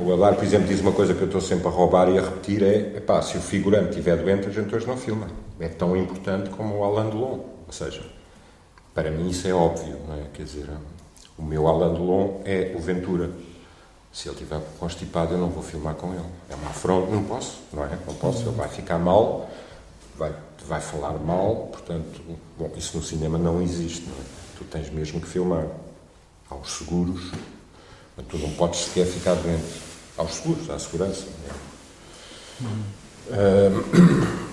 o 0.00 0.12
Adar, 0.12 0.34
por 0.34 0.44
exemplo, 0.44 0.66
diz 0.66 0.80
uma 0.80 0.92
coisa 0.92 1.14
que 1.14 1.20
eu 1.20 1.26
estou 1.26 1.40
sempre 1.40 1.68
a 1.68 1.70
roubar 1.70 2.08
e 2.08 2.18
a 2.18 2.22
repetir: 2.22 2.62
é 2.62 3.00
pá, 3.00 3.22
se 3.22 3.36
o 3.36 3.40
figurante 3.40 3.90
estiver 3.90 4.16
doente, 4.16 4.48
a 4.48 4.50
gente 4.50 4.74
hoje 4.74 4.86
não 4.86 4.96
filma. 4.96 5.28
É 5.60 5.68
tão 5.68 5.96
importante 5.96 6.50
como 6.50 6.78
o 6.78 6.84
Alain 6.84 7.10
Delon. 7.10 7.38
Ou 7.66 7.72
seja, 7.72 8.02
para 8.94 9.10
mim 9.10 9.28
isso 9.28 9.46
é 9.46 9.52
óbvio, 9.52 9.96
não 10.08 10.16
é? 10.16 10.26
Quer 10.34 10.42
dizer, 10.42 10.68
o 11.38 11.42
meu 11.42 11.68
Alain 11.68 11.94
Delon 11.94 12.40
é 12.44 12.74
o 12.76 12.80
Ventura. 12.80 13.30
Se 14.12 14.28
ele 14.28 14.34
estiver 14.34 14.60
constipado, 14.78 15.32
eu 15.32 15.38
não 15.38 15.48
vou 15.48 15.62
filmar 15.62 15.94
com 15.94 16.12
ele. 16.12 16.24
É 16.50 16.54
uma 16.54 16.68
afronta, 16.68 17.10
não 17.10 17.24
posso, 17.24 17.60
não 17.72 17.84
é? 17.84 17.98
Não 18.06 18.14
posso, 18.14 18.42
ele 18.42 18.56
vai 18.56 18.68
ficar 18.68 18.98
mal, 18.98 19.48
vai, 20.18 20.34
vai 20.66 20.80
falar 20.80 21.12
mal, 21.12 21.68
portanto, 21.72 22.20
bom, 22.58 22.70
isso 22.76 22.96
no 22.96 23.02
cinema 23.02 23.38
não 23.38 23.62
existe, 23.62 24.06
não 24.06 24.16
é? 24.16 24.24
Tu 24.58 24.64
tens 24.64 24.90
mesmo 24.90 25.20
que 25.20 25.26
filmar. 25.26 25.66
Aos 26.50 26.76
seguros, 26.76 27.32
tu 28.28 28.38
não 28.38 28.50
podes 28.50 28.80
sequer 28.80 29.06
ficar 29.06 29.34
doente. 29.34 29.82
Aos 30.16 30.34
seguros, 30.34 30.68
à 30.70 30.78
segurança. 30.78 31.24
É? 33.30 33.70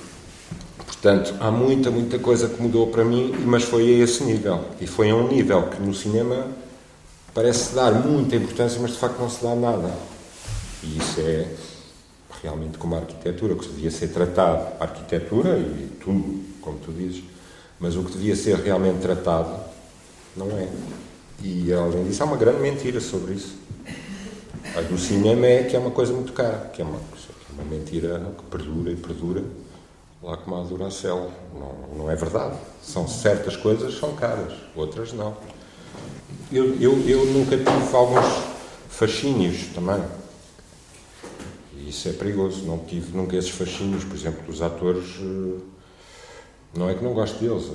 Portanto, 0.85 1.35
há 1.39 1.51
muita, 1.51 1.91
muita 1.91 2.19
coisa 2.19 2.49
que 2.49 2.61
mudou 2.61 2.87
para 2.87 3.05
mim, 3.05 3.33
mas 3.45 3.63
foi 3.63 3.83
a 3.83 4.03
esse 4.03 4.23
nível. 4.23 4.65
E 4.81 4.87
foi 4.87 5.09
a 5.09 5.15
um 5.15 5.27
nível 5.27 5.63
que 5.69 5.81
no 5.81 5.93
cinema 5.93 6.47
parece 7.33 7.73
dar 7.73 7.91
muita 7.93 8.35
importância, 8.35 8.79
mas 8.81 8.91
de 8.91 8.97
facto 8.97 9.19
não 9.19 9.29
se 9.29 9.43
dá 9.43 9.55
nada. 9.55 9.93
E 10.83 10.97
isso 10.97 11.19
é 11.19 11.47
realmente 12.41 12.77
como 12.77 12.95
a 12.95 12.99
arquitetura, 12.99 13.55
que 13.55 13.67
devia 13.67 13.91
ser 13.91 14.09
tratado, 14.09 14.67
a 14.79 14.83
arquitetura 14.83 15.57
e 15.57 15.89
tudo, 16.01 16.43
como 16.61 16.77
tu 16.79 16.91
dizes, 16.91 17.23
mas 17.79 17.95
o 17.95 18.03
que 18.03 18.13
devia 18.13 18.35
ser 18.35 18.57
realmente 18.57 18.99
tratado 18.99 19.57
não 20.35 20.47
é. 20.57 20.67
E 21.41 21.71
além 21.71 22.05
disso, 22.05 22.23
há 22.23 22.25
uma 22.25 22.37
grande 22.37 22.59
mentira 22.59 22.99
sobre 22.99 23.33
isso. 23.33 23.57
A 24.75 24.81
do 24.81 24.97
cinema 24.97 25.45
é 25.45 25.63
que 25.63 25.75
é 25.75 25.79
uma 25.79 25.91
coisa 25.91 26.13
muito 26.13 26.33
cara, 26.33 26.69
que 26.73 26.81
é 26.81 26.85
uma, 26.85 26.99
que 26.99 27.51
é 27.51 27.61
uma 27.61 27.63
mentira 27.63 28.33
que 28.37 28.43
perdura 28.45 28.91
e 28.91 28.95
perdura 28.95 29.43
lá 30.21 30.37
como 30.37 30.55
a 30.55 30.63
Duracell. 30.63 31.31
Não, 31.53 31.97
não 31.97 32.11
é 32.11 32.15
verdade. 32.15 32.57
São 32.83 33.07
certas 33.07 33.55
coisas 33.55 33.97
são 33.97 34.15
caras, 34.15 34.53
outras 34.75 35.13
não. 35.13 35.35
Eu, 36.51 36.75
eu, 36.79 36.99
eu 37.07 37.25
nunca 37.25 37.57
tive 37.57 37.95
alguns 37.95 38.25
fascínios 38.89 39.67
também. 39.73 40.03
E 41.75 41.89
isso 41.89 42.09
é 42.09 42.13
perigoso. 42.13 42.65
Não 42.65 42.79
tive 42.79 43.15
nunca 43.15 43.37
esses 43.37 43.51
fascínios, 43.51 44.03
por 44.03 44.15
exemplo, 44.15 44.43
dos 44.45 44.61
atores. 44.61 45.05
Eh, 45.21 45.59
não 46.75 46.89
é 46.89 46.95
que 46.95 47.03
não 47.03 47.13
gosto 47.13 47.39
deles, 47.39 47.71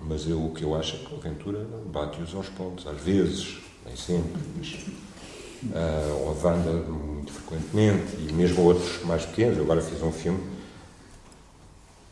mas 0.00 0.28
eu, 0.28 0.44
o 0.44 0.52
que 0.52 0.62
eu 0.62 0.74
acho 0.74 0.96
é 0.96 0.98
que 1.00 1.14
a 1.14 1.18
aventura 1.18 1.66
bate-os 1.86 2.34
aos 2.34 2.48
pontos. 2.48 2.86
Às 2.86 3.00
vezes, 3.00 3.58
nem 3.84 3.96
sempre, 3.96 4.40
mas. 4.56 4.74
Uh, 5.60 6.22
ou 6.22 6.30
a 6.30 6.48
Wanda 6.48 6.70
muito 6.70 7.32
frequentemente, 7.32 8.16
e 8.16 8.32
mesmo 8.32 8.62
outros 8.62 9.02
mais 9.04 9.26
pequenos. 9.26 9.56
Eu 9.56 9.64
agora 9.64 9.80
fiz 9.80 10.00
um 10.02 10.12
filme 10.12 10.40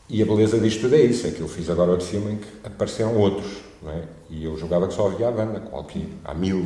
e 0.09 0.23
a 0.23 0.27
beleza 0.27 0.59
disto 0.61 0.83
tudo 0.83 0.95
é 0.95 1.01
isso, 1.01 1.27
é 1.27 1.33
que 1.33 1.41
eu 1.41 1.49
fiz 1.49 1.69
agora 1.69 1.91
outro 1.91 2.07
filme 2.07 2.35
em 2.35 2.37
que 2.37 2.47
apareceram 2.63 3.17
outros, 3.17 3.57
não 3.83 3.91
é? 3.91 4.05
E 4.31 4.45
eu 4.45 4.57
julgava 4.57 4.87
que 4.87 4.95
só 4.95 5.09
havia 5.09 5.29
a 5.29 5.33
banda, 5.33 5.59
qualquer, 5.59 6.07
há 6.25 6.33
mil, 6.33 6.65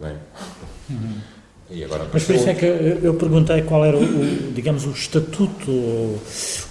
não 0.00 0.08
é? 0.08 0.16
Uhum. 0.88 1.20
Mas 2.12 2.24
por 2.24 2.34
isso 2.34 2.48
é 2.48 2.54
que 2.54 2.64
eu 2.64 3.14
perguntei 3.14 3.60
qual 3.62 3.84
era 3.84 3.96
o, 3.96 4.52
digamos, 4.52 4.86
o 4.86 4.90
estatuto, 4.90 5.70
o, 5.70 6.18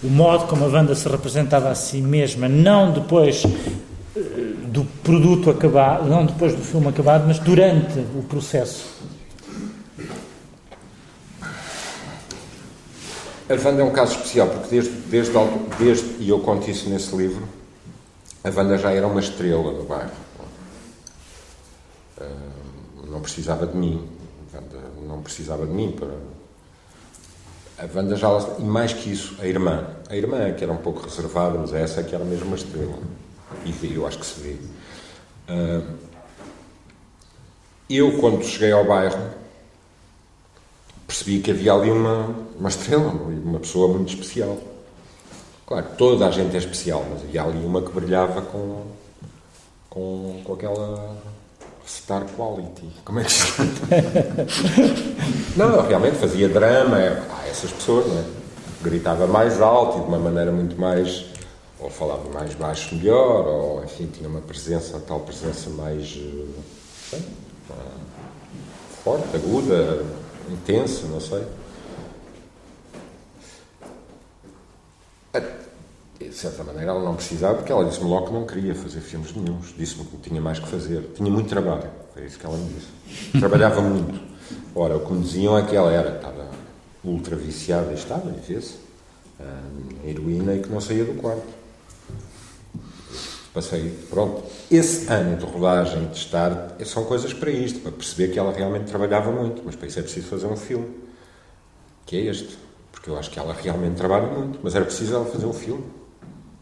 o 0.03 0.07
modo 0.09 0.47
como 0.47 0.65
a 0.65 0.69
banda 0.69 0.95
se 0.95 1.07
representava 1.07 1.69
a 1.69 1.75
si 1.75 2.01
mesma, 2.01 2.49
não 2.49 2.91
depois 2.91 3.43
eh, 3.45 4.19
do 4.65 4.83
produto 5.03 5.51
acabado, 5.51 6.09
não 6.09 6.25
depois 6.25 6.55
do 6.55 6.63
filme 6.63 6.87
acabado, 6.87 7.25
mas 7.27 7.37
durante 7.37 7.99
o 7.99 8.23
processo. 8.23 8.97
A 13.49 13.53
Wanda 13.53 13.81
é 13.81 13.85
um 13.85 13.93
caso 13.93 14.17
especial, 14.17 14.49
porque 14.49 14.67
desde, 14.69 14.91
desde, 15.09 15.31
desde, 15.79 16.21
e 16.21 16.27
eu 16.27 16.39
conto 16.39 16.69
isso 16.69 16.89
nesse 16.89 17.15
livro, 17.15 17.47
a 18.43 18.49
Wanda 18.49 18.77
já 18.77 18.91
era 18.91 19.07
uma 19.07 19.21
estrela 19.21 19.71
no 19.71 19.83
bairro. 19.83 20.11
Uh, 22.19 23.09
não 23.09 23.21
precisava 23.21 23.65
de 23.65 23.77
mim. 23.77 24.05
A 24.53 24.57
Wanda 24.57 24.86
não 25.07 25.21
precisava 25.21 25.65
de 25.65 25.73
mim 25.73 25.91
para. 25.91 26.13
A 27.77 27.87
Wanda 27.95 28.15
já. 28.15 28.27
E 28.59 28.63
mais 28.63 28.93
que 28.93 29.11
isso, 29.11 29.35
a 29.39 29.47
irmã. 29.47 29.87
A 30.09 30.15
irmã, 30.15 30.51
que 30.53 30.63
era 30.63 30.73
um 30.73 30.77
pouco 30.77 31.01
reservada, 31.01 31.57
mas 31.57 31.73
essa 31.73 32.01
é 32.01 32.03
que 32.03 32.13
era 32.13 32.25
mesmo 32.25 32.47
uma 32.47 32.55
estrela. 32.55 32.97
E 33.65 33.93
eu 33.93 34.05
acho 34.05 34.19
que 34.19 34.25
se 34.25 34.39
vê. 34.39 34.57
Uh, 35.49 35.97
eu, 37.89 38.19
quando 38.19 38.43
cheguei 38.43 38.71
ao 38.71 38.83
bairro, 38.83 39.17
percebi 41.07 41.39
que 41.39 41.51
havia 41.51 41.73
ali 41.73 41.89
uma, 41.89 42.35
uma 42.59 42.69
estrela, 42.69 43.09
uma 43.11 43.59
pessoa 43.59 43.87
muito 43.93 44.09
especial. 44.09 44.57
Claro, 45.65 45.85
toda 45.97 46.27
a 46.27 46.31
gente 46.31 46.55
é 46.55 46.59
especial, 46.59 47.05
mas 47.09 47.23
havia 47.23 47.43
ali 47.43 47.65
uma 47.65 47.81
que 47.81 47.91
brilhava 47.91 48.41
com, 48.41 48.87
com, 49.89 50.41
com 50.43 50.53
aquela 50.53 51.17
star 51.87 52.25
quality. 52.35 52.89
Como 53.05 53.19
é 53.19 53.23
que 53.23 53.31
se 53.31 53.53
não, 55.55 55.87
realmente 55.87 56.17
fazia 56.17 56.49
drama. 56.49 56.97
Ah, 56.97 57.47
essas 57.47 57.71
pessoas, 57.71 58.07
não 58.07 58.19
é? 58.19 58.23
Gritava 58.81 59.25
mais 59.25 59.61
alto 59.61 59.99
e 59.99 60.01
de 60.01 60.07
uma 60.07 60.19
maneira 60.19 60.51
muito 60.51 60.79
mais. 60.79 61.25
Ou 61.79 61.89
falava 61.89 62.27
mais 62.29 62.53
baixo 62.55 62.95
melhor, 62.95 63.47
ou 63.47 63.83
enfim, 63.83 64.07
tinha 64.07 64.27
uma 64.27 64.41
presença, 64.41 64.99
tal 64.99 65.19
presença 65.21 65.69
mais. 65.69 66.19
Sei, 67.09 67.21
forte, 69.03 69.35
aguda, 69.35 70.03
intensa, 70.49 71.07
não 71.07 71.21
sei. 71.21 71.43
De 76.19 76.33
certa 76.33 76.63
maneira 76.63 76.91
ela 76.91 77.03
não 77.03 77.15
precisava, 77.15 77.55
porque 77.55 77.71
ela 77.71 77.85
disse-me 77.85 78.09
logo 78.09 78.27
que 78.27 78.33
não 78.33 78.45
queria 78.45 78.73
fazer 78.73 79.01
filmes 79.01 79.35
nenhums. 79.35 79.73
Disse-me 79.77 80.05
que 80.05 80.17
tinha 80.17 80.41
mais 80.41 80.59
que 80.59 80.67
fazer. 80.67 81.11
Tinha 81.15 81.29
muito 81.29 81.47
trabalho, 81.47 81.89
foi 82.13 82.25
isso 82.25 82.39
que 82.39 82.45
ela 82.45 82.57
me 82.57 82.73
disse. 82.73 83.39
Trabalhava 83.39 83.81
muito. 83.81 84.19
Ora, 84.73 84.97
o 84.97 85.05
que 85.05 85.13
me 85.13 85.21
diziam 85.21 85.57
é 85.57 85.63
que 85.63 85.75
ela 85.75 85.91
era, 85.91 86.15
estava 86.15 86.47
ultra 87.03 87.35
viciada, 87.35 87.91
e 87.91 87.95
estava, 87.95 88.29
e 88.29 88.39
vê-se, 88.51 88.77
heroína 90.05 90.55
e 90.55 90.61
que 90.61 90.69
não 90.69 90.81
saía 90.81 91.05
do 91.05 91.13
quarto. 91.13 91.45
Passei, 93.53 93.91
pronto. 94.09 94.43
Esse 94.69 95.11
ano 95.11 95.37
de 95.37 95.45
rodagem, 95.45 96.07
de 96.07 96.17
estar, 96.17 96.75
são 96.85 97.05
coisas 97.05 97.33
para 97.33 97.49
isto, 97.49 97.79
para 97.79 97.91
perceber 97.91 98.33
que 98.33 98.39
ela 98.39 98.51
realmente 98.51 98.85
trabalhava 98.85 99.31
muito, 99.31 99.61
mas 99.65 99.75
para 99.75 99.87
isso 99.87 99.99
é 99.99 100.01
preciso 100.01 100.27
fazer 100.27 100.47
um 100.47 100.57
filme, 100.57 100.87
que 102.05 102.17
é 102.17 102.21
este. 102.29 102.57
Porque 102.91 103.09
eu 103.09 103.17
acho 103.17 103.31
que 103.31 103.39
ela 103.39 103.53
realmente 103.53 103.95
trabalha 103.95 104.27
muito, 104.27 104.59
mas 104.61 104.75
era 104.75 104.85
preciso 104.85 105.15
ela 105.15 105.25
fazer 105.25 105.45
um 105.45 105.53
filme. 105.53 105.83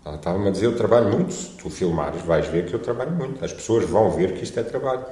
Ela 0.05 0.15
estava-me 0.17 0.47
a 0.47 0.51
dizer: 0.51 0.67
Eu 0.67 0.75
trabalho 0.77 1.09
muito. 1.09 1.33
Se 1.33 1.49
tu 1.49 1.69
filmares, 1.69 2.21
vais 2.21 2.47
ver 2.47 2.67
que 2.67 2.73
eu 2.73 2.79
trabalho 2.79 3.11
muito. 3.11 3.43
As 3.43 3.51
pessoas 3.51 3.85
vão 3.89 4.11
ver 4.11 4.33
que 4.33 4.43
isto 4.43 4.59
é 4.59 4.63
trabalho. 4.63 5.03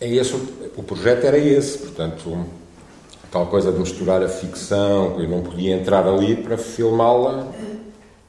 É 0.00 0.08
esse, 0.08 0.34
o 0.34 0.82
projeto 0.82 1.24
era 1.24 1.38
esse, 1.38 1.78
portanto, 1.78 2.46
tal 3.30 3.46
coisa 3.46 3.70
de 3.70 3.78
misturar 3.78 4.22
a 4.22 4.28
ficção, 4.28 5.20
eu 5.20 5.28
não 5.28 5.42
podia 5.42 5.76
entrar 5.76 6.06
ali 6.06 6.36
para 6.36 6.58
filmá-la 6.58 7.46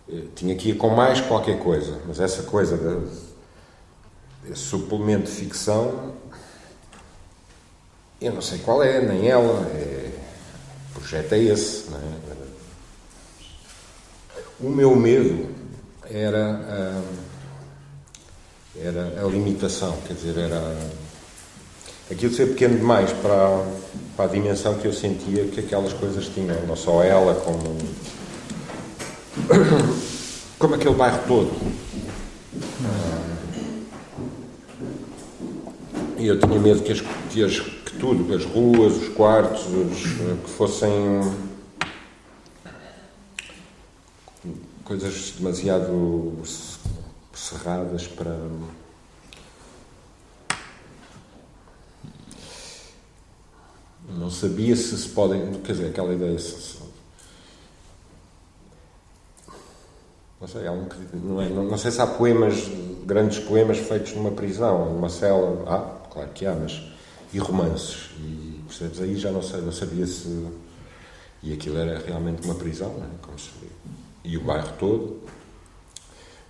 eh, 0.08 0.22
tinha 0.36 0.56
que 0.56 0.70
ir 0.70 0.76
com 0.76 0.90
mais 0.90 1.20
qualquer 1.20 1.58
coisa, 1.58 2.00
mas 2.06 2.20
essa 2.20 2.44
coisa 2.44 2.78
desse 4.44 4.62
suplemento 4.62 5.24
de 5.24 5.32
ficção, 5.32 6.14
eu 8.22 8.32
não 8.32 8.42
sei 8.42 8.60
qual 8.60 8.84
é, 8.84 9.02
nem 9.02 9.28
ela, 9.28 9.68
é, 9.70 10.12
o 10.92 11.00
projeto 11.00 11.34
é 11.34 11.40
esse. 11.40 11.88
É? 11.92 12.33
O 14.64 14.70
meu 14.70 14.96
medo 14.96 15.50
era 16.10 16.56
a, 16.70 17.02
era 18.82 19.22
a 19.22 19.28
limitação, 19.28 19.98
quer 20.08 20.14
dizer, 20.14 20.38
era 20.38 20.78
aquilo 22.10 22.32
de 22.32 22.38
ser 22.38 22.46
pequeno 22.48 22.78
demais 22.78 23.12
para, 23.12 23.66
para 24.16 24.24
a 24.24 24.28
dimensão 24.30 24.76
que 24.76 24.88
eu 24.88 24.94
sentia 24.94 25.44
que 25.48 25.60
aquelas 25.60 25.92
coisas 25.92 26.28
tinham, 26.28 26.56
não 26.66 26.78
só 26.78 27.04
ela, 27.04 27.36
como 27.42 27.78
como 30.58 30.76
aquele 30.76 30.96
bairro 30.96 31.20
todo. 31.28 31.52
E 36.18 36.26
eu 36.26 36.40
tinha 36.40 36.58
medo 36.58 36.82
que, 36.84 36.94
as, 36.94 37.02
que, 37.30 37.44
as, 37.44 37.60
que 37.60 37.98
tudo, 38.00 38.34
as 38.34 38.46
ruas, 38.46 38.96
os 38.96 39.10
quartos, 39.10 39.66
os, 39.66 40.04
que 40.42 40.50
fossem 40.52 40.90
coisas 44.84 45.32
demasiado 45.38 46.34
cerradas 47.34 48.08
para. 48.08 48.38
Não 54.10 54.30
sabia 54.30 54.76
se 54.76 54.98
se 54.98 55.10
podem. 55.10 55.54
Quer 55.62 55.72
dizer, 55.74 55.90
aquela 55.90 56.14
ideia. 56.14 56.38
Se, 56.38 56.84
Não 60.40 60.48
sei, 60.50 60.68
um, 60.68 60.86
não, 61.14 61.42
é, 61.42 61.48
não, 61.48 61.64
não, 61.64 61.78
sei 61.78 61.90
se 61.90 62.02
há 62.02 62.06
poemas, 62.06 62.70
grandes 63.06 63.40
poemas 63.40 63.78
feitos 63.78 64.14
numa 64.14 64.32
prisão, 64.32 64.94
numa 64.94 65.08
cela. 65.08 65.64
Ah, 65.66 66.10
claro 66.12 66.30
que 66.34 66.46
há, 66.46 66.54
mas. 66.54 66.82
E 67.32 67.40
romances. 67.40 68.10
E 68.20 68.62
percebes? 68.68 69.00
Aí 69.00 69.18
já 69.18 69.32
não 69.32 69.42
sei, 69.42 69.62
não 69.62 69.72
sabia 69.72 70.06
se. 70.06 70.46
E 71.42 71.54
aquilo 71.54 71.78
era 71.78 71.98
realmente 71.98 72.44
uma 72.44 72.56
prisão, 72.56 72.90
não 72.90 73.06
é? 73.06 73.10
Como 73.22 73.40
se 73.40 73.50
E 74.24 74.38
o 74.38 74.42
bairro 74.42 74.74
todo. 74.80 75.18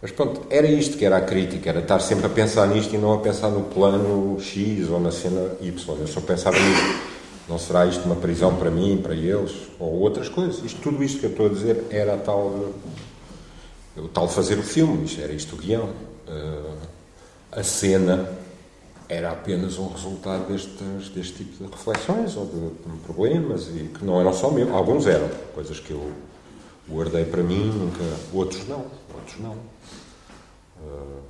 Mas 0.02 0.12
pronto, 0.12 0.42
era 0.50 0.68
isto 0.68 0.98
que 0.98 1.06
era 1.06 1.18
a 1.18 1.22
crítica, 1.22 1.70
era 1.70 1.80
estar 1.80 2.00
sempre 2.00 2.26
a 2.26 2.30
pensar 2.30 2.68
nisto 2.68 2.94
e 2.94 2.98
não 2.98 3.14
a 3.14 3.20
pensar 3.20 3.50
no 3.50 3.64
plano 3.64 4.38
X 4.40 4.90
ou 4.90 5.00
na 5.00 5.12
cena 5.12 5.56
Y. 5.62 5.98
Eu 6.00 6.08
só 6.08 6.22
pensava 6.22 6.60
nisto. 6.60 7.14
Não 7.48 7.58
será 7.58 7.86
isto 7.86 8.04
uma 8.06 8.16
prisão 8.16 8.56
para 8.56 8.70
mim, 8.70 9.00
para 9.02 9.16
eles, 9.16 9.54
ou 9.80 10.00
outras 10.00 10.30
coisas. 10.30 10.64
Isto, 10.64 10.82
tudo 10.82 11.04
isto 11.04 11.20
que 11.20 11.26
eu 11.26 11.32
estou 11.32 11.46
a 11.48 11.50
dizer 11.50 11.86
era 11.90 12.16
a 12.16 12.18
tal 12.18 12.74
o 13.96 14.08
tal 14.08 14.28
fazer 14.28 14.58
o 14.58 14.64
filme, 14.64 15.06
isto 15.06 15.22
era 15.22 15.34
isto 15.34 15.56
o 15.56 15.58
guião. 15.58 15.90
Uh, 16.28 16.78
a 17.52 17.64
cena 17.64 18.28
era 19.08 19.32
apenas 19.32 19.78
um 19.78 19.88
resultado 19.88 20.48
destes, 20.48 21.10
deste 21.10 21.34
tipo 21.34 21.64
de 21.64 21.72
reflexões 21.72 22.36
ou 22.36 22.46
de, 22.46 22.70
de, 22.70 23.00
problemas 23.06 23.68
e 23.68 23.90
que 23.94 24.04
não 24.04 24.20
eram 24.20 24.34
só 24.34 24.50
meus, 24.50 24.72
alguns 24.72 25.06
eram, 25.06 25.30
coisas 25.54 25.80
que 25.80 25.92
eu 25.92 26.12
guardei 26.90 27.26
para 27.26 27.44
mim, 27.44 27.66
nunca, 27.66 28.04
outros 28.34 28.68
não, 28.68 28.86
outros 29.14 29.40
não. 29.40 29.54
Uh, 30.82 31.22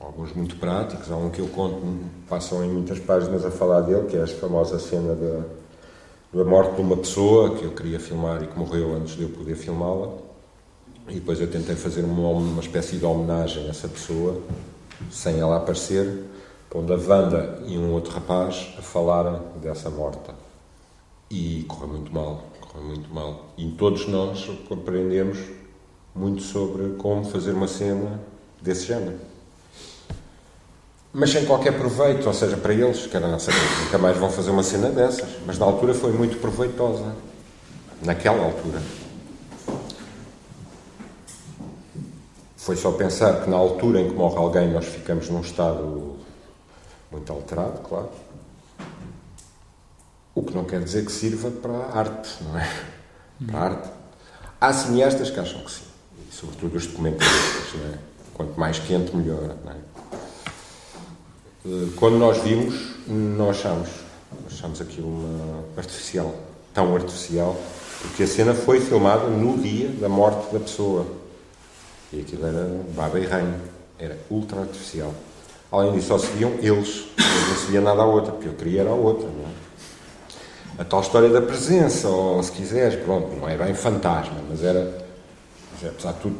alguns 0.00 0.32
muito 0.32 0.56
práticos, 0.56 1.10
há 1.10 1.16
um 1.16 1.30
que 1.30 1.40
eu 1.40 1.48
conto, 1.48 1.80
passam 2.28 2.64
em 2.64 2.68
muitas 2.68 2.98
páginas 2.98 3.44
a 3.44 3.50
falar 3.50 3.82
dele, 3.82 4.06
que 4.06 4.16
é 4.16 4.22
a 4.22 4.26
famosa 4.26 4.78
cena 4.78 5.14
da, 5.14 5.44
da 6.32 6.44
morte 6.44 6.76
de 6.76 6.82
uma 6.82 6.96
pessoa 6.96 7.56
que 7.56 7.64
eu 7.64 7.72
queria 7.72 8.00
filmar 8.00 8.42
e 8.42 8.46
que 8.46 8.58
morreu 8.58 8.94
antes 8.94 9.16
de 9.16 9.22
eu 9.22 9.28
poder 9.28 9.56
filmá-la 9.56 10.28
e 11.08 11.14
depois 11.14 11.40
eu 11.40 11.50
tentei 11.50 11.74
fazer 11.74 12.04
uma, 12.04 12.28
uma 12.28 12.60
espécie 12.60 12.96
de 12.96 13.04
homenagem 13.04 13.66
a 13.66 13.70
essa 13.70 13.88
pessoa, 13.88 14.40
sem 15.10 15.40
ela 15.40 15.56
aparecer, 15.56 16.24
pondo 16.68 16.92
a 16.92 16.96
Wanda 16.96 17.62
e 17.66 17.78
um 17.78 17.92
outro 17.92 18.12
rapaz 18.12 18.74
a 18.78 18.82
falarem 18.82 19.40
dessa 19.56 19.88
morta. 19.88 20.34
E 21.30 21.64
correu 21.66 21.88
muito 21.88 22.12
mal, 22.12 22.44
correu 22.68 22.86
muito 22.86 23.12
mal. 23.12 23.46
E 23.56 23.68
todos 23.72 24.06
nós 24.06 24.48
compreendemos 24.68 25.38
muito 26.14 26.42
sobre 26.42 26.94
como 26.96 27.24
fazer 27.24 27.52
uma 27.52 27.68
cena 27.68 28.20
desse 28.60 28.86
género. 28.86 29.18
Mas 31.12 31.30
sem 31.30 31.46
qualquer 31.46 31.76
proveito, 31.78 32.26
ou 32.26 32.34
seja, 32.34 32.56
para 32.56 32.72
eles, 32.72 33.06
que 33.06 33.16
era 33.16 33.26
a 33.26 33.30
nossa 33.30 33.50
nunca 33.84 33.98
mais 33.98 34.16
vão 34.16 34.30
fazer 34.30 34.50
uma 34.50 34.62
cena 34.62 34.90
dessas. 34.90 35.28
Mas 35.46 35.58
na 35.58 35.64
altura 35.64 35.94
foi 35.94 36.12
muito 36.12 36.38
proveitosa. 36.38 37.14
Naquela 38.02 38.44
altura. 38.44 38.80
Foi 42.56 42.76
só 42.76 42.92
pensar 42.92 43.42
que 43.42 43.50
na 43.50 43.56
altura 43.56 44.00
em 44.00 44.10
que 44.10 44.14
morre 44.14 44.36
alguém 44.36 44.70
nós 44.70 44.84
ficamos 44.84 45.28
num 45.30 45.40
estado 45.40 46.16
muito 47.10 47.32
alterado, 47.32 47.80
claro. 47.80 48.10
O 50.38 50.42
que 50.44 50.54
não 50.54 50.62
quer 50.62 50.84
dizer 50.84 51.04
que 51.04 51.10
sirva 51.10 51.50
para 51.50 51.98
arte, 51.98 52.28
não 52.44 52.56
é? 52.56 52.70
Para 53.44 53.58
arte. 53.58 53.88
Há 54.60 54.72
cineastas 54.72 55.30
que 55.30 55.40
acham 55.40 55.60
que 55.62 55.72
sim. 55.72 55.82
E 56.30 56.32
sobretudo 56.32 56.76
os 56.76 56.86
documentalistas, 56.86 57.74
não 57.74 57.86
é? 57.92 57.98
Quanto 58.34 58.60
mais 58.60 58.78
quente, 58.78 59.16
melhor, 59.16 59.56
não 59.64 59.72
é? 59.72 59.76
Quando 61.96 62.18
nós 62.18 62.38
vimos, 62.38 62.94
não 63.08 63.50
achamos. 63.50 63.88
Achamos 64.46 64.80
aquilo 64.80 65.08
uma 65.08 65.64
artificial. 65.76 66.32
Tão 66.72 66.94
artificial. 66.94 67.56
Porque 68.02 68.22
a 68.22 68.26
cena 68.28 68.54
foi 68.54 68.78
filmada 68.78 69.26
no 69.26 69.58
dia 69.58 69.88
da 69.88 70.08
morte 70.08 70.52
da 70.52 70.60
pessoa. 70.60 71.04
E 72.12 72.20
aquilo 72.20 72.46
era 72.46 72.80
baba 72.94 73.18
e 73.18 73.26
reino, 73.26 73.60
era 73.98 74.16
ultra 74.30 74.60
artificial. 74.60 75.12
Além 75.72 75.94
disso, 75.94 76.06
só 76.06 76.18
se 76.18 76.28
viam 76.28 76.52
eles, 76.62 77.08
não 77.18 77.56
se 77.56 77.66
via 77.72 77.80
nada 77.80 78.02
à 78.02 78.06
outra, 78.06 78.30
porque 78.30 78.46
eu 78.46 78.54
queria 78.54 78.82
era 78.82 78.90
a 78.90 78.94
outra. 78.94 79.26
Não 79.26 79.44
é? 79.44 79.47
A 80.78 80.84
tal 80.84 81.00
história 81.00 81.28
da 81.28 81.42
presença, 81.42 82.08
ou 82.08 82.40
se 82.42 82.52
quiseres, 82.52 83.02
pronto, 83.02 83.34
não 83.34 83.48
é 83.48 83.56
bem 83.56 83.74
fantasma, 83.74 84.36
mas 84.48 84.62
era, 84.62 85.04
mas, 85.72 85.90
apesar 85.90 86.12
de 86.12 86.20
tudo, 86.20 86.36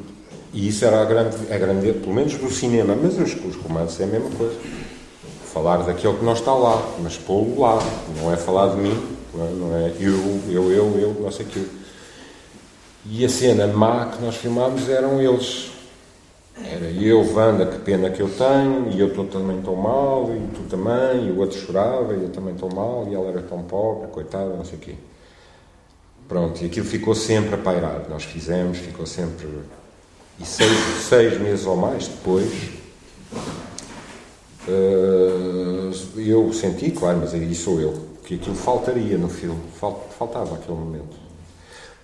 e 0.52 0.68
isso 0.68 0.84
era 0.84 1.02
a 1.02 1.04
grande, 1.04 1.36
a 1.52 1.58
grande, 1.58 1.92
pelo 1.94 2.14
menos 2.14 2.34
do 2.34 2.50
cinema, 2.50 2.94
mas 2.94 3.18
os, 3.18 3.34
os 3.44 3.56
romances 3.56 4.00
é 4.00 4.04
a 4.04 4.06
mesma 4.06 4.30
coisa. 4.30 4.56
Falar 5.52 5.78
daquele 5.78 6.16
que 6.16 6.24
não 6.24 6.34
está 6.34 6.52
lá, 6.54 6.80
mas 7.02 7.16
pô-lo 7.16 7.60
lá, 7.60 7.78
não 8.16 8.32
é 8.32 8.36
falar 8.36 8.74
de 8.74 8.76
mim, 8.76 8.96
não 9.34 9.76
é, 9.76 9.88
é 9.88 9.96
eu, 9.98 10.40
eu, 10.48 10.72
eu, 10.72 10.98
eu, 10.98 11.16
não 11.20 11.32
sei 11.32 11.44
o 11.44 11.48
quê. 11.48 11.64
E 13.06 13.24
a 13.24 13.28
cena 13.28 13.66
má 13.66 14.06
que 14.06 14.22
nós 14.22 14.36
filmámos 14.36 14.88
eram 14.88 15.20
eles. 15.20 15.70
Era 16.64 16.86
eu, 16.86 17.20
Wanda, 17.34 17.66
que 17.66 17.78
pena 17.78 18.10
que 18.10 18.20
eu 18.20 18.28
tenho, 18.28 18.90
e 18.90 19.00
eu 19.00 19.12
tô, 19.14 19.24
também 19.24 19.58
estou 19.58 19.76
mal, 19.76 20.30
e 20.34 20.54
tu 20.54 20.62
também, 20.68 21.28
e 21.28 21.30
o 21.30 21.38
outro 21.38 21.58
chorava, 21.58 22.14
e 22.14 22.22
eu 22.22 22.30
também 22.30 22.54
estou 22.54 22.72
mal, 22.72 23.06
e 23.08 23.14
ela 23.14 23.28
era 23.28 23.42
tão 23.42 23.62
pobre, 23.62 24.08
coitada, 24.08 24.54
não 24.54 24.64
sei 24.64 24.78
o 24.78 24.80
quê. 24.80 24.94
Pronto, 26.28 26.62
e 26.62 26.66
aquilo 26.66 26.86
ficou 26.86 27.14
sempre 27.14 27.54
a 27.54 27.58
pairar. 27.58 28.06
Nós 28.08 28.24
fizemos, 28.24 28.78
ficou 28.78 29.06
sempre. 29.06 29.48
E 30.38 30.44
seis, 30.44 30.76
seis 31.08 31.40
meses 31.40 31.64
ou 31.66 31.76
mais 31.76 32.06
depois, 32.06 32.52
uh, 34.68 36.20
eu 36.20 36.52
senti, 36.52 36.90
claro, 36.90 37.18
mas 37.18 37.34
aí 37.34 37.54
sou 37.54 37.80
eu, 37.80 37.94
que 38.24 38.34
aquilo 38.34 38.54
faltaria 38.54 39.16
no 39.16 39.28
filme, 39.28 39.60
faltava 40.18 40.56
aquele 40.56 40.76
momento 40.76 41.28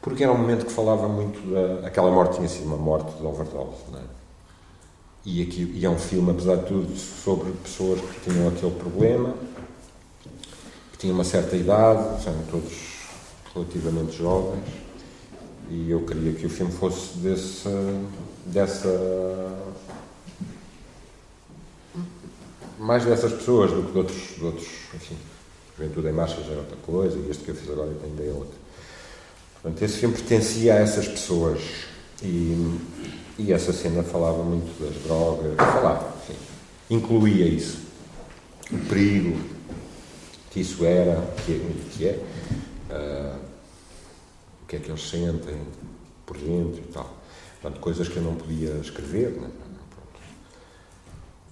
porque 0.05 0.23
era 0.23 0.31
um 0.31 0.37
momento 0.37 0.67
que 0.67 0.73
falava 0.73 1.09
muito 1.09 1.41
da. 1.51 1.89
aquela 1.89 2.11
morte 2.11 2.37
tinha 2.37 2.47
sido 2.47 2.67
uma 2.67 2.77
morte 2.77 3.11
de 3.17 3.25
overdose, 3.25 3.85
não 3.91 3.99
é? 3.99 4.03
E, 5.27 5.43
aqui, 5.43 5.73
e 5.75 5.87
é 5.87 5.89
um 5.89 5.99
filme, 5.99 6.31
apesar 6.31 6.57
de 6.57 6.67
tudo, 6.67 6.95
sobre 6.97 7.51
pessoas 7.53 7.99
que 7.99 8.31
tinham 8.31 8.49
aquele 8.49 8.75
problema, 8.75 9.35
que 10.93 10.99
tinham 10.99 11.15
uma 11.15 11.25
certa 11.25 11.57
idade, 11.57 12.23
são 12.23 12.35
todos 12.51 12.73
relativamente 13.55 14.19
jovens, 14.19 14.65
e 15.71 15.91
eu 15.91 16.05
queria 16.05 16.33
que 16.35 16.45
o 16.45 16.51
filme 16.51 16.73
fosse 16.73 17.17
desse, 17.19 17.69
dessa. 18.45 19.51
mais 22.79 23.03
dessas 23.07 23.33
pessoas 23.33 23.71
do 23.71 23.83
que 23.85 23.93
de 23.93 23.99
outros. 23.99 24.37
De 24.37 24.45
outros 24.45 24.69
enfim, 24.95 25.17
Juventude 25.79 26.09
em 26.09 26.13
Marcha 26.13 26.37
já 26.43 26.53
era 26.53 26.61
outra 26.61 26.77
coisa, 26.85 27.17
e 27.17 27.31
este 27.31 27.45
que 27.45 27.51
eu 27.51 27.55
fiz 27.55 27.71
agora 27.71 27.91
ainda 28.05 28.23
é 28.23 28.31
outra. 28.31 28.59
Portanto, 29.55 29.83
esse 29.83 29.97
filme 29.97 30.15
pertencia 30.15 30.75
a 30.75 30.77
essas 30.81 31.09
pessoas 31.09 31.63
e, 32.23 32.79
e 33.39 33.53
essa 33.53 33.73
cena 33.73 34.03
falava 34.03 34.43
muito 34.43 34.79
das 34.81 35.03
drogas, 35.03 35.57
falava, 35.57 36.15
enfim, 36.23 36.39
incluía 36.91 37.47
isso. 37.47 37.79
O 38.71 38.79
perigo 38.89 39.39
que 40.51 40.61
isso 40.61 40.85
era, 40.85 41.21
que 41.45 41.61
que 41.93 42.07
é 42.07 42.21
uh, 42.91 43.39
o 44.63 44.67
que 44.67 44.77
é 44.77 44.79
que 44.79 44.91
eles 44.91 45.09
sentem 45.09 45.59
por 46.25 46.39
dentro 46.39 46.81
e 46.81 46.93
tal. 46.93 47.13
Portanto, 47.61 47.81
coisas 47.81 48.09
que 48.09 48.17
eu 48.17 48.23
não 48.23 48.35
podia 48.35 48.71
escrever, 48.83 49.31
né? 49.33 49.49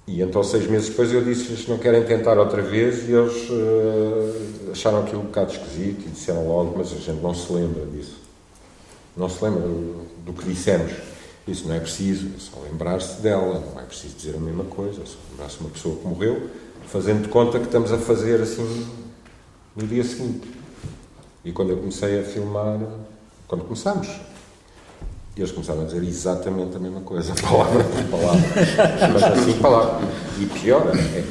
E 0.06 0.20
então, 0.20 0.42
seis 0.42 0.66
meses 0.66 0.88
depois, 0.88 1.12
eu 1.12 1.24
disse-lhes 1.24 1.68
não 1.68 1.78
querem 1.78 2.04
tentar 2.04 2.36
outra 2.36 2.60
vez, 2.60 3.08
e 3.08 3.12
eles 3.12 3.48
uh, 3.50 4.72
acharam 4.72 5.00
aquilo 5.02 5.20
um 5.20 5.26
bocado 5.26 5.52
esquisito 5.52 6.06
e 6.06 6.10
disseram 6.10 6.46
logo, 6.48 6.76
mas 6.76 6.92
a 6.92 6.96
gente 6.96 7.22
não 7.22 7.34
se 7.34 7.52
lembra 7.52 7.86
disso. 7.86 8.20
Não 9.16 9.28
se 9.28 9.42
lembra 9.44 9.60
do, 9.60 10.06
do 10.24 10.32
que 10.32 10.44
dissemos. 10.44 10.92
Isso 11.46 11.66
não 11.66 11.74
é 11.74 11.80
preciso, 11.80 12.28
é 12.36 12.38
só 12.38 12.60
lembrar-se 12.60 13.20
dela, 13.20 13.60
não 13.74 13.80
é 13.80 13.84
preciso 13.84 14.14
dizer 14.16 14.36
a 14.36 14.40
mesma 14.40 14.64
coisa, 14.64 15.02
é 15.02 15.06
só 15.06 15.16
lembrar-se 15.30 15.56
de 15.56 15.64
uma 15.64 15.70
pessoa 15.70 15.96
que 15.96 16.06
morreu, 16.06 16.50
fazendo 16.86 17.22
de 17.22 17.28
conta 17.28 17.58
que 17.58 17.64
estamos 17.66 17.92
a 17.92 17.98
fazer 17.98 18.40
assim 18.40 18.86
no 19.74 19.86
dia 19.86 20.04
seguinte. 20.04 20.48
E 21.44 21.50
quando 21.50 21.70
eu 21.70 21.78
comecei 21.78 22.20
a 22.20 22.22
filmar, 22.22 22.78
quando 23.48 23.64
começamos, 23.64 24.08
e 25.34 25.40
eles 25.40 25.50
começaram 25.50 25.82
a 25.82 25.84
dizer 25.84 26.04
exatamente 26.04 26.76
a 26.76 26.78
mesma 26.78 27.00
coisa, 27.00 27.34
palavra 27.42 27.82
por 27.84 28.04
palavra. 28.04 28.40
Mas 29.12 29.22
assim, 29.22 29.58
palavra. 29.60 30.08
E 30.38 30.46
pior 30.46 30.92
é. 30.94 31.24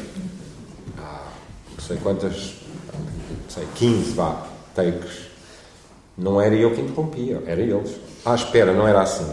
Não 1.72 1.80
sei 1.88 1.98
quantas. 1.98 2.56
Não 2.94 3.50
sei, 3.50 3.68
15 3.76 4.12
vá, 4.12 4.48
takes. 4.74 5.32
Não 6.18 6.42
era 6.42 6.56
eu 6.56 6.74
que 6.74 6.82
interrompia, 6.82 7.42
era 7.46 7.62
eles. 7.62 7.96
Ah, 8.26 8.36
espera, 8.36 8.74
não 8.74 8.88
era 8.88 9.02
assim. 9.02 9.32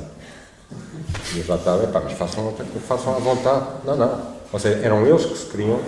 E 1.35 1.39
eu 1.39 1.45
já 1.45 1.57
estava, 1.57 1.87
pá, 1.87 2.01
mas 2.01 2.13
façam, 2.13 2.55
façam 2.87 3.17
à 3.17 3.19
vontade. 3.19 3.67
Não, 3.85 3.97
não. 3.97 4.21
Ou 4.53 4.59
seja, 4.59 4.79
eram 4.85 5.07
eles 5.07 5.25
que 5.25 5.37
se 5.37 5.47
queriam, 5.47 5.81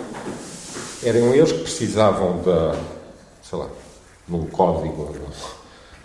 eram 1.02 1.34
eles 1.34 1.52
que 1.52 1.60
precisavam 1.60 2.38
de, 2.38 2.78
sei 3.42 3.58
lá, 3.58 3.68
de 4.28 4.34
um 4.34 4.46
código, 4.46 5.14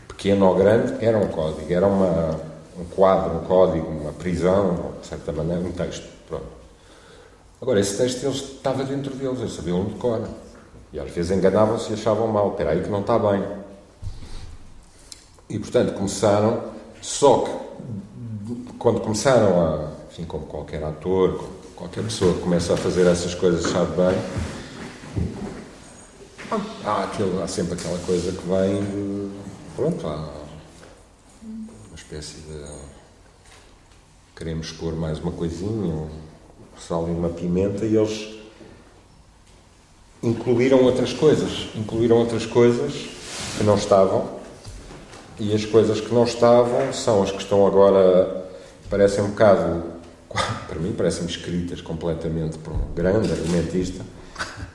pequeno 0.07 0.47
ou 0.47 0.55
grande, 0.55 1.03
era 1.03 1.17
um 1.17 1.27
código, 1.27 1.71
era 1.71 1.85
uma 1.85 2.55
um 2.77 2.85
quadro, 2.85 3.37
um 3.37 3.45
código, 3.45 3.87
uma 3.87 4.11
prisão, 4.11 4.93
de 5.01 5.07
certa 5.07 5.31
maneira, 5.31 5.61
um 5.61 5.71
texto. 5.71 6.07
Pronto. 6.27 6.45
Agora, 7.61 7.79
esse 7.79 7.97
texto 7.97 8.23
eles, 8.23 8.37
estava 8.37 8.83
dentro 8.83 9.13
deles, 9.15 9.39
eles 9.39 9.53
sabiam 9.53 9.85
de 9.85 9.95
cor. 9.95 10.27
E 10.91 10.99
às 10.99 11.09
vezes 11.11 11.31
enganavam-se 11.31 11.91
e 11.91 11.93
achavam 11.93 12.27
mal. 12.27 12.51
Espera 12.51 12.71
aí 12.71 12.81
que 12.81 12.89
não 12.89 13.01
está 13.01 13.17
bem. 13.17 13.43
E, 15.49 15.59
portanto, 15.59 15.93
começaram, 15.93 16.63
só 17.01 17.39
que 17.39 17.64
quando 18.79 19.01
começaram 19.01 19.61
a, 19.61 19.91
enfim, 20.11 20.25
como 20.25 20.45
qualquer 20.45 20.83
ator, 20.83 21.49
qualquer 21.75 22.03
pessoa 22.03 22.33
que 22.33 22.41
começa 22.41 22.73
a 22.73 22.77
fazer 22.77 23.05
essas 23.07 23.33
coisas 23.33 23.63
sabe 23.71 23.95
bem, 23.95 24.15
há, 26.85 27.03
aquilo, 27.03 27.41
há 27.41 27.47
sempre 27.47 27.73
aquela 27.73 27.99
coisa 27.99 28.31
que 28.31 28.47
vem 28.47 28.83
de, 28.83 29.31
pronto, 29.75 30.07
há 30.07 30.29
uma 31.87 31.95
espécie 31.95 32.37
de 32.37 32.65
queremos 34.35 34.71
pôr 34.71 34.93
mais 34.93 35.19
uma 35.19 35.31
coisinha, 35.31 35.93
um 35.93 36.09
sal 36.77 37.07
e 37.07 37.11
uma 37.11 37.29
pimenta 37.29 37.85
e 37.85 37.95
eles 37.95 38.35
incluíram 40.21 40.83
outras 40.83 41.13
coisas, 41.13 41.69
incluíram 41.75 42.17
outras 42.17 42.45
coisas 42.45 42.93
que 43.57 43.63
não 43.63 43.75
estavam 43.75 44.29
e 45.39 45.53
as 45.53 45.65
coisas 45.65 46.01
que 46.01 46.13
não 46.13 46.23
estavam 46.23 46.91
são 46.91 47.23
as 47.23 47.31
que 47.31 47.37
estão 47.37 47.65
agora, 47.65 48.44
parecem 48.89 49.23
um 49.23 49.29
bocado, 49.29 49.83
para 50.67 50.79
mim, 50.79 50.93
parecem 50.93 51.25
escritas 51.25 51.81
completamente 51.81 52.57
por 52.57 52.73
um 52.73 52.93
grande 52.93 53.31
argumentista, 53.31 54.03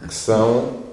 que 0.07 0.15
são. 0.15 0.91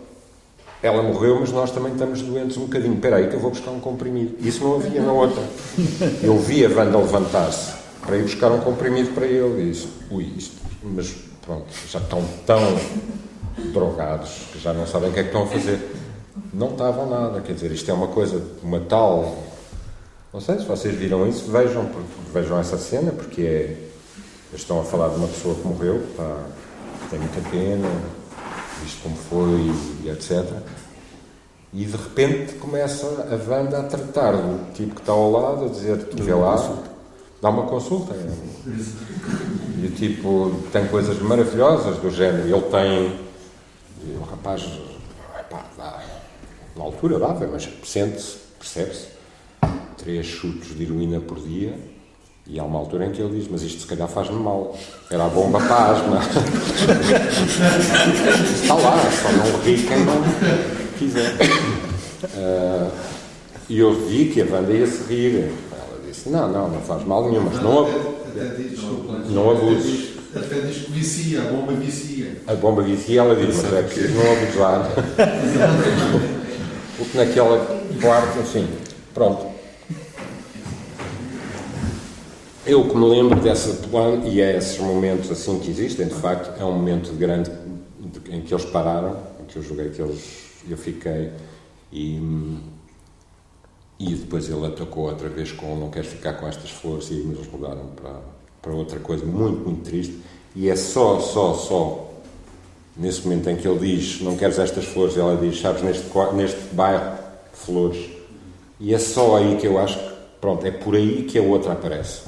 Ela 0.81 1.01
morreu, 1.01 1.39
mas 1.39 1.51
nós 1.51 1.71
também 1.71 1.93
estamos 1.93 2.21
doentes 2.21 2.55
um 2.55 2.61
bocadinho. 2.61 2.93
Espera 2.93 3.15
aí 3.15 3.27
que 3.27 3.35
eu 3.35 3.39
vou 3.39 3.49
buscar 3.49 3.71
um 3.71 3.79
comprimido. 3.79 4.35
Isso 4.39 4.63
não 4.63 4.75
havia 4.75 5.01
na 5.01 5.11
outra. 5.11 5.43
Eu 6.21 6.37
vi 6.37 6.63
a 6.63 6.69
Wanda 6.69 6.99
levantar-se 6.99 7.73
para 8.01 8.15
ir 8.15 8.21
buscar 8.21 8.51
um 8.51 8.59
comprimido 8.59 9.11
para 9.13 9.25
ele 9.25 9.63
e 9.63 9.71
disse, 9.71 9.87
ui, 10.11 10.31
isto, 10.37 10.55
mas 10.83 11.15
pronto, 11.43 11.65
já 11.89 11.97
estão 11.97 12.23
tão 12.45 12.61
drogados 13.73 14.43
que 14.53 14.59
já 14.59 14.71
não 14.71 14.85
sabem 14.85 15.09
o 15.09 15.13
que 15.13 15.19
é 15.19 15.23
que 15.23 15.29
estão 15.29 15.43
a 15.43 15.47
fazer. 15.47 15.79
Não 16.53 16.69
estavam 16.69 17.09
nada, 17.09 17.41
quer 17.41 17.53
dizer, 17.53 17.71
isto 17.71 17.89
é 17.89 17.93
uma 17.93 18.07
coisa, 18.07 18.41
uma 18.61 18.79
tal 18.79 19.35
não 20.33 20.41
sei 20.41 20.59
se 20.59 20.65
vocês 20.65 20.93
viram 20.95 21.27
isso, 21.27 21.49
vejam, 21.49 21.89
vejam 22.33 22.59
essa 22.59 22.77
cena, 22.77 23.11
porque 23.11 23.41
é, 23.41 23.77
estão 24.53 24.81
a 24.81 24.83
falar 24.83 25.09
de 25.09 25.15
uma 25.15 25.27
pessoa 25.27 25.55
que 25.55 25.65
morreu, 25.65 26.03
pá, 26.17 26.43
tem 27.09 27.17
muita 27.19 27.49
pena, 27.49 27.87
isto 28.85 29.03
como 29.03 29.15
foi, 29.15 29.71
e 30.03 30.09
etc. 30.09 30.45
E 31.73 31.85
de 31.85 31.95
repente 31.95 32.55
começa 32.55 33.05
a 33.05 33.49
Wanda 33.49 33.79
a 33.79 33.83
tratar 33.83 34.33
do 34.33 34.73
tipo 34.73 34.95
que 34.95 35.01
está 35.01 35.13
ao 35.13 35.31
lado, 35.31 35.65
a 35.65 35.69
dizer, 35.69 36.05
tu 36.05 36.21
vê 36.23 36.33
lá, 36.33 36.55
dá 37.41 37.49
uma 37.49 37.63
consulta. 37.63 38.13
É. 38.13 38.29
E 39.77 39.87
o 39.87 39.91
tipo 39.91 40.51
tem 40.71 40.87
coisas 40.87 41.21
maravilhosas 41.21 41.97
do 41.97 42.09
género. 42.09 42.47
Ele 42.47 42.61
tem. 42.61 44.17
o 44.17 44.23
rapaz, 44.23 44.65
epá, 45.39 45.65
dá, 45.77 46.03
na 46.75 46.83
altura 46.83 47.19
dava, 47.19 47.47
mas 47.47 47.69
sente-se, 47.83 48.37
percebe-se 48.59 49.16
três 50.07 50.25
chutos 50.25 50.73
de 50.73 50.83
heroína 50.83 51.19
por 51.19 51.37
dia 51.37 51.77
e 52.47 52.57
há 52.57 52.63
uma 52.63 52.79
altura 52.79 53.07
em 53.07 53.11
que 53.11 53.21
ele 53.21 53.37
diz, 53.37 53.49
mas 53.51 53.61
isto 53.61 53.81
se 53.81 53.87
calhar 53.87 54.07
faz-me 54.07 54.39
mal. 54.39 54.73
Era 55.11 55.25
a 55.25 55.27
bomba 55.27 55.59
para 55.59 55.75
a 55.75 55.91
asma. 55.91 56.21
Está 58.55 58.75
lá, 58.75 58.97
só 59.11 59.29
não 59.33 59.59
ri 59.63 59.83
quem 59.83 60.05
não 60.05 60.23
quiser. 60.97 61.33
Uh, 62.23 62.89
e 63.67 63.79
eu 63.79 63.93
vi 64.07 64.29
que 64.29 64.41
a 64.41 64.45
Wanda 64.45 64.71
ia 64.71 64.87
se 64.87 65.13
rir. 65.13 65.51
Ela 65.73 65.99
disse, 66.07 66.29
não, 66.29 66.49
não, 66.53 66.69
não 66.69 66.79
faz 66.79 67.03
mal 67.03 67.29
nenhum, 67.29 67.43
mas 67.43 67.61
não, 67.61 67.89
não 69.29 69.51
abuses. 69.51 70.15
Até 70.33 70.61
diz 70.61 70.85
que 70.85 70.91
vicia, 70.93 71.41
a 71.41 71.45
bomba 71.51 71.73
vicia. 71.73 72.43
A 72.47 72.53
bomba 72.53 72.81
vicia, 72.81 73.19
ela 73.19 73.35
diz, 73.35 73.61
mas 73.61 73.73
é 73.73 73.81
preciso 73.81 74.13
não 74.13 74.31
abusar. 74.31 74.89
Porque 76.97 77.17
naquela 77.17 77.59
quarta, 78.01 78.39
enfim, 78.39 78.69
pronto. 79.13 79.56
Eu 82.67 82.83
que 82.83 82.97
me 82.97 83.07
lembro 83.07 83.39
dessa 83.39 83.87
plano, 83.87 84.27
e 84.27 84.41
é 84.41 84.57
esses 84.57 84.77
momentos 84.77 85.31
assim 85.31 85.57
que 85.57 85.71
existem, 85.71 86.05
de 86.05 86.13
facto, 86.15 86.59
é 86.59 86.65
um 86.65 86.73
momento 86.73 87.13
grande 87.13 87.49
em 88.29 88.41
que 88.41 88.53
eles 88.53 88.65
pararam, 88.65 89.15
em 89.39 89.45
que 89.45 89.55
eu 89.55 89.63
joguei 89.63 89.89
que 89.89 90.01
eles, 90.01 90.21
eu 90.69 90.75
fiquei, 90.75 91.31
e, 91.93 92.21
e 93.97 94.15
depois 94.15 94.49
ele 94.49 94.65
atacou 94.65 95.05
outra 95.05 95.29
vez 95.29 95.53
com 95.53 95.77
não 95.77 95.89
queres 95.89 96.09
ficar 96.09 96.33
com 96.33 96.45
estas 96.45 96.69
flores, 96.69 97.09
e 97.09 97.13
eles 97.13 97.49
mudaram 97.49 97.85
para, 97.95 98.19
para 98.61 98.73
outra 98.73 98.99
coisa 98.99 99.25
muito, 99.25 99.63
muito 99.63 99.89
triste, 99.89 100.19
e 100.53 100.69
é 100.69 100.75
só, 100.75 101.21
só, 101.21 101.53
só 101.53 102.11
nesse 102.97 103.21
momento 103.25 103.49
em 103.49 103.55
que 103.55 103.65
ele 103.65 103.79
diz 103.79 104.19
não 104.19 104.35
queres 104.35 104.59
estas 104.59 104.83
flores, 104.83 105.15
ela 105.15 105.37
diz, 105.37 105.57
sabes, 105.61 105.83
neste, 105.83 106.03
neste 106.35 106.75
bairro, 106.75 107.17
flores, 107.53 108.09
e 108.77 108.93
é 108.93 108.99
só 108.99 109.37
aí 109.37 109.55
que 109.55 109.65
eu 109.65 109.79
acho 109.79 109.97
que, 109.97 110.15
pronto, 110.41 110.67
é 110.67 110.71
por 110.71 110.95
aí 110.95 111.23
que 111.23 111.39
a 111.39 111.41
outra 111.41 111.71
aparece 111.71 112.26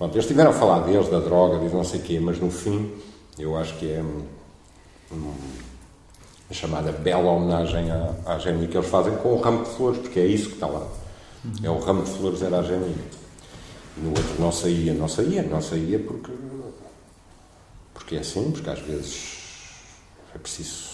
Pronto, 0.00 0.14
eles 0.14 0.26
tiveram 0.26 0.50
a 0.50 0.54
falar 0.54 0.78
deles, 0.78 1.10
da 1.10 1.18
droga, 1.18 1.58
de 1.58 1.74
não 1.74 1.84
sei 1.84 2.00
o 2.00 2.02
quê, 2.02 2.18
mas 2.18 2.40
no 2.40 2.50
fim 2.50 2.90
eu 3.38 3.54
acho 3.58 3.74
que 3.76 3.92
é 3.92 4.02
uma 5.10 5.34
chamada 6.50 6.90
bela 6.90 7.30
homenagem 7.30 7.90
à, 7.90 8.14
à 8.24 8.38
que 8.38 8.48
eles 8.78 8.88
fazem 8.88 9.14
com 9.16 9.34
o 9.34 9.40
ramo 9.42 9.62
de 9.62 9.68
flores, 9.68 10.00
porque 10.00 10.18
é 10.18 10.24
isso 10.24 10.48
que 10.48 10.54
está 10.54 10.68
lá. 10.68 10.88
É 11.62 11.68
o 11.68 11.78
ramo 11.78 12.02
de 12.02 12.10
flores 12.12 12.40
era 12.40 12.60
a 12.60 12.62
Geni. 12.62 12.96
E 13.98 14.00
no 14.00 14.08
outro 14.08 14.36
não 14.38 14.50
saía, 14.50 14.94
não 14.94 15.06
saía, 15.06 15.42
não 15.42 15.60
saía 15.60 15.98
porque, 15.98 16.32
porque 17.92 18.16
é 18.16 18.20
assim, 18.20 18.50
porque 18.52 18.70
às 18.70 18.80
vezes 18.80 19.36
é 20.34 20.38
preciso 20.38 20.89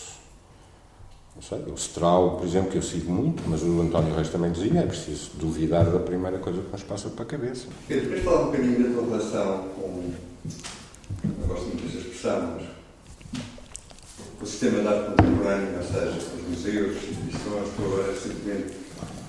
não 1.37 1.43
sei, 1.43 1.59
o 1.71 1.75
Strau, 1.75 2.39
por 2.39 2.47
exemplo, 2.47 2.71
que 2.71 2.79
eu 2.79 2.83
sigo 2.83 3.13
muito, 3.13 3.43
mas 3.47 3.63
o 3.63 3.83
António 3.83 4.15
Reis 4.15 4.31
também 4.31 4.51
dizia, 4.51 4.81
é 4.81 4.87
preciso 4.87 5.33
duvidar 5.35 5.85
da 5.85 5.99
primeira 5.99 6.39
coisa 6.39 6.63
que 6.63 6.73
nos 6.73 6.83
passa 6.83 7.11
para 7.11 7.25
a 7.25 7.27
cabeça. 7.27 7.67
Pedro, 7.87 8.05
depois 8.05 8.25
falar 8.25 8.41
um 8.41 8.47
bocadinho 8.47 8.83
da 8.83 8.95
tua 8.95 9.05
relação 9.11 9.65
com, 9.77 10.13
não 11.25 11.47
gosto 11.47 11.67
muito 11.67 11.83
desta 11.83 11.99
expressão, 11.99 12.57
mas 12.57 12.67
com 14.39 14.45
o 14.45 14.47
sistema 14.47 14.81
de 14.81 14.89
arte 14.89 15.11
contemporâneo, 15.11 15.77
ou 15.77 15.83
seja, 15.85 16.19
os 16.37 16.49
museus, 16.49 16.97
é 16.97 17.77
que 17.77 17.85
agora 17.85 18.15
simplesmente 18.15 18.75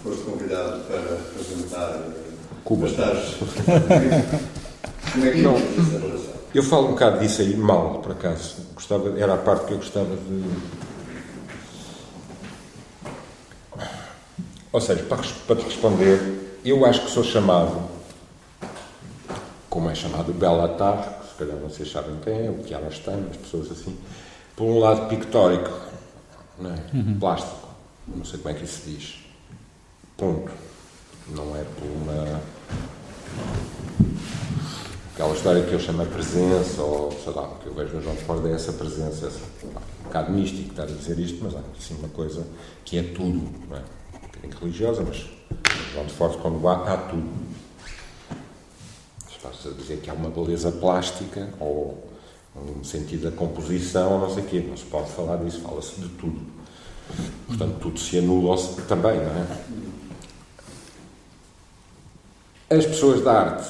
foste 0.02 0.24
convidado 0.24 0.84
para 0.86 1.14
apresentar 1.14 2.04
Cuba. 2.64 2.84
Mas 2.84 2.92
estás... 2.92 3.36
Como 5.12 5.26
é 5.26 5.32
que 5.32 5.42
não, 5.42 5.56
essa 5.56 6.00
relação? 6.00 6.34
Eu 6.56 6.64
falo 6.64 6.88
um 6.88 6.92
bocado 6.92 7.20
disso 7.20 7.42
aí 7.42 7.56
mal, 7.56 8.00
por 8.00 8.14
acaso. 8.14 8.56
Gostava, 8.74 9.20
era 9.20 9.34
a 9.34 9.38
parte 9.38 9.66
que 9.66 9.74
eu 9.74 9.78
gostava 9.78 10.16
de 10.16 10.44
Ou 14.72 14.82
seja, 14.82 15.04
para, 15.04 15.22
para 15.48 15.56
te 15.56 15.64
responder, 15.64 16.60
eu 16.64 16.86
acho 16.86 17.02
que 17.06 17.12
sou 17.12 17.24
chamado, 17.24 17.90
como 19.70 19.90
é 19.90 19.96
chamado 19.96 20.34
Belatar, 20.34 21.20
que 21.22 21.28
se 21.28 21.36
calhar 21.36 21.58
vocês 21.58 21.92
sabem 21.92 22.18
quem 22.24 22.48
é, 22.48 22.50
o 22.50 22.64
Kiarostami, 22.64 23.28
as 23.32 23.38
pessoas 23.38 23.72
assim, 23.72 23.98
por 24.56 24.66
um 24.66 24.80
lado 24.80 25.08
pictórico, 25.08 25.72
não 26.60 26.72
é? 26.72 26.80
uhum. 26.94 27.18
plástico, 27.20 27.70
não 28.08 28.26
sei 28.26 28.40
como 28.40 28.56
é 28.56 28.58
que 28.58 28.66
isso 28.66 28.82
se 28.82 28.90
diz. 28.90 29.20
Ponto. 30.18 30.52
Não 31.30 31.56
é 31.56 31.64
por 31.64 31.86
uma. 31.86 32.42
Aquela 35.14 35.34
história 35.34 35.64
que 35.64 35.74
eu 35.74 35.80
chamo 35.80 36.04
a 36.04 36.06
presença, 36.06 36.82
ou 36.82 37.12
sei 37.12 37.34
lá, 37.34 37.50
que 37.62 37.68
eu 37.68 37.74
vejo 37.74 37.96
no 37.96 38.02
João 38.02 38.16
de 38.16 38.24
Ford 38.24 38.46
é 38.46 38.54
essa 38.54 38.72
presença, 38.72 39.28
essa, 39.28 39.40
um 39.64 40.04
bocado 40.06 40.32
místico 40.32 40.70
estar 40.70 40.84
a 40.84 40.86
dizer 40.86 41.20
isto, 41.20 41.44
mas 41.44 41.56
há 41.56 41.60
assim 41.78 41.96
uma 41.96 42.08
coisa 42.10 42.46
que 42.86 42.98
é 42.98 43.04
tudo, 43.04 43.50
não 43.68 43.78
é? 43.78 43.82
Religiosa, 44.60 45.04
mas 45.08 45.18
de 46.06 46.14
forte 46.14 46.38
quando 46.38 46.68
há, 46.68 46.94
há 46.94 46.98
tudo. 46.98 47.28
Está-se 49.30 49.68
a 49.68 49.72
dizer 49.72 49.98
que 50.02 50.10
há 50.10 50.14
uma 50.14 50.30
beleza 50.30 50.72
plástica 50.72 51.50
ou 51.60 52.08
um 52.56 52.84
sentido 52.84 53.30
da 53.30 53.36
composição 53.36 54.14
ou 54.14 54.20
não 54.20 54.34
sei 54.34 54.44
o 54.44 54.48
quê. 54.48 54.66
Não 54.68 54.78
se 54.78 54.86
pode 54.86 55.10
falar 55.12 55.38
disso, 55.38 55.62
fala-se 55.62 56.00
de 56.00 56.10
tudo. 56.10 56.40
Portanto, 57.48 57.78
tudo 57.80 58.00
se 58.00 58.20
anula 58.20 58.58
também, 58.88 59.18
não 59.18 59.32
é? 59.32 59.48
As 62.70 62.86
pessoas 62.86 63.24
da 63.24 63.32
arte 63.32 63.70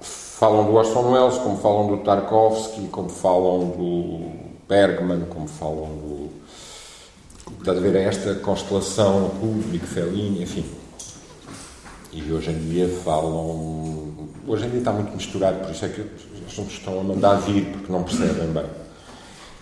falam 0.00 0.64
do 0.66 0.74
Orson 0.74 1.12
Welles, 1.12 1.38
como 1.38 1.56
falam 1.58 1.86
do 1.86 1.98
Tarkovsky, 1.98 2.88
como 2.88 3.08
falam 3.08 3.70
do 3.70 4.30
Bergman, 4.68 5.26
como 5.26 5.48
falam 5.48 5.88
do 5.96 6.29
Estás 7.58 7.76
a 7.76 7.80
ver 7.80 7.96
esta 7.96 8.34
constelação 8.36 9.30
público, 9.40 9.86
Fellini, 9.86 10.42
enfim. 10.42 10.64
E 12.12 12.32
hoje 12.32 12.50
em 12.50 12.58
dia 12.58 12.88
falam. 13.04 14.28
Hoje 14.46 14.66
em 14.66 14.70
dia 14.70 14.78
está 14.78 14.92
muito 14.92 15.14
misturado, 15.14 15.60
por 15.60 15.70
isso 15.70 15.84
é 15.84 15.88
que 15.88 16.00
os 16.00 16.46
assuntos 16.46 16.72
estão 16.74 16.98
a 16.98 17.02
mandar 17.04 17.34
vir, 17.36 17.66
porque 17.66 17.92
não 17.92 18.02
percebem 18.02 18.48
bem. 18.48 18.64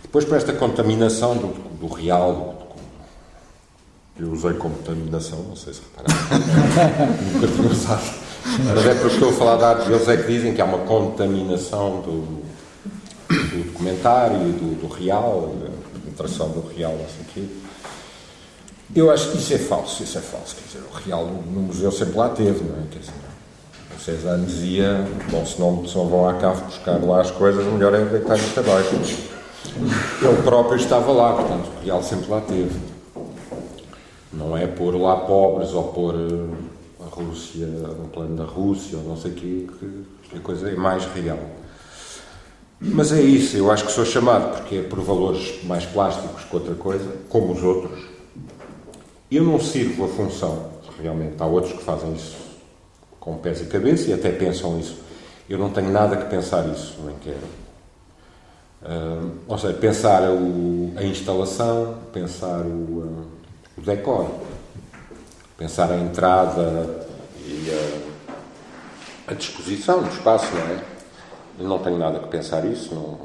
Depois, 0.03 0.25
para 0.25 0.37
esta 0.39 0.53
contaminação 0.53 1.37
do, 1.37 1.49
do 1.79 1.87
real, 1.93 2.69
do, 4.17 4.25
eu 4.25 4.33
usei 4.33 4.55
contaminação, 4.55 5.43
não 5.43 5.57
sei 5.57 5.75
se 5.75 5.83
repararam. 5.83 6.45
Nunca 7.35 7.47
tinha 7.49 7.69
usado. 7.69 8.29
Mas 8.65 8.87
é 8.87 8.95
porque 8.95 9.15
estou 9.15 9.29
a 9.29 9.33
falar 9.33 9.57
de 9.57 9.65
arte, 9.65 9.93
eles 9.93 10.09
é 10.09 10.17
que 10.17 10.33
dizem 10.33 10.55
que 10.55 10.61
há 10.61 10.65
uma 10.65 10.79
contaminação 10.79 12.01
do, 12.01 12.43
do 13.29 13.65
documentário, 13.65 14.39
do, 14.39 14.81
do 14.81 14.89
real, 14.89 15.55
da 15.61 16.01
penetração 16.01 16.49
do 16.51 16.67
real, 16.75 16.93
não 16.93 17.07
sei 17.09 17.21
o 17.21 17.25
quê. 17.35 17.68
Eu 18.97 19.11
acho 19.11 19.31
que 19.33 19.39
isso 19.39 19.55
é 19.55 19.59
falso, 19.59 20.03
isso 20.03 20.17
é 20.17 20.21
falso. 20.21 20.57
Quer 20.57 20.67
dizer, 20.67 20.89
o 20.91 20.97
real 20.97 21.27
no 21.27 21.61
museu 21.63 21.93
sempre 21.93 22.17
lá 22.17 22.31
teve, 22.31 22.65
não 22.65 22.77
é? 22.77 22.87
Quer 22.91 23.01
dizer, 23.01 23.13
o 23.95 24.01
César 24.01 24.39
dizia: 24.39 25.07
bom, 25.31 25.45
se 25.45 25.61
não, 25.61 25.87
se 25.87 25.95
não 25.97 26.09
vão 26.09 26.29
à 26.29 26.35
cave 26.35 26.63
buscar 26.63 26.99
lá 27.05 27.21
as 27.21 27.31
coisas, 27.31 27.65
o 27.67 27.73
melhor 27.73 27.95
é 27.95 28.05
deitar 28.05 28.39
no 28.39 28.49
tabaco. 28.51 28.95
Ele 30.23 30.43
próprio 30.43 30.77
estava 30.77 31.13
lá, 31.13 31.35
portanto, 31.35 31.69
Portugal 31.71 32.03
sempre 32.03 32.31
lá 32.31 32.41
teve. 32.41 32.81
Não 34.33 34.57
é 34.57 34.67
pôr 34.67 34.95
lá 34.95 35.17
pobres 35.17 35.73
ou 35.73 35.85
pôr 35.93 36.15
eh, 36.15 37.05
a 37.05 37.15
Rússia, 37.15 37.67
no 37.67 38.09
plano 38.09 38.37
da 38.37 38.45
Rússia 38.45 38.99
ou 38.99 39.05
não 39.05 39.17
sei 39.17 39.33
o 39.33 39.35
quê, 39.35 39.67
que 40.23 40.37
a 40.37 40.41
coisa 40.41 40.71
é 40.71 40.75
mais 40.75 41.05
real. 41.07 41.39
Mas 42.81 43.11
é 43.13 43.21
isso, 43.21 43.57
eu 43.57 43.71
acho 43.71 43.85
que 43.87 43.93
sou 43.93 44.05
chamado 44.05 44.57
porque 44.57 44.77
é 44.77 44.83
por 44.83 45.01
valores 45.01 45.65
mais 45.65 45.85
plásticos 45.85 46.45
que 46.45 46.55
outra 46.55 46.75
coisa, 46.75 47.13
como 47.29 47.53
os 47.53 47.63
outros. 47.63 48.08
Eu 49.31 49.45
não 49.45 49.61
sirvo 49.61 50.07
a 50.07 50.09
função, 50.09 50.71
realmente. 51.03 51.35
Há 51.39 51.45
outros 51.45 51.75
que 51.75 51.83
fazem 51.83 52.15
isso 52.15 52.37
com 53.21 53.37
pés 53.37 53.61
e 53.61 53.67
cabeça 53.67 54.09
e 54.09 54.15
até 54.15 54.31
pensam 54.31 54.79
isso. 54.81 54.97
Eu 55.49 55.59
não 55.59 55.71
tenho 55.71 55.91
nada 55.91 56.17
que 56.17 56.31
pensar 56.31 56.67
isso, 56.69 56.99
nem 57.05 57.15
quero. 57.19 57.69
Uh, 58.81 59.33
ou 59.47 59.59
seja, 59.59 59.75
pensar 59.75 60.23
o, 60.31 60.93
a 60.97 61.03
instalação, 61.03 61.99
pensar 62.13 62.61
o, 62.61 62.71
uh, 62.71 63.27
o 63.77 63.81
decor, 63.83 64.31
pensar 65.59 65.91
a 65.91 65.97
entrada 65.99 67.07
e 67.45 67.71
a, 69.29 69.33
a 69.33 69.35
disposição 69.35 70.03
do 70.03 70.09
espaço, 70.09 70.47
não 70.55 70.63
é? 70.63 70.85
Eu 71.59 71.69
não 71.69 71.79
tenho 71.81 71.99
nada 71.99 72.21
que 72.21 72.29
pensar 72.29 72.65
isso, 72.65 72.95
não, 72.95 73.19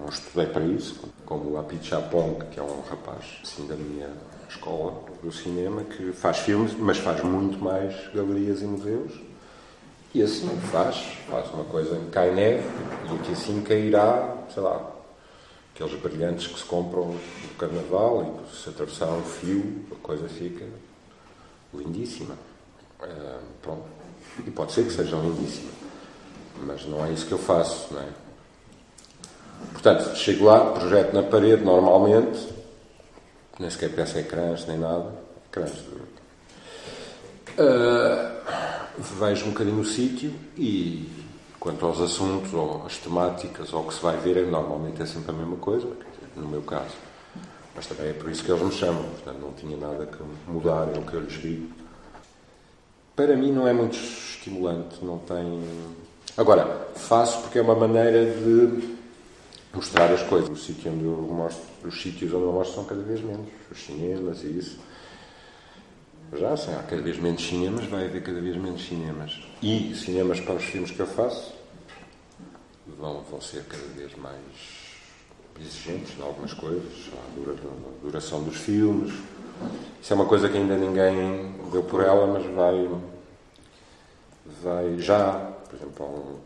não 0.00 0.08
estudei 0.08 0.46
para 0.46 0.64
isso, 0.64 0.98
como 1.26 1.50
o 1.50 1.58
Apit 1.58 1.86
Chapong, 1.86 2.42
que 2.50 2.58
é 2.58 2.62
um 2.62 2.80
rapaz 2.88 3.24
assim 3.42 3.66
da 3.66 3.76
minha 3.76 4.08
escola 4.48 5.02
do 5.22 5.32
cinema, 5.32 5.82
que 5.84 6.12
faz 6.12 6.38
filmes, 6.38 6.74
mas 6.78 6.98
faz 6.98 7.22
muito 7.22 7.58
mais 7.58 7.94
galerias 8.14 8.62
e 8.62 8.64
museus. 8.64 9.12
E 10.14 10.22
assim 10.22 10.48
faz, 10.70 10.96
faz 11.28 11.50
uma 11.52 11.64
coisa 11.64 11.96
em 11.96 12.08
cai 12.10 12.32
neve 12.32 12.62
e 13.12 13.18
que 13.18 13.32
assim 13.32 13.62
cairá, 13.62 14.36
sei 14.52 14.62
lá, 14.62 14.92
aqueles 15.74 16.00
brilhantes 16.00 16.46
que 16.46 16.58
se 16.58 16.64
compram 16.64 17.06
no 17.08 17.54
carnaval 17.58 18.40
e 18.52 18.56
se 18.56 18.68
atravessar 18.68 19.08
um 19.08 19.22
fio, 19.22 19.84
a 19.90 19.96
coisa 19.96 20.28
fica 20.28 20.64
lindíssima. 21.72 22.34
Uh, 23.02 23.40
pronto. 23.60 23.84
E 24.46 24.50
pode 24.50 24.72
ser 24.72 24.84
que 24.84 24.92
seja 24.92 25.16
lindíssima 25.16 25.84
mas 26.62 26.86
não 26.86 27.04
é 27.04 27.12
isso 27.12 27.26
que 27.26 27.32
eu 27.32 27.38
faço, 27.38 27.92
não 27.92 28.00
é? 28.00 28.06
Portanto, 29.72 30.16
chego 30.16 30.44
lá, 30.44 30.72
projeto 30.72 31.12
na 31.12 31.22
parede 31.22 31.64
normalmente, 31.64 32.53
nem 33.58 33.70
sequer 33.70 33.94
peço 33.94 34.18
ecrãs 34.18 34.66
nem 34.66 34.78
nada, 34.78 35.12
ecrãs. 35.48 35.70
Uh, 37.56 38.34
vejo 39.18 39.46
um 39.46 39.50
bocadinho 39.50 39.80
o 39.80 39.84
sítio 39.84 40.34
e 40.56 41.08
quanto 41.60 41.86
aos 41.86 42.00
assuntos 42.00 42.52
ou 42.52 42.84
às 42.84 42.98
temáticas 42.98 43.72
ou 43.72 43.82
o 43.82 43.88
que 43.88 43.94
se 43.94 44.02
vai 44.02 44.16
ver, 44.16 44.46
normalmente 44.46 45.02
é 45.02 45.06
sempre 45.06 45.30
a 45.30 45.34
mesma 45.34 45.56
coisa, 45.56 45.88
no 46.36 46.48
meu 46.48 46.62
caso. 46.62 46.94
Mas 47.74 47.86
também 47.86 48.10
é 48.10 48.12
por 48.12 48.30
isso 48.30 48.44
que 48.44 48.50
eles 48.50 48.62
me 48.62 48.72
chamam, 48.72 49.02
portanto 49.02 49.38
não 49.38 49.52
tinha 49.52 49.76
nada 49.76 50.06
que 50.06 50.18
mudar, 50.50 50.88
é 50.94 50.98
o 50.98 51.02
que 51.02 51.14
eu 51.14 51.20
lhes 51.20 51.40
digo. 51.40 51.72
Para 53.16 53.36
mim 53.36 53.52
não 53.52 53.66
é 53.66 53.72
muito 53.72 53.96
estimulante, 53.96 55.04
não 55.04 55.18
tem 55.18 55.62
Agora, 56.36 56.88
faço 56.96 57.42
porque 57.42 57.60
é 57.60 57.62
uma 57.62 57.76
maneira 57.76 58.24
de 58.34 58.96
mostrar 59.72 60.10
as 60.10 60.22
coisas. 60.24 60.50
O 60.50 60.56
sítio 60.56 60.92
onde 60.92 61.04
eu 61.04 61.16
mostro, 61.32 61.62
os 61.86 62.00
sítios 62.00 62.32
onde 62.32 62.44
eu 62.44 62.52
mostro 62.52 62.76
são 62.76 62.84
cada 62.84 63.02
vez 63.02 63.20
menos. 63.20 63.48
Os 63.70 63.78
cinemas 63.84 64.42
e 64.42 64.58
isso. 64.58 64.78
Já 66.32 66.56
sei, 66.56 66.74
há 66.74 66.82
cada 66.82 67.02
vez 67.02 67.18
menos 67.18 67.46
cinemas, 67.46 67.84
vai 67.86 68.06
haver 68.06 68.22
cada 68.22 68.40
vez 68.40 68.56
menos 68.56 68.86
cinemas. 68.86 69.40
E 69.62 69.94
cinemas 69.94 70.40
para 70.40 70.54
os 70.54 70.64
filmes 70.64 70.90
que 70.90 71.00
eu 71.00 71.06
faço 71.06 71.54
vão, 72.98 73.22
vão 73.22 73.40
ser 73.40 73.64
cada 73.64 73.86
vez 73.94 74.14
mais 74.16 74.38
exigentes 75.60 76.18
em 76.18 76.22
algumas 76.22 76.52
coisas, 76.52 77.10
a 77.12 78.04
duração 78.04 78.42
dos 78.42 78.56
filmes. 78.56 79.14
Isso 80.02 80.12
é 80.12 80.16
uma 80.16 80.26
coisa 80.26 80.48
que 80.48 80.56
ainda 80.56 80.76
ninguém 80.76 81.54
deu 81.70 81.84
por 81.84 82.02
ela, 82.02 82.26
mas 82.26 82.44
vai, 82.52 82.88
vai 84.62 84.98
já 84.98 85.54
por 85.74 85.76
exemplo, 85.76 86.06
há 86.06 86.08
um, 86.08 86.38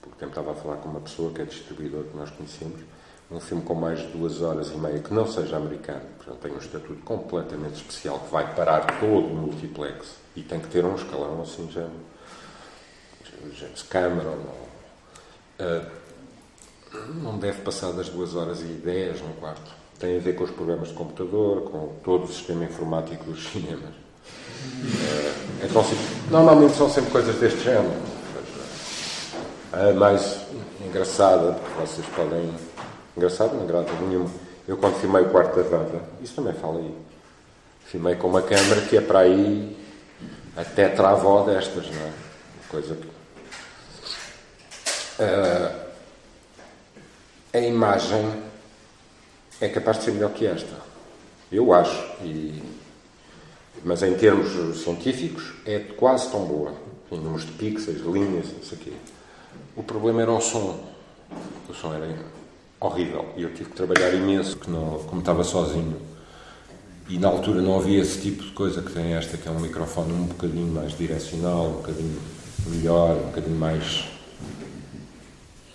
pouco 0.00 0.18
tempo 0.18 0.30
estava 0.30 0.52
a 0.52 0.54
falar 0.54 0.76
com 0.76 0.88
uma 0.88 1.00
pessoa 1.00 1.32
que 1.32 1.42
é 1.42 1.44
distribuidor 1.44 2.04
que 2.04 2.16
nós 2.16 2.30
conhecemos, 2.30 2.80
um 3.30 3.40
filme 3.40 3.62
com 3.62 3.74
mais 3.74 3.98
de 4.00 4.06
duas 4.06 4.40
horas 4.40 4.70
e 4.70 4.76
meia 4.76 5.00
que 5.00 5.12
não 5.12 5.26
seja 5.26 5.56
americano, 5.56 6.02
portanto 6.16 6.38
tem 6.40 6.52
um 6.52 6.58
estatuto 6.58 7.02
completamente 7.04 7.76
especial 7.76 8.18
que 8.20 8.30
vai 8.30 8.54
parar 8.54 8.98
todo 8.98 9.26
o 9.26 9.34
multiplex 9.34 10.16
e 10.34 10.42
tem 10.42 10.58
que 10.58 10.68
ter 10.68 10.84
um 10.84 10.94
escalão 10.94 11.42
assim 11.42 11.70
já 11.70 11.86
James 13.54 13.82
Cameron 13.82 14.38
ou, 15.58 15.66
uh, 15.66 15.86
não 17.22 17.38
deve 17.38 17.60
passar 17.60 17.92
das 17.92 18.08
duas 18.08 18.34
horas 18.34 18.60
e 18.60 18.64
dez 18.64 19.20
no 19.20 19.34
quarto 19.34 19.70
tem 19.98 20.16
a 20.16 20.20
ver 20.20 20.34
com 20.34 20.44
os 20.44 20.50
programas 20.50 20.88
de 20.88 20.94
computador 20.94 21.70
com 21.70 21.96
todo 22.02 22.24
o 22.24 22.28
sistema 22.28 22.64
informático 22.64 23.24
dos 23.24 23.46
cinemas 23.48 23.90
uh, 23.90 25.64
então, 25.64 25.84
normalmente 26.30 26.74
são 26.76 26.88
sempre 26.88 27.10
coisas 27.10 27.36
deste 27.36 27.60
género 27.60 28.18
a 29.72 29.92
mais 29.92 30.40
engraçada, 30.84 31.52
porque 31.52 31.80
vocês 31.80 32.06
podem. 32.14 32.50
Engraçado, 33.18 33.56
não 33.56 33.64
agrada 33.64 33.90
nenhuma. 34.00 34.30
Eu, 34.68 34.76
quando 34.76 35.00
filmei 35.00 35.22
o 35.22 35.30
quarto 35.30 35.56
da 35.56 35.62
Vanda, 35.62 36.00
isso 36.22 36.36
também 36.36 36.52
fala 36.52 36.78
aí. 36.78 36.94
Filmei 37.86 38.14
com 38.14 38.28
uma 38.28 38.40
câmera 38.40 38.80
que 38.82 38.96
é 38.96 39.00
para 39.00 39.18
aí 39.18 39.76
a 40.56 40.64
tetravó 40.64 41.42
destas, 41.42 41.90
não 41.90 42.00
é? 42.00 42.12
Coisa 42.68 42.94
que. 42.94 43.08
Uh, 45.18 45.88
a 47.54 47.58
imagem 47.58 48.40
é 49.60 49.68
capaz 49.68 49.98
de 49.98 50.04
ser 50.04 50.12
melhor 50.12 50.30
que 50.30 50.46
esta. 50.46 50.76
Eu 51.50 51.72
acho. 51.72 52.00
E, 52.22 52.62
mas 53.82 54.00
em 54.04 54.14
termos 54.14 54.80
científicos 54.80 55.54
é 55.66 55.80
quase 55.80 56.30
tão 56.30 56.44
boa. 56.44 56.72
Em 57.10 57.18
números 57.18 57.44
de 57.44 57.50
pixels, 57.52 58.00
linhas, 58.02 58.46
não 58.52 58.62
sei 58.62 58.78
o. 58.78 59.80
O 59.80 59.82
problema 59.82 60.22
era 60.22 60.30
o 60.30 60.40
som. 60.40 60.78
O 61.68 61.74
som 61.74 61.92
era 61.92 62.06
horrível 62.80 63.26
e 63.36 63.42
eu 63.42 63.52
tive 63.52 63.70
que 63.70 63.76
trabalhar 63.76 64.14
imenso, 64.14 64.56
porque 64.56 64.70
não, 64.70 64.98
como 65.04 65.20
estava 65.20 65.44
sozinho. 65.44 65.96
E 67.08 67.18
na 67.18 67.28
altura 67.28 67.62
não 67.62 67.78
havia 67.78 68.00
esse 68.00 68.20
tipo 68.20 68.42
de 68.42 68.50
coisa 68.50 68.82
que 68.82 68.92
tem 68.92 69.14
esta, 69.14 69.36
que 69.36 69.48
é 69.48 69.50
um 69.50 69.60
microfone 69.60 70.12
um 70.12 70.26
bocadinho 70.26 70.72
mais 70.72 70.96
direcional, 70.96 71.66
um 71.66 71.72
bocadinho 71.74 72.18
melhor, 72.66 73.16
um 73.16 73.26
bocadinho 73.26 73.56
mais 73.56 74.04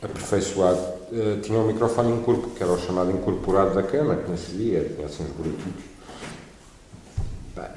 aperfeiçoado. 0.02 0.80
Uh, 1.12 1.40
tinha 1.42 1.58
um 1.58 1.68
microfone 1.68 2.12
incorporado, 2.12 2.56
que 2.56 2.64
era 2.64 2.72
o 2.72 2.80
chamado 2.80 3.12
incorporado 3.12 3.74
da 3.74 3.84
câmara, 3.84 4.22
que 4.22 4.30
não 4.30 4.38
se 4.38 4.52
via, 4.52 4.84
tinha 4.96 5.08
assim 5.08 5.24
uns 5.24 5.32
buracos. 5.32 5.94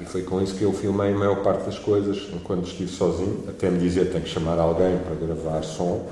E 0.00 0.04
foi 0.04 0.22
com 0.22 0.40
isso 0.42 0.54
que 0.54 0.62
eu 0.62 0.72
filmei 0.72 1.12
a 1.12 1.16
maior 1.16 1.42
parte 1.42 1.64
das 1.64 1.78
coisas 1.78 2.28
enquanto 2.32 2.66
estive 2.66 2.90
sozinho, 2.90 3.44
até 3.48 3.70
me 3.70 3.78
dizer 3.78 4.06
que 4.06 4.12
tenho 4.12 4.24
que 4.24 4.30
chamar 4.30 4.58
alguém 4.58 4.98
para 4.98 5.14
gravar 5.14 5.62
som. 5.62 6.06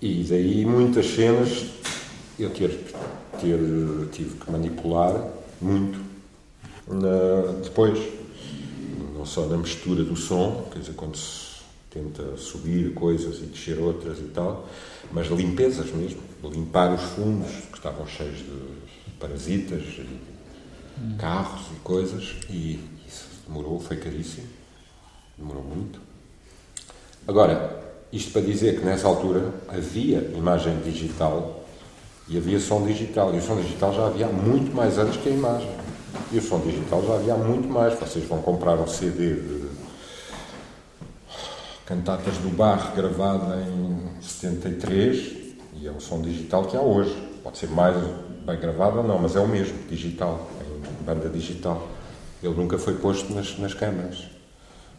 E 0.00 0.24
daí 0.24 0.64
muitas 0.64 1.06
cenas 1.06 1.66
eu 2.38 2.50
ter, 2.50 2.70
ter, 3.40 3.58
tive 4.12 4.36
que 4.36 4.50
manipular 4.50 5.28
muito 5.60 5.98
na, 6.86 7.60
depois. 7.62 7.98
Não 9.14 9.24
só 9.24 9.46
na 9.46 9.56
mistura 9.56 10.04
do 10.04 10.14
som, 10.14 10.68
quer 10.70 10.80
dizer, 10.80 10.94
quando 10.94 11.16
se 11.16 11.56
tenta 11.90 12.36
subir 12.36 12.92
coisas 12.92 13.38
e 13.38 13.46
descer 13.46 13.78
outras 13.78 14.18
e 14.18 14.24
tal, 14.24 14.68
mas 15.10 15.28
limpezas 15.28 15.90
mesmo. 15.92 16.20
Limpar 16.44 16.94
os 16.94 17.00
fundos 17.00 17.50
que 17.72 17.76
estavam 17.76 18.06
cheios 18.06 18.38
de 18.38 19.12
parasitas 19.18 19.82
e 19.82 21.16
carros 21.18 21.66
e 21.74 21.80
coisas, 21.80 22.36
e 22.48 22.78
isso 23.06 23.26
demorou, 23.46 23.80
foi 23.80 23.96
caríssimo, 23.96 24.46
demorou 25.36 25.64
muito. 25.64 26.00
Agora, 27.26 27.85
isto 28.12 28.32
para 28.32 28.42
dizer 28.42 28.78
que 28.78 28.84
nessa 28.84 29.06
altura 29.06 29.52
havia 29.68 30.18
imagem 30.34 30.78
digital 30.80 31.64
e 32.28 32.36
havia 32.36 32.58
som 32.58 32.84
digital, 32.84 33.34
e 33.34 33.38
o 33.38 33.42
som 33.42 33.56
digital 33.56 33.92
já 33.92 34.06
havia 34.06 34.26
muito 34.26 34.74
mais 34.74 34.98
antes 34.98 35.16
que 35.16 35.28
a 35.28 35.32
imagem. 35.32 35.70
E 36.32 36.38
o 36.38 36.42
som 36.42 36.58
digital 36.60 37.04
já 37.06 37.14
havia 37.14 37.36
muito 37.36 37.68
mais. 37.68 37.98
Vocês 37.98 38.24
vão 38.24 38.42
comprar 38.42 38.74
um 38.74 38.86
CD 38.86 39.34
de 39.34 39.68
cantatas 41.84 42.36
do 42.38 42.48
Bar 42.48 42.94
gravado 42.96 43.54
em 43.60 44.20
73 44.20 45.36
e 45.80 45.86
é 45.86 45.90
o 45.90 46.00
som 46.00 46.20
digital 46.20 46.64
que 46.64 46.76
há 46.76 46.80
hoje. 46.80 47.14
Pode 47.44 47.58
ser 47.58 47.68
mais 47.68 47.96
bem 48.44 48.58
gravado 48.58 48.98
ou 48.98 49.04
não, 49.04 49.18
mas 49.20 49.36
é 49.36 49.40
o 49.40 49.46
mesmo, 49.46 49.78
digital 49.88 50.48
banda 51.06 51.28
digital. 51.28 51.88
Ele 52.42 52.54
nunca 52.54 52.76
foi 52.76 52.94
posto 52.94 53.32
nas, 53.32 53.56
nas 53.58 53.72
câmaras, 53.72 54.24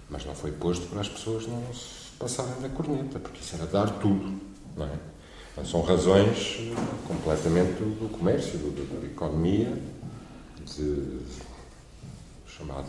mas 0.10 0.26
não 0.26 0.34
foi 0.34 0.54
posto 0.54 0.88
para 0.88 1.02
as 1.02 1.10
pessoas 1.10 1.46
não 1.46 1.62
se 1.74 1.97
passarem 2.20 2.62
da 2.62 2.70
corneta, 2.70 3.20
porque 3.20 3.40
isso 3.40 3.56
era 3.56 3.66
dar 3.66 4.00
tudo, 4.00 4.42
não 4.76 4.86
é? 4.86 5.64
São 5.66 5.82
razões 5.82 6.72
completamente 7.08 7.80
do, 7.80 8.10
comércio, 8.10 8.60
do, 8.60 8.70
do, 8.70 9.02
da 9.02 9.08
economia, 9.08 9.74
de, 10.64 11.20
chamado 12.46 12.88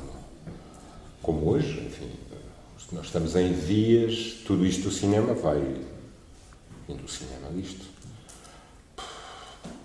como 1.22 1.48
hoje, 1.50 1.80
enfim, 1.80 2.10
nós 2.92 3.06
estamos 3.06 3.36
em 3.36 3.52
vias, 3.52 4.38
tudo 4.46 4.64
isto 4.64 4.84
do 4.84 4.90
cinema 4.90 5.34
vai. 5.34 5.60
Vindo 6.86 7.02
do 7.02 7.08
cinema 7.08 7.50
disto. 7.50 7.84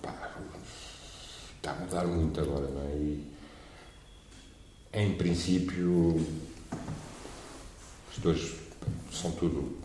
Pá, 0.02 0.32
está 1.58 1.72
a 1.72 1.76
mudar 1.76 2.08
muito 2.08 2.40
agora, 2.40 2.68
não 2.68 2.82
é? 2.82 2.96
E, 2.96 3.28
em 4.94 5.16
princípio, 5.16 6.26
os 8.10 8.18
dois 8.20 8.63
são 9.12 9.32
tudo 9.32 9.78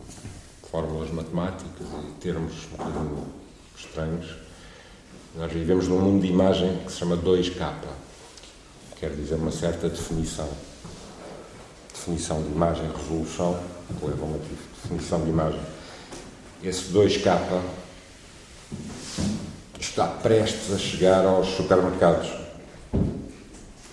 fórmulas 0.71 1.11
matemáticas 1.11 1.87
e 2.07 2.11
termos 2.19 2.53
um 2.65 2.77
bocadinho 2.77 3.27
estranhos. 3.77 4.35
Nós 5.35 5.51
vivemos 5.51 5.87
num 5.87 5.99
mundo 5.99 6.21
de 6.21 6.27
imagem 6.27 6.77
que 6.85 6.91
se 6.91 6.99
chama 6.99 7.17
2K, 7.17 7.73
quer 8.99 9.11
dizer 9.11 9.35
uma 9.35 9.51
certa 9.51 9.89
definição. 9.89 10.49
Definição 11.93 12.41
de 12.41 12.49
imagem, 12.49 12.89
resolução, 12.91 13.59
que 13.87 14.05
leva 14.05 14.21
a 14.21 14.25
uma 14.25 14.39
definição 14.39 15.23
de 15.23 15.29
imagem. 15.29 15.61
Esse 16.63 16.91
2K 16.91 17.61
está 19.79 20.07
prestes 20.07 20.73
a 20.73 20.77
chegar 20.77 21.25
aos 21.25 21.47
supermercados. 21.49 22.29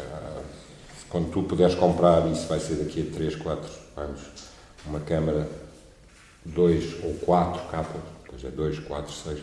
Ah, 0.01 0.43
quando 1.09 1.31
tu 1.31 1.43
puderes 1.43 1.75
comprar, 1.75 2.27
isso 2.31 2.47
vai 2.47 2.61
ser 2.61 2.77
daqui 2.77 3.09
a 3.09 3.15
3, 3.15 3.37
4 3.37 3.71
anos, 3.97 4.21
uma 4.89 5.01
câmara 5.01 5.49
2 6.45 7.05
ou 7.05 7.15
4 7.15 7.69
capas, 7.71 8.01
depois 8.23 8.45
é 8.45 8.51
2, 8.51 8.79
4, 8.81 9.13
6. 9.13 9.39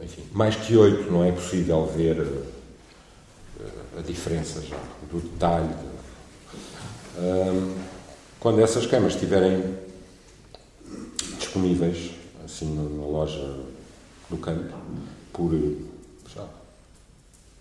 Enfim, 0.00 0.24
mais 0.32 0.54
que 0.56 0.76
8 0.76 1.10
não 1.10 1.24
é 1.24 1.32
possível 1.32 1.86
ver 1.86 2.20
uh, 2.20 2.46
a 3.98 4.02
diferença 4.02 4.60
já, 4.62 4.78
do 5.10 5.20
detalhe. 5.20 5.74
Quando 8.38 8.60
essas 8.60 8.86
câmaras 8.86 9.14
estiverem 9.14 9.76
disponíveis, 11.38 12.10
assim, 12.44 12.74
na 12.74 13.06
loja 13.06 13.58
do 14.28 14.36
campo, 14.36 14.76
por 15.32 15.52
já, 16.28 16.46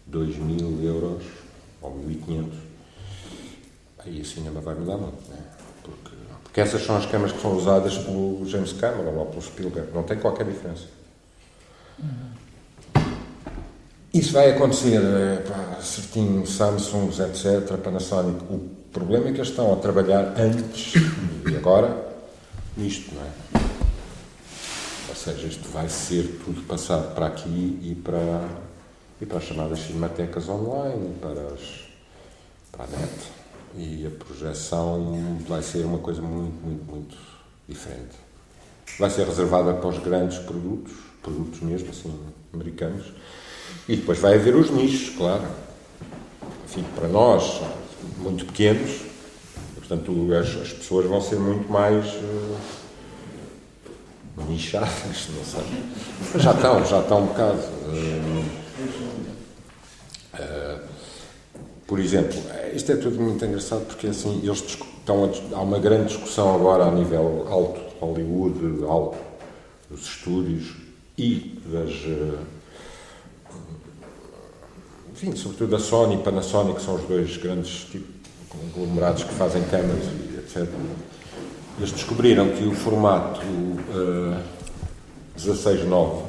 2 0.07 0.35
mil 0.38 0.84
euros 0.84 1.23
ou 1.81 1.97
1.500, 1.99 2.51
aí 3.99 4.22
o 4.22 4.26
cinema 4.26 4.59
vai 4.59 4.76
mudar 4.76 4.97
muito, 4.97 5.30
né? 5.30 5.55
porque 5.55 5.55
porque 6.56 6.61
essas 6.61 6.86
são 6.86 6.95
as 6.95 7.06
câmaras 7.06 7.34
que 7.34 7.41
são 7.41 7.53
usadas 7.53 7.98
pelo 7.98 8.45
James 8.45 8.72
Cameron 8.72 9.14
ou 9.14 9.26
pelo 9.26 9.41
Spielberg. 9.41 9.90
Não 9.94 10.03
tem 10.03 10.18
qualquer 10.18 10.45
diferença. 10.45 10.86
Isso 14.14 14.32
vai 14.32 14.52
acontecer, 14.52 15.02
é, 15.02 15.36
pá, 15.41 15.82
certinho, 15.82 16.48
Samsung, 16.48 17.10
etc., 17.10 17.76
Panasonic. 17.84 18.41
O 18.45 18.69
problema 18.94 19.27
é 19.27 19.32
que 19.34 19.40
eles 19.40 19.49
estão 19.49 19.73
a 19.73 19.76
trabalhar 19.76 20.34
antes 20.40 20.94
e 21.45 21.57
agora 21.57 21.94
nisto, 22.77 23.14
não 23.14 23.22
é? 23.22 23.61
Ou 25.10 25.15
seja, 25.15 25.48
isto 25.48 25.68
vai 25.73 25.90
ser 25.90 26.40
tudo 26.45 26.61
passado 26.61 27.14
para 27.14 27.27
aqui 27.27 27.80
e 27.84 27.95
para, 27.95 28.48
e 29.19 29.26
para 29.26 29.40
as 29.40 29.44
chamadas 29.44 29.80
cinematecas 29.80 30.48
online, 30.48 31.15
para, 31.19 31.41
as, 31.53 31.60
para 32.72 32.86
a 32.86 32.98
net 32.98 33.44
e 33.77 34.07
a 34.07 34.23
projeção 34.23 35.38
vai 35.47 35.61
ser 35.61 35.85
uma 35.85 35.97
coisa 35.97 36.22
muito, 36.22 36.65
muito, 36.65 36.91
muito 36.91 37.18
diferente. 37.68 38.15
Vai 38.97 39.10
ser 39.10 39.26
reservada 39.26 39.73
para 39.73 39.89
os 39.89 39.99
grandes 39.99 40.38
produtos, 40.39 40.93
produtos 41.22 41.60
mesmo, 41.61 41.89
assim, 41.89 42.14
americanos, 42.53 43.11
e 43.88 43.95
depois 43.95 44.19
vai 44.19 44.35
haver 44.35 44.56
os 44.56 44.69
nichos, 44.69 45.15
claro. 45.15 45.43
Enfim, 46.65 46.85
para 46.95 47.07
nós, 47.07 47.61
muito 48.18 48.45
pequenos, 48.45 49.02
portanto, 49.76 50.34
as, 50.34 50.61
as 50.61 50.73
pessoas 50.73 51.06
vão 51.07 51.19
ser 51.19 51.38
muito 51.38 51.69
mais 51.69 52.06
uh, 52.15 52.57
nichadas, 54.47 55.27
não 55.35 55.43
sei. 55.43 55.84
Mas 56.34 56.41
já 56.41 56.52
estão, 56.52 56.85
já 56.85 57.02
estão 57.02 57.23
um 57.23 57.26
bocado. 57.27 57.60
Uh, 57.60 58.45
uh, 60.35 60.94
por 61.88 61.99
exemplo, 61.99 62.40
isto 62.74 62.91
é 62.91 62.95
tudo 62.95 63.22
muito 63.22 63.44
engraçado 63.45 63.86
porque 63.86 64.07
assim 64.07 64.40
eles 64.44 64.64
estão 64.64 65.26
a, 65.26 65.57
há 65.57 65.62
uma 65.62 65.80
grande 65.80 66.07
discussão 66.07 66.56
agora 66.56 66.86
a 66.86 66.91
nível 66.91 67.45
alto 67.49 67.80
de 67.80 67.99
Hollywood, 67.99 68.84
alto 68.86 69.18
dos 69.90 70.02
estúdios 70.02 70.76
e 71.18 71.62
das 71.68 71.91
eh, 71.91 72.40
enfim, 75.14 75.36
sobretudo 75.36 75.72
da 75.72 75.80
Sony 75.80 76.16
e 76.16 76.18
Panasonic 76.18 76.82
são 76.82 76.95
os 76.95 77.03
dois 77.03 77.38
grandes 77.38 77.86
tipo, 77.91 78.07
conglomerados 78.49 79.24
que 79.24 79.34
fazem 79.34 79.64
câmaras 79.64 80.03
e 80.06 80.38
etc. 80.38 80.68
Eles 81.78 81.91
descobriram 81.91 82.49
que 82.49 82.64
o 82.64 82.74
formato 82.74 83.41
uh, 83.41 84.34
eh, 84.34 85.40
16.9 85.40 86.24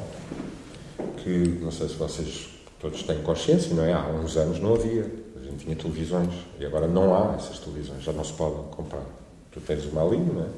que 1.17 1.59
não 1.61 1.71
sei 1.71 1.89
se 1.89 1.95
vocês 1.95 2.49
todos 2.79 3.01
têm 3.03 3.21
consciência, 3.23 3.73
não 3.73 3.83
é? 3.83 3.91
Há 3.91 4.07
uns 4.07 4.37
anos 4.37 4.59
não 4.59 4.75
havia 4.75 5.26
tinha 5.57 5.75
televisões 5.75 6.33
e 6.59 6.65
agora 6.65 6.87
não 6.87 7.15
há 7.15 7.35
essas 7.35 7.59
televisões, 7.59 8.03
já 8.03 8.11
não 8.11 8.23
se 8.23 8.33
podem 8.33 8.63
comprar. 8.71 9.03
Tu 9.51 9.59
tens 9.61 9.85
uma 9.85 10.03
linha, 10.03 10.31
não 10.31 10.43
é? 10.43 10.49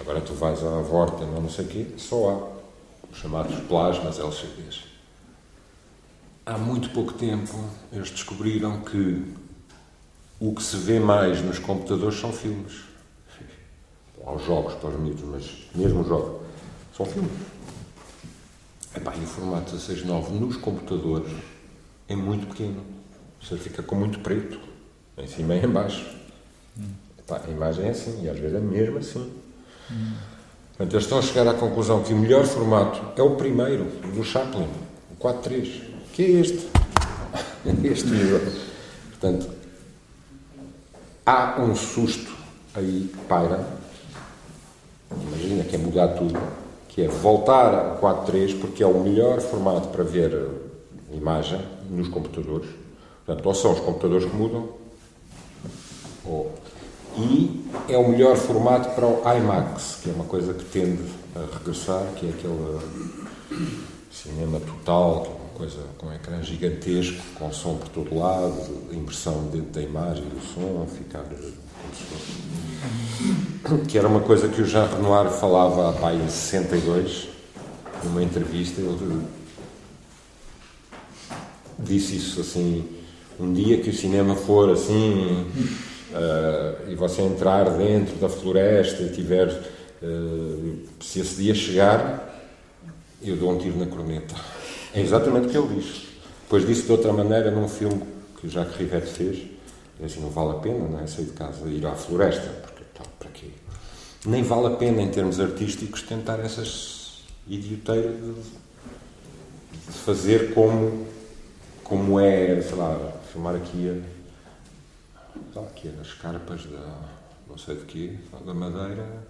Agora 0.00 0.20
tu 0.20 0.34
vais 0.34 0.62
à 0.62 0.80
Vorta, 0.82 1.24
não, 1.24 1.42
não 1.42 1.50
sei 1.50 1.64
o 1.64 1.68
quê, 1.68 1.86
só 1.96 2.30
há 2.30 3.12
os 3.12 3.18
chamados 3.18 3.54
plasmas 3.68 4.18
LCDs. 4.18 4.84
Há 6.44 6.58
muito 6.58 6.90
pouco 6.90 7.12
tempo 7.12 7.54
eles 7.92 8.10
descobriram 8.10 8.80
que 8.80 9.24
o 10.40 10.54
que 10.54 10.62
se 10.62 10.76
vê 10.76 10.98
mais 10.98 11.40
nos 11.40 11.58
computadores 11.58 12.18
são 12.18 12.32
filmes. 12.32 12.82
Há 14.26 14.32
os 14.32 14.44
jogos 14.44 14.74
para 14.74 14.90
os 14.90 15.00
miúdos, 15.00 15.24
mas 15.24 15.68
mesmo 15.74 16.00
os 16.00 16.08
jogos 16.08 16.42
são 16.96 17.06
filmes. 17.06 17.32
Epá, 18.96 19.14
e 19.16 19.24
o 19.24 19.26
formato 19.26 19.74
16.9 19.74 20.30
nos 20.30 20.56
computadores 20.56 21.32
é 22.08 22.14
muito 22.14 22.46
pequeno. 22.46 22.93
Você 23.44 23.58
fica 23.58 23.82
com 23.82 23.94
muito 23.94 24.20
preto, 24.20 24.58
em 25.18 25.26
cima 25.26 25.54
e 25.54 25.62
em 25.62 25.68
baixo. 25.68 26.06
Hum. 26.78 26.88
a 27.28 27.50
imagem 27.50 27.86
é 27.86 27.90
assim, 27.90 28.24
e 28.24 28.28
às 28.30 28.38
vezes 28.38 28.56
é 28.56 28.60
mesmo 28.60 28.96
assim. 28.96 29.30
Hum. 29.90 30.12
Portanto, 30.68 30.92
eles 30.94 31.04
estão 31.04 31.18
a 31.18 31.22
chegar 31.22 31.46
à 31.46 31.52
conclusão 31.52 32.02
que 32.02 32.14
o 32.14 32.16
melhor 32.16 32.46
formato 32.46 33.02
é 33.14 33.22
o 33.22 33.36
primeiro, 33.36 33.84
do 34.14 34.24
Chaplin, 34.24 34.66
o 35.12 35.22
4.3, 35.22 35.82
que 36.14 36.22
é 36.24 36.30
este. 36.40 36.68
este 37.84 38.06
nível. 38.06 38.40
Portanto, 39.10 39.50
há 41.26 41.60
um 41.60 41.76
susto 41.76 42.34
aí 42.74 43.10
que 43.12 43.24
paira. 43.26 43.68
Imagina 45.28 45.64
que 45.64 45.76
é 45.76 45.78
mudar 45.78 46.08
tudo, 46.08 46.40
que 46.88 47.02
é 47.02 47.08
voltar 47.08 47.74
ao 47.74 47.98
4.3, 48.00 48.58
porque 48.58 48.82
é 48.82 48.86
o 48.86 49.00
melhor 49.00 49.38
formato 49.42 49.88
para 49.88 50.02
ver 50.02 50.48
imagem 51.12 51.60
nos 51.90 52.08
computadores 52.08 52.83
Portanto, 53.24 53.46
ou 53.46 53.54
são 53.54 53.72
os 53.72 53.80
computadores 53.80 54.26
que 54.26 54.36
mudam, 54.36 54.68
ou... 56.26 56.52
e 57.16 57.64
é 57.88 57.96
o 57.96 58.08
melhor 58.08 58.36
formato 58.36 58.90
para 58.90 59.06
o 59.06 59.22
IMAX, 59.36 60.00
que 60.02 60.10
é 60.10 60.12
uma 60.12 60.24
coisa 60.24 60.52
que 60.52 60.64
tende 60.64 61.02
a 61.34 61.58
regressar, 61.58 62.04
que 62.16 62.26
é 62.26 62.30
aquele 62.30 62.78
cinema 64.12 64.60
total, 64.60 65.22
que 65.22 65.28
é 65.28 65.32
uma 65.32 65.48
coisa 65.54 65.78
com 65.96 66.06
um 66.06 66.12
ecrã 66.12 66.42
gigantesco, 66.42 67.22
com 67.38 67.50
som 67.50 67.76
por 67.76 67.88
todo 67.88 68.14
lado, 68.18 68.92
impressão 68.92 69.44
dentro 69.44 69.70
da 69.70 69.80
imagem, 69.80 70.24
do 70.24 70.40
som, 70.40 70.86
ficar 70.86 71.24
que 73.88 73.96
era 73.96 74.08
uma 74.08 74.20
coisa 74.20 74.48
que 74.48 74.60
o 74.60 74.66
Jean 74.66 74.86
Renoir 74.86 75.30
falava 75.30 75.92
pá, 75.98 76.12
em 76.12 76.28
62, 76.28 77.28
numa 78.02 78.22
entrevista, 78.22 78.80
ele 78.80 79.26
disse 81.78 82.16
isso 82.16 82.40
assim 82.40 83.03
um 83.38 83.52
dia 83.52 83.78
que 83.78 83.90
o 83.90 83.92
cinema 83.92 84.34
for 84.34 84.70
assim 84.70 85.46
uh, 86.12 86.90
e 86.90 86.94
você 86.94 87.22
entrar 87.22 87.68
dentro 87.70 88.14
da 88.16 88.28
floresta 88.28 89.02
e 89.02 89.10
tiver 89.10 89.48
uh, 89.48 90.78
se 91.00 91.20
esse 91.20 91.42
dia 91.42 91.54
chegar 91.54 92.32
eu 93.22 93.36
dou 93.36 93.52
um 93.52 93.58
tiro 93.58 93.78
na 93.78 93.86
corneta 93.86 94.34
é 94.94 95.00
exatamente 95.00 95.48
o 95.48 95.50
que 95.50 95.56
ele 95.56 95.80
diz 95.80 96.02
depois 96.42 96.66
disse 96.66 96.82
de 96.82 96.92
outra 96.92 97.12
maneira 97.12 97.50
num 97.50 97.68
filme 97.68 98.02
que 98.38 98.46
o 98.46 98.50
Jacques 98.50 98.76
Rivette 98.76 99.08
fez 99.08 99.42
assim, 100.04 100.20
não 100.20 100.30
vale 100.30 100.50
a 100.50 100.60
pena 100.60 100.88
não 100.88 101.00
é? 101.00 101.06
sair 101.06 101.24
de 101.24 101.32
casa 101.32 101.66
ir 101.68 101.84
à 101.86 101.92
floresta 101.92 102.48
porque 102.62 102.84
tal, 102.94 103.06
para 103.18 103.30
quê? 103.30 103.48
nem 104.26 104.42
vale 104.42 104.66
a 104.68 104.76
pena 104.76 105.02
em 105.02 105.08
termos 105.08 105.40
artísticos 105.40 106.02
tentar 106.02 106.38
essas 106.38 107.24
idioteiras 107.48 108.14
de 109.88 109.98
fazer 109.98 110.54
como 110.54 111.14
como 111.84 112.18
é, 112.18 112.60
sei 112.62 112.76
lá, 112.76 113.12
filmar 113.34 113.56
aqui, 113.56 113.90
a, 115.56 115.60
aqui 115.60 115.92
as 116.00 116.14
carpas 116.14 116.64
da 116.66 117.00
não 117.48 117.58
sei 117.58 117.74
de 117.74 117.84
quê, 117.84 118.16
da 118.46 118.54
madeira, 118.54 119.26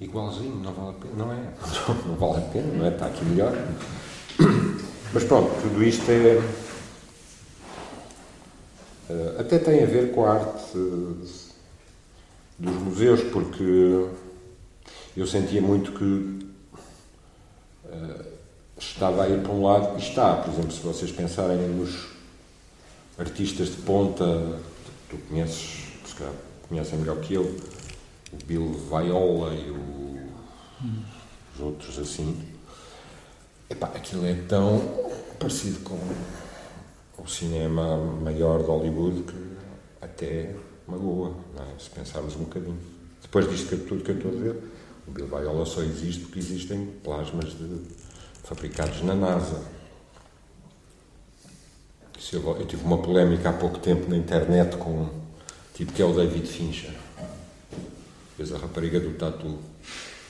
igualzinho, 0.00 0.56
não 0.56 0.72
vale 0.72 0.90
a 0.90 0.92
pena, 0.94 1.14
não 1.16 1.32
é? 1.32 1.54
Não 2.06 2.16
vale 2.16 2.44
a 2.44 2.48
pena, 2.48 2.74
não 2.74 2.84
é? 2.84 2.88
Está 2.88 3.06
aqui 3.06 3.24
melhor. 3.24 3.52
Mas 5.12 5.24
pronto, 5.24 5.50
tudo 5.62 5.84
isto 5.84 6.10
é. 6.10 6.42
Eh, 9.08 9.36
até 9.38 9.58
tem 9.60 9.84
a 9.84 9.86
ver 9.86 10.12
com 10.12 10.26
a 10.26 10.32
arte. 10.32 10.72
dos 10.74 11.54
museus, 12.58 13.22
porque 13.32 14.08
eu 15.16 15.26
sentia 15.26 15.62
muito 15.62 15.92
que 15.92 16.48
uh, 17.86 18.24
estava 18.78 19.24
a 19.24 19.28
ir 19.28 19.42
para 19.42 19.52
um 19.52 19.62
lado, 19.62 19.96
e 19.96 20.02
está, 20.02 20.36
por 20.36 20.52
exemplo, 20.52 20.72
se 20.72 20.80
vocês 20.80 21.10
pensarem 21.10 21.56
nos 21.68 22.13
artistas 23.18 23.68
de 23.68 23.76
ponta, 23.82 24.60
tu 25.08 25.16
conheces, 25.28 25.84
se 26.04 26.14
calhar 26.16 26.34
conhecem 26.68 26.98
melhor 26.98 27.20
que 27.20 27.34
eu, 27.34 27.42
o 27.42 28.46
Bill 28.46 28.72
Viola 28.88 29.54
e 29.54 29.70
o, 29.70 30.18
os 31.54 31.60
outros 31.60 31.98
assim. 31.98 32.42
Epá, 33.70 33.86
aquilo 33.88 34.26
é 34.26 34.34
tão 34.48 34.80
parecido 35.38 35.80
com 35.80 35.98
o 37.18 37.26
cinema 37.26 37.96
maior 37.96 38.60
de 38.60 38.66
Hollywood 38.66 39.22
que 39.22 39.54
até 40.02 40.54
magoa, 40.86 41.34
é? 41.58 41.78
se 41.78 41.90
pensarmos 41.90 42.36
um 42.36 42.40
bocadinho. 42.40 42.78
Depois 43.22 43.48
disto 43.48 43.68
que 43.68 43.76
tudo 43.76 44.04
que 44.04 44.10
eu 44.10 44.16
estou 44.16 44.30
a 44.30 44.34
dizer, 44.34 44.62
o 45.06 45.10
Bill 45.10 45.26
Viola 45.26 45.64
só 45.64 45.82
existe 45.82 46.22
porque 46.22 46.38
existem 46.38 46.86
plasmas 47.02 47.52
de, 47.52 47.80
fabricados 48.44 49.02
na 49.02 49.14
NASA. 49.14 49.62
Eu, 52.32 52.56
eu, 52.58 52.66
tive 52.66 52.84
uma 52.84 52.98
polémica 52.98 53.50
há 53.50 53.52
pouco 53.52 53.78
tempo 53.78 54.08
na 54.08 54.16
internet 54.16 54.76
com 54.76 54.90
um 54.90 55.08
tipo 55.74 55.92
que 55.92 56.00
é 56.00 56.04
o 56.04 56.12
David 56.12 56.46
Fincher. 56.46 56.90
Fez 58.36 58.52
a 58.52 58.58
rapariga 58.58 58.98
do 58.98 59.10
tatu. 59.10 59.58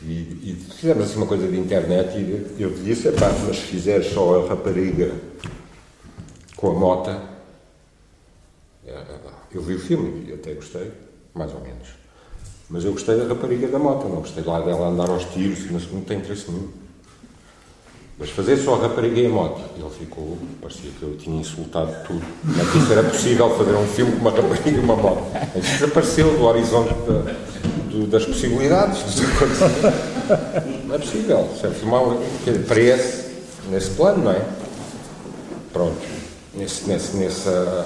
E, 0.02 0.12
e 0.12 0.66
fizemos 0.76 1.04
assim 1.04 1.16
uma 1.16 1.26
coisa 1.26 1.46
de 1.48 1.58
internet 1.58 2.18
e 2.18 2.62
eu 2.62 2.70
disse, 2.70 3.10
pá, 3.12 3.30
mas 3.46 3.56
se 3.56 3.62
fizeres 3.62 4.12
só 4.12 4.44
a 4.44 4.48
rapariga 4.48 5.14
com 6.56 6.70
a 6.70 6.74
mota, 6.74 7.22
é, 8.86 8.90
é, 8.90 9.20
eu 9.52 9.62
vi 9.62 9.74
o 9.74 9.78
filme 9.78 10.28
e 10.28 10.34
até 10.34 10.52
gostei, 10.52 10.90
mais 11.32 11.54
ou 11.54 11.60
menos. 11.60 11.88
Mas 12.68 12.84
eu 12.84 12.92
gostei 12.92 13.16
da 13.16 13.26
rapariga 13.26 13.68
da 13.68 13.78
moto, 13.78 14.08
não 14.08 14.16
gostei 14.16 14.42
lá 14.42 14.60
dela 14.60 14.88
andar 14.88 15.08
aos 15.08 15.24
tiros, 15.26 15.70
mas 15.70 15.90
não 15.90 16.00
tem 16.02 16.18
interesse 16.18 16.50
nenhum. 16.50 16.83
Mas 18.16 18.30
fazer 18.30 18.56
só 18.58 18.76
a 18.76 18.82
rapariga 18.82 19.20
e 19.20 19.26
a 19.26 19.28
moto. 19.28 19.60
Ele 19.76 19.90
ficou, 19.90 20.38
parecia 20.60 20.90
que 20.98 21.02
eu 21.02 21.16
tinha 21.16 21.40
insultado 21.40 21.92
tudo. 22.06 22.22
Não 22.44 22.64
que 22.66 22.78
isso 22.78 22.92
era 22.92 23.02
possível 23.02 23.50
fazer 23.56 23.74
um 23.74 23.86
filme 23.86 24.12
com 24.12 24.18
uma 24.18 24.30
rapariga 24.30 24.70
e 24.70 24.78
uma 24.78 24.94
moto. 24.94 25.24
Isso 25.56 25.72
desapareceu 25.72 26.36
do 26.36 26.44
horizonte 26.44 26.94
da, 27.08 27.34
do, 27.90 28.06
das 28.06 28.24
possibilidades. 28.24 29.02
Não 30.86 30.94
é 30.94 30.98
possível. 30.98 31.48
Se 31.60 31.66
é 31.66 31.70
filmar, 31.70 32.02
parece 32.68 33.32
nesse 33.68 33.90
plano, 33.90 34.24
não 34.24 34.30
é? 34.30 34.44
Pronto. 35.72 35.96
Nesse, 36.54 36.88
nesse, 36.88 37.16
nessa 37.16 37.84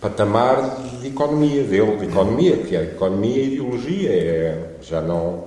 patamar 0.00 0.82
de 1.00 1.08
economia 1.08 1.64
dele, 1.64 1.96
de 1.96 2.04
economia, 2.04 2.58
que 2.58 2.76
é 2.76 2.84
economia 2.84 3.42
e 3.42 3.54
ideologia. 3.54 4.10
É, 4.10 4.76
já 4.82 5.00
não. 5.00 5.46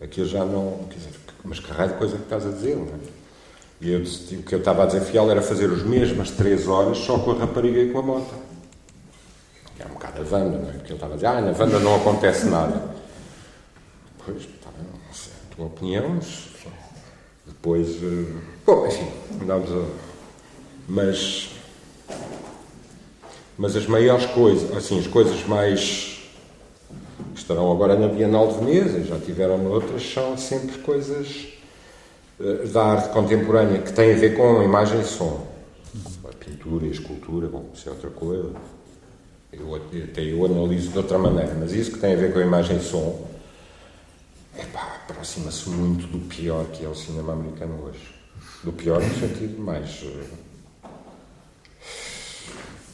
Aquilo 0.00 0.26
já 0.26 0.42
não. 0.42 0.78
Dizer, 0.88 1.10
mas 1.44 1.60
que 1.60 1.70
raio 1.70 1.90
de 1.90 1.98
coisa 1.98 2.16
que 2.16 2.22
estás 2.22 2.46
a 2.46 2.50
dizer, 2.50 2.74
não 2.74 2.84
é? 2.84 3.17
E 3.80 3.92
eu, 3.92 4.00
o 4.00 4.42
que 4.42 4.54
eu 4.54 4.58
estava 4.58 4.82
a 4.82 4.86
desafiá-lo 4.86 5.30
era 5.30 5.40
fazer 5.40 5.70
as 5.70 5.82
mesmas 5.82 6.30
três 6.30 6.66
horas 6.66 6.98
só 6.98 7.18
com 7.18 7.30
a 7.32 7.34
rapariga 7.34 7.80
e 7.80 7.90
com 7.90 8.00
a 8.00 8.02
moto. 8.02 8.34
Que 9.76 9.82
é 9.82 9.86
um 9.86 9.90
bocado 9.90 10.20
a 10.20 10.24
Wanda, 10.24 10.58
não 10.58 10.68
é? 10.68 10.72
Porque 10.72 10.88
ele 10.88 10.94
estava 10.94 11.12
a 11.12 11.16
dizer, 11.16 11.26
ah, 11.26 11.40
na 11.40 11.52
Wanda 11.52 11.78
não 11.78 11.94
acontece 11.94 12.46
nada. 12.46 12.82
Pois, 14.24 14.38
está 14.38 14.70
bem, 14.70 14.86
não 15.06 15.14
sei 15.14 15.32
a 15.32 15.54
tua 15.54 15.66
opinião, 15.66 16.08
mas 16.08 16.48
depois. 17.46 17.88
Uh, 18.02 18.40
bom, 18.66 18.86
enfim, 18.86 19.08
andámos 19.42 19.70
a. 19.70 19.84
Mas. 20.88 21.50
Mas 23.56 23.74
as 23.74 23.86
maiores 23.86 24.26
coisas, 24.26 24.76
assim, 24.76 24.98
as 24.98 25.06
coisas 25.06 25.44
mais. 25.46 26.20
estarão 27.34 27.70
agora 27.70 27.96
na 27.96 28.08
Bienal 28.08 28.48
de 28.48 28.58
Veneza, 28.58 29.04
já 29.04 29.18
tiveram 29.18 29.58
noutras, 29.58 30.02
são 30.02 30.36
sempre 30.36 30.78
coisas 30.78 31.26
eh, 31.26 31.57
da 32.72 32.84
arte 32.84 33.08
contemporânea 33.12 33.82
que 33.82 33.92
tem 33.92 34.12
a 34.12 34.16
ver 34.16 34.36
com 34.36 34.60
a 34.60 34.64
imagem 34.64 35.00
e 35.00 35.04
som. 35.04 35.46
A 36.24 36.32
pintura 36.34 36.86
e 36.86 36.88
a 36.88 36.92
escultura, 36.92 37.48
bom, 37.48 37.70
isso 37.74 37.88
é 37.88 37.92
outra 37.92 38.10
coisa. 38.10 38.52
Eu, 39.52 39.74
até 39.74 40.22
eu 40.22 40.44
analiso 40.44 40.90
de 40.90 40.98
outra 40.98 41.18
maneira, 41.18 41.54
mas 41.58 41.72
isso 41.72 41.92
que 41.92 41.98
tem 41.98 42.12
a 42.12 42.16
ver 42.16 42.32
com 42.32 42.38
a 42.38 42.42
imagem 42.42 42.76
e 42.76 42.82
som 42.82 43.26
aproxima-se 45.08 45.70
muito 45.70 46.06
do 46.06 46.18
pior 46.28 46.64
que 46.66 46.84
é 46.84 46.88
o 46.88 46.94
cinema 46.94 47.32
americano 47.32 47.84
hoje. 47.84 48.14
Do 48.62 48.72
pior 48.72 49.02
no 49.02 49.14
sentido 49.14 49.60
mais 49.60 50.02
uh, 50.02 50.88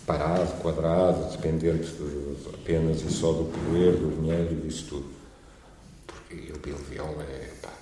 parado, 0.06 0.52
quadrado, 0.60 1.30
dependente 1.32 1.90
de, 1.90 2.48
apenas 2.54 3.02
e 3.02 3.10
só 3.10 3.32
do 3.32 3.44
poder, 3.44 3.92
do 3.92 4.20
dinheiro 4.20 4.52
e 4.52 4.66
disso 4.66 4.86
tudo. 4.88 5.06
Porque 6.06 6.52
o 6.52 6.58
Bill 6.58 6.76
Viola 6.90 7.22
é, 7.24 7.50
pá, 7.60 7.72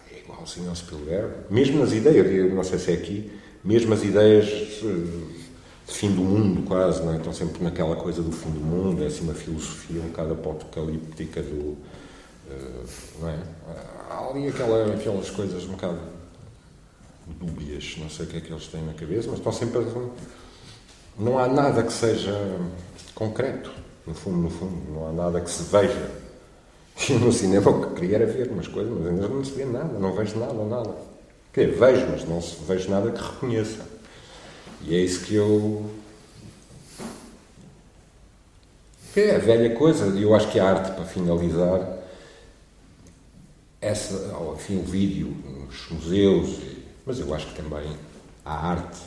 igualzinho 0.42 0.68
ao 0.68 0.76
Spielberg. 0.76 1.32
Mesmo 1.48 1.78
nas 1.78 1.92
ideias, 1.92 2.52
não 2.52 2.64
sei 2.64 2.78
se 2.78 2.90
é 2.90 2.94
aqui, 2.94 3.32
mesmo 3.64 3.94
as 3.94 4.02
ideias 4.02 4.82
uh, 4.82 5.42
de 5.86 5.92
fim 5.92 6.10
do 6.12 6.22
mundo 6.22 6.66
quase, 6.66 7.02
não 7.02 7.14
é? 7.14 7.16
estão 7.16 7.32
sempre 7.32 7.62
naquela 7.62 7.96
coisa 7.96 8.22
do 8.22 8.32
fim 8.32 8.50
do 8.50 8.60
mundo, 8.60 9.02
é 9.02 9.06
assim 9.06 9.22
uma 9.22 9.34
filosofia 9.34 10.00
um 10.00 10.08
bocado 10.08 10.34
apocalíptica 10.34 11.42
do 11.42 11.76
eh, 12.50 12.84
não 13.20 13.28
é? 13.28 13.38
Há 14.10 14.28
ali 14.28 14.48
aquela, 14.48 14.94
aquelas 14.94 15.30
coisas 15.30 15.64
um 15.64 15.72
bocado 15.72 15.98
dúbias, 17.26 17.96
não 17.98 18.10
sei 18.10 18.26
o 18.26 18.28
que 18.28 18.36
é 18.36 18.40
que 18.40 18.52
eles 18.52 18.66
têm 18.66 18.82
na 18.84 18.94
cabeça, 18.94 19.28
mas 19.28 19.38
estão 19.38 19.52
sempre. 19.52 19.86
Não 21.18 21.38
há 21.38 21.46
nada 21.46 21.82
que 21.82 21.92
seja 21.92 22.32
concreto, 23.14 23.70
no 24.06 24.14
fundo, 24.14 24.38
no 24.38 24.50
fundo, 24.50 24.92
não 24.92 25.08
há 25.08 25.12
nada 25.12 25.40
que 25.40 25.50
se 25.50 25.62
veja. 25.64 26.21
E 26.96 27.12
no 27.18 27.32
cinema 27.32 27.70
o 27.70 27.86
que 27.86 28.00
queria 28.00 28.16
era 28.16 28.26
ver 28.26 28.48
umas 28.48 28.68
coisas, 28.68 28.92
mas 28.92 29.08
ainda 29.08 29.28
não 29.28 29.44
se 29.44 29.52
vê 29.52 29.64
nada, 29.64 29.98
não 29.98 30.14
vejo 30.14 30.38
nada, 30.38 30.64
nada. 30.64 30.94
Quer 31.52 31.66
dizer, 31.66 31.78
vejo, 31.78 32.06
mas 32.10 32.28
não 32.28 32.40
vejo 32.66 32.90
nada 32.90 33.10
que 33.10 33.22
reconheça. 33.22 33.86
E 34.82 34.94
é 34.94 34.98
isso 34.98 35.24
que 35.24 35.34
eu. 35.34 35.90
É 39.14 39.36
a 39.36 39.38
velha 39.38 39.76
coisa, 39.76 40.06
e 40.18 40.22
eu 40.22 40.34
acho 40.34 40.50
que 40.50 40.58
a 40.58 40.66
arte, 40.66 40.92
para 40.92 41.04
finalizar, 41.04 41.98
essa, 43.78 44.34
enfim, 44.54 44.78
o 44.78 44.84
vídeo 44.84 45.36
nos 45.44 45.90
museus, 45.90 46.60
mas 47.04 47.18
eu 47.18 47.34
acho 47.34 47.48
que 47.48 47.62
também 47.62 47.94
a 48.42 48.68
arte, 48.70 49.00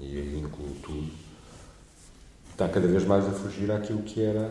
e 0.00 0.04
aí 0.04 0.38
incluo 0.38 0.74
tudo, 0.82 1.12
está 2.52 2.66
cada 2.68 2.86
vez 2.86 3.04
mais 3.04 3.26
a 3.26 3.32
fugir 3.32 3.70
àquilo 3.70 4.02
que 4.02 4.22
era 4.22 4.50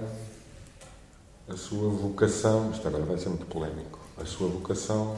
a 1.50 1.56
sua 1.56 1.90
vocação. 1.90 2.72
Isto 2.72 2.88
agora 2.88 3.04
vai 3.04 3.18
ser 3.18 3.30
muito 3.30 3.46
polémico. 3.46 4.00
A 4.22 4.26
sua 4.26 4.48
vocação, 4.48 5.16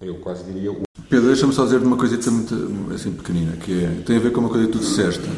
eu 0.00 0.16
quase 0.16 0.44
diria. 0.44 0.74
Pedro, 1.08 1.28
deixa-me 1.28 1.52
só 1.52 1.64
dizer 1.64 1.78
uma 1.78 1.96
coisita 1.96 2.30
muito 2.30 2.92
assim 2.94 3.12
pequenina, 3.12 3.56
que 3.56 3.84
é, 3.84 3.88
tem 4.04 4.16
a 4.16 4.20
ver 4.20 4.32
com 4.32 4.40
uma 4.40 4.48
coisa 4.48 4.66
que 4.66 4.72
tu 4.72 4.78
disseste, 4.78 5.28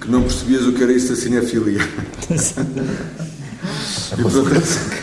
que 0.00 0.10
não 0.10 0.22
percebias 0.22 0.66
o 0.66 0.72
que 0.72 0.82
era 0.82 0.92
isso 0.92 1.08
da 1.08 1.16
cinefilia. 1.16 1.80
É 4.12 4.14
uma 4.14 4.30
que 4.30 4.36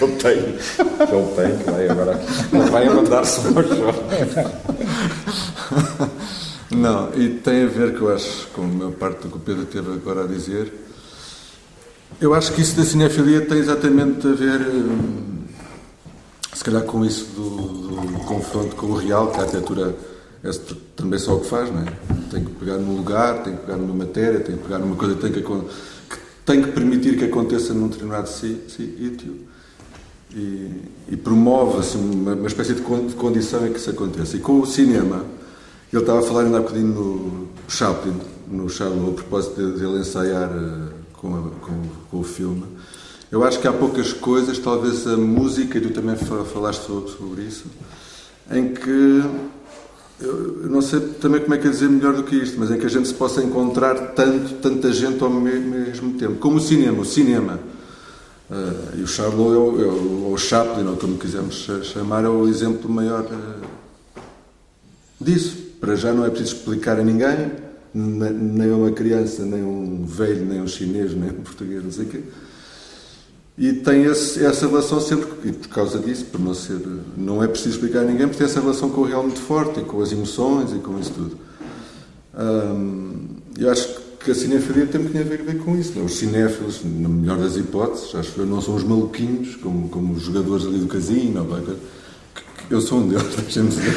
ele 0.04 0.16
tem. 0.16 0.56
Que 0.56 1.14
ele 1.14 1.28
tem, 1.36 1.58
que 1.58 1.70
vai 1.70 1.90
agora. 1.90 2.18
Não 2.52 2.66
vai 2.68 2.88
mandar-se 2.90 3.42
para 3.52 3.64
Não, 6.72 7.14
e 7.14 7.30
tem 7.30 7.64
a 7.64 7.68
ver, 7.68 7.94
que 7.94 8.02
eu 8.02 8.14
acho, 8.14 8.48
com 8.54 8.88
a 8.88 8.92
parte 8.92 9.24
do 9.24 9.30
que 9.30 9.38
o 9.38 9.40
Pedro 9.40 9.66
teve 9.66 9.92
agora 9.92 10.24
a 10.24 10.28
dizer. 10.28 10.72
Eu 12.24 12.34
acho 12.34 12.54
que 12.54 12.62
isso 12.62 12.78
da 12.78 12.86
cinefilia 12.86 13.42
tem 13.42 13.58
exatamente 13.58 14.26
a 14.26 14.32
ver, 14.32 14.62
hum, 14.62 15.44
se 16.54 16.64
calhar, 16.64 16.82
com 16.84 17.04
isso 17.04 17.26
do, 17.36 17.50
do 17.50 18.20
confronto 18.20 18.78
com 18.78 18.86
o 18.86 18.96
real, 18.96 19.30
que 19.30 19.42
a 19.42 19.44
arquitetura 19.44 19.94
é 20.42 20.50
também 20.96 21.20
só 21.20 21.36
o 21.36 21.42
que 21.42 21.48
faz, 21.48 21.70
não 21.70 21.82
é? 21.82 21.86
Tem 22.32 22.46
que 22.46 22.52
pegar 22.52 22.78
num 22.78 22.96
lugar, 22.96 23.44
tem 23.44 23.58
que 23.58 23.66
pegar 23.66 23.76
numa 23.76 24.06
matéria, 24.06 24.40
tem 24.40 24.56
que 24.56 24.64
pegar 24.64 24.80
numa 24.80 24.96
coisa, 24.96 25.16
tem 25.16 25.34
que 25.34 25.44
tem 26.46 26.62
que 26.62 26.72
permitir 26.72 27.18
que 27.18 27.26
aconteça 27.26 27.74
num 27.74 27.90
determinado 27.90 28.30
sítio 28.30 29.42
e, 30.34 30.72
e 31.10 31.18
promove 31.18 31.80
assim, 31.80 32.00
uma, 32.00 32.36
uma, 32.36 32.48
espécie 32.48 32.74
de 32.74 32.82
condição 32.84 33.68
em 33.68 33.74
que 33.74 33.80
isso 33.80 33.90
aconteça. 33.90 34.38
E 34.38 34.40
com 34.40 34.62
o 34.62 34.66
cinema, 34.66 35.26
ele 35.92 36.02
estava 36.02 36.20
a 36.20 36.24
falar 36.24 36.44
ainda 36.44 36.60
há 36.60 36.62
bocadinho 36.62 36.88
no 36.88 37.48
Chaplin, 37.68 38.16
no 38.48 38.70
Chaplin, 38.70 39.10
a 39.10 39.14
propósito 39.14 39.56
de, 39.56 39.78
de 39.78 39.84
ele 39.86 40.00
ensaiar 40.00 40.50
uh, 40.50 40.93
com, 41.24 41.36
a, 41.36 41.42
com, 41.66 41.82
com, 42.12 42.20
o 42.20 42.24
filme. 42.24 42.66
Eu 43.32 43.44
acho 43.46 43.60
que 43.60 43.68
há 43.68 43.72
poucas 43.72 44.12
coisas, 44.12 44.60
talvez 44.60 45.08
a 45.08 45.16
música, 45.16 45.78
e 45.78 45.82
tu 45.82 45.90
também 45.92 46.18
falaste 46.18 46.84
sobre, 46.84 47.44
isso, 47.44 47.66
em 48.52 48.74
que 48.74 49.24
eu 50.20 50.70
não 50.70 50.82
sei 50.82 51.00
também 51.00 51.42
como 51.42 51.56
é 51.56 51.58
que 51.58 51.68
é 51.68 51.70
dizer 51.72 51.90
melhor 51.90 52.14
do 52.14 52.24
que 52.24 52.36
isto, 52.36 52.60
mas 52.60 52.70
em 52.70 52.78
que 52.78 52.86
a 52.86 52.90
gente 52.90 53.08
se 53.08 53.14
possa 53.14 53.42
encontrar 53.42 53.96
tanto, 54.14 54.56
tanta 54.56 54.92
gente 54.92 55.24
ao 55.24 55.30
mesmo 55.30 56.14
tempo. 56.14 56.36
Como 56.36 56.58
o 56.58 56.62
cinema. 56.62 57.02
O 57.02 57.06
cinema. 57.06 57.60
Uh, 58.50 59.00
e 59.00 59.02
o 59.02 59.08
Charlot, 59.08 59.54
é 59.54 59.58
o, 59.58 59.82
é 59.82 59.86
o, 59.86 60.24
ou 60.30 60.38
Chaplin, 60.38 60.88
ou 60.88 60.98
como 60.98 61.18
quisermos 61.18 61.68
chamar, 61.84 62.24
é 62.24 62.30
o 62.30 62.48
exemplo 62.48 62.90
maior 62.90 63.24
uh, 63.24 64.22
disso. 65.20 65.58
Para 65.82 65.96
já 65.96 66.14
não 66.14 66.26
é 66.26 66.30
preciso 66.30 66.58
explicar 66.58 67.00
a 67.00 67.04
ninguém, 67.04 67.52
nem 67.94 68.72
uma 68.72 68.92
criança, 68.92 69.46
nem 69.46 69.64
um 69.64 70.06
velho, 70.06 70.46
nem 70.46 70.62
um 70.62 70.68
chinês, 70.68 71.14
nem 71.14 71.30
um 71.30 71.42
português, 71.42 71.84
não 71.84 71.92
sei 71.92 72.06
o 72.06 72.08
quê. 72.08 72.20
E 73.56 73.72
tem 73.74 74.06
esse, 74.06 74.44
essa 74.44 74.68
relação 74.68 75.00
sempre, 75.00 75.28
e 75.46 75.52
por 75.52 75.68
causa 75.68 76.00
disso, 76.00 76.26
por 76.26 76.42
não 76.42 76.56
ser, 76.56 76.82
não 77.16 77.44
é 77.44 77.48
preciso 77.48 77.76
explicar 77.76 78.00
a 78.00 78.04
ninguém, 78.04 78.28
porque 78.28 78.40
tem 78.40 78.48
essa 78.48 78.60
relação 78.60 78.90
com 78.90 79.02
o 79.02 79.04
real 79.04 79.22
muito 79.22 79.40
forte, 79.40 79.80
e 79.80 79.84
com 79.84 80.02
as 80.02 80.12
emoções 80.12 80.72
e 80.74 80.80
com 80.80 81.00
isso 81.00 81.12
tudo. 81.12 81.38
Hum, 82.36 83.28
eu 83.60 83.70
acho 83.70 84.02
que 84.24 84.32
a 84.32 84.36
cinefilia 84.36 84.88
tem 84.88 85.00
muito 85.00 85.16
a 85.18 85.22
ver, 85.22 85.44
ver 85.44 85.60
com 85.60 85.78
isso. 85.78 85.94
Não? 85.96 86.02
É? 86.02 86.06
Os 86.06 86.16
cinéfilos, 86.16 86.82
na 86.84 87.10
melhor 87.10 87.38
das 87.38 87.56
hipóteses, 87.56 88.16
acho 88.16 88.32
que 88.32 88.42
não 88.42 88.60
são 88.60 88.76
os 88.76 88.84
maluquinhos, 88.84 89.56
como, 89.58 89.88
como 89.90 90.14
os 90.14 90.24
jogadores 90.24 90.66
ali 90.66 90.80
do 90.80 90.88
casino, 90.88 91.46
eu 92.70 92.82
sou 92.82 93.00
um 93.00 93.08
deles, 93.08 93.36
dizer. 93.46 93.94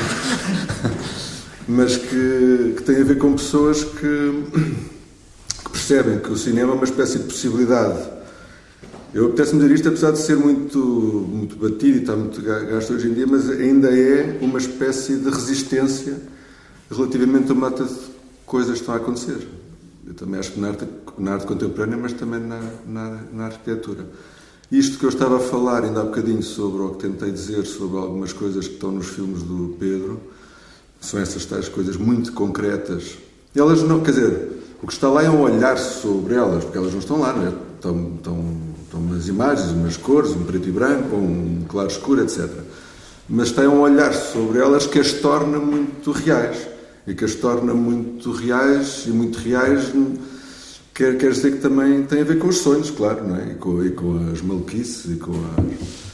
Mas 1.69 1.97
que, 1.97 2.75
que 2.77 2.83
tem 2.85 3.01
a 3.01 3.05
ver 3.05 3.19
com 3.19 3.33
pessoas 3.35 3.83
que, 3.83 4.45
que 5.65 5.71
percebem 5.71 6.19
que 6.21 6.31
o 6.31 6.37
cinema 6.37 6.73
é 6.73 6.75
uma 6.75 6.85
espécie 6.85 7.19
de 7.19 7.25
possibilidade 7.25 8.17
eu 9.17 9.29
apetece-me 9.29 9.63
dizer 9.63 9.75
isto, 9.75 9.89
apesar 9.89 10.11
de 10.11 10.19
ser 10.19 10.37
muito, 10.37 10.79
muito 10.79 11.57
batido 11.57 11.97
e 11.97 12.01
estar 12.01 12.15
muito 12.15 12.43
gasto 12.43 12.93
hoje 12.93 13.09
em 13.09 13.15
dia, 13.15 13.27
mas 13.27 13.49
ainda 13.49 13.89
é 13.89 14.39
uma 14.43 14.59
espécie 14.59 15.17
de 15.17 15.31
resistência 15.31 16.21
relativamente 16.91 17.51
a 17.51 17.55
uma 17.55 17.71
data 17.71 17.85
de 17.85 17.95
coisas 18.45 18.75
que 18.75 18.81
estão 18.81 18.95
a 18.95 18.99
acontecer. 18.99 19.49
Eu 20.07 20.13
também 20.13 20.39
acho 20.39 20.53
que 20.53 20.61
na 20.61 20.69
arte, 20.69 20.87
na 21.17 21.33
arte 21.33 21.47
contemporânea, 21.47 21.97
mas 21.97 22.13
também 22.13 22.41
na, 22.41 22.61
na, 22.87 23.23
na 23.33 23.47
arquitetura. 23.47 24.07
Isto 24.71 24.99
que 24.99 25.05
eu 25.07 25.09
estava 25.09 25.37
a 25.37 25.41
falar 25.41 25.85
ainda 25.85 26.03
há 26.03 26.05
bocadinho 26.05 26.43
sobre, 26.43 26.83
ou 26.83 26.91
que 26.91 27.09
tentei 27.09 27.31
dizer 27.31 27.65
sobre 27.65 27.97
algumas 27.97 28.35
coisas 28.35 28.69
que 28.69 28.75
estão 28.75 28.93
nos 28.93 29.07
filmes 29.07 29.43
do 29.43 29.77
Pedro, 29.79 30.21
são 31.07 31.21
essas 31.21 31.45
tais 31.45 31.69
coisas 31.69 31.97
muito 31.97 32.33
concretas. 32.33 33.17
Elas 33.55 33.83
não, 33.83 34.01
quer 34.01 34.11
dizer, 34.11 34.49
o 34.83 34.87
que 34.87 34.93
está 34.93 35.09
lá 35.09 35.23
é 35.23 35.31
um 35.31 35.41
olhar 35.41 35.79
sobre 35.79 36.35
elas, 36.35 36.65
porque 36.65 36.79
elas 36.79 36.93
não 36.93 37.01
estão 37.01 37.21
lá, 37.21 37.33
não 37.33 37.47
é? 37.47 37.53
Estão, 37.77 38.13
estão 38.17 38.67
são 38.97 39.01
umas 39.01 39.29
imagens, 39.29 39.71
umas 39.71 39.97
cores, 39.97 40.31
um 40.31 40.45
preto 40.45 40.69
e 40.69 40.73
branco, 40.73 41.17
um 41.17 41.65
claro 41.69 41.89
escuro, 41.89 42.23
etc. 42.23 42.49
Mas 43.29 43.51
tem 43.51 43.67
um 43.67 43.81
olhar 43.81 44.15
sobre 44.15 44.59
elas 44.59 44.87
que 44.87 44.99
as 44.99 45.13
torna 45.13 45.59
muito 45.59 46.11
reais. 46.13 46.67
E 47.07 47.15
que 47.15 47.25
as 47.25 47.35
torna 47.35 47.75
muito 47.75 48.33
reais 48.33 49.05
e 49.07 49.11
muito 49.11 49.39
reais 49.39 49.93
quer, 50.95 51.19
quer 51.19 51.31
dizer 51.31 51.53
que 51.53 51.59
também 51.59 52.05
tem 52.05 52.23
a 52.23 52.25
ver 52.25 52.39
com 52.39 52.49
os 52.49 52.59
sonhos, 52.59 52.91
claro, 52.91 53.27
não 53.27 53.37
é? 53.37 53.53
E 53.53 53.55
com, 53.57 53.85
e 53.85 53.91
com 53.91 54.31
as 54.33 54.41
maluquices 54.41 55.13
e 55.13 55.17
com 55.17 55.33
as... 55.33 56.06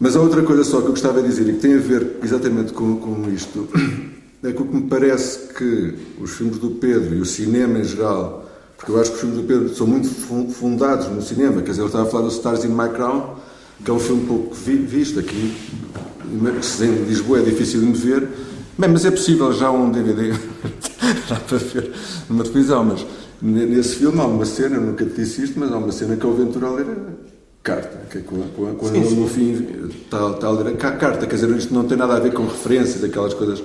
Mas 0.00 0.16
há 0.16 0.20
outra 0.20 0.42
coisa 0.42 0.64
só 0.64 0.80
que 0.80 0.86
eu 0.86 0.92
gostava 0.92 1.22
de 1.22 1.28
dizer 1.28 1.48
e 1.48 1.52
que 1.52 1.60
tem 1.60 1.74
a 1.74 1.78
ver 1.78 2.16
exatamente 2.24 2.72
com, 2.72 2.96
com 2.96 3.30
isto, 3.30 3.68
é 4.42 4.50
que 4.50 4.62
o 4.62 4.64
que 4.64 4.74
me 4.74 4.88
parece 4.88 5.52
que 5.52 5.94
os 6.20 6.32
filmes 6.32 6.58
do 6.58 6.70
Pedro 6.70 7.14
e 7.14 7.20
o 7.20 7.26
cinema 7.26 7.78
em 7.78 7.84
geral 7.84 8.50
porque 8.80 8.92
eu 8.92 8.98
acho 8.98 9.10
que 9.10 9.16
os 9.16 9.20
filmes 9.20 9.38
do 9.38 9.44
Pedro 9.44 9.74
são 9.74 9.86
muito 9.86 10.08
fundados 10.54 11.06
no 11.08 11.20
cinema. 11.20 11.60
Quer 11.60 11.72
dizer, 11.72 11.82
eu 11.82 11.86
estava 11.86 12.08
a 12.08 12.10
falar 12.10 12.22
do 12.24 12.30
Stars 12.30 12.64
in 12.64 12.68
My 12.68 12.88
Crown, 12.88 13.36
que 13.84 13.90
é 13.90 13.94
um 13.94 13.98
filme 13.98 14.26
pouco 14.26 14.54
visto 14.54 15.20
aqui. 15.20 15.54
Em 16.32 17.04
Lisboa 17.04 17.40
é 17.40 17.42
difícil 17.42 17.82
de 17.82 17.92
ver. 17.92 18.26
Bem, 18.78 18.88
mas 18.88 19.04
é 19.04 19.10
possível 19.10 19.52
já 19.52 19.70
um 19.70 19.90
DVD 19.90 20.32
já 21.28 21.36
para 21.46 21.58
ver 21.58 21.92
numa 22.26 22.42
televisão. 22.42 22.84
Mas 22.84 23.06
nesse 23.42 23.96
filme 23.96 24.18
há 24.18 24.24
uma 24.24 24.46
cena, 24.46 24.76
eu 24.76 24.80
nunca 24.80 25.04
te 25.04 25.12
disse 25.12 25.44
isto, 25.44 25.60
mas 25.60 25.70
há 25.70 25.76
uma 25.76 25.92
cena 25.92 26.16
que 26.16 26.24
é 26.24 26.28
o 26.28 26.32
Ventura 26.32 26.68
a 26.68 26.70
carta, 27.62 27.98
que 28.10 28.18
é 28.18 28.20
quando, 28.22 28.76
quando 28.76 28.96
ele 28.96 29.14
no 29.14 29.28
fim 29.28 29.52
está, 29.90 30.30
está 30.30 30.46
a 30.46 30.50
ler 30.50 30.74
a 30.74 30.76
carta. 30.76 31.26
Quer 31.26 31.34
dizer, 31.34 31.50
isto 31.56 31.74
não 31.74 31.84
tem 31.84 31.96
nada 31.96 32.16
a 32.16 32.20
ver 32.20 32.32
com 32.32 32.44
referências, 32.44 33.04
aquelas 33.04 33.34
coisas 33.34 33.62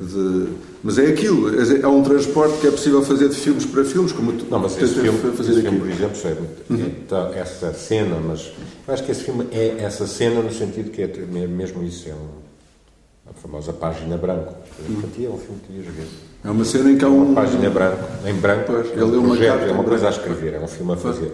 de... 0.00 0.48
Mas 0.82 0.98
é 0.98 1.06
aquilo, 1.06 1.48
é 1.60 1.86
um 1.86 2.02
transporte 2.02 2.58
que 2.58 2.66
é 2.66 2.70
possível 2.70 3.02
fazer 3.02 3.28
de 3.28 3.36
filmes 3.36 3.64
para 3.64 3.84
filmes, 3.84 4.12
como 4.12 4.32
tu 4.32 4.46
Não, 4.50 4.58
mas 4.58 4.76
esse 4.76 4.94
filme, 4.94 5.18
fazer 5.18 5.52
esse 5.52 5.62
filme, 5.62 5.78
por 5.78 5.88
exemplo, 5.88 6.16
é, 6.24 6.72
uhum. 6.72 7.32
é, 7.32 7.38
essa 7.38 7.72
cena, 7.72 8.16
mas 8.18 8.52
eu 8.86 8.94
acho 8.94 9.04
que 9.04 9.12
esse 9.12 9.24
filme 9.24 9.46
é 9.52 9.76
essa 9.78 10.06
cena 10.06 10.42
no 10.42 10.52
sentido 10.52 10.90
que 10.90 11.02
é 11.02 11.06
mesmo 11.46 11.82
isso, 11.82 12.08
é 12.08 12.12
um, 12.12 13.30
a 13.30 13.32
famosa 13.34 13.72
página 13.72 14.16
branco. 14.18 14.54
Uhum. 14.88 15.02
é 15.02 15.28
um 15.28 15.38
filme 15.38 15.60
que 15.66 15.72
ias 15.72 15.86
ver. 15.86 16.06
É 16.44 16.50
uma 16.50 16.64
cena 16.64 16.90
em 16.90 16.98
que 16.98 17.04
há 17.04 17.08
um... 17.08 17.28
Uma 17.28 17.34
página 17.42 17.70
branco, 17.70 18.04
em 18.26 18.34
branco, 18.34 18.64
pois, 18.66 18.90
ele 18.90 19.00
é, 19.00 19.04
um 19.04 19.18
uma, 19.20 19.28
projeto, 19.28 19.62
é 19.62 19.72
uma 19.72 19.84
coisa 19.84 20.06
a 20.08 20.10
escrever, 20.10 20.54
é 20.54 20.60
um 20.60 20.68
filme 20.68 20.92
a 20.92 20.96
fazer. 20.96 21.32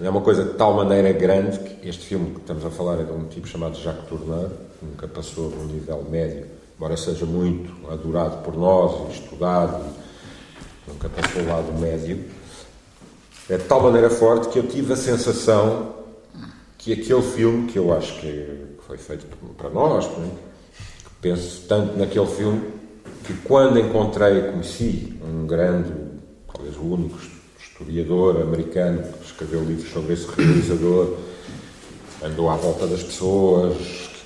É 0.00 0.10
uma 0.10 0.20
coisa 0.20 0.44
de 0.44 0.54
tal 0.54 0.74
maneira 0.74 1.12
grande 1.12 1.58
que 1.58 1.88
este 1.88 2.06
filme 2.06 2.30
que 2.32 2.40
estamos 2.40 2.64
a 2.64 2.70
falar 2.70 3.00
é 3.00 3.04
de 3.04 3.12
um 3.12 3.24
tipo 3.24 3.46
chamado 3.46 3.76
Jacques 3.78 4.08
Tourneur, 4.08 4.50
que 4.78 4.86
nunca 4.86 5.06
passou 5.06 5.50
de 5.50 5.56
um 5.56 5.66
nível 5.66 6.04
médio 6.10 6.46
embora 6.82 6.96
seja 6.96 7.24
muito 7.24 7.88
adorado 7.88 8.42
por 8.42 8.56
nós 8.56 9.08
e 9.08 9.12
estudado, 9.12 9.84
nunca 10.88 11.08
passou 11.08 11.42
ao 11.42 11.46
lado 11.46 11.72
médio, 11.78 12.24
é 13.48 13.56
de 13.56 13.62
tal 13.64 13.80
maneira 13.80 14.10
forte 14.10 14.48
que 14.48 14.58
eu 14.58 14.66
tive 14.66 14.92
a 14.92 14.96
sensação 14.96 15.94
que 16.76 16.92
aquele 16.92 17.22
filme, 17.22 17.70
que 17.70 17.78
eu 17.78 17.96
acho 17.96 18.20
que 18.20 18.74
foi 18.84 18.98
feito 18.98 19.26
para 19.56 19.70
nós, 19.70 20.06
é? 20.06 20.28
penso 21.20 21.68
tanto 21.68 21.96
naquele 21.96 22.26
filme, 22.26 22.60
que 23.22 23.34
quando 23.44 23.78
encontrei, 23.78 24.50
conheci 24.50 25.16
um 25.24 25.46
grande, 25.46 25.92
talvez 26.52 26.76
o 26.76 26.82
único 26.82 27.16
historiador 27.60 28.42
americano 28.42 29.04
escreveu 29.42 29.64
livros 29.64 29.92
sobre 29.92 30.14
esse 30.14 30.26
realizador, 30.26 31.16
andou 32.22 32.48
à 32.48 32.56
volta 32.56 32.86
das 32.86 33.02
pessoas 33.02 33.76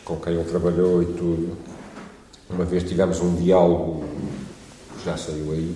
com 0.05 0.17
quem 0.17 0.35
ele 0.35 0.45
trabalhou 0.45 1.03
e 1.03 1.07
tudo, 1.07 1.57
uma 2.51 2.65
vez 2.65 2.85
tivemos 2.85 3.21
um 3.21 3.35
diálogo, 3.35 4.05
já 5.05 5.17
saiu 5.17 5.53
aí, 5.53 5.75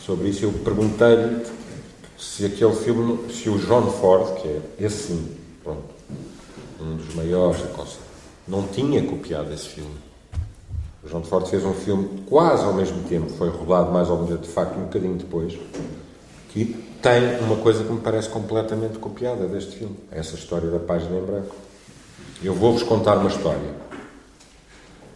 sobre 0.00 0.28
isso. 0.28 0.44
Eu 0.44 0.52
perguntei-lhe 0.52 1.44
se 2.16 2.46
aquele 2.46 2.74
filme, 2.76 3.30
se 3.30 3.50
o 3.50 3.58
John 3.58 3.90
Ford, 3.90 4.40
que 4.40 4.48
é 4.48 4.60
esse 4.80 5.08
sim, 5.08 5.28
pronto, 5.62 5.84
um 6.80 6.96
dos 6.96 7.14
maiores 7.14 7.60
da 7.60 7.68
Costa, 7.68 7.98
não 8.46 8.66
tinha 8.68 9.02
copiado 9.02 9.52
esse 9.52 9.68
filme. 9.68 9.96
O 11.04 11.08
John 11.08 11.22
Ford 11.22 11.46
fez 11.46 11.64
um 11.64 11.74
filme 11.74 12.22
quase 12.26 12.64
ao 12.64 12.72
mesmo 12.72 13.02
tempo, 13.02 13.28
foi 13.30 13.50
rodado 13.50 13.92
mais 13.92 14.08
ou 14.08 14.22
menos, 14.22 14.40
de 14.40 14.48
facto, 14.48 14.78
um 14.78 14.84
bocadinho 14.84 15.16
depois, 15.16 15.58
que 16.48 16.87
tem 17.02 17.40
uma 17.40 17.56
coisa 17.56 17.84
que 17.84 17.92
me 17.92 18.00
parece 18.00 18.28
completamente 18.28 18.98
copiada 18.98 19.46
deste 19.46 19.76
filme. 19.76 19.96
Essa 20.10 20.34
história 20.34 20.70
da 20.70 20.78
página 20.78 21.16
em 21.16 21.24
branco. 21.24 21.54
Eu 22.42 22.54
vou-vos 22.54 22.82
contar 22.82 23.16
uma 23.16 23.28
história 23.28 23.74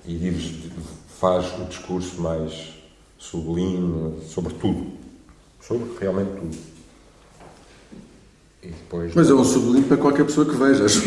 e 0.07 0.71
faz 1.21 1.47
o 1.61 1.65
discurso 1.65 2.21
mais 2.21 2.75
sublime 3.17 4.21
sobre 4.29 4.55
tudo, 4.55 4.93
sobre 5.61 5.89
realmente 6.01 6.33
tudo. 6.41 6.59
E 8.63 8.69
depois, 8.69 9.15
Mas 9.15 9.31
é 9.31 9.35
um 9.35 9.45
sublime 9.45 9.85
para 9.85 9.97
qualquer 9.97 10.25
pessoa 10.25 10.47
que 10.47 10.57
veja, 10.57 10.85
acho 10.85 11.03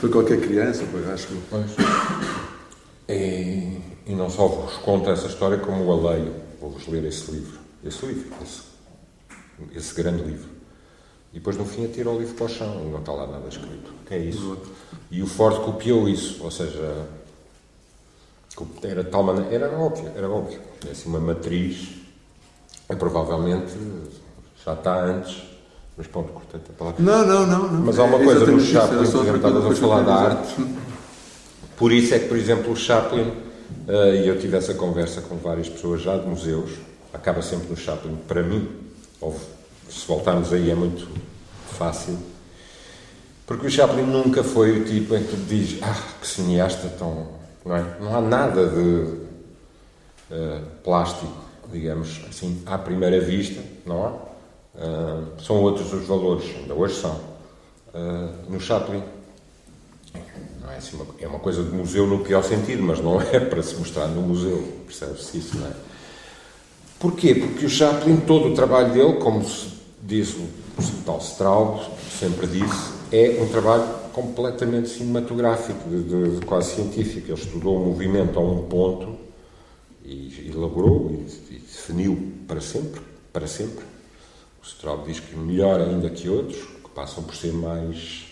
para 0.00 0.08
qualquer 0.08 0.40
criança, 0.40 0.84
acho 1.12 1.26
que. 1.28 1.40
Pois. 1.50 1.70
E, 3.08 3.80
e 4.06 4.14
não 4.14 4.30
só 4.30 4.46
vos 4.46 4.74
conto 4.78 5.10
essa 5.10 5.26
história, 5.26 5.58
como 5.58 5.84
o 5.84 6.08
leio. 6.08 6.32
Vou-vos 6.60 6.86
ler 6.88 7.04
esse 7.04 7.30
livro, 7.30 7.58
esse 7.84 8.04
livro, 8.04 8.32
esse, 8.42 8.62
esse 9.74 9.94
grande 9.94 10.22
livro. 10.22 10.48
E 11.32 11.38
depois 11.38 11.56
no 11.56 11.64
fim 11.64 11.84
atira 11.84 12.10
o 12.10 12.18
livro 12.18 12.34
para 12.34 12.46
o 12.46 12.48
chão 12.48 12.82
e 12.84 12.90
não 12.90 12.98
está 12.98 13.12
lá 13.12 13.26
nada 13.26 13.48
escrito. 13.48 13.92
Que 14.06 14.14
é 14.14 14.18
isso? 14.18 14.58
E 15.10 15.22
o 15.22 15.26
Ford 15.26 15.64
copiou 15.64 16.08
isso, 16.08 16.42
ou 16.42 16.50
seja, 16.50 17.06
era 18.82 19.04
tal 19.04 19.22
maneira, 19.22 19.66
era 19.66 19.78
óbvio, 19.78 20.10
era 20.16 20.28
óbvio. 20.28 20.60
É 20.86 20.90
assim 20.90 21.08
uma 21.08 21.20
matriz, 21.20 21.88
é, 22.88 22.94
provavelmente 22.94 23.72
já 24.64 24.74
está 24.74 25.04
antes, 25.04 25.42
mas 25.96 26.06
pronto, 26.06 26.32
cortei 26.32 26.60
a 26.68 26.72
palavra. 26.72 27.02
Não, 27.02 27.26
não, 27.26 27.46
não, 27.46 27.72
não. 27.72 27.80
Mas 27.84 27.98
há 27.98 28.04
uma 28.04 28.20
é 28.20 28.24
coisa 28.24 28.46
no 28.46 28.60
Chaplin, 28.60 28.96
por 28.96 29.04
exemplo, 29.04 29.36
estavas 29.36 29.66
a 29.66 29.74
falar 29.74 30.02
da 30.02 30.14
arte. 30.14 30.56
Por 31.76 31.92
isso 31.92 32.14
é 32.14 32.18
que, 32.18 32.28
por 32.28 32.36
exemplo, 32.36 32.72
o 32.72 32.76
Chaplin, 32.76 33.22
uh, 33.22 34.14
e 34.14 34.28
eu 34.28 34.38
tive 34.38 34.56
essa 34.56 34.74
conversa 34.74 35.22
com 35.22 35.36
várias 35.36 35.68
pessoas 35.68 36.02
já 36.02 36.16
de 36.16 36.26
museus, 36.26 36.72
acaba 37.12 37.40
sempre 37.40 37.68
no 37.70 37.76
Chaplin, 37.76 38.16
para 38.28 38.42
mim, 38.42 38.68
se 39.88 40.06
voltarmos 40.06 40.52
aí 40.52 40.70
é 40.70 40.74
muito 40.74 41.08
fácil, 41.72 42.18
porque 43.46 43.66
o 43.66 43.70
Chaplin 43.70 44.04
nunca 44.04 44.44
foi 44.44 44.80
o 44.80 44.84
tipo 44.84 45.14
em 45.14 45.24
que 45.24 45.36
dizes, 45.36 45.82
ah, 45.82 45.96
que 46.20 46.26
cineasta 46.26 46.88
tão 46.98 47.40
não, 47.64 47.76
é? 47.76 47.96
não 48.00 48.16
há 48.16 48.20
nada 48.20 48.66
de 48.68 48.80
uh, 50.30 50.64
plástico, 50.82 51.32
digamos 51.70 52.20
assim, 52.28 52.62
à 52.66 52.78
primeira 52.78 53.20
vista, 53.20 53.62
não 53.84 54.06
há? 54.06 54.10
Uh, 54.72 55.42
são 55.42 55.56
outros 55.56 55.92
os 55.92 56.06
valores, 56.06 56.44
ainda 56.56 56.74
hoje 56.74 56.94
são. 57.00 57.20
Uh, 57.92 58.50
no 58.50 58.60
Chaplin, 58.60 59.02
não 60.62 60.70
é, 60.70 60.76
assim 60.76 60.96
uma, 60.96 61.06
é 61.18 61.26
uma 61.26 61.40
coisa 61.40 61.62
de 61.62 61.70
museu 61.70 62.06
no 62.06 62.20
pior 62.20 62.42
sentido, 62.42 62.82
mas 62.82 63.00
não 63.00 63.20
é 63.20 63.40
para 63.40 63.62
se 63.62 63.74
mostrar 63.74 64.06
no 64.06 64.22
museu, 64.22 64.82
percebe-se 64.86 65.38
isso, 65.38 65.58
não 65.58 65.66
é? 65.66 65.72
Porquê? 67.00 67.34
Porque 67.34 67.64
o 67.64 67.70
Chaplin, 67.70 68.18
todo 68.18 68.48
o 68.48 68.54
trabalho 68.54 68.92
dele, 68.92 69.14
como 69.14 69.42
diz 70.02 70.34
o, 70.34 70.40
o 70.42 71.02
tal 71.06 71.18
Straub, 71.18 71.80
sempre 72.18 72.46
disse, 72.46 72.92
é 73.10 73.42
um 73.42 73.48
trabalho 73.48 73.88
completamente 74.12 74.90
cinematográfico, 74.90 75.88
de, 75.88 76.02
de, 76.02 76.38
de, 76.38 76.44
quase 76.44 76.74
científico. 76.74 77.28
Ele 77.28 77.40
estudou 77.40 77.76
o 77.82 77.86
movimento 77.86 78.38
a 78.38 78.42
um 78.42 78.64
ponto 78.64 79.16
e 80.04 80.50
elaborou 80.54 81.10
e, 81.10 81.54
e 81.54 81.58
definiu 81.58 82.34
para 82.46 82.60
sempre, 82.60 83.00
para 83.32 83.46
sempre. 83.46 83.82
O 84.62 84.66
Straub 84.66 85.06
diz 85.06 85.20
que 85.20 85.34
melhor 85.34 85.80
ainda 85.80 86.10
que 86.10 86.28
outros, 86.28 86.58
que 86.58 86.90
passam 86.94 87.24
por 87.24 87.34
ser 87.34 87.54
mais 87.54 88.26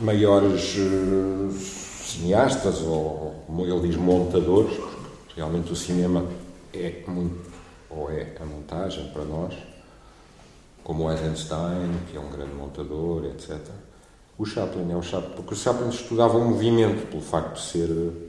maiores 0.00 0.76
uh, 0.76 1.50
cineastas, 1.50 2.80
ou 2.82 3.34
como 3.44 3.66
ele 3.66 3.88
diz, 3.88 3.96
montadores, 3.96 4.76
porque 4.76 5.34
realmente 5.34 5.72
o 5.72 5.76
cinema 5.76 6.24
é 6.72 7.02
muito, 7.08 7.45
ou 7.96 8.10
é 8.10 8.36
a 8.40 8.44
montagem 8.44 9.08
para 9.08 9.24
nós, 9.24 9.54
como 10.84 11.04
o 11.04 11.10
Eisenstein, 11.10 11.90
que 12.10 12.16
é 12.16 12.20
um 12.20 12.30
grande 12.30 12.54
montador, 12.54 13.24
etc. 13.24 13.58
O 14.38 14.44
Chaplin 14.44 14.92
é 14.92 14.96
o 14.96 15.02
Chaplin, 15.02 15.34
porque 15.34 15.54
o 15.54 15.56
Chaplin 15.56 15.88
estudava 15.88 16.36
o 16.36 16.44
movimento, 16.44 17.06
pelo 17.08 17.22
facto 17.22 17.54
de 17.54 17.62
ser 17.62 17.90
uh, 17.90 18.26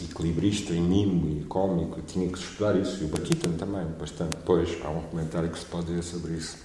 equilibrista 0.00 0.72
e 0.72 0.80
mimo 0.80 1.40
e 1.40 1.44
cómico, 1.44 2.00
e 2.00 2.02
tinha 2.02 2.26
que 2.28 2.38
estudar 2.38 2.74
isso. 2.76 3.02
E 3.02 3.04
o 3.04 3.10
Keaton 3.10 3.52
também, 3.52 3.84
bastante. 4.00 4.36
Depois 4.36 4.76
há 4.82 4.88
um 4.88 5.02
comentário 5.02 5.50
que 5.50 5.58
se 5.58 5.66
pode 5.66 5.86
dizer 5.86 6.02
sobre 6.02 6.32
isso, 6.32 6.56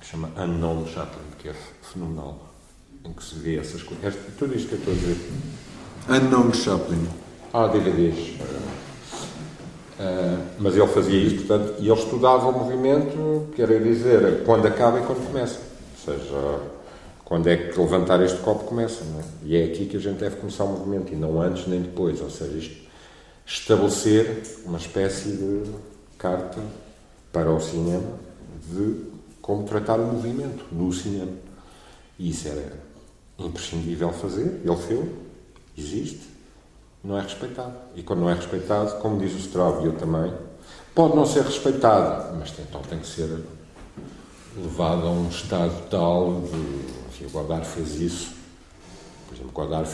que 0.00 0.06
se 0.06 0.12
chama 0.12 0.30
Unknown 0.36 0.86
Chaplin, 0.86 1.26
que 1.38 1.50
é 1.50 1.54
fenomenal, 1.82 2.54
em 3.04 3.12
que 3.12 3.22
se 3.22 3.34
vê 3.34 3.58
essas 3.58 3.82
coisas. 3.82 4.14
Tudo 4.38 4.54
isto 4.54 4.68
que 4.68 4.74
eu 4.74 4.78
estou 4.78 4.94
a 4.94 4.96
dizer. 4.96 5.32
Unknown 6.08 6.52
Chaplin. 6.54 7.06
Ah, 7.52 7.68
DVDs. 7.68 8.40
Uh, 8.40 8.83
mas 10.58 10.76
ele 10.76 10.86
fazia 10.88 11.18
isso, 11.20 11.46
portanto, 11.46 11.74
e 11.78 11.88
ele 11.88 11.98
estudava 11.98 12.48
o 12.48 12.52
movimento, 12.52 13.48
quer 13.54 13.82
dizer, 13.82 14.42
quando 14.44 14.66
acaba 14.66 15.00
e 15.00 15.02
quando 15.02 15.26
começa. 15.26 15.58
Ou 15.58 16.14
seja, 16.14 16.60
quando 17.24 17.48
é 17.48 17.56
que 17.56 17.78
levantar 17.78 18.22
este 18.22 18.38
copo 18.38 18.64
começa, 18.64 19.02
é? 19.02 19.24
E 19.44 19.56
é 19.56 19.64
aqui 19.64 19.86
que 19.86 19.96
a 19.96 20.00
gente 20.00 20.18
deve 20.18 20.36
começar 20.36 20.64
o 20.64 20.68
movimento, 20.68 21.12
e 21.12 21.16
não 21.16 21.40
antes 21.40 21.66
nem 21.66 21.80
depois. 21.80 22.20
Ou 22.20 22.30
seja, 22.30 22.56
isto, 22.58 22.84
estabelecer 23.46 24.42
uma 24.64 24.78
espécie 24.78 25.30
de 25.30 25.62
carta 26.18 26.60
para 27.32 27.50
o 27.50 27.60
cinema 27.60 28.06
de 28.70 29.04
como 29.40 29.64
tratar 29.64 30.00
o 30.00 30.06
movimento 30.06 30.64
no 30.72 30.92
cinema. 30.92 31.32
E 32.18 32.30
isso 32.30 32.48
era 32.48 32.72
imprescindível 33.38 34.12
fazer, 34.12 34.60
ele 34.64 34.76
fez, 34.76 35.04
existe, 35.76 36.33
não 37.04 37.18
é 37.18 37.20
respeitado. 37.20 37.74
E 37.94 38.02
quando 38.02 38.20
não 38.20 38.30
é 38.30 38.34
respeitado, 38.34 38.98
como 39.00 39.18
diz 39.18 39.34
o 39.34 39.38
Straub 39.38 39.82
e 39.82 39.86
eu 39.86 39.92
também, 39.92 40.32
pode 40.94 41.14
não 41.14 41.26
ser 41.26 41.42
respeitado, 41.42 42.34
mas 42.38 42.52
então 42.58 42.80
tem 42.82 42.98
que 42.98 43.06
ser 43.06 43.44
levado 44.56 45.06
a 45.06 45.10
um 45.10 45.28
estado 45.28 45.88
tal 45.90 46.40
de. 46.40 47.04
Enfim, 47.08 47.26
o 47.26 47.30
Godard 47.30 47.66
fez 47.66 48.00
isso. 48.00 48.32
Por 49.28 49.34
exemplo, 49.34 49.52
Godard 49.52 49.90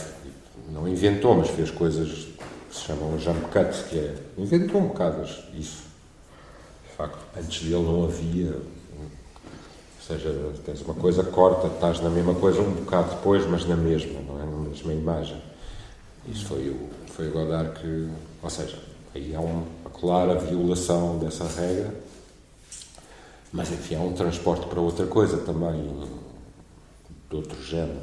não 0.69 0.87
inventou, 0.87 1.35
mas 1.35 1.49
fez 1.49 1.71
coisas 1.71 2.09
que 2.09 2.77
se 2.77 2.83
chamam 2.83 3.19
jump 3.19 3.41
cuts, 3.51 3.83
que 3.89 3.99
é. 3.99 4.15
inventou 4.39 4.81
um 4.81 4.89
bocado 4.89 5.23
isso. 5.55 5.83
De 6.89 6.97
facto, 6.97 7.19
antes 7.37 7.63
dele 7.63 7.83
não 7.83 8.05
havia. 8.05 8.53
Ou 8.53 10.17
seja, 10.17 10.35
tens 10.65 10.83
uma 10.83 10.95
coisa, 10.95 11.23
corta, 11.23 11.69
estás 11.69 12.01
na 12.01 12.11
mesma 12.11 12.35
coisa 12.35 12.61
um 12.61 12.73
bocado 12.73 13.11
depois, 13.11 13.47
mas 13.47 13.65
na 13.65 13.77
mesma, 13.77 14.21
não 14.21 14.41
é? 14.41 14.45
Na 14.45 14.69
mesma 14.69 14.93
imagem. 14.93 15.41
Isso 16.29 16.47
foi 16.47 16.69
o, 16.69 16.89
foi 17.21 17.29
o 17.29 17.33
Godard 17.33 17.79
que. 17.79 18.09
Ou 18.43 18.49
seja, 18.49 18.79
aí 19.15 19.35
há 19.35 19.41
uma 19.41 19.65
clara 20.01 20.39
violação 20.39 21.19
dessa 21.19 21.45
regra, 21.45 21.95
mas 23.53 23.71
enfim, 23.71 23.97
há 23.97 24.01
um 24.01 24.13
transporte 24.13 24.67
para 24.67 24.81
outra 24.81 25.07
coisa 25.07 25.37
também, 25.37 25.93
de 27.29 27.37
outro 27.37 27.63
género. 27.63 28.01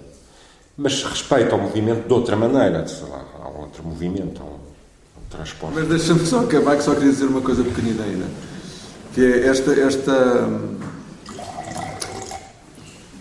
Mas 0.77 1.03
respeita 1.03 1.55
o 1.55 1.61
movimento 1.61 2.07
de 2.07 2.13
outra 2.13 2.35
maneira, 2.35 2.87
sei 2.87 3.07
lá, 3.09 3.25
há 3.41 3.47
outro 3.47 3.83
movimento, 3.83 4.39
há 4.39 4.45
um, 4.45 4.49
um 4.49 5.27
transporte. 5.29 5.73
Mas 5.73 5.87
deixa-me 5.87 6.23
só 6.23 6.41
acabar, 6.41 6.77
que 6.77 6.83
só 6.83 6.93
queria 6.93 7.11
dizer 7.11 7.25
uma 7.25 7.41
coisa 7.41 7.63
pequenina 7.63 8.03
ainda, 8.03 8.25
que 9.15 9.21
é 9.21 9.47
esta. 9.47 9.71
esta 9.71 10.77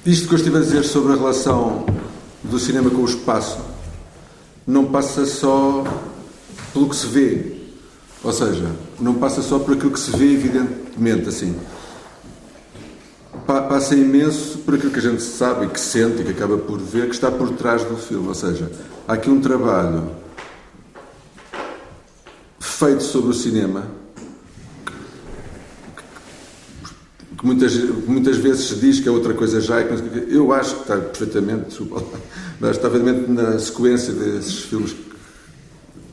isto 0.05 0.29
que 0.29 0.35
eu 0.35 0.39
estive 0.39 0.59
a 0.59 0.61
dizer 0.61 0.85
sobre 0.85 1.15
a 1.15 1.17
relação 1.17 1.85
do 2.45 2.61
cinema 2.61 2.91
com 2.91 2.99
o 2.99 3.07
espaço 3.07 3.76
não 4.67 4.87
passa 4.87 5.25
só 5.25 5.85
pelo 6.73 6.89
que 6.89 6.97
se 6.97 7.07
vê. 7.07 7.57
Ou 8.25 8.33
seja, 8.33 8.71
não 8.99 9.15
passa 9.15 9.41
só 9.41 9.59
por 9.59 9.75
aquilo 9.75 9.93
que 9.93 10.01
se 10.01 10.11
vê, 10.11 10.33
evidentemente, 10.33 11.29
assim. 11.29 11.55
Passa 13.47 13.95
imenso 13.95 14.59
por 14.59 14.75
aquilo 14.75 14.91
que 14.91 14.99
a 14.99 15.03
gente 15.03 15.23
sabe 15.23 15.69
que 15.69 15.79
sente 15.79 16.23
e 16.23 16.25
que 16.25 16.33
acaba 16.33 16.59
por 16.59 16.81
ver, 16.81 17.09
que 17.09 17.15
está 17.15 17.31
por 17.31 17.51
trás 17.51 17.85
do 17.85 17.97
filme. 17.97 18.27
Ou 18.27 18.35
seja, 18.35 18.71
há 19.07 19.13
aqui 19.13 19.31
um 19.31 19.41
trabalho 19.41 20.11
feito 22.59 23.05
sobre 23.05 23.31
o 23.31 23.35
cinema 23.35 23.87
que 27.39 27.47
muitas, 27.47 27.75
muitas 28.07 28.37
vezes 28.39 28.67
se 28.67 28.77
diz 28.77 28.99
que 28.99 29.09
é 29.09 29.13
outra 29.13 29.35
coisa 29.35 29.61
já. 29.61 29.81
Eu 29.81 30.53
acho 30.53 30.77
que 30.77 30.81
está 30.83 30.97
perfeitamente 30.97 31.75
mas 32.61 32.77
evidentemente 32.77 33.31
na 33.31 33.59
sequência 33.59 34.13
desses 34.13 34.61
filmes 34.61 34.95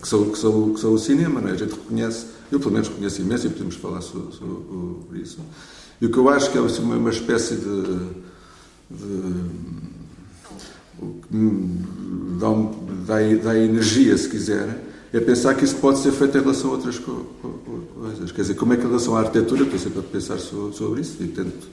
que 0.01 0.07
são, 0.07 0.29
que 0.29 0.37
são, 0.37 0.73
que 0.73 0.79
são 0.79 0.93
o 0.93 0.99
cinema, 0.99 1.39
não 1.39 1.49
é? 1.49 1.51
A 1.53 1.55
gente 1.55 1.71
reconhece, 1.71 2.25
eu 2.51 2.59
pelo 2.59 2.71
menos 2.71 2.89
reconheço 2.89 3.21
imenso 3.21 3.47
e 3.47 3.49
podemos 3.49 3.75
falar 3.75 4.01
sobre, 4.01 4.35
sobre 4.35 5.19
isso. 5.19 5.39
E 6.01 6.05
o 6.05 6.11
que 6.11 6.17
eu 6.17 6.27
acho 6.27 6.51
que 6.51 6.57
é 6.57 6.61
assim, 6.61 6.81
uma, 6.81 6.97
uma 6.97 7.09
espécie 7.09 7.55
de, 7.55 8.09
de 8.91 9.63
dá, 12.39 12.47
dá, 13.05 13.43
dá 13.43 13.57
energia, 13.57 14.17
se 14.17 14.29
quiser, 14.29 14.83
é 15.13 15.19
pensar 15.19 15.53
que 15.55 15.63
isso 15.63 15.75
pode 15.75 15.99
ser 15.99 16.11
feito 16.11 16.37
em 16.37 16.41
relação 16.41 16.71
a 16.71 16.73
outras 16.73 16.99
coisas. 16.99 18.31
Quer 18.31 18.41
dizer, 18.41 18.55
como 18.55 18.73
é 18.73 18.77
que 18.77 18.83
em 18.83 18.87
relação 18.87 19.15
à 19.15 19.19
arquitetura, 19.19 19.63
estou 19.63 19.79
sempre 19.79 19.99
a 19.99 20.03
pensar 20.03 20.37
sobre 20.39 21.01
isso 21.01 21.21
e 21.21 21.27
tento, 21.27 21.67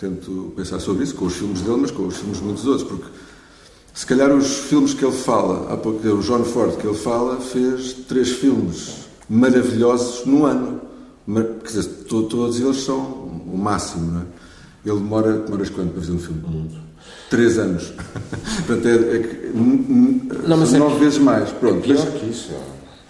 tento 0.00 0.52
pensar 0.56 0.80
sobre 0.80 1.04
isso 1.04 1.14
com 1.14 1.26
os 1.26 1.34
filmes 1.34 1.60
dele, 1.60 1.78
mas 1.82 1.90
com 1.90 2.06
os 2.06 2.16
filmes 2.16 2.38
de 2.38 2.44
muitos 2.44 2.66
outros, 2.66 2.88
porque 2.88 3.06
se 3.94 4.06
calhar 4.06 4.32
os 4.32 4.58
filmes 4.58 4.94
que 4.94 5.04
ele 5.04 5.16
fala, 5.16 5.72
há 5.72 5.76
pouco 5.76 6.06
o 6.06 6.20
John 6.20 6.44
Ford 6.44 6.76
que 6.76 6.86
ele 6.86 6.96
fala, 6.96 7.38
fez 7.40 7.92
três 8.08 8.30
filmes 8.30 9.02
maravilhosos 9.28 10.26
no 10.26 10.44
ano. 10.44 10.80
Quer 11.26 11.68
dizer, 11.68 11.84
todos 12.08 12.60
eles 12.60 12.78
são 12.78 12.98
o 12.98 13.56
máximo, 13.56 14.12
não 14.12 14.20
é? 14.22 14.24
Ele 14.84 14.98
demora, 14.98 15.32
demoras 15.34 15.70
quanto 15.70 15.92
para 15.92 16.00
fazer 16.00 16.12
um 16.12 16.18
filme? 16.18 16.42
Muito. 16.46 16.76
Três 17.30 17.58
anos. 17.58 17.92
Portanto, 18.66 18.88
é, 18.88 19.16
é 19.16 19.50
não, 20.46 20.56
mas 20.56 20.74
é 20.74 20.78
nove 20.78 20.96
é, 20.96 20.98
vezes 20.98 21.18
mais. 21.18 21.50
Pronto, 21.50 21.78
é 21.78 21.94
pior 21.94 22.06
que 22.06 22.26
isso. 22.26 22.50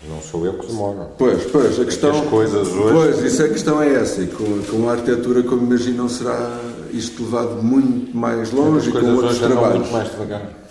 Não 0.08 0.20
sou 0.20 0.44
eu 0.44 0.54
que 0.54 0.66
demoro. 0.66 1.08
Pois, 1.16 1.44
pois, 1.44 1.80
a 1.80 1.84
questão. 1.84 2.10
As 2.10 2.28
coisas 2.28 2.68
hoje. 2.68 2.92
Pois, 2.92 3.24
isso 3.24 3.42
é 3.42 3.46
a 3.46 3.48
questão 3.48 3.80
é 3.80 3.94
essa. 3.94 4.20
E 4.20 4.26
com, 4.26 4.62
com 4.64 4.88
a 4.88 4.92
arquitetura, 4.92 5.42
como 5.42 5.62
imaginam, 5.62 6.08
será 6.08 6.60
isto 6.92 7.22
levado 7.22 7.62
muito 7.62 8.14
mais 8.16 8.50
longe 8.50 8.90
e 8.90 8.92
com 8.92 9.14
outros 9.14 9.38
trabalhos. 9.38 9.78
muito 9.78 9.92
mais 9.92 10.10
devagar. 10.10 10.61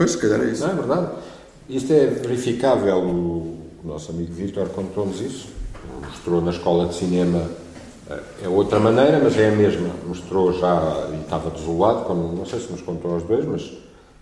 Pois, 0.00 0.12
se 0.12 0.16
calhar 0.16 0.40
é 0.40 0.46
isso. 0.46 0.62
Não, 0.62 0.72
é 0.72 0.74
verdade. 0.76 1.12
Isto 1.68 1.92
é 1.92 2.06
verificável. 2.06 3.00
O 3.00 3.58
nosso 3.84 4.10
amigo 4.12 4.32
Vítor 4.32 4.66
contou-nos 4.70 5.20
isso. 5.20 5.48
Mostrou 6.02 6.40
na 6.40 6.52
escola 6.52 6.86
de 6.86 6.94
cinema. 6.94 7.46
Eh, 8.08 8.22
é 8.44 8.48
outra 8.48 8.80
maneira, 8.80 9.20
mas 9.22 9.36
é 9.36 9.50
a 9.50 9.52
mesma. 9.52 9.90
Mostrou 10.06 10.58
já, 10.58 11.06
e 11.12 11.20
estava 11.20 11.50
desolado, 11.50 12.06
como, 12.06 12.34
não 12.34 12.46
sei 12.46 12.60
se 12.60 12.72
nos 12.72 12.80
contou 12.80 13.12
aos 13.12 13.24
dois, 13.24 13.44
mas 13.44 13.72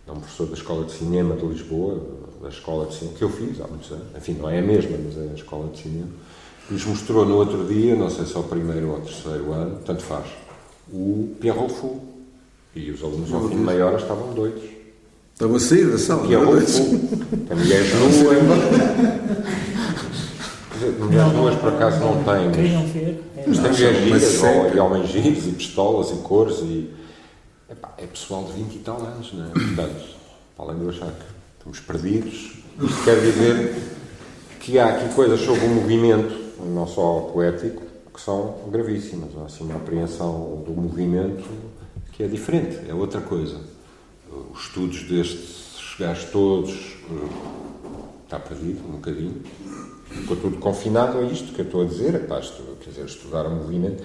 é 0.08 0.10
um 0.10 0.18
professor 0.18 0.48
da 0.48 0.54
Escola 0.54 0.84
de 0.84 0.90
Cinema 0.90 1.36
de 1.36 1.46
Lisboa, 1.46 2.02
da 2.42 2.48
Escola 2.48 2.86
de 2.86 2.94
Cinema, 2.96 3.16
que 3.16 3.22
eu 3.22 3.30
fiz 3.30 3.60
há 3.60 3.68
muitos 3.68 3.92
anos. 3.92 4.06
Enfim, 4.16 4.32
não 4.32 4.50
é 4.50 4.58
a 4.58 4.62
mesma, 4.62 4.98
mas 4.98 5.16
é 5.16 5.30
a 5.30 5.34
Escola 5.34 5.68
de 5.68 5.78
Cinema. 5.78 6.08
Nos 6.68 6.84
mostrou 6.86 7.24
no 7.24 7.36
outro 7.36 7.64
dia, 7.64 7.94
não 7.94 8.10
sei 8.10 8.26
se 8.26 8.34
é 8.34 8.40
o 8.40 8.42
primeiro 8.42 8.88
ou 8.88 8.96
o 8.96 9.00
terceiro 9.00 9.52
ano, 9.52 9.78
tanto 9.86 10.02
faz, 10.02 10.26
o 10.92 11.36
Pierre 11.40 11.56
Rolfou. 11.56 12.04
E 12.74 12.90
os 12.90 13.00
alunos 13.00 13.32
ao 13.32 13.42
fim 13.42 13.50
de 13.50 13.62
meia 13.62 13.86
hora 13.86 13.96
estavam 13.96 14.34
doidos. 14.34 14.77
Estavam 15.38 15.54
a 15.54 15.60
sair 15.60 15.88
da 15.88 15.96
sala. 15.96 16.26
Pierre 16.26 16.44
Rolfou. 16.44 16.98
Tem 17.46 17.56
mulheres 17.56 17.94
nuas. 17.94 18.16
Mulheres 20.98 21.32
nuas 21.32 21.54
por 21.54 21.74
acaso 21.74 22.00
não 22.00 22.24
têm. 22.24 22.50
Queriam 22.50 22.84
ver. 22.88 23.22
Mas 23.46 23.58
tem 23.60 23.70
mulheres 23.70 24.04
giras, 24.04 24.74
e 24.74 24.78
homens 24.80 25.08
giros, 25.10 25.46
e 25.46 25.52
pistolas, 25.52 26.10
e 26.10 26.16
cores, 26.22 26.56
e. 26.62 26.90
Epá, 27.70 27.94
é 27.98 28.06
pessoal 28.06 28.46
de 28.46 28.54
20 28.54 28.74
e 28.74 28.78
tal 28.80 28.96
anos, 29.00 29.32
não 29.32 29.44
é? 29.44 29.50
Portanto, 29.50 30.04
além 30.58 30.76
de 30.76 30.82
eu 30.82 30.90
achar 30.90 31.06
que 31.06 31.24
estamos 31.56 31.78
perdidos, 31.78 32.54
isto 32.82 33.04
quer 33.04 33.20
dizer 33.20 33.76
que 34.58 34.76
há 34.76 34.88
aqui 34.88 35.14
coisas 35.14 35.38
sobre 35.40 35.66
o 35.66 35.68
movimento, 35.68 36.34
não 36.66 36.88
só 36.88 37.30
poético, 37.32 37.84
que 38.12 38.20
são 38.20 38.56
gravíssimas. 38.72 39.28
Há 39.40 39.44
assim 39.44 39.62
uma 39.62 39.76
apreensão 39.76 40.64
do 40.66 40.72
movimento 40.72 41.44
que 42.10 42.24
é 42.24 42.26
diferente, 42.26 42.80
é 42.88 42.92
outra 42.92 43.20
coisa. 43.20 43.77
Os 44.30 44.62
estudos 44.64 45.02
destes 45.04 45.96
gajos 45.98 46.30
todos 46.30 46.70
eh, 46.70 47.28
está 48.24 48.38
perdido 48.38 48.86
um 48.88 48.92
bocadinho. 48.92 49.42
Ficou 50.10 50.36
tudo 50.36 50.58
confinado 50.58 51.18
a 51.18 51.22
isto 51.22 51.52
que 51.52 51.60
eu 51.60 51.64
estou 51.64 51.82
a 51.82 51.84
dizer, 51.84 52.14
é 52.14 52.18
pá, 52.18 52.40
quer 52.80 52.90
dizer, 52.90 53.04
estudar 53.04 53.46
o 53.46 53.50
movimento. 53.50 54.02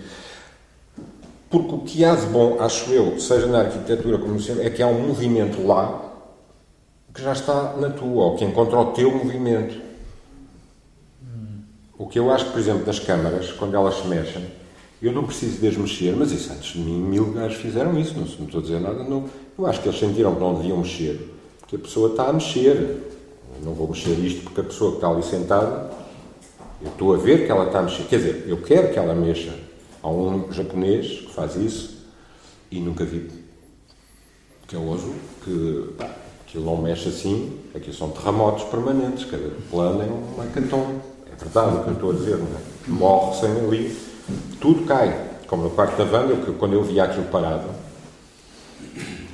Porque 1.50 1.76
o 1.76 1.80
que 1.80 2.04
há 2.04 2.16
de 2.16 2.26
bom, 2.28 2.60
acho 2.60 2.90
eu, 2.92 3.20
seja 3.20 3.48
na 3.48 3.60
arquitetura 3.60 4.18
como 4.18 4.34
no 4.34 4.40
cinema, 4.40 4.64
é 4.64 4.70
que 4.70 4.82
há 4.82 4.88
um 4.88 5.08
movimento 5.08 5.66
lá 5.66 6.12
que 7.14 7.22
já 7.22 7.34
está 7.34 7.74
na 7.74 7.92
tua, 7.92 8.26
ou 8.26 8.36
que 8.36 8.44
encontra 8.44 8.80
o 8.80 8.92
teu 8.92 9.12
movimento. 9.12 9.80
O 11.98 12.08
que 12.08 12.18
eu 12.18 12.32
acho 12.32 12.50
por 12.50 12.60
exemplo, 12.60 12.84
das 12.84 12.98
câmaras, 12.98 13.52
quando 13.52 13.76
elas 13.76 13.96
se 13.96 14.08
mexem, 14.08 14.44
Eu 15.04 15.12
não 15.12 15.26
preciso 15.26 15.60
de 15.60 15.78
mexer, 15.78 16.16
mas 16.16 16.32
isso 16.32 16.50
antes 16.54 16.72
de 16.72 16.80
mim, 16.80 16.98
mil 16.98 17.26
gajos 17.34 17.58
fizeram 17.58 18.00
isso, 18.00 18.16
não, 18.18 18.24
estou 18.24 18.62
a 18.62 18.64
dizer 18.64 18.80
nada. 18.80 19.06
Eu 19.58 19.66
acho 19.68 19.82
que 19.82 19.90
eles 19.90 20.00
sentiram 20.00 20.34
que 20.34 20.40
não 20.40 20.56
deviam 20.56 20.78
mexer, 20.78 21.30
porque 21.60 21.76
a 21.76 21.80
pessoa 21.80 22.12
está 22.12 22.30
a 22.30 22.34
mexer. 22.34 22.78
Eu 23.60 23.66
não 23.66 23.74
vou 23.74 23.90
mexer 23.90 24.18
isto 24.20 24.44
porque 24.44 24.62
a 24.62 24.64
pessoa 24.64 24.92
que 24.92 24.98
está 24.98 25.10
ali 25.10 25.22
sentada, 25.22 25.92
eu 26.82 26.88
estou 26.88 27.14
a 27.14 27.18
ver 27.18 27.46
que 27.46 27.52
ela 27.52 27.66
está 27.66 27.80
a 27.80 27.82
mexer. 27.82 28.04
Quer 28.04 28.16
dizer, 28.16 28.46
eu 28.48 28.62
quero 28.62 28.94
que 28.94 28.98
ela 28.98 29.14
mexa. 29.14 29.54
Há 30.02 30.10
um 30.10 30.50
japonês 30.54 31.20
que 31.20 31.34
faz 31.34 31.58
isso 31.58 31.98
e 32.72 32.80
nunca 32.80 33.04
vi 33.04 33.30
que 34.66 34.78
é 34.78 34.80
oso, 34.80 35.14
que 35.44 35.90
pá, 35.98 36.10
aquilo 36.48 36.64
não 36.64 36.78
mexe 36.78 37.10
assim, 37.10 37.60
aquilo 37.76 37.94
são 37.94 38.10
terremotos 38.10 38.64
permanentes, 38.64 39.26
cada 39.26 39.50
plano 39.70 40.02
é 40.02 40.06
um 40.06 40.44
hecatombe. 40.46 41.02
É 41.30 41.36
verdade 41.36 41.76
o 41.76 41.84
que 41.84 41.88
eu 41.90 41.94
estou 41.94 42.12
a 42.12 42.14
dizer, 42.14 42.38
não 42.38 42.46
é? 42.46 42.88
Morre 42.88 43.40
sem 43.40 43.50
ali, 43.50 44.13
tudo 44.60 44.86
cai. 44.86 45.32
Como 45.48 45.64
no 45.64 45.70
quarto 45.70 45.98
da 45.98 46.06
Wanda, 46.06 46.36
quando 46.54 46.74
eu 46.74 46.84
via 46.84 47.04
aquilo 47.04 47.26
parado, 47.26 47.70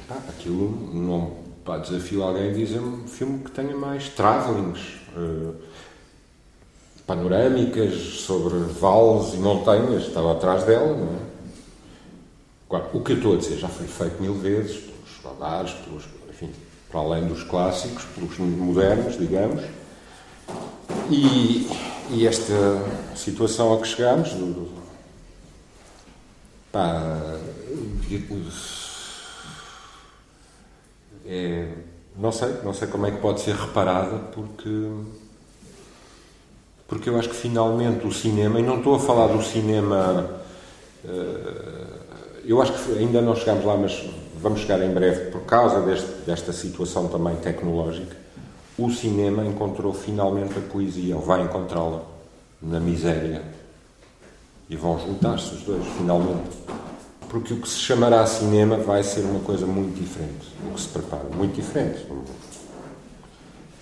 pá, 0.07 0.15
aquilo 0.27 0.91
não 0.93 1.33
pá, 1.63 1.77
desafio 1.77 2.23
alguém 2.23 2.49
a 2.49 2.53
dizer 2.53 2.79
um 2.79 3.07
filme 3.07 3.39
que 3.43 3.51
tenha 3.51 3.75
mais 3.75 4.09
travelings, 4.09 4.79
uh, 5.15 5.55
panorâmicas 7.05 7.93
sobre 8.21 8.57
vales 8.57 9.33
e 9.33 9.37
montanhas, 9.37 10.07
estava 10.07 10.33
atrás 10.33 10.63
dela, 10.63 10.95
não 10.95 11.15
é? 11.15 11.29
Agora, 12.67 12.89
o 12.93 13.01
que 13.01 13.13
eu 13.13 13.15
estou 13.17 13.33
a 13.33 13.37
dizer 13.37 13.57
já 13.57 13.67
foi 13.67 13.87
feito 13.87 14.21
mil 14.21 14.35
vezes 14.35 14.77
pelos 14.77 15.23
radares, 15.23 15.71
pelos, 15.71 16.03
enfim, 16.29 16.51
para 16.89 16.99
além 16.99 17.27
dos 17.27 17.43
clássicos, 17.43 18.03
pelos 18.15 18.37
modernos, 18.37 19.17
digamos. 19.17 19.63
E, 21.09 21.67
e 22.11 22.27
esta 22.27 22.53
situação 23.15 23.73
a 23.73 23.81
que 23.81 23.87
chegamos, 23.87 24.33
pá, 26.71 27.37
é, 31.25 31.67
não 32.17 32.31
sei, 32.31 32.49
não 32.63 32.73
sei 32.73 32.87
como 32.87 33.05
é 33.05 33.11
que 33.11 33.17
pode 33.17 33.41
ser 33.41 33.55
reparada, 33.55 34.17
porque 34.33 34.89
porque 36.89 37.07
eu 37.07 37.19
acho 37.19 37.29
que 37.29 37.35
finalmente 37.35 38.05
o 38.07 38.11
cinema, 38.11 38.59
e 38.59 38.63
não 38.63 38.79
estou 38.79 38.95
a 38.95 38.99
falar 38.99 39.27
do 39.27 39.43
cinema. 39.43 40.41
Uh, 41.05 41.99
eu 42.43 42.59
acho 42.59 42.73
que 42.73 42.97
ainda 42.97 43.21
não 43.21 43.35
chegamos 43.35 43.63
lá, 43.63 43.77
mas 43.77 44.09
vamos 44.41 44.61
chegar 44.61 44.81
em 44.81 44.91
breve, 44.91 45.29
por 45.29 45.41
causa 45.41 45.81
deste, 45.81 46.09
desta 46.25 46.51
situação 46.51 47.07
também 47.07 47.35
tecnológica. 47.35 48.17
O 48.75 48.89
cinema 48.89 49.45
encontrou 49.45 49.93
finalmente 49.93 50.57
a 50.57 50.61
poesia, 50.61 51.15
ou 51.15 51.21
vai 51.21 51.43
encontrá-la, 51.43 52.01
na 52.59 52.79
miséria. 52.79 53.43
E 54.69 54.75
vão 54.75 54.99
juntar-se 54.99 55.55
os 55.55 55.61
dois, 55.63 55.83
finalmente. 55.97 56.57
Porque 57.27 57.53
o 57.53 57.57
que 57.57 57.67
se 57.67 57.79
chamará 57.79 58.25
cinema 58.25 58.77
vai 58.77 59.03
ser 59.03 59.21
uma 59.21 59.39
coisa 59.39 59.65
muito 59.65 59.99
diferente. 59.99 60.47
O 60.69 60.73
que 60.73 60.81
se 60.81 60.87
prepara, 60.87 61.25
muito 61.35 61.55
diferente. 61.55 62.05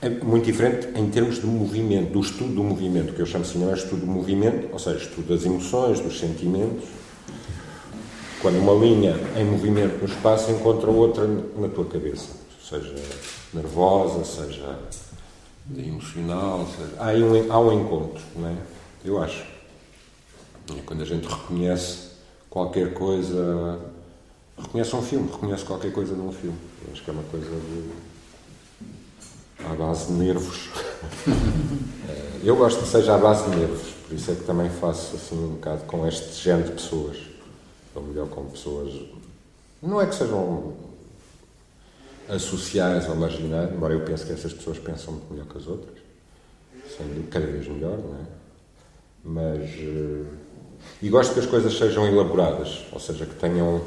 É 0.02 0.10
muito 0.10 0.46
diferente 0.46 0.88
em 0.96 1.10
termos 1.10 1.42
de 1.42 1.48
movimento, 1.48 2.12
do 2.14 2.20
estudo 2.20 2.54
do 2.54 2.64
movimento, 2.64 3.14
que 3.14 3.20
eu 3.20 3.26
chamo 3.26 3.44
de 3.44 3.50
cinema 3.50 3.72
é 3.72 3.76
estudo 3.76 4.02
do 4.02 4.08
movimento, 4.08 4.70
ou 4.72 4.78
seja, 4.78 4.98
estudo 4.98 5.34
das 5.34 5.44
emoções, 5.44 6.00
dos 6.00 6.20
sentimentos, 6.20 6.88
quando 8.42 8.60
uma 8.60 8.74
linha 8.74 9.16
em 9.36 9.44
movimento 9.44 9.98
no 9.98 10.06
espaço 10.06 10.52
encontra 10.52 10.90
outra 10.90 11.26
na 11.26 11.68
tua 11.68 11.86
cabeça, 11.86 12.30
seja 12.64 12.94
nervosa, 13.54 14.24
seja 14.24 14.80
emocional, 15.76 16.68
seja... 16.78 16.94
Há, 17.00 17.12
um, 17.14 17.52
há 17.52 17.60
um 17.60 17.82
encontro, 17.82 18.22
não 18.36 18.50
é? 18.50 18.56
Eu 19.04 19.22
acho. 19.22 19.57
E 20.76 20.82
quando 20.82 21.02
a 21.02 21.06
gente 21.06 21.28
reconhece 21.28 22.10
qualquer 22.50 22.94
coisa, 22.94 23.80
reconhece 24.58 24.96
um 24.96 25.02
filme, 25.02 25.32
reconhece 25.32 25.66
qualquer 25.66 25.92
coisa 25.92 26.16
num 26.16 26.32
filme. 26.32 26.58
Eu 26.86 26.94
acho 26.94 27.04
que 27.04 27.10
é 27.10 27.14
uma 27.14 27.24
coisa 27.24 27.50
de... 27.50 27.90
à 29.66 29.74
base 29.74 30.08
de 30.08 30.14
nervos. 30.14 30.70
Eh, 32.10 32.40
eu 32.46 32.56
gosto 32.56 32.82
que 32.82 32.88
seja 32.88 33.16
à 33.16 33.18
base 33.18 33.50
de 33.50 33.56
nervos, 33.58 33.94
por 34.08 34.16
isso 34.16 34.32
é 34.32 34.36
que 34.36 34.44
também 34.44 34.70
faço 34.70 35.16
assim 35.16 35.36
um 35.36 35.56
bocado 35.56 35.84
com 35.84 36.08
este 36.08 36.44
género 36.44 36.70
de 36.70 36.74
pessoas 36.74 37.38
ou 37.98 38.04
melhor, 38.04 38.30
com 38.30 38.46
pessoas. 38.46 38.94
Não 39.82 40.00
é 40.00 40.06
que 40.06 40.16
sejam 40.16 40.76
associais 42.30 43.08
ou 43.10 43.16
marginais, 43.16 43.74
embora 43.74 43.94
eu 43.94 44.02
pense 44.02 44.26
que 44.26 44.32
essas 44.32 44.54
pessoas 44.54 44.78
pensam 44.80 45.14
muito 45.14 45.32
melhor 45.32 45.48
que 45.48 45.58
as 45.58 45.68
outras, 45.68 45.98
sendo 46.96 47.28
cada 47.30 47.46
vez 47.46 47.68
melhor, 47.68 47.98
não 47.98 48.16
é? 48.16 48.26
Mas. 49.24 49.70
E 51.02 51.10
gosto 51.10 51.34
que 51.34 51.40
as 51.40 51.46
coisas 51.46 51.78
sejam 51.78 52.08
elaboradas, 52.08 52.86
ou 52.92 53.00
seja, 53.00 53.26
que 53.26 53.36
tenham. 53.36 53.82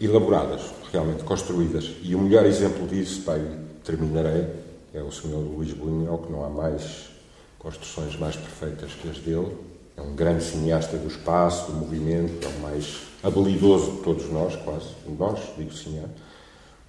elaboradas, 0.00 0.62
realmente 0.92 1.22
construídas. 1.24 1.90
E 2.02 2.14
o 2.14 2.18
melhor 2.18 2.46
exemplo 2.46 2.86
disso, 2.86 3.22
pai, 3.22 3.40
terminarei, 3.84 4.46
é 4.94 5.02
o 5.02 5.10
Sr. 5.10 5.36
Luís 5.36 5.72
Buñuel, 5.72 6.18
que 6.18 6.32
não 6.32 6.44
há 6.44 6.48
mais 6.48 7.10
construções 7.58 8.18
mais 8.18 8.36
perfeitas 8.36 8.92
que 8.94 9.08
as 9.08 9.18
dele 9.18 9.70
é 10.00 10.02
um 10.02 10.14
grande 10.14 10.42
cineasta 10.42 10.96
do 10.96 11.06
espaço, 11.06 11.70
do 11.70 11.76
movimento, 11.76 12.46
é 12.46 12.48
o 12.48 12.60
mais 12.60 13.02
habilidoso 13.22 13.92
de 13.92 13.98
todos 13.98 14.30
nós, 14.30 14.56
quase. 14.56 14.88
Nós, 15.06 15.38
digo 15.58 15.72
cineasta. 15.72 16.16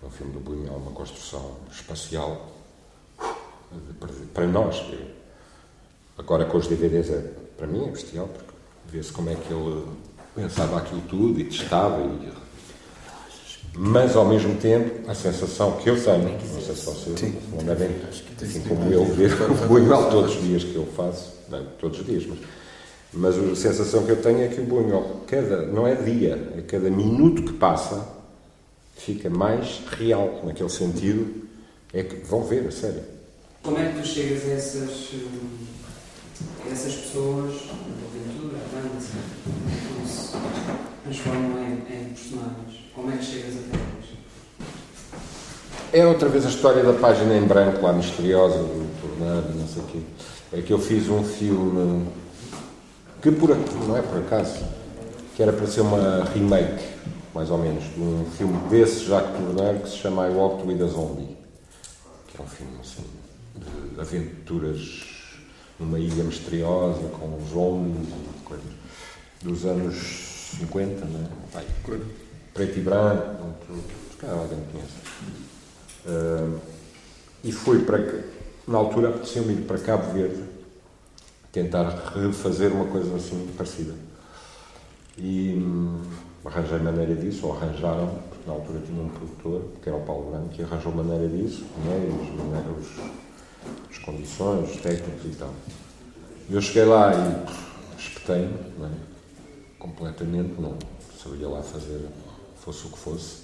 É 0.01 0.05
um 0.05 0.09
filme 0.09 0.31
do 0.31 0.39
Buñuel, 0.39 0.77
uma 0.77 0.91
construção 0.91 1.57
espacial 1.69 2.49
para 4.33 4.47
nós. 4.47 4.81
Agora 6.17 6.45
com 6.45 6.57
os 6.57 6.67
DVDs, 6.67 7.09
é, 7.09 7.33
para 7.57 7.67
mim 7.67 7.85
é 7.85 7.91
bestial, 7.91 8.27
porque 8.27 8.50
vê-se 8.91 9.11
como 9.11 9.29
é 9.29 9.35
que 9.35 9.53
ele 9.53 9.85
pensava 10.35 10.77
aquilo 10.77 11.01
tudo 11.09 11.39
e 11.39 11.45
testava. 11.45 12.01
E... 12.01 12.29
Mas 13.77 14.15
ao 14.15 14.25
mesmo 14.25 14.55
tempo, 14.55 15.09
a 15.09 15.15
sensação 15.15 15.77
que 15.77 15.89
eu 15.89 16.03
tenho, 16.03 16.31
não 16.31 16.61
sei 16.61 16.75
se 16.75 16.85
vocês 16.85 17.33
não 17.51 17.63
devem, 17.63 17.89
assim 18.41 18.61
como 18.61 18.91
eu, 18.91 19.05
ver 19.05 19.33
o 19.33 19.67
Buñuel 19.67 20.09
todos 20.09 20.35
os 20.35 20.41
dias 20.41 20.63
que 20.63 20.75
eu 20.75 20.85
faço, 20.95 21.33
não 21.49 21.65
todos 21.79 21.99
os 21.99 22.05
dias, 22.05 22.25
mas 22.25 22.39
mas 23.13 23.37
a 23.37 23.55
sensação 23.55 24.05
que 24.05 24.11
eu 24.11 24.21
tenho 24.21 24.41
é 24.41 24.47
que 24.47 24.61
o 24.61 24.65
Buñuel, 24.65 25.21
cada, 25.27 25.65
não 25.65 25.85
é 25.85 25.95
dia, 25.95 26.53
é 26.57 26.61
cada 26.61 26.89
minuto 26.89 27.43
que 27.43 27.53
passa, 27.53 28.07
fica 28.95 29.29
mais 29.29 29.81
real, 29.97 30.41
naquele 30.45 30.69
sentido, 30.69 31.43
é 31.93 32.03
que 32.03 32.15
vão 32.25 32.43
ver, 32.43 32.67
a 32.67 32.71
sério. 32.71 33.03
Como 33.63 33.77
é 33.77 33.91
que 33.91 34.01
tu 34.01 34.07
chegas 34.07 34.45
a 34.45 34.51
essas, 34.53 35.09
a 36.65 36.71
essas 36.71 36.95
pessoas, 36.95 37.53
a 37.69 37.73
aventura, 38.07 38.57
a 38.57 38.93
dança, 38.93 39.17
que 39.99 40.09
se 40.09 40.31
transformam 41.11 41.61
em, 41.61 41.73
em 41.93 42.05
personagens? 42.05 42.85
Como 42.95 43.11
é 43.11 43.17
que 43.17 43.25
chegas 43.25 43.55
até 43.55 43.77
eles? 43.77 44.11
É 45.91 46.05
outra 46.05 46.29
vez 46.29 46.45
a 46.45 46.49
história 46.49 46.83
da 46.83 46.93
página 46.93 47.35
em 47.35 47.45
branco, 47.45 47.81
lá 47.81 47.91
misteriosa, 47.91 48.57
do 48.57 49.01
tornado, 49.01 49.53
não 49.53 49.67
sei 49.67 49.83
o 49.83 49.85
quê. 49.87 49.99
É 50.53 50.61
que 50.61 50.71
eu 50.71 50.79
fiz 50.79 51.09
um 51.09 51.23
filme 51.23 52.07
que 53.21 53.31
por, 53.31 53.49
não 53.87 53.97
é 53.97 54.01
por 54.01 54.19
acaso, 54.19 54.63
que 55.35 55.43
era 55.43 55.51
para 55.51 55.67
ser 55.67 55.81
uma 55.81 56.23
remake, 56.33 56.83
mais 57.35 57.51
ou 57.51 57.57
menos, 57.57 57.83
de 57.93 57.99
um 57.99 58.25
filme 58.37 58.57
desse 58.69 59.05
Jacques 59.05 59.35
Tourneur 59.35 59.79
que 59.79 59.89
se 59.89 59.97
chama 59.97 60.27
I 60.27 60.33
Walked 60.33 60.67
with 60.67 60.81
a 60.81 60.87
Zombie, 60.87 61.37
que 62.27 62.41
é 62.41 62.43
um 62.43 62.47
filme 62.47 62.73
assim, 62.81 63.03
de 63.55 63.99
aventuras 63.99 65.03
numa 65.79 65.99
ilha 65.99 66.23
misteriosa 66.23 67.01
com 67.09 67.37
zombies 67.51 68.07
e 68.07 68.43
coisas 68.43 68.65
dos 69.43 69.65
anos 69.65 70.30
50, 70.57 71.05
né? 71.05 71.29
Pai, 71.51 71.65
preto 72.53 72.77
e 72.77 72.81
branco, 72.81 73.45
se 74.11 74.17
calhar 74.17 74.37
alguém 74.37 74.59
conhece. 74.71 74.93
Uh, 76.05 76.59
e 77.43 77.51
fui 77.51 77.83
para. 77.83 78.31
Na 78.67 78.77
altura 78.77 79.09
apeteceu-me 79.09 79.53
ir 79.53 79.61
para 79.63 79.77
Cabo 79.79 80.13
Verde 80.13 80.43
tentar 81.51 81.89
refazer 82.15 82.71
uma 82.71 82.85
coisa 82.85 83.15
assim 83.15 83.47
parecida. 83.57 83.93
E 85.17 85.55
hum, 85.57 86.01
arranjei 86.45 86.79
maneira 86.79 87.15
disso, 87.15 87.47
ou 87.47 87.57
arranjaram, 87.57 88.07
porque 88.29 88.47
na 88.47 88.53
altura 88.53 88.79
tinha 88.85 89.01
um 89.01 89.09
produtor, 89.09 89.63
que 89.81 89.89
era 89.89 89.97
o 89.97 90.01
Paulo 90.01 90.31
Branco, 90.31 90.49
que 90.49 90.63
arranjou 90.63 90.91
maneira 90.93 91.27
disso, 91.27 91.65
meios, 91.85 92.87
as 93.89 93.97
condições, 93.99 94.69
os 94.69 94.81
técnicos 94.81 95.25
e 95.25 95.35
tal. 95.35 95.53
Eu 96.49 96.61
cheguei 96.61 96.85
lá 96.85 97.11
e 97.13 97.99
espetei-me, 97.99 98.53
é? 98.85 99.10
Completamente, 99.81 100.61
não 100.61 100.77
sabia 101.21 101.49
lá 101.49 101.63
fazer, 101.63 102.07
fosse 102.63 102.85
o 102.85 102.89
que 102.89 102.99
fosse, 102.99 103.37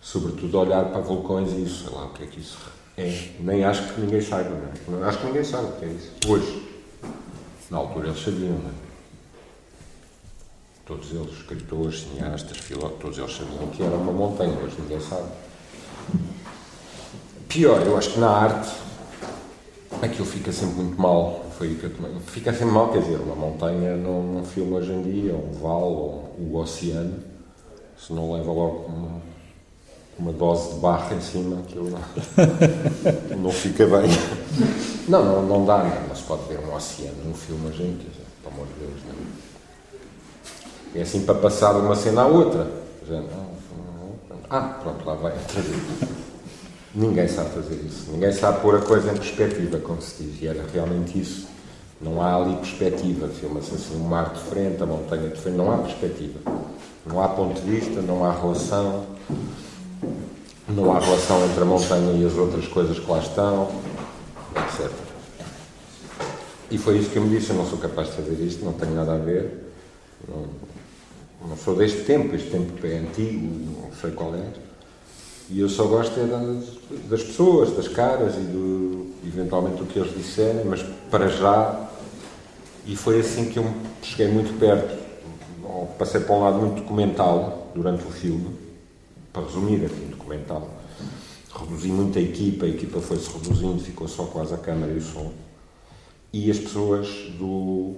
sobretudo 0.00 0.58
olhar 0.58 0.86
para 0.86 1.00
vulcões 1.00 1.52
e 1.52 1.64
isso, 1.64 1.84
sei 1.84 1.94
lá 1.94 2.06
o 2.06 2.10
que 2.14 2.24
é 2.24 2.26
que 2.26 2.40
isso 2.40 2.56
é. 2.96 3.32
Nem 3.40 3.62
acho 3.62 3.92
que 3.92 4.00
ninguém 4.00 4.22
saiba, 4.22 4.50
não 4.88 5.04
é? 5.04 5.08
Acho 5.08 5.18
que 5.18 5.26
ninguém 5.26 5.44
sabe 5.44 5.66
o 5.66 5.72
que 5.72 5.84
é 5.84 5.88
isso. 5.88 6.12
Hoje. 6.26 6.66
Na 7.70 7.78
altura 7.78 8.08
eles 8.08 8.22
sabiam, 8.22 8.52
não 8.52 8.70
é? 8.70 8.72
Todos 10.86 11.10
eles, 11.10 11.32
escritores, 11.32 12.02
cineastas, 12.02 12.58
filósofos, 12.58 13.00
todos 13.00 13.18
eles 13.18 13.36
sabiam 13.36 13.66
que 13.70 13.82
era 13.82 13.96
uma 13.96 14.12
montanha, 14.12 14.56
hoje 14.62 14.76
ninguém 14.78 15.00
sabe. 15.00 15.28
Pior, 17.48 17.82
eu 17.82 17.98
acho 17.98 18.12
que 18.12 18.20
na 18.20 18.30
arte 18.30 18.70
aquilo 20.00 20.24
fica 20.24 20.52
sempre 20.52 20.76
muito 20.76 21.00
mal 21.00 21.45
foi 21.56 21.74
que. 21.74 21.90
Fica 22.30 22.52
sempre 22.52 22.66
mal, 22.66 22.90
quer 22.92 23.00
dizer, 23.00 23.16
uma 23.16 23.34
montanha 23.34 23.96
num, 23.96 24.34
num 24.34 24.44
filme 24.44 24.74
hoje 24.74 24.92
em 24.92 25.02
dia, 25.02 25.34
um 25.34 25.52
vale 25.52 25.84
ou 25.84 26.34
o 26.38 26.56
oceano, 26.56 27.14
se 27.98 28.12
não 28.12 28.32
leva 28.32 28.52
logo 28.52 28.86
uma, 28.88 29.22
uma 30.18 30.32
dose 30.32 30.74
de 30.74 30.80
barra 30.80 31.14
em 31.14 31.20
cima, 31.20 31.62
eu 31.74 31.84
não, 31.84 32.00
não 33.42 33.50
fica 33.50 33.86
bem. 33.86 34.08
Não, 35.08 35.24
não, 35.24 35.42
não 35.42 35.64
dá, 35.64 35.78
não, 35.78 36.08
não 36.08 36.16
se 36.16 36.22
pode 36.24 36.42
ver 36.48 36.58
um 36.60 36.74
oceano 36.74 37.16
num 37.24 37.34
filme 37.34 37.68
hoje 37.68 37.82
em 37.82 37.96
dia, 37.96 38.10
pelo 38.42 38.54
amor 38.54 38.66
de 38.66 38.86
Deus, 38.86 39.00
não. 39.08 41.00
É 41.00 41.02
assim 41.02 41.24
para 41.24 41.34
passar 41.34 41.74
de 41.74 41.80
uma 41.80 41.94
cena 41.94 42.22
à 42.22 42.26
outra. 42.26 42.66
Já, 43.08 43.22
ah, 44.48 44.78
pronto, 44.82 45.04
lá 45.04 45.14
vai 45.14 45.32
outra 45.32 45.60
vez. 45.60 46.26
Ninguém 46.96 47.28
sabe 47.28 47.50
fazer 47.50 47.74
isso. 47.86 48.10
Ninguém 48.10 48.32
sabe 48.32 48.62
pôr 48.62 48.76
a 48.76 48.80
coisa 48.80 49.12
em 49.12 49.16
perspectiva, 49.16 49.78
como 49.80 50.00
se 50.00 50.22
diz. 50.22 50.40
E 50.40 50.46
era 50.46 50.64
realmente 50.72 51.20
isso. 51.20 51.46
Não 52.00 52.22
há 52.22 52.34
ali 52.34 52.56
perspectiva. 52.56 53.28
Filma-se 53.28 53.74
assim 53.74 53.96
um 53.96 54.08
mar 54.08 54.32
de 54.32 54.40
frente, 54.40 54.82
a 54.82 54.86
montanha 54.86 55.28
de 55.28 55.38
frente. 55.38 55.56
Não 55.56 55.70
há 55.70 55.76
perspectiva. 55.76 56.40
Não 57.04 57.22
há 57.22 57.28
ponto 57.28 57.60
de 57.60 57.70
vista, 57.70 58.00
não 58.00 58.24
há 58.24 58.32
relação. 58.32 59.04
Não 60.66 60.90
há 60.96 60.98
relação 60.98 61.44
entre 61.44 61.60
a 61.60 61.66
montanha 61.66 62.12
e 62.12 62.24
as 62.24 62.32
outras 62.32 62.66
coisas 62.66 62.98
que 62.98 63.10
lá 63.10 63.18
estão, 63.18 63.70
etc. 64.56 64.90
E 66.70 66.78
foi 66.78 66.96
isso 66.96 67.10
que 67.10 67.18
eu 67.18 67.22
me 67.22 67.38
disse: 67.38 67.50
eu 67.50 67.56
não 67.56 67.66
sou 67.66 67.78
capaz 67.78 68.08
de 68.08 68.14
fazer 68.14 68.42
isto, 68.42 68.64
não 68.64 68.72
tenho 68.72 68.94
nada 68.94 69.14
a 69.14 69.18
ver. 69.18 69.70
Não, 70.26 70.46
não 71.46 71.56
sou 71.58 71.76
deste 71.76 72.04
tempo, 72.04 72.34
este 72.34 72.50
tempo 72.50 72.86
é 72.86 72.96
antigo, 72.96 73.46
não 73.82 73.92
sei 74.00 74.12
qual 74.12 74.34
é. 74.34 74.65
E 75.48 75.60
eu 75.60 75.68
só 75.68 75.84
gosto 75.84 76.18
é 76.18 76.24
das, 76.24 76.64
das 77.08 77.22
pessoas, 77.22 77.76
das 77.76 77.86
caras 77.86 78.34
e 78.34 78.40
do, 78.40 79.06
eventualmente 79.24 79.76
do 79.76 79.86
que 79.86 79.98
eles 79.98 80.12
disserem, 80.14 80.64
mas 80.64 80.82
para 81.10 81.28
já. 81.28 81.88
E 82.84 82.96
foi 82.96 83.20
assim 83.20 83.48
que 83.48 83.58
eu 83.58 83.64
cheguei 84.02 84.28
muito 84.28 84.58
perto. 84.58 85.06
Passei 85.98 86.20
para 86.20 86.34
um 86.34 86.40
lado 86.40 86.58
muito 86.58 86.82
documental 86.82 87.70
durante 87.74 88.04
o 88.04 88.10
filme, 88.10 88.48
para 89.32 89.42
resumir, 89.42 89.84
aqui, 89.84 90.06
documental. 90.10 90.68
Reduzi 91.54 91.88
muito 91.88 92.18
a 92.18 92.22
equipa, 92.22 92.66
a 92.66 92.68
equipa 92.68 93.00
foi-se 93.00 93.30
reduzindo, 93.32 93.80
ficou 93.80 94.06
só 94.06 94.24
quase 94.24 94.52
a 94.52 94.58
câmara 94.58 94.92
e 94.92 94.98
o 94.98 95.00
som. 95.00 95.32
E 96.32 96.50
as 96.50 96.58
pessoas 96.58 97.08
do, 97.38 97.94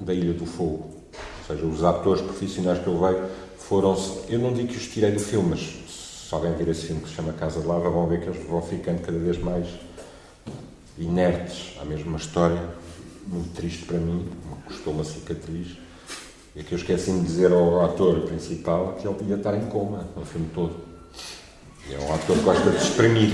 da 0.00 0.14
Ilha 0.14 0.32
do 0.32 0.46
Fogo, 0.46 0.90
ou 0.90 1.46
seja, 1.46 1.66
os 1.66 1.82
atores 1.82 2.22
profissionais 2.22 2.78
que 2.78 2.86
eu 2.86 2.98
vejo 2.98 3.24
foram-se. 3.58 4.32
Eu 4.32 4.38
não 4.38 4.52
digo 4.52 4.68
que 4.68 4.76
os 4.76 4.86
tirei 4.86 5.10
do 5.10 5.20
filme, 5.20 5.50
mas 5.50 5.85
se 6.28 6.34
alguém 6.34 6.52
vir 6.54 6.66
esse 6.66 6.86
filme 6.86 7.02
que 7.02 7.08
se 7.08 7.14
chama 7.14 7.32
Casa 7.34 7.60
de 7.60 7.66
Lava, 7.68 7.88
vão 7.88 8.08
ver 8.08 8.20
que 8.20 8.26
eles 8.28 8.44
vão 8.48 8.60
ficando 8.60 9.00
cada 9.00 9.16
vez 9.16 9.38
mais 9.38 9.68
inertes 10.98 11.78
à 11.80 11.84
mesma 11.84 12.16
história, 12.16 12.60
muito 13.28 13.54
triste 13.54 13.84
para 13.84 13.98
mim, 13.98 14.28
custou 14.66 14.92
uma 14.92 15.04
cicatriz. 15.04 15.76
E 16.56 16.64
que 16.64 16.72
eu 16.72 16.78
esqueci-me 16.78 17.20
de 17.20 17.26
dizer 17.26 17.52
ao 17.52 17.84
ator 17.84 18.22
principal 18.22 18.96
que 19.00 19.06
ele 19.06 19.14
podia 19.14 19.36
estar 19.36 19.54
em 19.54 19.66
coma 19.66 20.04
no 20.16 20.24
filme 20.24 20.48
todo. 20.52 20.74
E 21.88 21.94
é 21.94 21.98
um 22.00 22.12
ator 22.12 22.36
que 22.36 22.42
gosta 22.42 22.70
de 22.70 22.76
exprimir. 22.76 23.30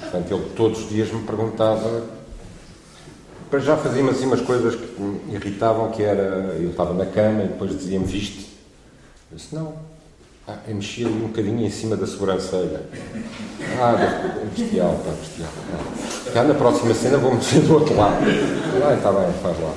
Portanto, 0.00 0.34
ele 0.34 0.50
todos 0.54 0.82
os 0.82 0.88
dias 0.90 1.10
me 1.10 1.22
perguntava. 1.22 2.04
Para 3.48 3.60
já 3.60 3.76
fazia-me 3.76 4.10
assim 4.10 4.26
umas 4.26 4.42
coisas 4.42 4.74
que 4.74 5.00
me 5.00 5.34
irritavam, 5.34 5.90
que 5.92 6.02
era. 6.02 6.56
Eu 6.60 6.70
estava 6.70 6.92
na 6.92 7.06
cama 7.06 7.44
e 7.44 7.48
depois 7.48 7.70
dizia-me 7.70 8.04
viste. 8.04 8.52
Eu 9.30 9.36
disse, 9.36 9.54
não, 9.54 9.91
ah, 10.46 10.58
eu 10.66 10.74
mexia 10.74 11.06
ali 11.06 11.14
um 11.14 11.28
bocadinho 11.28 11.64
em 11.64 11.70
cima 11.70 11.96
da 11.96 12.04
sobrancelha. 12.04 12.82
Ah, 13.80 13.94
bestial, 14.56 15.00
pá, 15.04 15.12
bestial. 15.12 15.48
Já 16.34 16.42
na 16.42 16.54
próxima 16.54 16.92
cena 16.94 17.16
vou 17.18 17.32
mexer 17.32 17.60
do 17.60 17.74
outro 17.74 17.96
lado. 17.96 18.24
Ah, 18.84 18.94
está 18.94 19.12
bem, 19.12 19.32
faz 19.40 19.56
lá. 19.60 19.72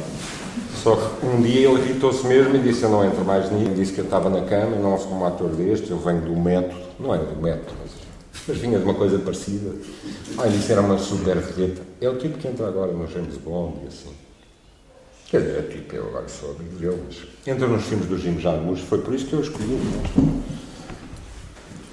Só 0.82 0.96
que 0.96 1.26
um 1.26 1.40
dia 1.40 1.70
ele 1.70 1.82
irritou-se 1.84 2.26
mesmo 2.26 2.56
e 2.56 2.60
disse: 2.60 2.82
Eu 2.82 2.90
não 2.90 3.06
entro 3.06 3.24
mais 3.24 3.52
nisso. 3.52 3.76
Disse 3.76 3.94
que 3.94 4.00
eu 4.00 4.06
estava 4.06 4.28
na 4.28 4.42
cama, 4.42 4.76
não 4.76 4.98
sou 4.98 5.14
um 5.14 5.26
ator 5.26 5.50
deste, 5.50 5.92
eu 5.92 6.00
venho 6.00 6.22
do 6.22 6.36
método. 6.36 6.82
Não 7.00 7.14
era 7.14 7.24
do 7.24 7.40
método, 7.40 7.74
mas, 7.82 7.92
mas 8.48 8.58
vinha 8.58 8.80
de 8.80 8.86
uma 8.86 8.96
coisa 8.96 9.20
parecida. 9.20 9.72
Ah, 10.40 10.48
disse: 10.48 10.72
Era 10.72 10.82
uma 10.82 10.98
super 10.98 11.38
vedeta. 11.38 11.84
É 12.02 12.10
o 12.10 12.18
tipo 12.18 12.40
que 12.40 12.48
entra 12.48 12.68
agora 12.68 12.92
no 12.92 13.08
James 13.08 13.38
Bond 13.38 13.78
e 13.84 13.88
assim. 13.88 14.25
Quer 15.36 15.42
dizer, 15.42 15.60
é 15.60 15.62
tipo, 15.64 15.96
eu 15.98 16.08
agora 16.08 16.30
sou 16.30 16.52
amigo 16.52 16.78
dele, 16.78 17.04
mas 17.06 17.28
entra 17.46 17.68
nos 17.68 17.84
filmes 17.84 18.08
do 18.08 18.18
Jim 18.18 18.40
Jarmusch, 18.40 18.84
foi 18.84 19.02
por 19.02 19.14
isso 19.14 19.26
que 19.26 19.34
eu 19.34 19.42
escolhi. 19.42 19.78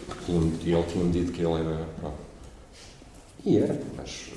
Porque 0.06 0.30
ele 0.30 0.84
tinha-me 0.84 1.10
dito 1.10 1.32
que 1.32 1.42
ele 1.42 1.54
era. 1.54 1.84
Pronto. 1.98 2.14
E 3.44 3.58
era, 3.58 3.80
mas, 3.96 4.30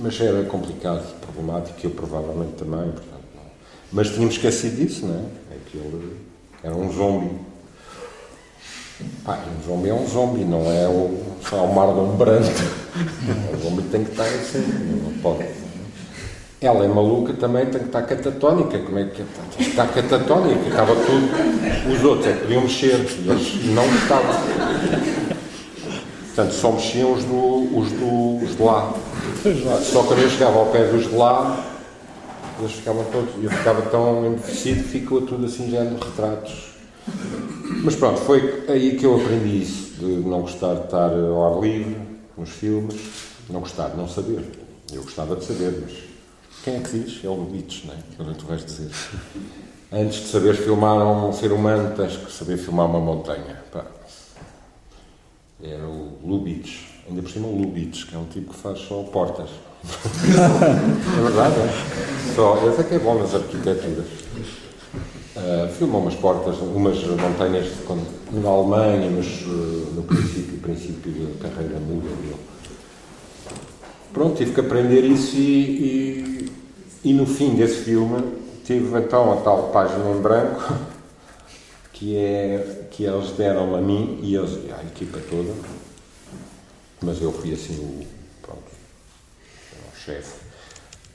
mas 0.00 0.18
era 0.18 0.44
complicado, 0.44 1.14
problemático, 1.20 1.78
eu 1.84 1.90
provavelmente 1.90 2.52
também, 2.52 2.90
portanto. 2.92 3.22
Não. 3.34 3.42
Mas 3.92 4.08
tínhamos 4.08 4.36
esquecido 4.36 4.76
disso, 4.76 5.04
não 5.04 5.14
é? 5.14 5.54
É 5.54 5.58
que 5.70 5.76
ele 5.76 6.16
era 6.62 6.74
um 6.74 6.90
zombie. 6.90 7.38
Pá, 9.24 9.44
um 9.46 9.62
zombie 9.62 9.90
é 9.90 9.94
um 9.94 10.08
zombie, 10.08 10.44
não 10.46 10.72
é 10.72 10.88
o, 10.88 11.22
só 11.46 11.66
o 11.66 11.74
Marlon 11.74 12.16
Brando. 12.16 12.48
o 12.48 13.62
zombie 13.62 13.82
tem 13.90 14.04
que 14.04 14.12
estar 14.12 14.24
assim, 14.24 14.62
não 15.04 15.12
pode. 15.18 15.61
Ela 16.62 16.84
é 16.84 16.88
maluca 16.88 17.32
também, 17.32 17.66
tem 17.66 17.80
que 17.80 17.86
estar 17.86 18.02
catatónica. 18.02 18.78
Como 18.78 18.96
é 18.96 19.04
que 19.06 19.22
é? 19.22 19.24
está 19.60 19.84
catatónica? 19.84 20.68
Estava 20.68 20.94
tudo. 20.94 21.92
Os 21.92 22.04
outros 22.04 22.28
é 22.28 22.32
que 22.34 22.40
podiam 22.42 22.62
mexer, 22.62 22.94
eles 22.94 23.66
não 23.66 23.84
estavam. 23.96 24.32
Portanto, 26.26 26.52
só 26.52 26.70
mexiam 26.70 27.12
os, 27.12 27.24
do, 27.24 27.78
os, 27.78 27.90
do, 27.90 28.44
os 28.44 28.56
de 28.56 28.62
lá. 28.62 28.94
Só 29.82 30.04
quando 30.04 30.20
eu 30.20 30.30
chegava 30.30 30.60
ao 30.60 30.66
pé 30.66 30.84
dos 30.84 31.08
de 31.08 31.16
lá, 31.16 31.64
eles 32.60 32.72
ficavam 32.72 33.04
todos. 33.06 33.30
Eu 33.42 33.50
ficava 33.50 33.82
tão 33.82 34.26
envelhecido 34.26 34.84
que 34.84 34.88
ficou 34.88 35.22
tudo 35.22 35.46
assim, 35.46 35.68
já 35.68 35.82
nos 35.82 36.00
retratos. 36.00 36.70
Mas 37.82 37.96
pronto, 37.96 38.20
foi 38.20 38.64
aí 38.68 38.96
que 38.96 39.04
eu 39.04 39.16
aprendi 39.16 39.62
isso, 39.62 39.94
de 39.98 40.06
não 40.06 40.42
gostar 40.42 40.74
de 40.74 40.84
estar 40.84 41.10
ao 41.12 41.56
ar 41.56 41.60
livre, 41.60 41.96
nos 42.38 42.50
filmes. 42.50 42.94
Não 43.50 43.58
gostar, 43.58 43.88
não 43.96 44.06
saber. 44.06 44.44
Eu 44.92 45.02
gostava 45.02 45.34
de 45.34 45.44
saber, 45.44 45.82
mas 45.82 46.11
quem 46.62 46.76
é 46.76 46.80
que 46.80 46.98
diz? 46.98 47.24
É 47.24 47.28
o 47.28 47.34
Lubitsch, 47.34 47.84
não 47.84 47.94
é? 47.94 47.96
Que 47.96 48.38
tu 48.38 48.46
vais 48.46 48.64
dizer. 48.64 48.90
Antes 49.90 50.20
de 50.20 50.28
saberes 50.28 50.60
filmar 50.60 50.96
um 50.96 51.32
ser 51.32 51.52
humano, 51.52 51.94
tens 51.96 52.16
que 52.16 52.30
saber 52.30 52.56
filmar 52.56 52.86
uma 52.86 53.00
montanha. 53.00 53.62
Pá. 53.72 53.84
Era 55.62 55.86
o 55.86 56.18
Lubitsch. 56.24 56.92
Ainda 57.08 57.20
por 57.20 57.30
cima 57.30 57.48
o 57.48 57.58
Lubitsch, 57.58 58.08
que 58.08 58.14
é 58.14 58.18
um 58.18 58.26
tipo 58.26 58.52
que 58.54 58.60
faz 58.60 58.78
só 58.78 59.02
portas. 59.02 59.50
é 59.84 61.22
verdade, 61.22 61.54
é? 61.56 62.34
Só, 62.34 62.56
esse 62.68 62.80
é 62.80 62.84
que 62.84 62.94
é 62.94 62.98
bom 63.00 63.18
nas 63.18 63.34
arquiteturas. 63.34 64.06
Uh, 65.34 65.68
filma 65.76 65.98
umas 65.98 66.14
portas, 66.14 66.58
umas 66.58 67.02
montanhas 67.04 67.66
na 68.30 68.48
Alemanha, 68.48 69.10
mas 69.10 69.26
uh, 69.42 69.92
no 69.94 70.02
princípio, 70.04 70.58
princípio 70.58 71.12
da 71.42 71.48
carreira 71.48 71.80
muda 71.80 72.08
dele. 72.08 72.51
Pronto, 74.12 74.36
tive 74.36 74.52
que 74.52 74.60
aprender 74.60 75.04
isso 75.04 75.36
e, 75.36 75.40
e 75.40 76.12
e 77.04 77.12
no 77.12 77.26
fim 77.26 77.56
desse 77.56 77.82
filme 77.82 78.22
tive 78.64 78.96
então 78.96 79.32
a 79.32 79.36
tal 79.42 79.70
página 79.70 80.08
em 80.10 80.20
branco 80.20 80.72
que 81.92 82.16
é 82.16 82.88
que 82.90 83.04
eles 83.04 83.32
deram 83.32 83.74
a 83.74 83.80
mim 83.80 84.20
e 84.22 84.34
eles, 84.34 84.70
a 84.72 84.82
equipa 84.84 85.18
toda, 85.28 85.52
mas 87.00 87.20
eu 87.20 87.32
fui 87.32 87.52
assim 87.52 87.74
o, 87.74 88.06
pronto, 88.40 88.62
o 89.92 89.96
chefe, 89.96 90.44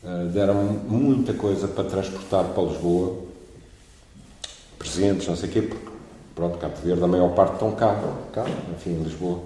uh, 0.04 0.28
deram-me 0.30 0.78
muita 0.90 1.34
coisa 1.34 1.68
para 1.68 1.84
transportar 1.86 2.46
para 2.46 2.64
Lisboa, 2.64 3.18
presentes, 4.78 5.28
não 5.28 5.36
sei 5.36 5.50
o 5.50 5.52
quê, 5.52 5.62
porque 5.62 5.88
pronto, 6.36 6.58
Cabo 6.58 6.76
Verde 6.84 7.04
a 7.04 7.08
maior 7.08 7.30
parte 7.34 7.54
estão 7.54 7.72
cá, 7.72 7.98
cá, 8.34 8.46
enfim, 8.76 8.92
em 8.92 9.04
Lisboa. 9.04 9.40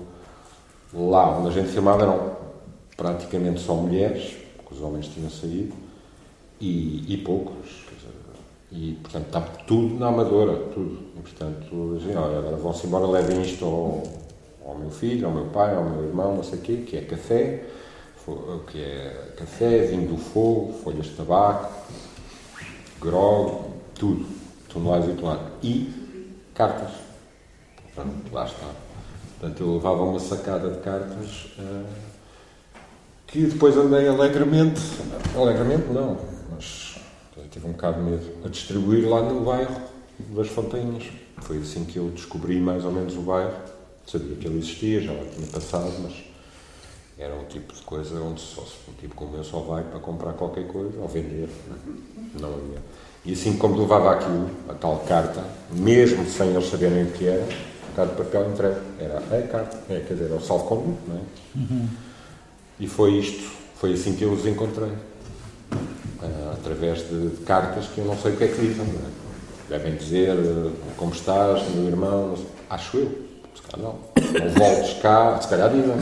Lá 0.94 1.38
onde 1.38 1.49
a 1.49 1.52
gente 1.52 1.72
filmava 1.72 2.03
eram 2.03 2.36
praticamente 2.96 3.62
só 3.62 3.76
mulheres, 3.76 4.36
porque 4.58 4.76
os 4.76 4.82
homens 4.82 5.08
tinham 5.08 5.30
saído, 5.30 5.74
e, 6.60 7.14
e 7.14 7.18
poucos. 7.18 7.86
E, 8.72 8.98
portanto, 9.02 9.26
está 9.26 9.42
tudo 9.42 10.00
na 10.00 10.08
amadora, 10.08 10.56
tudo. 10.74 11.00
E, 11.18 11.22
portanto, 11.22 11.98
assim, 11.98 12.16
olha, 12.16 12.40
agora 12.40 12.56
vão-se 12.56 12.88
embora, 12.88 13.06
levem 13.06 13.42
isto 13.42 13.66
ao, 13.66 14.04
ao, 14.66 14.78
meu 14.78 14.90
filho, 14.90 15.28
ao 15.28 15.34
meu 15.34 15.46
pai, 15.48 15.76
ao 15.76 15.84
meu 15.84 16.04
irmão, 16.06 16.36
não 16.38 16.44
sei 16.44 16.60
o 16.60 16.62
quê, 16.62 16.78
que 16.88 16.96
é 16.96 17.02
café, 17.02 17.66
que 18.72 18.82
é 18.82 19.34
café, 19.36 19.88
vinho 19.88 20.08
do 20.08 20.18
fogo, 20.18 20.74
folhas 20.84 21.08
de 21.08 21.16
tabaco, 21.16 21.70
grog, 23.02 23.72
tudo, 23.96 24.26
toneladas 24.70 25.10
e 25.10 25.14
toneladas. 25.18 25.52
E 25.64 25.94
cartas. 26.54 26.92
Portanto, 27.94 28.32
lá 28.32 28.46
está. 28.46 28.68
Portanto, 29.40 29.64
eu 29.64 29.74
levava 29.74 30.04
uma 30.04 30.20
sacada 30.20 30.70
de 30.70 30.80
cartas 30.80 31.48
uh, 31.58 32.11
que 33.32 33.45
depois 33.45 33.78
andei 33.78 34.08
alegremente, 34.08 34.82
alegremente 35.36 35.88
não, 35.91 36.18
mas 36.53 36.98
tive 37.49 37.68
um 37.68 37.72
bocado 37.72 38.03
de 38.03 38.10
medo, 38.10 38.45
a 38.45 38.49
distribuir 38.49 39.08
lá 39.08 39.22
no 39.22 39.41
bairro 39.41 39.82
das 40.36 40.48
Fontainhas. 40.48 41.06
Foi 41.40 41.58
assim 41.58 41.86
que 41.86 41.98
eu 41.98 42.10
descobri 42.10 42.60
mais 42.60 42.86
ou 42.86 42.91
menos 42.91 43.16
o 43.16 43.22
bairro. 43.22 43.53
Sabia 44.06 44.36
que 44.36 44.48
ele 44.48 44.60
existia, 44.60 45.02
já 45.02 45.12
lá 45.12 45.24
tinha 45.34 45.48
passado, 45.48 45.94
mas 46.02 46.14
Era 47.18 47.36
um 47.36 47.45
tipo 47.45 47.74
de 47.74 47.82
coisa 47.84 48.20
onde 48.20 48.41
só, 48.41 48.66
um 48.90 48.94
tipo 48.94 49.14
como 49.14 49.38
eu 49.38 49.44
só 49.44 49.60
vai 49.60 49.84
para 49.84 49.99
comprar 49.99 50.34
qualquer 50.34 50.66
coisa 50.68 50.98
ou 50.99 51.08
vender. 51.08 51.49
Não 52.40 52.49
havia. 52.49 52.80
E 53.24 53.34
assim 53.34 53.58
como 53.58 53.80
levava 53.80 54.12
aquilo, 54.14 54.49
a 54.68 54.74
tal 54.74 54.98
carta, 55.08 55.44
mesmo 55.72 56.26
sem 56.26 56.49
eles 56.49 56.68
saberem 56.70 57.03
o 57.03 57.12
que 57.12 57.28
era, 57.28 57.44
um 57.44 57.90
bocado 57.91 58.12
de 58.12 58.18
papel 58.18 58.52
entregue. 58.52 58.80
Era 58.99 59.20
a 59.20 59.48
carta, 59.48 59.78
é, 59.90 59.99
quer 59.99 60.14
dizer, 60.16 60.26
era 60.26 60.36
o 60.36 60.41
salvo 60.41 60.66
conduto, 60.66 60.99
não 61.08 61.16
é? 61.16 61.20
Uhum. 61.56 61.88
E 62.82 62.88
foi 62.88 63.12
isto, 63.12 63.49
foi 63.76 63.94
assim 63.94 64.16
que 64.16 64.24
eu 64.24 64.34
os 64.34 64.45
encontrei. 64.45 64.90
Uh, 64.90 66.52
através 66.53 67.08
de, 67.08 67.30
de, 67.30 67.44
cartas 67.44 67.86
que 67.86 67.99
eu 67.99 68.06
não 68.06 68.18
sei 68.18 68.34
o 68.34 68.38
que 68.38 68.44
é 68.44 68.48
que 68.48 68.60
dizem. 68.60 68.84
É? 68.86 69.70
Devem 69.78 69.95
dizer 69.95 70.36
uh, 70.36 70.74
como 70.98 71.14
estás, 71.14 71.64
meu 71.70 71.86
irmão, 71.86 72.36
acho 72.68 72.98
eu. 72.98 73.30
Se 73.56 73.62
calhar 73.62 73.88
não. 73.88 73.99
Não 74.18 74.49
voltes 74.49 75.02
cá, 75.02 75.40
se 75.40 75.48
calhar 75.48 75.70
dizem. 75.70 75.95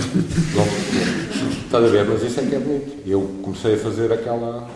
Não, 0.56 1.64
estás 1.66 1.84
a 1.84 1.88
ver, 1.88 2.06
mas 2.06 2.24
isso 2.24 2.40
é 2.40 2.46
que 2.46 2.56
é 2.56 2.60
bonito. 2.60 3.04
Eu 3.06 3.22
comecei 3.44 3.76
a 3.76 3.78
fazer 3.78 4.12
aquela. 4.14 4.68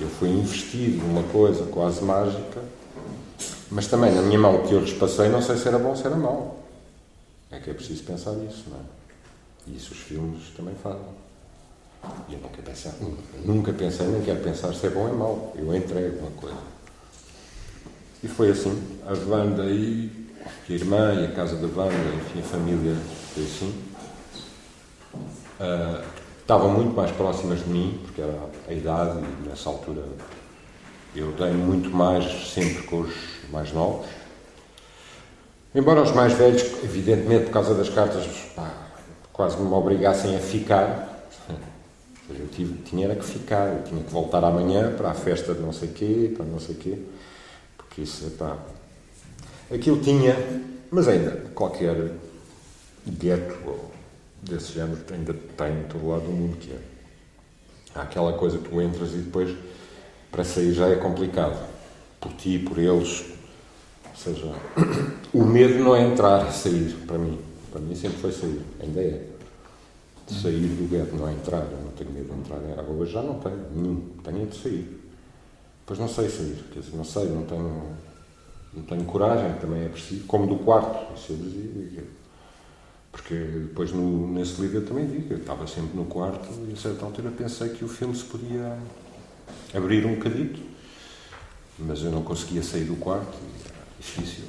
Eu 0.00 0.08
fui 0.08 0.28
investido 0.28 1.04
numa 1.04 1.24
coisa 1.24 1.64
quase 1.66 2.02
mágica 2.02 2.62
mas 3.74 3.88
também 3.88 4.14
na 4.14 4.22
minha 4.22 4.38
mão 4.38 4.62
que 4.62 4.72
eu 4.72 4.78
lhes 4.78 4.92
passei, 4.92 5.28
não 5.28 5.42
sei 5.42 5.56
se 5.56 5.66
era 5.66 5.80
bom 5.80 5.88
ou 5.88 5.96
se 5.96 6.06
era 6.06 6.14
mau. 6.14 6.62
É 7.50 7.58
que 7.58 7.70
é 7.70 7.74
preciso 7.74 8.04
pensar 8.04 8.30
nisso, 8.32 8.64
não 8.68 8.78
é? 8.78 8.82
E 9.66 9.76
isso 9.76 9.92
os 9.92 9.98
filmes 9.98 10.50
também 10.56 10.74
fazem. 10.76 11.23
E 12.28 12.34
eu 12.34 12.40
nunca 12.40 12.62
pensei, 12.62 12.92
nunca 13.44 13.72
pensei, 13.72 14.06
nem 14.06 14.22
quero 14.22 14.40
pensar 14.40 14.72
se 14.74 14.86
é 14.86 14.90
bom 14.90 15.00
ou 15.00 15.08
é 15.08 15.12
mau. 15.12 15.52
Eu 15.56 15.74
entrego 15.74 16.18
uma 16.18 16.30
coisa. 16.32 16.56
E 18.22 18.28
foi 18.28 18.50
assim. 18.50 18.98
A 19.06 19.12
Wanda 19.28 19.64
e 19.64 20.10
a 20.68 20.72
irmã 20.72 21.14
e 21.14 21.26
a 21.26 21.32
casa 21.32 21.56
da 21.56 21.66
Wanda, 21.66 21.94
enfim, 22.16 22.40
a 22.40 22.42
família 22.42 22.96
foi 23.34 23.42
assim. 23.44 23.74
Uh, 25.60 26.04
estavam 26.40 26.70
muito 26.70 26.94
mais 26.94 27.10
próximas 27.12 27.60
de 27.60 27.70
mim, 27.70 28.00
porque 28.02 28.20
era 28.20 28.38
a 28.68 28.72
idade 28.72 29.18
e 29.18 29.48
nessa 29.48 29.68
altura 29.68 30.02
eu 31.14 31.32
dei 31.32 31.52
muito 31.52 31.90
mais 31.90 32.52
sempre 32.52 32.82
com 32.82 33.00
os 33.00 33.14
mais 33.50 33.72
novos. 33.72 34.06
Embora 35.74 36.02
os 36.02 36.12
mais 36.12 36.32
velhos, 36.34 36.62
evidentemente, 36.82 37.46
por 37.46 37.52
causa 37.52 37.74
das 37.74 37.88
cartas, 37.88 38.26
pá, 38.54 38.70
quase 39.32 39.56
me 39.56 39.72
obrigassem 39.72 40.36
a 40.36 40.40
ficar. 40.40 41.13
Eu 42.28 42.48
tive, 42.48 42.82
tinha 42.82 43.04
era 43.06 43.16
que 43.16 43.24
ficar, 43.24 43.68
eu 43.68 43.82
tinha 43.84 44.02
que 44.02 44.10
voltar 44.10 44.42
amanhã 44.42 44.94
para 44.96 45.10
a 45.10 45.14
festa 45.14 45.54
de 45.54 45.60
não 45.60 45.72
sei 45.72 45.88
quê, 45.88 46.32
para 46.34 46.46
não 46.46 46.58
sei 46.58 46.74
quê, 46.74 46.98
porque 47.76 48.02
isso, 48.02 48.30
pá, 48.38 48.56
aquilo 49.70 50.00
tinha, 50.00 50.34
mas 50.90 51.06
ainda, 51.06 51.32
qualquer 51.54 52.12
gueto 53.06 53.76
desse 54.42 54.72
género 54.72 54.98
ainda 55.12 55.34
tem 55.34 55.80
em 55.80 55.82
todo 55.84 56.08
lado 56.08 56.22
do 56.22 56.30
mundo 56.30 56.56
que 56.56 56.72
é. 56.72 56.78
Há 57.94 58.02
aquela 58.02 58.32
coisa 58.32 58.58
que 58.58 58.68
tu 58.68 58.80
entras 58.80 59.12
e 59.12 59.18
depois 59.18 59.56
para 60.30 60.42
sair 60.42 60.72
já 60.72 60.88
é 60.88 60.96
complicado. 60.96 61.74
Por 62.20 62.32
ti, 62.32 62.58
por 62.58 62.78
eles, 62.78 63.24
ou 64.08 64.16
seja, 64.16 64.52
o 65.32 65.44
medo 65.44 65.78
não 65.78 65.94
é 65.94 66.02
entrar, 66.02 66.48
é 66.48 66.50
sair, 66.50 66.96
para 67.06 67.18
mim. 67.18 67.38
Para 67.70 67.80
mim 67.80 67.94
sempre 67.94 68.18
foi 68.18 68.32
sair, 68.32 68.60
ainda 68.80 69.00
é. 69.00 69.33
De 70.26 70.40
sair 70.40 70.68
do 70.68 70.88
gueto, 70.88 71.16
não 71.16 71.28
é 71.28 71.32
entrar. 71.32 71.62
Eu 71.62 71.82
não 71.84 71.92
tenho 71.92 72.10
medo 72.10 72.32
de 72.32 72.40
entrar. 72.40 72.56
Agora 72.56 72.92
hoje 72.92 73.12
já 73.12 73.22
não 73.22 73.38
tenho, 73.38 73.70
nenhum. 73.74 74.08
Tenho 74.22 74.46
de 74.46 74.56
sair. 74.56 75.04
Depois 75.80 75.98
não 75.98 76.08
sei 76.08 76.30
sair, 76.30 76.64
quer 76.72 76.80
dizer, 76.80 76.96
não 76.96 77.04
sei, 77.04 77.26
não 77.26 77.44
tenho, 77.44 77.82
não 78.72 78.82
tenho 78.84 79.04
coragem, 79.04 79.52
também 79.60 79.84
é 79.84 79.88
preciso. 79.90 80.24
Como 80.24 80.46
do 80.46 80.64
quarto, 80.64 81.12
isso 81.14 81.32
eu 81.32 81.36
dizia. 81.36 82.04
Porque 83.12 83.34
depois 83.34 83.92
no, 83.92 84.32
nesse 84.32 84.60
livro 84.62 84.78
eu 84.78 84.86
também 84.86 85.06
digo, 85.06 85.34
eu 85.34 85.38
estava 85.38 85.66
sempre 85.66 85.94
no 85.94 86.06
quarto 86.06 86.48
e 86.68 86.72
a 86.72 86.76
certa 86.76 87.04
altura 87.04 87.30
pensei 87.30 87.68
que 87.68 87.84
o 87.84 87.88
filme 87.88 88.16
se 88.16 88.24
podia 88.24 88.78
abrir 89.74 90.06
um 90.06 90.14
bocadito, 90.14 90.58
mas 91.78 92.02
eu 92.02 92.10
não 92.10 92.22
conseguia 92.22 92.62
sair 92.62 92.84
do 92.84 92.96
quarto 92.96 93.36
difícil. 94.00 94.44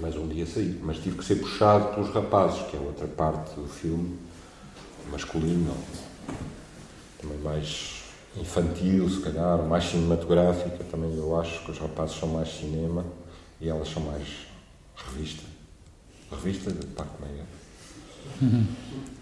Mas 0.00 0.16
um 0.16 0.26
dia 0.28 0.46
saí. 0.46 0.78
Mas 0.82 0.98
tive 0.98 1.18
que 1.18 1.24
ser 1.24 1.36
puxado 1.36 1.94
pelos 1.94 2.10
rapazes, 2.10 2.62
que 2.70 2.76
é 2.76 2.80
outra 2.80 3.06
parte 3.06 3.54
do 3.54 3.66
filme, 3.66 4.18
masculino, 5.10 5.74
também 7.20 7.38
mais 7.38 8.02
infantil, 8.36 9.08
se 9.08 9.20
calhar, 9.20 9.58
mais 9.62 9.84
cinematográfica. 9.84 10.84
Também 10.90 11.16
eu 11.16 11.38
acho 11.40 11.64
que 11.64 11.70
os 11.70 11.78
rapazes 11.78 12.18
são 12.18 12.28
mais 12.28 12.48
cinema 12.48 13.04
e 13.60 13.68
elas 13.68 13.88
são 13.88 14.02
mais 14.02 14.28
revista. 14.96 15.42
Revista 16.30 16.72
de 16.72 16.86
Paco 16.86 17.22
Meia. 17.22 17.44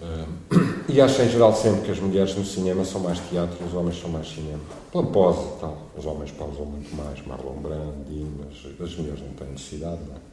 e 0.88 1.00
acho 1.00 1.22
em 1.22 1.28
geral 1.28 1.54
sempre 1.54 1.82
que 1.82 1.90
as 1.90 2.00
mulheres 2.00 2.34
no 2.34 2.44
cinema 2.44 2.84
são 2.84 3.00
mais 3.00 3.18
teatro 3.28 3.56
e 3.60 3.64
os 3.64 3.74
homens 3.74 4.00
são 4.00 4.10
mais 4.10 4.28
cinema. 4.28 4.60
Pela 4.90 5.04
pose 5.04 5.40
e 5.40 5.60
tal. 5.60 5.78
Os 5.96 6.06
homens 6.06 6.30
posam 6.32 6.64
muito 6.64 6.94
mais, 6.96 7.24
Marlon 7.26 7.56
Brando, 7.60 8.04
Dimas, 8.08 8.54
as 8.80 8.96
mulheres 8.96 9.20
não 9.20 9.32
têm 9.34 9.48
necessidade, 9.48 10.00
não 10.08 10.16
é? 10.16 10.30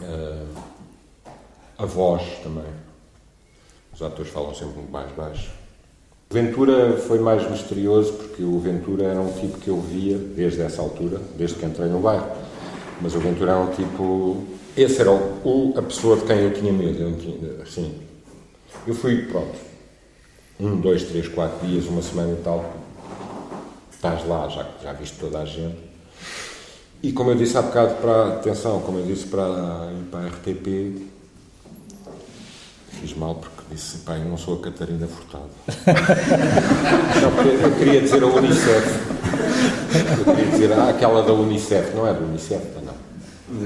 Uh, 0.00 0.46
a 1.78 1.86
voz 1.86 2.22
também. 2.42 2.64
Os 3.94 4.02
atores 4.02 4.32
falam 4.32 4.54
sempre 4.54 4.74
muito 4.76 4.90
mais 4.90 5.12
baixo. 5.12 5.50
Ventura 6.30 6.96
foi 6.96 7.18
mais 7.18 7.48
misterioso 7.50 8.14
porque 8.14 8.42
o 8.42 8.58
Ventura 8.58 9.04
era 9.04 9.20
um 9.20 9.32
tipo 9.32 9.58
que 9.58 9.68
eu 9.68 9.78
via 9.80 10.16
desde 10.16 10.62
essa 10.62 10.80
altura, 10.80 11.20
desde 11.36 11.56
que 11.56 11.66
entrei 11.66 11.88
no 11.88 12.00
bairro. 12.00 12.26
Mas 13.02 13.14
o 13.14 13.20
Ventura 13.20 13.52
era 13.52 13.60
um 13.60 13.70
tipo 13.70 14.42
esse 14.76 15.00
era 15.00 15.10
o, 15.12 15.74
a 15.76 15.82
pessoa 15.82 16.16
de 16.16 16.24
quem 16.24 16.38
eu 16.38 16.52
tinha 16.52 16.72
medo. 16.72 17.02
Eu, 17.02 17.16
tinha, 17.16 17.62
assim, 17.62 18.00
eu 18.86 18.94
fui, 18.94 19.22
pronto, 19.26 19.56
um, 20.58 20.80
dois, 20.80 21.04
três, 21.04 21.28
quatro 21.28 21.66
dias, 21.66 21.86
uma 21.86 22.02
semana 22.02 22.32
e 22.32 22.42
tal. 22.42 22.74
Estás 23.92 24.26
lá, 24.26 24.48
já, 24.48 24.68
já 24.82 24.92
viste 24.92 25.18
toda 25.18 25.38
a 25.38 25.44
gente. 25.44 25.78
E 27.02 27.12
como 27.12 27.30
eu 27.30 27.34
disse 27.34 27.56
há 27.58 27.62
bocado 27.62 27.96
para 27.96 28.34
atenção, 28.34 28.80
como 28.80 28.98
eu 28.98 29.06
disse 29.06 29.26
para, 29.26 29.44
para 30.10 30.20
a 30.20 30.26
RTP, 30.28 31.08
fiz 33.00 33.14
mal 33.16 33.34
porque 33.34 33.62
disse, 33.72 33.98
pá, 33.98 34.16
eu 34.16 34.24
não 34.24 34.36
sou 34.36 34.58
a 34.58 34.60
Catarina 34.60 35.08
Furtado. 35.08 35.50
não, 37.20 37.42
eu 37.44 37.76
queria 37.76 38.00
dizer 38.00 38.22
a 38.22 38.26
Unicef. 38.26 38.86
Eu 40.18 40.34
queria 40.34 40.50
dizer, 40.50 40.72
ah, 40.72 40.90
aquela 40.90 41.22
da 41.22 41.32
Unicef, 41.32 41.94
não 41.94 42.06
é 42.06 42.12
da 42.12 42.20
Unicef, 42.20 42.64
não. 42.76 42.81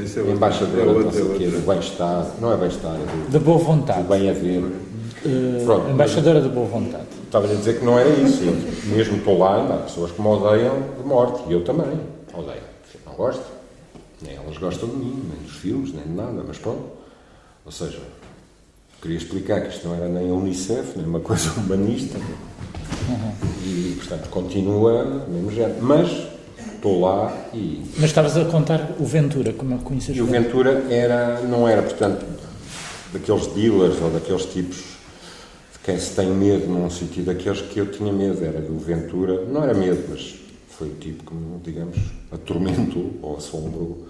Isso 0.03 0.21
é 0.21 0.23
embaixadora, 0.23 0.91
é 0.91 1.05
não 1.05 1.13
sei 1.13 1.23
o 1.23 1.39
quê, 1.39 1.47
do 1.47 1.67
bem-estar, 1.67 2.27
não 2.41 2.53
é 2.53 2.57
bem-estar, 2.57 2.95
é 2.95 2.99
do, 2.99 3.31
da 3.31 3.39
boa 3.39 3.59
vontade. 3.59 4.03
Do 4.03 4.09
bem-haver. 4.09 4.63
Uh, 4.63 5.65
Pronto, 5.65 5.91
embaixadora 5.91 6.41
da 6.41 6.49
boa 6.49 6.67
vontade. 6.67 7.07
Estava 7.25 7.47
a 7.47 7.55
dizer 7.55 7.79
que 7.79 7.85
não 7.85 7.99
era 7.99 8.09
isso. 8.09 8.43
Eu, 8.43 8.53
mesmo 8.97 9.17
estou 9.19 9.39
lá, 9.39 9.63
há 9.63 9.79
pessoas 9.79 10.11
que 10.11 10.21
me 10.21 10.29
odeiam 10.29 10.83
de 11.01 11.07
morte, 11.07 11.43
e 11.49 11.53
eu 11.53 11.65
também 11.65 12.01
odeio. 12.35 12.63
Não 13.05 13.15
gosto. 13.15 13.45
Nem 14.23 14.35
elas 14.35 14.57
gostam 14.59 14.89
de 14.89 14.97
mim, 14.97 15.23
nem 15.29 15.43
dos 15.43 15.57
filmes, 15.57 15.93
nem 15.93 16.05
de 16.05 16.13
nada, 16.13 16.43
mas 16.47 16.59
pronto. 16.59 16.85
Ou 17.65 17.73
seja, 17.73 17.99
queria 19.01 19.19
explicar 19.19 19.61
que 19.61 19.69
isto 19.69 19.87
não 19.87 19.95
era 19.95 20.09
nem 20.09 20.31
a 20.31 20.35
Unicef, 20.35 20.97
nem 20.97 21.07
uma 21.07 21.21
coisa 21.21 21.51
humanista. 21.59 22.19
Uhum. 22.19 23.33
E, 23.65 23.95
portanto, 23.99 24.29
continua 24.31 25.05
mesmo 25.29 25.51
género. 25.51 25.77
Mas 25.81 26.29
estou 26.87 27.01
lá 27.01 27.49
e... 27.53 27.83
Mas 27.97 28.05
estavas 28.05 28.37
a 28.37 28.45
contar 28.45 28.95
o 29.01 29.05
Ventura, 29.05 29.53
como 29.53 29.77
que 29.79 29.85
conheces 29.85 30.17
E 30.17 30.21
o 30.21 30.27
Ventura 30.27 30.85
era, 30.89 31.41
não 31.41 31.67
era, 31.67 31.83
portanto, 31.83 32.25
daqueles 33.13 33.47
dealers 33.49 34.01
ou 34.01 34.11
daqueles 34.11 34.45
tipos 34.47 34.77
de 35.73 35.79
quem 35.85 35.99
se 35.99 36.15
tem 36.15 36.29
medo 36.29 36.67
num 36.69 36.89
sentido 36.89 37.27
daqueles 37.27 37.61
que 37.61 37.79
eu 37.81 37.91
tinha 37.91 38.13
medo, 38.13 38.45
era 38.45 38.61
do 38.61 38.79
Ventura, 38.79 39.45
não 39.47 39.65
era 39.65 39.75
medo, 39.75 40.05
mas 40.09 40.37
foi 40.69 40.89
o 40.89 40.95
tipo 40.95 41.25
que 41.25 41.35
me, 41.35 41.59
digamos, 41.65 41.97
atormentou 42.31 43.13
ou 43.21 43.37
assombrou. 43.37 44.07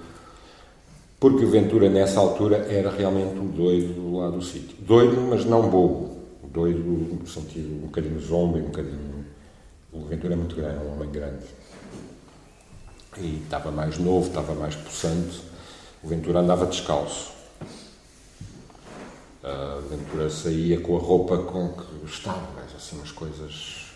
Porque 1.18 1.44
o 1.44 1.50
Ventura, 1.50 1.88
nessa 1.88 2.20
altura, 2.20 2.66
era 2.68 2.90
realmente 2.90 3.38
o 3.38 3.44
doido 3.44 4.16
lá 4.16 4.28
do 4.28 4.42
sítio. 4.42 4.76
Doido, 4.80 5.18
mas 5.30 5.46
não 5.46 5.70
bobo. 5.70 6.14
Doido 6.52 6.78
no 6.78 7.26
sentido 7.26 7.74
um 7.74 7.86
bocadinho 7.86 8.20
zombie, 8.20 8.60
um 8.60 8.66
bocadinho... 8.66 9.24
O 9.92 10.00
Ventura 10.00 10.34
é 10.34 10.36
muito 10.36 10.54
grande, 10.54 10.76
é 10.76 10.80
um 10.80 10.94
homem 10.94 11.10
grande 11.10 11.44
e 13.18 13.42
estava 13.42 13.70
mais 13.70 13.98
novo, 13.98 14.28
estava 14.28 14.54
mais 14.54 14.74
possante. 14.74 15.40
O 16.02 16.08
Ventura 16.08 16.40
andava 16.40 16.66
descalço. 16.66 17.32
A 19.42 19.80
Ventura 19.88 20.28
saía 20.28 20.80
com 20.80 20.96
a 20.96 21.00
roupa 21.00 21.38
com 21.38 21.68
que 21.68 22.06
estava, 22.06 22.46
mas 22.54 22.74
assim, 22.74 22.96
umas 22.96 23.12
coisas 23.12 23.86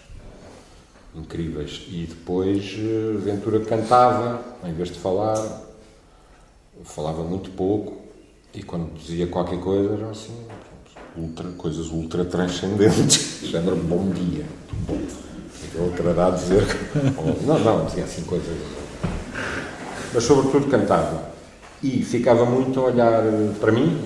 incríveis. 1.14 1.86
E 1.88 2.06
depois 2.08 2.76
eh, 2.78 3.18
Ventura 3.18 3.60
cantava, 3.60 4.42
em 4.64 4.72
vez 4.72 4.90
de 4.90 4.98
falar, 4.98 5.62
falava 6.84 7.22
muito 7.22 7.50
pouco. 7.50 7.98
E 8.54 8.62
quando 8.62 8.94
dizia 8.94 9.26
qualquer 9.26 9.60
coisa, 9.60 9.94
eram 9.94 10.10
assim, 10.10 10.46
ultra, 11.16 11.48
coisas 11.52 11.88
ultra 11.88 12.24
transcendentes, 12.24 13.40
género 13.48 13.76
bom 13.76 14.08
dia. 14.10 14.44
Outra 15.78 16.14
dá 16.14 16.28
a 16.28 16.30
dizer. 16.30 16.64
Não, 17.46 17.58
não, 17.58 17.86
dizia 17.86 18.02
assim 18.02 18.24
coisas 18.24 18.56
mas 20.12 20.24
sobretudo 20.24 20.70
cantava. 20.70 21.30
E 21.82 22.02
ficava 22.02 22.44
muito 22.44 22.78
a 22.80 22.84
olhar 22.84 23.22
para 23.58 23.72
mim, 23.72 23.98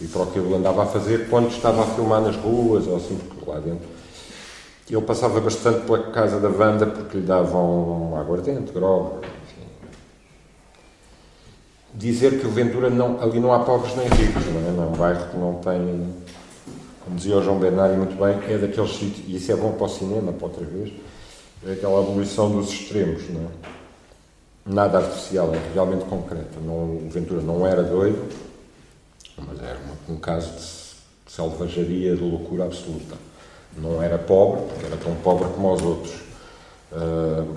e 0.00 0.06
para 0.06 0.22
o 0.22 0.26
que 0.26 0.38
ele 0.38 0.54
andava 0.54 0.84
a 0.84 0.86
fazer 0.86 1.28
quando 1.28 1.50
estava 1.50 1.82
a 1.82 1.86
filmar 1.86 2.22
nas 2.22 2.36
ruas 2.36 2.86
ou 2.86 2.96
assim, 2.96 3.18
lá 3.46 3.58
dentro. 3.58 3.86
Ele 4.88 5.02
passava 5.02 5.40
bastante 5.40 5.84
pela 5.84 6.10
casa 6.10 6.40
da 6.40 6.48
Wanda 6.48 6.86
porque 6.86 7.18
lhe 7.18 7.26
davam 7.26 8.16
aguardente, 8.18 8.72
enfim. 8.72 9.62
Dizer 11.94 12.40
que 12.40 12.46
o 12.46 12.50
Ventura 12.50 12.90
não, 12.90 13.20
ali 13.22 13.38
não 13.38 13.52
há 13.52 13.60
pobres 13.60 13.94
nem 13.94 14.08
ricos, 14.08 14.44
não 14.46 14.60
é? 14.60 14.72
Não 14.72 14.84
é 14.84 14.86
um 14.86 14.92
bairro 14.92 15.28
que 15.28 15.36
não 15.36 15.54
tem, 15.54 16.14
como 17.04 17.16
dizia 17.16 17.36
o 17.36 17.42
João 17.42 17.58
Bernardi 17.58 17.96
muito 17.96 18.16
bem, 18.18 18.38
é 18.52 18.58
daqueles 18.58 18.96
sítios, 18.96 19.28
e 19.28 19.36
isso 19.36 19.52
é 19.52 19.56
bom 19.56 19.72
para 19.72 19.86
o 19.86 19.88
cinema, 19.88 20.32
para 20.32 20.46
outra 20.46 20.64
vez, 20.64 20.92
é 21.66 21.72
aquela 21.72 22.00
abolição 22.00 22.50
dos 22.50 22.70
extremos, 22.72 23.28
não 23.28 23.42
é? 23.42 23.79
Nada 24.70 24.98
artificial, 24.98 25.50
realmente 25.74 26.04
concreta. 26.04 26.60
Não, 26.60 26.96
o 26.96 27.08
Ventura 27.10 27.42
não 27.42 27.66
era 27.66 27.82
doido, 27.82 28.24
mas 29.36 29.60
era 29.60 29.80
um, 30.08 30.14
um 30.14 30.16
caso 30.16 30.52
de 30.52 31.32
selvageria, 31.32 32.14
de 32.14 32.22
loucura 32.22 32.66
absoluta. 32.66 33.16
Não 33.76 34.00
era 34.00 34.16
pobre, 34.16 34.62
porque 34.68 34.86
era 34.86 34.96
tão 34.96 35.16
pobre 35.16 35.48
como 35.48 35.72
os 35.72 35.82
outros. 35.82 36.14
Uh, 36.92 37.52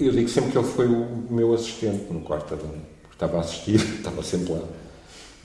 eu 0.00 0.12
digo 0.12 0.30
sempre 0.30 0.52
que 0.52 0.58
ele 0.58 0.66
foi 0.66 0.86
o 0.86 1.26
meu 1.28 1.52
assistente 1.52 2.10
no 2.10 2.20
quarto, 2.22 2.56
porque 2.56 2.78
estava 3.12 3.36
a 3.36 3.40
assistir, 3.40 3.74
estava 4.00 4.22
sempre 4.22 4.54
lá. 4.54 4.62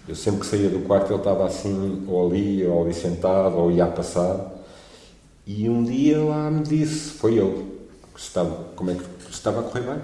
Eu 0.08 0.16
sempre 0.16 0.40
que 0.40 0.46
saía 0.46 0.70
do 0.70 0.80
quarto 0.88 1.12
ele 1.12 1.20
estava 1.20 1.46
assim, 1.46 2.06
ou 2.08 2.30
ali, 2.30 2.66
ou 2.66 2.86
ali 2.86 2.94
sentado, 2.94 3.58
ou 3.58 3.70
ia 3.70 3.84
a 3.84 3.88
passar. 3.88 4.50
E 5.46 5.68
um 5.68 5.84
dia 5.84 6.24
lá 6.24 6.50
me 6.50 6.64
disse, 6.64 7.12
foi 7.12 7.38
ele, 7.38 7.71
estava, 8.24 8.64
como 8.76 8.92
é 8.92 8.96
que 8.96 9.32
estava 9.32 9.62
a 9.62 9.64
correr 9.64 9.82
bem. 9.82 10.02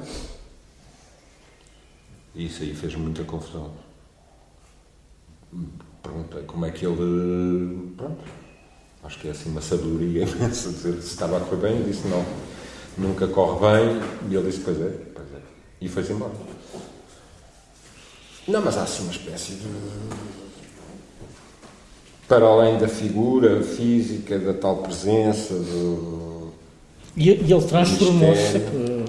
E 2.36 2.46
isso 2.46 2.64
aí 2.64 2.74
fez 2.74 2.96
muita 2.96 3.24
confusão 3.24 3.74
perguntei 6.08 6.44
como 6.44 6.66
é 6.66 6.72
que 6.72 6.86
ele. 6.86 7.94
Pronto, 7.96 8.24
acho 9.04 9.20
que 9.20 9.28
é 9.28 9.32
assim 9.32 9.50
uma 9.50 9.62
sabedoria 9.62 10.24
imensa 10.26 10.70
dizer 10.70 11.02
se 11.02 11.10
estava 11.10 11.38
a 11.38 11.40
correr 11.42 11.62
bem. 11.70 11.78
Eu 11.80 11.84
disse 11.84 12.08
não, 12.08 12.26
nunca 12.98 13.28
corre 13.28 13.60
bem. 13.60 14.02
E 14.30 14.36
ele 14.36 14.50
disse: 14.50 14.64
Pois 14.64 14.80
é, 14.80 14.90
pois 15.14 15.28
é. 15.34 15.42
E 15.82 15.90
foi-se 15.90 16.14
embora. 16.14 16.34
Não, 18.48 18.62
mas 18.62 18.78
há 18.78 18.84
assim 18.84 19.04
uma 19.04 19.12
espécie 19.12 19.54
de. 19.54 19.68
Para 22.28 22.46
além 22.46 22.78
da 22.78 22.90
figura 22.90 23.64
física, 23.64 24.38
da 24.38 24.54
tal 24.54 24.78
presença. 24.78 25.54
Do, 25.54 26.27
e, 27.18 27.30
e 27.32 27.52
ele 27.52 27.64
transformou-se. 27.64 28.62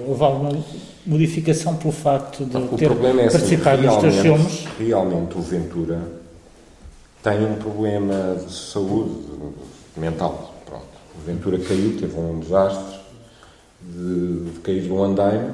Houve 0.05 0.23
alguma 0.23 0.63
modificação 1.05 1.75
pelo 1.75 1.93
facto 1.93 2.43
de 2.43 2.57
o 2.57 2.67
ter 2.75 2.91
é 2.91 3.25
assim, 3.25 3.37
participado 3.37 3.81
nos 3.83 3.97
teus 3.97 4.15
filmes? 4.15 4.65
Realmente, 4.79 5.37
o 5.37 5.41
Ventura 5.41 6.01
tem 7.21 7.45
um 7.45 7.55
problema 7.55 8.35
de 8.35 8.51
saúde 8.51 9.15
mental. 9.95 10.55
Pronto. 10.65 10.85
O 11.15 11.25
Ventura 11.25 11.59
caiu, 11.59 11.97
teve 11.99 12.19
um 12.19 12.39
desastre 12.39 12.99
de, 13.81 14.45
de 14.45 14.59
cair 14.61 14.81
de 14.81 14.91
um 14.91 15.03
andaime 15.03 15.53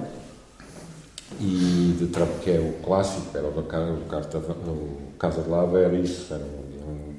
e 1.41 1.95
de 1.99 2.07
que 2.41 2.52
é 2.52 2.60
o 2.60 2.82
clássico, 2.86 3.38
era 3.38 3.48
o 3.48 3.52
do 3.52 3.64
carta, 3.64 4.40
no 4.40 4.98
Casa 5.19 5.41
de 5.41 5.49
Lava, 5.49 5.77
era 5.80 5.95
isso, 5.95 6.34
era 6.34 6.44
um, 6.44 7.14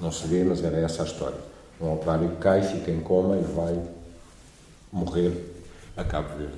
não 0.00 0.10
se 0.10 0.26
vê, 0.26 0.42
mas 0.42 0.64
era 0.64 0.78
essa 0.78 1.02
a 1.02 1.06
história. 1.06 1.38
Um 1.80 1.94
operário 1.94 2.30
que 2.30 2.36
cai, 2.36 2.62
fica 2.62 2.90
em 2.90 3.00
coma 3.00 3.36
e 3.36 3.42
vai 3.42 3.78
morrer 4.92 5.32
a 5.96 6.04
Cabo 6.04 6.36
Verde. 6.36 6.54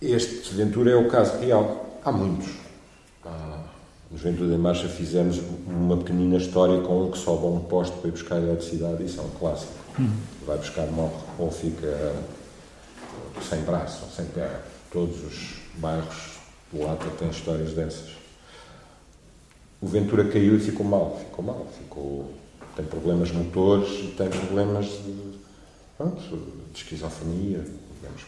Este 0.00 0.54
Ventura 0.54 0.92
é 0.92 0.96
o 0.96 1.08
caso 1.08 1.38
real. 1.38 1.98
Há 2.04 2.12
muitos. 2.12 2.48
No 4.10 4.16
Juventude 4.16 4.54
em 4.54 4.58
Marcha 4.58 4.88
fizemos 4.88 5.38
uma 5.66 5.96
pequenina 5.98 6.38
história 6.38 6.80
com 6.80 7.04
um 7.04 7.10
que 7.10 7.18
sobe 7.18 7.44
a 7.44 7.48
um 7.48 7.60
posto 7.60 7.98
para 7.98 8.08
ir 8.08 8.12
buscar 8.12 8.36
eletricidade, 8.36 9.04
isso 9.04 9.20
é 9.20 9.22
um 9.22 9.30
clássico. 9.30 9.72
Vai 10.46 10.56
buscar, 10.56 10.86
morre 10.86 11.12
ou 11.38 11.50
fica 11.50 12.14
sem 13.42 13.60
braço 13.62 14.04
ou 14.04 14.10
sem 14.10 14.24
perna. 14.26 14.60
Todos 14.90 15.22
os 15.24 15.56
bairros 15.74 16.38
do 16.72 16.82
Lata 16.82 17.04
têm 17.18 17.28
histórias 17.28 17.74
dessas. 17.74 18.12
O 19.80 19.86
Ventura 19.86 20.24
caiu 20.24 20.56
e 20.56 20.60
ficou 20.60 20.86
mal, 20.86 21.18
ficou 21.18 21.44
mal, 21.44 21.66
ficou, 21.78 22.32
tem 22.74 22.86
problemas 22.86 23.30
motores 23.30 23.90
e 23.90 24.14
tem 24.16 24.28
problemas 24.28 24.86
de, 24.86 25.38
pronto, 25.98 26.20
de 26.72 26.78
esquizofrenia, 26.78 27.64
digamos, 27.94 28.22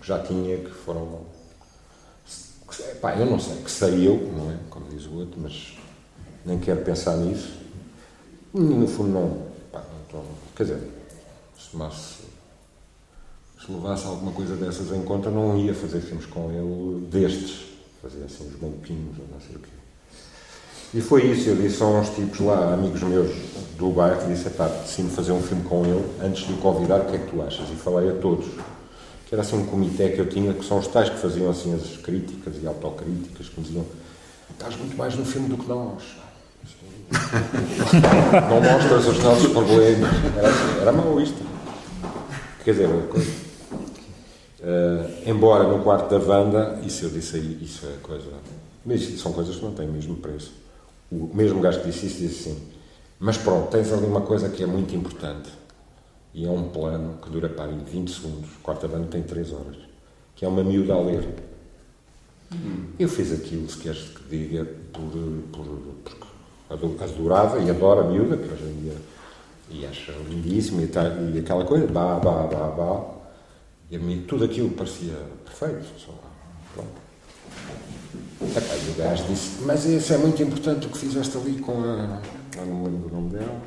que 0.00 0.06
já 0.06 0.18
tinha, 0.20 0.58
que 0.58 0.70
foram 0.70 1.26
Pá, 3.00 3.14
eu 3.16 3.26
não 3.26 3.38
sei, 3.38 3.56
que 3.56 3.70
sei 3.70 4.08
eu, 4.08 4.16
não 4.32 4.50
é? 4.50 4.56
Como 4.70 4.88
diz 4.88 5.06
o 5.06 5.18
outro, 5.18 5.38
mas 5.40 5.74
nem 6.44 6.58
quero 6.58 6.82
pensar 6.82 7.16
nisso. 7.16 7.58
No 8.54 8.86
fundo, 8.86 9.10
não. 9.10 9.46
Pá, 9.70 9.84
não 9.92 10.02
estou, 10.02 10.24
quer 10.56 10.62
dizer, 10.64 10.90
se, 11.58 11.70
tomasse, 11.70 12.22
se 13.60 13.70
levasse 13.70 14.06
alguma 14.06 14.32
coisa 14.32 14.56
dessas 14.56 14.90
em 14.92 15.02
conta, 15.02 15.30
não 15.30 15.58
ia 15.58 15.74
fazer 15.74 16.00
filmes 16.00 16.26
com 16.26 16.50
ele 16.50 17.06
destes. 17.08 17.72
Fazia 18.00 18.24
assim 18.24 18.48
os 18.48 18.60
maluquinhos 18.60 19.18
ou 19.18 19.26
não 19.32 19.40
sei 19.40 19.56
o 19.56 19.58
quê. 19.58 19.81
E 20.94 21.00
foi 21.00 21.26
isso, 21.26 21.48
eu 21.48 21.56
disse 21.56 21.82
a 21.82 21.86
uns 21.86 22.10
tipos 22.10 22.40
lá, 22.40 22.74
amigos 22.74 23.02
meus 23.02 23.34
do 23.78 23.90
bairro, 23.90 24.28
disse, 24.28 24.50
pá, 24.50 24.68
decidi 24.68 25.08
fazer 25.08 25.32
um 25.32 25.42
filme 25.42 25.64
com 25.64 25.84
ele, 25.84 26.04
antes 26.22 26.46
de 26.46 26.52
o 26.52 26.56
convidar, 26.58 27.00
o 27.00 27.04
que 27.06 27.16
é 27.16 27.18
que 27.18 27.30
tu 27.30 27.42
achas? 27.42 27.68
E 27.70 27.76
falei 27.76 28.10
a 28.10 28.14
todos 28.14 28.46
que 29.32 29.34
era 29.34 29.40
assim 29.40 29.56
um 29.56 29.64
comitê 29.64 30.10
que 30.10 30.18
eu 30.18 30.28
tinha, 30.28 30.52
que 30.52 30.62
são 30.62 30.78
os 30.78 30.86
tais 30.88 31.08
que 31.08 31.16
faziam 31.16 31.50
assim 31.50 31.74
as 31.74 31.96
críticas 31.96 32.52
e 32.62 32.66
autocríticas, 32.66 33.48
que 33.48 33.58
me 33.58 33.66
diziam 33.66 33.86
estás 34.50 34.76
muito 34.76 34.94
mais 34.94 35.16
no 35.16 35.24
filme 35.24 35.48
do 35.48 35.56
que 35.56 35.66
nós. 35.66 36.02
Não 38.50 38.60
mostras 38.60 39.06
os 39.06 39.18
nossos 39.22 39.50
problemas. 39.50 40.10
Era, 40.36 40.50
assim, 40.50 40.80
era. 40.82 40.92
Quer 42.62 42.72
dizer, 42.72 42.88
uh, 42.90 43.10
embora 45.24 45.64
no 45.64 45.82
quarto 45.82 46.10
da 46.10 46.18
Wanda, 46.22 46.78
isso 46.84 47.06
eu 47.06 47.08
disse 47.08 47.36
aí, 47.36 47.58
isso 47.62 47.86
é 47.86 47.96
coisa. 48.02 48.28
Mas 48.84 49.18
são 49.18 49.32
coisas 49.32 49.56
que 49.56 49.64
não 49.64 49.72
têm 49.72 49.88
mesmo 49.88 50.16
preço. 50.16 50.52
O 51.12 51.30
mesmo 51.34 51.60
gajo 51.60 51.80
que 51.80 51.90
disse 51.90 52.06
isso 52.06 52.18
disse 52.18 52.48
assim. 52.48 52.62
Mas 53.20 53.36
pronto, 53.36 53.70
tens 53.70 53.92
ali 53.92 54.06
uma 54.06 54.22
coisa 54.22 54.48
que 54.48 54.62
é 54.62 54.66
muito 54.66 54.94
importante 54.96 55.50
e 56.34 56.46
é 56.46 56.50
um 56.50 56.70
plano 56.70 57.18
que 57.22 57.28
dura 57.28 57.48
para 57.48 57.66
aí 57.66 57.78
20 57.78 58.10
segundos. 58.10 58.50
O 58.56 58.60
quarto 58.62 58.88
banda 58.88 59.06
tem 59.08 59.22
3 59.22 59.52
horas. 59.52 59.76
Que 60.34 60.44
é 60.44 60.48
uma 60.48 60.64
miúda 60.64 60.94
a 60.94 61.00
ler. 61.00 61.28
Hum. 62.52 62.86
Eu 62.98 63.08
fiz 63.08 63.32
aquilo, 63.32 63.68
se 63.68 63.78
queres 63.78 64.02
que 64.08 64.22
diga, 64.28 64.64
por, 64.92 65.02
por, 65.52 65.66
porque 66.02 67.04
adorava 67.04 67.58
e 67.58 67.68
adoro 67.68 68.00
a 68.00 68.04
miúda, 68.04 68.36
que 68.36 68.50
hoje 68.50 68.64
em 68.64 68.82
dia 68.82 68.96
e 69.72 69.86
acho 69.86 70.12
lindíssimo 70.28 70.82
e, 70.82 70.86
tal, 70.86 71.06
e 71.34 71.38
aquela 71.38 71.64
coisa, 71.64 71.86
bah, 71.86 72.20
bah, 72.22 72.46
bah, 72.46 72.68
bah. 72.76 73.04
E 73.90 73.96
a 73.96 73.98
mim 73.98 74.24
tudo 74.26 74.44
aquilo 74.44 74.70
parecia 74.70 75.14
perfeito. 75.44 75.86
Só, 75.98 76.12
pronto. 76.74 76.90
E 78.42 78.90
o 78.90 78.94
gajo 78.94 79.24
disse, 79.24 79.62
mas 79.64 79.84
isso 79.84 80.12
é 80.12 80.18
muito 80.18 80.42
importante 80.42 80.86
o 80.86 80.90
que 80.90 80.98
fizeste 80.98 81.36
ali 81.36 81.54
com 81.60 81.72
a. 81.72 82.20
não 82.56 82.66
me 82.66 82.88
lembro 82.88 83.08
do 83.08 83.14
nome 83.14 83.30
dela, 83.30 83.60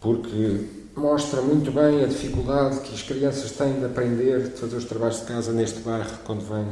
porque 0.00 0.66
mostra 0.96 1.40
muito 1.40 1.72
bem 1.72 2.04
a 2.04 2.06
dificuldade 2.06 2.80
que 2.80 2.94
as 2.94 3.02
crianças 3.02 3.52
têm 3.52 3.78
de 3.78 3.86
aprender, 3.86 4.50
de 4.50 4.60
fazer 4.60 4.76
os 4.76 4.84
trabalhos 4.84 5.20
de 5.20 5.26
casa 5.26 5.52
neste 5.52 5.80
bairro 5.80 6.18
quando 6.24 6.40
vêm 6.40 6.66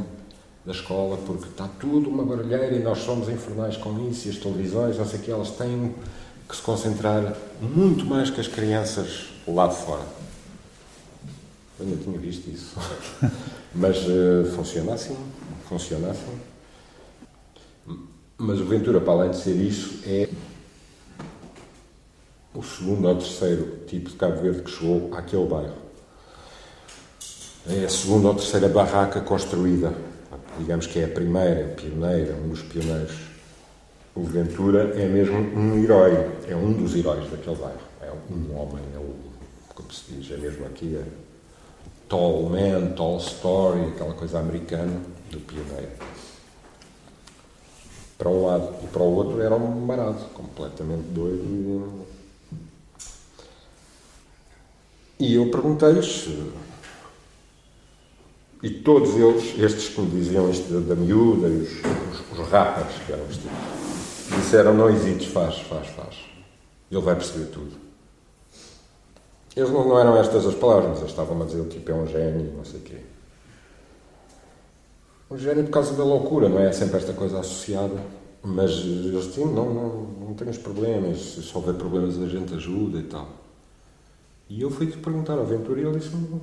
da 0.65 0.73
escola, 0.73 1.17
porque 1.17 1.49
está 1.49 1.67
tudo 1.81 2.11
uma 2.11 2.25
barulheira 2.25 2.75
e 2.75 2.83
nós 2.83 2.99
somos 2.99 3.29
infernais 3.29 3.77
com 3.77 4.09
isso 4.11 4.29
e 4.29 4.31
as 4.31 4.37
televisões, 4.37 4.99
não 4.99 5.07
sei 5.07 5.19
que, 5.19 5.31
elas 5.31 5.51
têm 5.53 5.95
que 6.47 6.57
se 6.57 6.63
concentrar 6.63 7.35
muito 7.61 8.05
mais 8.05 8.29
que 8.29 8.41
as 8.41 8.49
crianças 8.49 9.29
lá 9.47 9.67
de 9.67 9.77
fora. 9.77 10.05
Eu 11.81 11.87
não 11.87 11.97
tinha 11.97 12.19
visto 12.19 12.49
isso. 12.51 12.77
Mas 13.75 13.99
uh, 13.99 14.51
funciona 14.57 14.95
assim. 14.95 15.17
Funciona 15.69 16.11
assim. 16.11 16.39
Mas 18.41 18.61
o 18.61 18.65
Ventura, 18.65 19.01
para 19.01 19.15
além 19.15 19.31
de 19.33 19.39
ser 19.39 19.57
isso, 19.57 19.99
é 20.07 20.29
o 22.55 22.63
segundo 22.63 23.09
ou 23.09 23.17
terceiro 23.17 23.81
tipo 23.85 24.11
de 24.11 24.17
Cabo 24.17 24.41
Verde 24.41 24.63
que 24.63 24.71
chegou 24.71 25.13
àquele 25.13 25.45
bairro. 25.47 25.75
É 27.69 27.85
a 27.85 27.89
segunda 27.89 28.29
ou 28.29 28.35
terceira 28.37 28.69
barraca 28.69 29.21
construída. 29.21 29.93
Digamos 30.57 30.87
que 30.87 31.01
é 31.01 31.07
a 31.07 31.09
primeira, 31.09 31.75
pioneira, 31.75 32.37
um 32.37 32.51
dos 32.51 32.63
pioneiros. 32.63 33.17
O 34.15 34.23
Ventura 34.23 34.93
é 34.97 35.09
mesmo 35.09 35.37
um 35.37 35.77
herói, 35.83 36.13
é 36.47 36.55
um 36.55 36.73
dos 36.73 36.95
heróis 36.95 37.29
daquele 37.29 37.57
bairro. 37.57 37.81
É 38.01 38.13
um 38.33 38.57
homem, 38.57 38.85
é 38.95 38.99
o, 38.99 39.17
como 39.75 39.93
se 39.93 40.13
diz, 40.13 40.31
é 40.31 40.37
mesmo 40.37 40.65
aqui 40.65 40.97
a 40.97 41.03
tall 42.09 42.49
man, 42.49 42.93
tall 42.95 43.19
story, 43.19 43.81
aquela 43.89 44.15
coisa 44.15 44.39
americana 44.39 45.01
do 45.29 45.41
pioneiro. 45.41 45.91
Para 48.19 48.29
um 48.29 48.47
lado 48.47 48.75
e 48.83 48.87
para 48.89 49.03
o 49.03 49.15
outro 49.15 49.41
era 49.41 49.55
um 49.55 49.87
marado, 49.87 50.19
completamente 50.35 51.05
doido 51.11 52.07
e 55.19 55.35
eu 55.35 55.51
perguntei-lhes. 55.51 56.29
E 58.63 58.71
todos 58.71 59.15
eles, 59.15 59.59
estes 59.59 59.89
que 59.89 60.01
me 60.01 60.11
diziam 60.11 60.51
isto 60.51 60.73
da, 60.73 60.95
da 60.95 61.01
miúda 61.01 61.49
e 61.49 61.59
os, 61.59 61.71
os, 61.71 62.39
os 62.39 62.49
que 63.07 63.13
eram 63.13 63.25
os 63.25 63.37
tipos, 63.37 64.37
disseram: 64.37 64.75
não 64.75 64.91
hesites, 64.91 65.27
faz, 65.29 65.59
faz, 65.61 65.87
faz. 65.89 66.17
Ele 66.91 67.03
vai 67.03 67.15
perceber 67.15 67.47
tudo. 67.47 67.77
Eles 69.55 69.71
não, 69.71 69.87
não 69.87 69.99
eram 69.99 70.17
estas 70.17 70.47
as 70.47 70.55
palavras, 70.55 70.91
mas 70.91 70.99
eles 70.99 71.11
estavam 71.11 71.41
a 71.41 71.45
dizer: 71.45 71.61
o 71.61 71.69
tipo 71.69 71.91
é 71.91 71.95
um 71.95 72.07
gênio, 72.07 72.53
não 72.57 72.65
sei 72.65 72.81
o 72.81 72.83
quê. 72.83 72.97
Um 75.31 75.37
gênio 75.37 75.65
por 75.65 75.71
causa 75.71 75.95
da 75.95 76.05
loucura, 76.05 76.49
não 76.49 76.59
é? 76.59 76.73
Sempre 76.73 76.97
esta 76.97 77.13
coisa 77.13 77.41
associada. 77.41 78.03
Mas 78.43 78.71
eles 78.71 79.27
diziam: 79.27 79.53
não, 79.53 79.75
não, 79.75 80.03
não 80.27 80.35
tens 80.35 80.57
problemas, 80.57 81.19
se 81.19 81.51
houver 81.55 81.75
problemas 81.75 82.21
a 82.21 82.27
gente 82.27 82.55
ajuda 82.55 82.99
e 82.99 83.03
tal. 83.03 83.29
E 84.49 84.63
eu 84.63 84.71
fui-te 84.71 84.97
perguntar 84.97 85.35
ao 85.35 85.45
Ventura 85.45 85.81
e 85.81 85.85
ele 85.85 85.99
disse-me: 85.99 86.41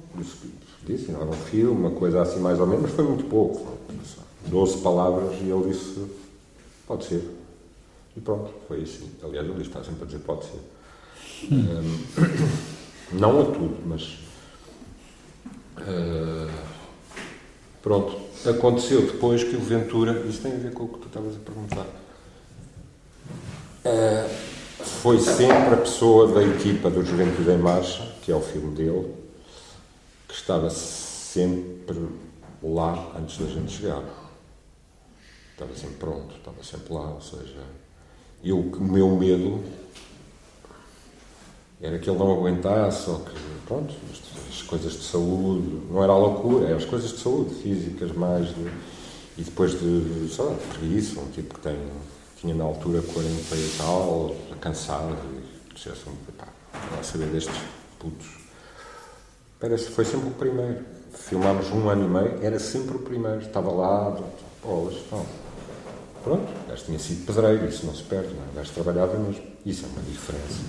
disse, 0.84 1.12
não 1.12 1.22
era 1.22 1.30
um 1.30 1.34
filme, 1.34 1.80
uma 1.80 1.92
coisa 1.92 2.22
assim 2.22 2.40
mais 2.40 2.60
ou 2.60 2.68
menos, 2.68 2.84
mas 2.84 2.92
foi 2.92 3.04
muito 3.04 3.26
pouco. 3.26 3.76
Doze 4.46 4.78
palavras 4.78 5.36
e 5.42 5.50
ele 5.50 5.72
disse: 5.72 6.06
pode 6.86 7.06
ser. 7.06 7.28
E 8.16 8.22
pronto, 8.22 8.52
foi 8.68 8.84
assim. 8.84 9.10
Aliás, 9.24 9.48
ele 9.48 9.62
está 9.62 9.84
sempre 9.84 10.04
a 10.04 10.06
dizer: 10.06 10.20
pode 10.20 10.46
ser. 10.46 10.60
Um, 11.52 12.00
não 13.18 13.42
a 13.42 13.46
tudo, 13.46 13.78
mas. 13.86 14.20
Uh, 15.80 16.52
pronto. 17.82 18.25
Aconteceu 18.48 19.02
depois 19.02 19.44
que 19.44 19.56
o 19.56 19.60
Ventura. 19.60 20.24
Isso 20.28 20.42
tem 20.42 20.54
a 20.54 20.58
ver 20.58 20.74
com 20.74 20.84
o 20.84 20.88
que 20.88 21.00
tu 21.00 21.08
estavas 21.08 21.36
a 21.36 21.40
perguntar. 21.40 21.86
Uh, 23.86 24.30
foi 24.78 25.20
sempre 25.20 25.74
a 25.74 25.78
pessoa 25.78 26.28
da 26.28 26.44
equipa 26.44 26.90
do 26.90 27.04
Juventude 27.04 27.50
em 27.50 27.58
Marcha, 27.58 28.04
que 28.22 28.32
é 28.32 28.36
o 28.36 28.42
filme 28.42 28.76
dele, 28.76 29.14
que 30.28 30.34
estava 30.34 30.70
sempre 30.70 31.98
lá 32.62 33.14
antes 33.18 33.38
da 33.38 33.48
gente 33.48 33.72
chegar. 33.72 34.04
Estava 35.52 35.74
sempre 35.76 35.96
pronto, 35.98 36.36
estava 36.36 36.64
sempre 36.64 36.94
lá, 36.94 37.14
ou 37.14 37.22
seja, 37.22 37.64
eu, 38.44 38.60
o 38.60 38.84
meu 38.84 39.16
medo 39.16 39.64
era 41.82 42.00
que 42.00 42.10
ele 42.10 42.18
não 42.18 42.32
aguentasse, 42.32 43.10
ou 43.10 43.20
que, 43.20 43.32
pronto, 43.68 43.94
as 44.50 44.62
coisas 44.62 44.94
de 44.94 45.04
saúde, 45.04 45.82
não 45.90 46.04
era 46.04 46.14
a 46.14 46.18
loucura, 46.18 46.68
eram 46.68 46.78
as 46.78 46.86
coisas 46.86 47.12
de 47.12 47.20
saúde 47.20 47.56
físicas 47.56 48.12
mais, 48.14 48.48
de, 48.48 48.72
e 49.38 49.44
depois 49.44 49.72
de, 49.72 50.30
sei 50.34 50.46
lá, 50.46 50.56
de 50.80 51.20
um 51.20 51.32
tipo 51.32 51.56
que 51.56 51.60
tem 51.62 51.78
tinha 52.46 52.54
na 52.54 52.64
altura 52.64 53.02
40 53.02 53.56
e 53.56 53.76
tal, 53.78 54.36
cansado, 54.62 55.18
e 55.70 55.74
dissesse 55.74 56.04
pá, 56.38 56.48
não 56.96 57.04
saber 57.04 57.28
destes 57.28 57.56
putos. 57.98 58.28
Parece 59.60 59.90
foi 59.90 60.06
sempre 60.06 60.28
o 60.28 60.32
primeiro. 60.32 60.86
Filmámos 61.14 61.72
um 61.72 61.90
ano 61.90 62.06
e 62.06 62.10
meio, 62.10 62.46
era 62.46 62.60
sempre 62.60 62.98
o 62.98 63.00
primeiro. 63.00 63.42
Estava 63.42 63.72
lá, 63.72 64.16
bolas, 64.62 64.96
não. 65.12 65.26
Pronto, 66.24 66.44
o 66.44 66.70
gajo 66.70 66.84
tinha 66.86 67.00
sido 67.00 67.26
pedreiro, 67.26 67.68
isso 67.68 67.86
não 67.86 67.96
se 67.96 68.04
perde, 68.04 68.34
não. 68.34 68.44
É? 68.44 68.50
o 68.52 68.56
gajo 68.56 68.72
trabalhava 68.74 69.18
mesmo. 69.18 69.44
Isso 69.66 69.86
é 69.86 69.88
uma 69.88 70.02
diferença. 70.02 70.62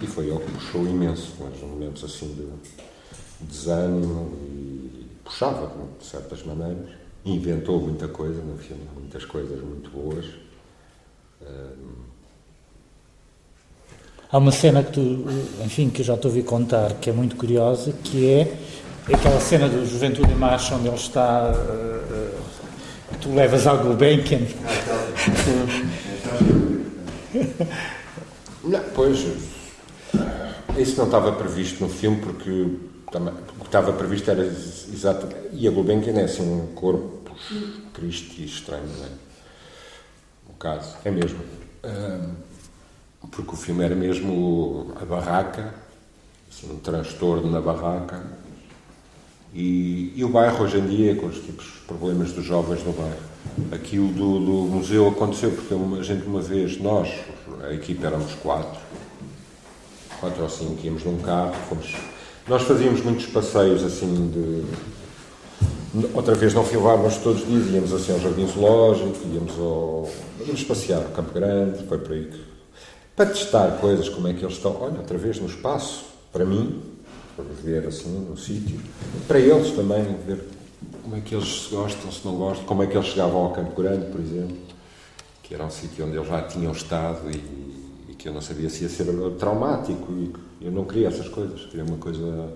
E 0.00 0.06
foi 0.06 0.28
ele 0.28 0.38
que 0.38 0.50
puxou 0.52 0.86
imenso, 0.86 1.34
mas 1.38 1.60
momentos 1.60 2.04
assim 2.04 2.34
de 2.34 2.48
desânimo 3.46 4.32
e 4.42 5.06
puxava 5.24 5.70
de 5.98 6.04
certas 6.04 6.42
maneiras. 6.44 6.90
Inventou 7.24 7.80
muita 7.80 8.08
coisa 8.08 8.40
no 8.42 8.56
filme, 8.56 8.82
muitas 8.96 9.24
coisas 9.24 9.60
muito 9.60 9.90
boas. 9.90 10.24
Há 14.32 14.38
uma 14.38 14.52
cena 14.52 14.84
que 14.84 14.92
tu, 14.92 15.26
enfim, 15.64 15.90
que 15.90 16.02
eu 16.02 16.04
já 16.06 16.16
te 16.16 16.28
ouvi 16.28 16.44
contar, 16.44 16.94
que 16.94 17.10
é 17.10 17.12
muito 17.12 17.34
curiosa, 17.34 17.92
que 18.04 18.28
é 18.28 18.56
aquela 19.12 19.40
cena 19.40 19.68
do 19.68 19.84
Juventude 19.84 20.30
em 20.30 20.36
Marcha, 20.36 20.76
onde 20.76 20.86
ele 20.86 20.94
está, 20.96 21.50
uh, 21.50 22.40
que 23.12 23.18
tu 23.18 23.34
levas 23.34 23.66
ao 23.66 23.78
Gulbenkian. 23.78 24.42
Não, 28.62 28.80
pois, 28.94 29.18
isso 30.78 30.96
não 30.96 31.06
estava 31.06 31.32
previsto 31.32 31.82
no 31.82 31.88
filme, 31.88 32.20
porque 32.20 32.50
o 32.50 33.60
que 33.60 33.66
estava 33.66 33.92
previsto 33.92 34.30
era 34.30 34.44
exatamente. 34.44 35.48
E 35.52 35.66
a 35.66 35.70
Gulbenkian 35.70 36.14
é 36.14 36.24
assim 36.24 36.42
um 36.42 36.74
corpo 36.74 37.34
Cristo 37.92 38.40
estranho, 38.40 38.86
não 38.98 39.04
é? 39.06 39.30
caso, 40.60 40.94
é 41.04 41.10
mesmo. 41.10 41.40
porque 43.30 43.54
o 43.54 43.56
filme 43.56 43.82
era 43.82 43.94
mesmo 43.96 44.92
a 45.00 45.04
barraca, 45.04 45.74
assim, 46.50 46.70
um 46.70 46.78
transtorno 46.78 47.50
na 47.50 47.60
barraca. 47.60 48.22
E, 49.52 50.12
e, 50.14 50.22
o 50.22 50.28
bairro 50.28 50.62
hoje 50.62 50.78
em 50.78 50.86
dia, 50.86 51.16
com 51.16 51.26
os 51.26 51.40
tipos 51.40 51.64
de 51.64 51.80
problemas 51.86 52.32
dos 52.32 52.44
jovens 52.44 52.84
no 52.84 52.92
bairro. 52.92 53.30
Aqui 53.72 53.98
o 53.98 54.08
do, 54.08 54.38
do 54.38 54.52
museu 54.70 55.08
aconteceu 55.08 55.50
porque 55.50 55.74
a 55.74 56.02
gente 56.02 56.24
uma 56.26 56.40
vez, 56.40 56.78
nós, 56.78 57.08
a 57.64 57.72
equipe 57.72 58.04
éramos 58.04 58.32
quatro, 58.34 58.80
quatro 60.20 60.42
ou 60.42 60.48
cinco, 60.48 60.78
íamos 60.84 61.04
num 61.04 61.18
carro, 61.18 61.54
fomos. 61.68 61.94
Nós 62.48 62.62
fazíamos 62.62 63.02
muitos 63.02 63.26
passeios 63.26 63.82
assim 63.82 64.30
de 64.30 64.64
Outra 66.14 66.36
vez 66.36 66.54
não 66.54 66.64
filmávamos 66.64 67.16
todos 67.16 67.42
os 67.42 67.48
dias, 67.48 67.66
íamos 67.74 67.92
assim 67.92 68.12
ao 68.12 68.20
Jardim 68.20 68.46
Zoológico, 68.46 69.26
íamos, 69.26 69.58
ao, 69.58 70.08
íamos 70.46 70.62
passear 70.62 70.98
ao 70.98 71.08
Campo 71.08 71.34
Grande, 71.34 71.84
foi 71.84 71.98
para 71.98 72.14
aí 72.14 72.26
que, 72.26 72.44
para 73.16 73.26
testar 73.26 73.72
coisas, 73.80 74.08
como 74.08 74.28
é 74.28 74.32
que 74.32 74.44
eles 74.44 74.54
estão. 74.54 74.80
Olha, 74.80 74.98
outra 74.98 75.18
vez 75.18 75.40
no 75.40 75.48
espaço, 75.48 76.04
para 76.32 76.44
mim, 76.44 76.80
para 77.34 77.44
ver 77.64 77.88
assim 77.88 78.08
no 78.08 78.36
sítio, 78.36 78.78
para 79.26 79.40
eles 79.40 79.72
também, 79.72 80.04
ver 80.24 80.44
como 81.02 81.16
é 81.16 81.20
que 81.20 81.34
eles 81.34 81.62
se 81.62 81.74
gostam, 81.74 82.12
se 82.12 82.24
não 82.24 82.36
gostam, 82.36 82.64
como 82.66 82.84
é 82.84 82.86
que 82.86 82.96
eles 82.96 83.08
chegavam 83.08 83.46
ao 83.46 83.50
Campo 83.50 83.82
Grande, 83.82 84.06
por 84.12 84.20
exemplo, 84.20 84.56
que 85.42 85.52
era 85.52 85.64
um 85.64 85.70
sítio 85.70 86.06
onde 86.06 86.16
eles 86.16 86.28
já 86.28 86.42
tinham 86.42 86.70
estado 86.70 87.28
e 87.32 87.69
que 88.20 88.28
eu 88.28 88.34
não 88.34 88.42
sabia 88.42 88.68
se 88.68 88.82
ia 88.82 88.88
ser 88.88 89.06
traumático 89.38 90.12
e 90.12 90.30
eu 90.60 90.70
não 90.70 90.84
queria 90.84 91.08
essas 91.08 91.26
coisas, 91.28 91.62
queria 91.62 91.84
uma 91.84 91.96
coisa 91.96 92.52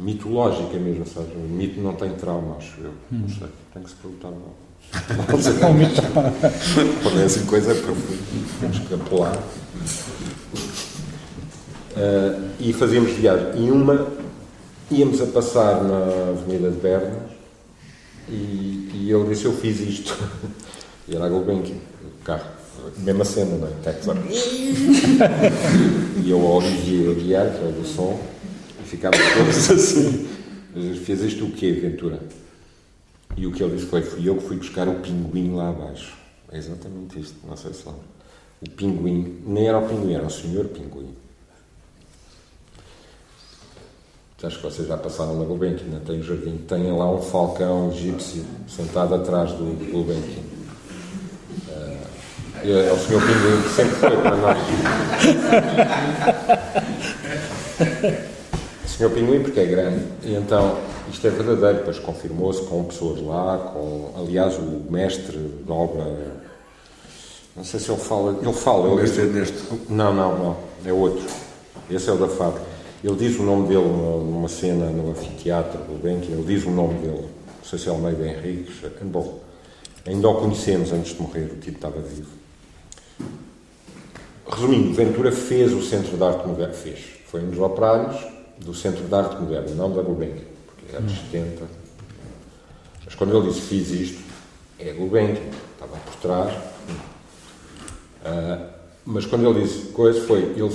mitológica 0.00 0.76
mesmo, 0.78 1.06
sabe? 1.06 1.28
O 1.36 1.48
mito 1.48 1.80
não 1.80 1.94
tem 1.94 2.10
trauma, 2.14 2.56
acho 2.56 2.80
eu. 2.80 2.92
Não 3.10 3.28
sei, 3.28 3.46
tem 3.72 3.82
que 3.84 3.90
se 3.90 3.94
perguntar. 3.94 4.30
Não, 4.30 4.52
não 5.60 5.74
mito. 5.74 6.02
É 7.20 7.24
assim 7.24 7.46
coisa 7.46 7.72
profunda, 7.72 8.22
temos 8.58 8.78
que 8.80 8.94
apelar. 8.94 9.36
Uh, 11.96 12.50
e 12.58 12.72
fazíamos 12.72 13.12
viagem. 13.12 13.64
E 13.64 13.70
uma, 13.70 14.08
íamos 14.90 15.20
a 15.20 15.26
passar 15.26 15.84
na 15.84 16.30
Avenida 16.30 16.68
de 16.68 16.78
Berna 16.78 17.26
e, 18.28 18.90
e 18.92 19.08
eu 19.08 19.24
disse: 19.24 19.44
Eu 19.44 19.52
fiz 19.52 19.80
isto. 19.80 20.18
E 21.06 21.14
era 21.14 21.26
a 21.26 21.28
Gulbenkian, 21.28 21.76
o 21.76 22.24
carro. 22.24 22.63
Mesma 22.98 23.24
cena, 23.24 23.56
não 23.56 23.68
é? 23.68 23.70
Texas. 23.82 24.16
e 26.24 26.30
eu, 26.30 26.40
ao 26.40 26.56
Olivier 26.56 27.10
Aguiar, 27.10 27.50
que 27.50 27.64
é 27.64 27.68
o 27.68 27.72
do 27.72 27.86
som, 27.86 28.20
ficámos 28.84 29.18
todos 29.36 29.70
assim. 29.70 30.28
Fez 31.04 31.22
isto 31.22 31.44
o 31.44 31.52
quê, 31.52 31.72
Ventura? 31.72 32.20
E 33.36 33.46
o 33.46 33.52
que 33.52 33.62
ele 33.62 33.76
disse 33.76 33.86
foi: 33.86 34.02
fui 34.02 34.28
eu 34.28 34.36
que 34.36 34.42
fui 34.42 34.56
buscar 34.56 34.88
o 34.88 35.00
pinguim 35.00 35.54
lá 35.54 35.70
abaixo. 35.70 36.16
É 36.50 36.58
exatamente 36.58 37.18
isto, 37.18 37.36
não 37.46 37.56
sei 37.56 37.72
se 37.72 37.86
lá. 37.86 37.94
O 38.60 38.70
pinguim, 38.70 39.42
nem 39.46 39.68
era 39.68 39.78
o 39.78 39.88
pinguim, 39.88 40.14
era 40.14 40.26
o 40.26 40.30
senhor 40.30 40.66
pinguim. 40.66 41.14
Acho 44.42 44.58
que 44.58 44.64
vocês 44.64 44.86
já 44.86 44.98
passaram 44.98 45.38
na 45.38 45.44
Gulbenkian, 45.44 45.86
não 45.86 46.00
tem 46.00 46.20
o 46.20 46.22
jardim. 46.22 46.58
Tem 46.68 46.92
lá 46.92 47.10
um 47.10 47.22
falcão 47.22 47.90
egípcio 47.90 48.44
sentado 48.68 49.14
atrás 49.14 49.52
do 49.52 49.64
Gulbenkian. 49.90 50.53
É 52.66 52.92
o 52.92 52.98
senhor 52.98 53.20
pinguim 53.20 53.62
que 53.62 53.68
sempre 53.68 53.94
foi 53.96 54.16
para 54.16 54.36
nós. 54.36 54.58
Senhor 58.96 59.10
Pinguim, 59.10 59.42
porque 59.42 59.58
é 59.58 59.66
grande, 59.66 60.04
e 60.22 60.34
então 60.34 60.78
isto 61.10 61.26
é 61.26 61.30
verdadeiro, 61.30 61.78
depois 61.78 61.98
confirmou-se 61.98 62.62
com 62.62 62.84
pessoas 62.84 63.20
lá, 63.20 63.72
com, 63.74 64.12
aliás, 64.16 64.56
o 64.56 64.84
mestre 64.88 65.36
da 65.66 65.74
obra, 65.74 66.04
não 67.56 67.64
sei 67.64 67.80
se 67.80 67.90
ele 67.90 68.00
fala, 68.00 68.38
ele 68.40 68.52
fala... 68.52 68.88
O 68.88 68.96
mestre 68.96 69.22
é 69.22 69.24
neste? 69.24 69.58
Não, 69.88 70.14
não, 70.14 70.38
não, 70.38 70.56
é 70.86 70.92
outro, 70.92 71.24
esse 71.90 72.08
é 72.08 72.12
o 72.12 72.16
da 72.16 72.28
fábrica. 72.28 72.66
Ele 73.02 73.16
diz 73.16 73.38
o 73.38 73.42
nome 73.42 73.66
dele 73.68 73.84
numa 73.84 74.48
cena 74.48 74.86
no 74.86 75.10
anfiteatro 75.10 75.78
do 75.80 76.00
Benque, 76.00 76.30
ele 76.30 76.44
diz 76.44 76.64
o 76.64 76.70
nome 76.70 76.94
dele, 77.00 77.26
não 77.58 77.64
sei 77.64 77.78
se 77.78 77.88
é 77.88 77.90
Almeida 77.90 78.24
Henriques, 78.24 78.76
bom, 79.02 79.40
ainda 80.06 80.28
o 80.28 80.36
conhecemos 80.36 80.92
antes 80.92 81.14
de 81.14 81.20
morrer, 81.20 81.50
o 81.52 81.56
tipo 81.56 81.76
estava 81.76 82.00
vivo. 82.00 82.43
Resumindo, 84.46 84.94
Ventura 84.94 85.32
fez 85.32 85.72
o 85.72 85.82
Centro 85.82 86.16
de 86.16 86.22
Arte 86.22 86.46
Moderna, 86.46 86.74
fez, 86.74 87.00
foi 87.26 87.42
um 87.42 87.50
dos 87.50 87.58
operários, 87.58 88.16
do 88.58 88.74
Centro 88.74 89.04
de 89.04 89.14
Arte 89.14 89.40
Moderna, 89.40 89.74
não 89.74 89.92
da 89.92 90.02
Gulbenkian, 90.02 90.44
porque 90.66 90.94
é 90.94 90.98
anos 90.98 91.12
70. 91.30 91.64
Mas 93.04 93.14
quando 93.14 93.36
ele 93.36 93.48
disse 93.48 93.62
fiz 93.62 93.90
isto, 93.90 94.22
é 94.78 94.92
Gulbenkian, 94.92 95.42
estava 95.72 95.96
por 95.96 96.14
trás. 96.16 96.54
Uh, 98.24 98.74
mas 99.04 99.26
quando 99.26 99.48
ele 99.48 99.62
disse 99.62 99.88
coisa, 99.88 100.20
foi, 100.26 100.42
ele 100.42 100.72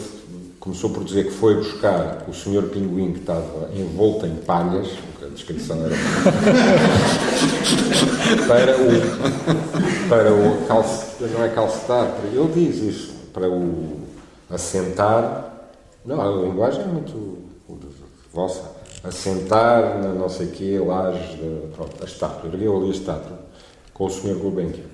começou 0.60 0.90
por 0.90 1.04
dizer 1.04 1.26
que 1.26 1.32
foi 1.32 1.56
buscar 1.56 2.26
o 2.28 2.34
senhor 2.34 2.64
pinguim 2.64 3.14
que 3.14 3.20
estava 3.20 3.70
envolto 3.74 4.26
em 4.26 4.36
palhas, 4.36 4.90
a 5.24 5.28
descrição 5.28 5.86
era 5.86 5.96
para 8.48 8.76
o 8.78 10.10
para 10.10 10.34
o 10.34 10.66
calcetar, 10.68 11.30
não 11.30 11.44
é 11.44 11.50
calcetar, 11.50 12.12
ele 12.24 12.52
diz 12.54 12.78
isso, 12.78 13.14
para 13.32 13.48
o 13.48 14.02
assentar, 14.50 15.70
não, 16.06 16.20
a 16.20 16.48
linguagem 16.48 16.82
é 16.82 16.88
muito 16.88 17.38
vossa, 18.34 18.64
assentar 19.04 20.02
na 20.02 20.14
não 20.14 20.30
sei 20.30 20.48
quê, 20.48 20.80
laje, 20.84 21.38
de, 21.38 21.68
pronto, 21.76 21.96
a 22.02 22.06
estátua, 22.06 22.50
ergueu 22.52 22.78
ali 22.78 22.88
a 22.88 22.92
estátua 22.92 23.40
com 23.94 24.06
o 24.06 24.10
senhor 24.10 24.38
Gulbenkian. 24.38 24.86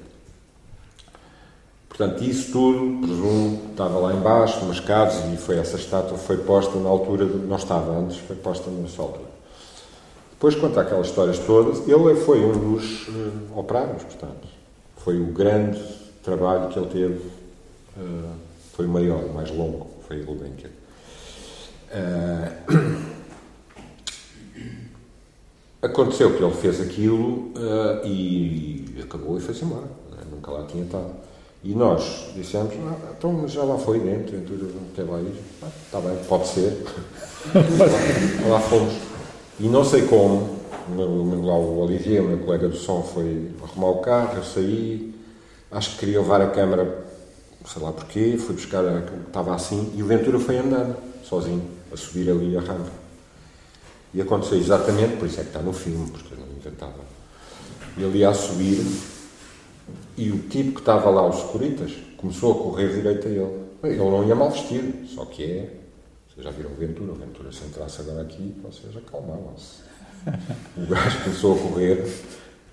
Portanto, 1.87 2.23
isso 2.23 2.51
tudo, 2.51 3.07
presumo, 3.07 3.69
estava 3.71 3.97
lá 3.99 4.13
embaixo, 4.13 4.59
umas 4.65 4.81
caves, 4.81 5.15
e 5.33 5.37
foi 5.37 5.57
essa 5.57 5.77
estátua 5.77 6.17
foi 6.17 6.37
posta 6.37 6.77
na 6.77 6.89
altura, 6.89 7.25
de, 7.25 7.37
não 7.37 7.55
estava 7.55 7.97
antes, 7.97 8.17
foi 8.17 8.35
posta 8.35 8.69
nessa 8.69 9.01
altura. 9.01 9.24
Depois, 10.35 10.53
quanto 10.55 10.79
àquelas 10.79 11.07
histórias 11.07 11.39
todas, 11.39 11.87
ele 11.87 12.15
foi 12.15 12.43
um 12.43 12.73
dos 12.73 13.07
uh, 13.07 13.57
operários, 13.57 14.03
portanto. 14.03 14.47
Foi 14.97 15.19
o 15.19 15.27
grande 15.27 15.81
trabalho 16.23 16.67
que 16.69 16.77
ele 16.77 16.87
teve, 16.87 17.29
uh, 17.97 18.35
foi 18.73 18.85
o 18.85 18.89
maior, 18.89 19.23
o 19.23 19.33
mais 19.33 19.49
longo, 19.49 19.87
foi 20.07 20.21
o 20.21 20.25
Gulbenkian. 20.25 20.69
Uh, 21.89 23.15
aconteceu 25.81 26.35
que 26.35 26.43
ele 26.43 26.53
fez 26.53 26.81
aquilo 26.81 27.53
uh, 27.55 28.05
e 28.05 28.95
acabou 29.01 29.37
e 29.37 29.41
foi-se 29.41 29.63
embora. 29.63 29.87
Nunca 30.29 30.51
lá 30.51 30.65
tinha 30.65 30.83
estado. 30.83 31.11
E 31.63 31.73
nós 31.73 32.27
dissemos, 32.35 32.73
ah, 32.75 33.13
então 33.17 33.47
já 33.47 33.63
lá 33.63 33.77
foi 33.77 33.99
dentro, 33.99 34.37
dentro 34.37 34.69
quer 34.95 35.03
lá 35.03 35.19
ir? 35.19 35.33
Ah, 35.63 35.67
está 35.83 35.99
bem, 35.99 36.15
pode 36.27 36.47
ser. 36.47 36.85
lá 38.47 38.59
fomos. 38.59 39.14
E 39.59 39.67
não 39.67 39.85
sei 39.85 40.05
como, 40.07 40.59
lá 41.45 41.55
o 41.55 41.79
Olivier, 41.79 42.21
o 42.21 42.27
meu 42.27 42.39
colega 42.39 42.67
do 42.67 42.75
som, 42.75 43.01
foi 43.01 43.51
arrumar 43.63 43.87
o 43.87 43.99
carro, 43.99 44.37
eu 44.37 44.43
saí, 44.43 45.15
acho 45.71 45.91
que 45.91 45.99
queria 45.99 46.19
levar 46.19 46.41
a 46.41 46.47
câmara, 46.47 47.05
sei 47.65 47.81
lá 47.81 47.91
porquê, 47.93 48.37
fui 48.37 48.55
buscar, 48.55 48.83
estava 49.25 49.55
assim, 49.55 49.93
e 49.95 50.03
o 50.03 50.05
Ventura 50.05 50.39
foi 50.39 50.57
andando, 50.57 50.97
sozinho, 51.23 51.63
a 51.91 51.95
subir 51.95 52.29
ali 52.29 52.57
a 52.57 52.59
rampa. 52.59 52.91
E 54.13 54.21
aconteceu 54.21 54.57
exatamente, 54.57 55.17
por 55.17 55.27
isso 55.27 55.39
é 55.39 55.43
que 55.43 55.49
está 55.49 55.61
no 55.61 55.73
filme, 55.73 56.09
porque 56.09 56.33
eu 56.33 56.37
não 56.37 56.47
inventava. 56.57 57.15
Ele 57.97 58.19
ia 58.19 58.29
a 58.29 58.33
subir 58.33 58.85
e 60.17 60.31
o 60.31 60.39
tipo 60.49 60.73
que 60.73 60.79
estava 60.79 61.09
lá, 61.09 61.27
os 61.27 61.37
securitas, 61.37 61.91
começou 62.17 62.51
a 62.51 62.63
correr 62.63 62.93
direito 62.93 63.27
a 63.27 63.31
ele. 63.31 63.65
Ele 63.83 63.97
não 63.97 64.25
ia 64.25 64.35
mal 64.35 64.49
vestido, 64.49 65.07
só 65.07 65.25
que 65.25 65.43
é. 65.43 65.84
Vocês 66.35 66.45
já 66.47 66.51
viram 66.51 66.71
o 66.71 66.75
Ventura? 66.75 67.13
O 67.13 67.15
Ventura, 67.15 67.49
se 67.49 67.63
entrasse 67.63 68.01
agora 68.01 68.21
aqui, 68.21 68.53
vocês 68.61 68.95
acalmavam-se. 68.95 69.83
O 70.75 70.85
gajo 70.87 71.23
começou 71.23 71.55
a 71.55 71.59
correr, 71.59 72.23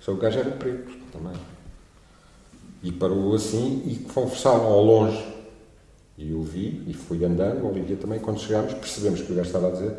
só 0.01 0.11
o 0.11 0.17
gajo 0.17 0.39
era 0.39 0.51
preto 0.51 0.91
também. 1.13 1.39
E 2.81 2.91
parou 2.91 3.33
assim 3.33 3.83
e 3.85 3.95
conversaram 4.11 4.65
ao 4.65 4.83
longe. 4.83 5.23
E 6.17 6.31
eu 6.31 6.41
vi 6.43 6.83
e 6.87 6.93
fui 6.93 7.23
andando, 7.23 7.63
o 7.63 7.69
Olivia 7.69 7.95
também, 7.95 8.19
quando 8.19 8.39
chegámos, 8.39 8.73
percebemos 8.73 9.21
que 9.21 9.31
o 9.31 9.35
gajo 9.35 9.47
estava 9.47 9.69
a 9.69 9.71
dizer: 9.71 9.95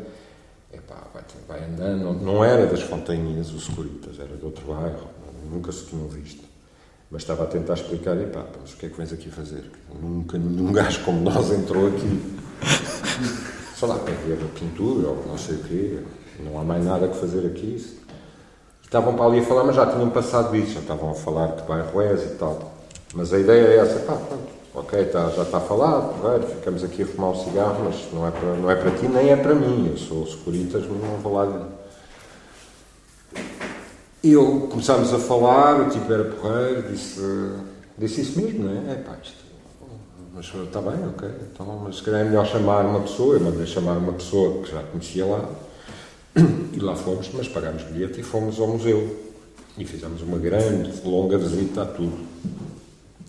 epá, 0.71 1.07
vai, 1.11 1.23
vai 1.47 1.63
andando. 1.67 2.03
Não, 2.03 2.13
não 2.13 2.43
era 2.43 2.67
das 2.67 2.81
Fontainhas, 2.81 3.51
o 3.51 3.59
Securitas, 3.59 4.19
era 4.19 4.35
de 4.35 4.45
outro 4.45 4.67
bairro, 4.67 5.09
nunca 5.49 5.71
se 5.71 5.85
tinham 5.85 6.07
visto. 6.07 6.43
Mas 7.09 7.23
estava 7.23 7.43
a 7.43 7.47
tentar 7.47 7.73
explicar, 7.73 8.15
e 8.21 8.27
pá, 8.27 8.45
mas 8.61 8.73
o 8.73 8.77
que 8.77 8.85
é 8.85 8.89
que 8.89 8.97
vens 8.97 9.11
aqui 9.11 9.31
fazer? 9.31 9.71
Nunca 9.99 10.37
nenhum 10.37 10.71
gajo 10.71 11.03
como 11.03 11.21
nós 11.21 11.51
entrou 11.51 11.87
aqui. 11.87 12.44
Sei 13.77 13.87
lá, 13.87 13.95
para 13.95 14.13
a 14.13 14.59
pintura 14.59 15.09
ou 15.09 15.25
não 15.27 15.37
sei 15.37 15.55
o 15.55 15.63
quê. 15.63 15.99
Não 16.39 16.59
há 16.59 16.63
mais 16.63 16.83
nada 16.83 17.07
que 17.07 17.17
fazer 17.17 17.45
aqui. 17.47 17.83
Estavam 18.83 19.15
para 19.15 19.25
ali 19.25 19.39
a 19.39 19.43
falar, 19.43 19.63
mas 19.63 19.75
já 19.75 19.85
tinham 19.85 20.09
passado 20.09 20.55
isso. 20.55 20.73
Já 20.73 20.79
estavam 20.79 21.11
a 21.11 21.15
falar 21.15 21.47
de 21.55 21.63
bairro 21.63 22.01
e 22.01 22.35
tal. 22.37 22.75
Mas 23.15 23.33
a 23.33 23.39
ideia 23.39 23.67
é 23.67 23.77
essa, 23.77 23.99
pá, 23.99 24.13
pronto, 24.13 24.49
ok, 24.73 25.05
tá, 25.05 25.29
já 25.29 25.43
está 25.43 25.61
falado, 25.61 26.21
velho, 26.21 26.43
ficamos 26.43 26.83
aqui 26.83 27.03
a 27.03 27.05
fumar 27.05 27.29
um 27.29 27.35
cigarro, 27.35 27.85
mas 27.85 28.11
não 28.11 28.27
é, 28.27 28.31
para, 28.31 28.55
não 28.55 28.69
é 28.69 28.75
para 28.75 28.91
ti 28.91 29.07
nem 29.07 29.29
é 29.29 29.37
para 29.37 29.55
mim. 29.55 29.89
Eu 29.89 29.97
sou 29.97 30.27
securitas, 30.27 30.83
mas 30.85 31.01
não 31.01 31.17
vou 31.19 31.33
lá. 31.33 31.69
E 34.21 34.33
eu 34.33 34.67
começámos 34.69 35.13
a 35.13 35.19
falar, 35.19 35.79
o 35.79 35.89
tipo 35.89 36.11
era 36.11 36.25
porreiro, 36.25 36.91
disse, 36.91 37.21
disse 37.97 38.21
isso 38.21 38.41
mesmo, 38.41 38.65
não 38.65 38.71
é? 38.71 38.93
É 38.93 38.95
pá, 38.95 39.15
isto, 39.23 39.44
mas 40.35 40.53
está 40.53 40.81
bem, 40.81 41.07
ok, 41.07 41.29
então, 41.51 41.81
mas 41.81 41.95
se 41.95 42.03
calhar 42.03 42.21
é 42.21 42.23
melhor 42.25 42.45
chamar 42.45 42.85
uma 42.85 42.99
pessoa, 42.99 43.35
eu 43.35 43.39
mandei 43.39 43.65
chamar 43.65 43.97
uma 43.97 44.11
pessoa 44.11 44.61
que 44.61 44.71
já 44.71 44.83
conhecia 44.83 45.25
lá, 45.25 45.49
e 46.73 46.79
lá 46.79 46.93
fomos, 46.93 47.29
mas 47.33 47.47
pagámos 47.47 47.83
bilhete 47.83 48.19
e 48.19 48.23
fomos 48.23 48.59
ao 48.59 48.67
museu. 48.67 49.23
E 49.77 49.85
fizemos 49.85 50.21
uma 50.21 50.37
grande, 50.37 51.01
longa 51.05 51.37
visita 51.37 51.83
a 51.83 51.85
tudo, 51.85 52.27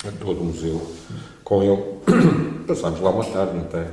a 0.05 0.11
todo 0.19 0.41
o 0.41 0.45
museu, 0.47 0.85
com 1.45 1.63
ele. 1.63 1.83
Passámos 2.67 3.01
lá 3.01 3.11
uma 3.11 3.25
tarde 3.25 3.59
até. 3.59 3.89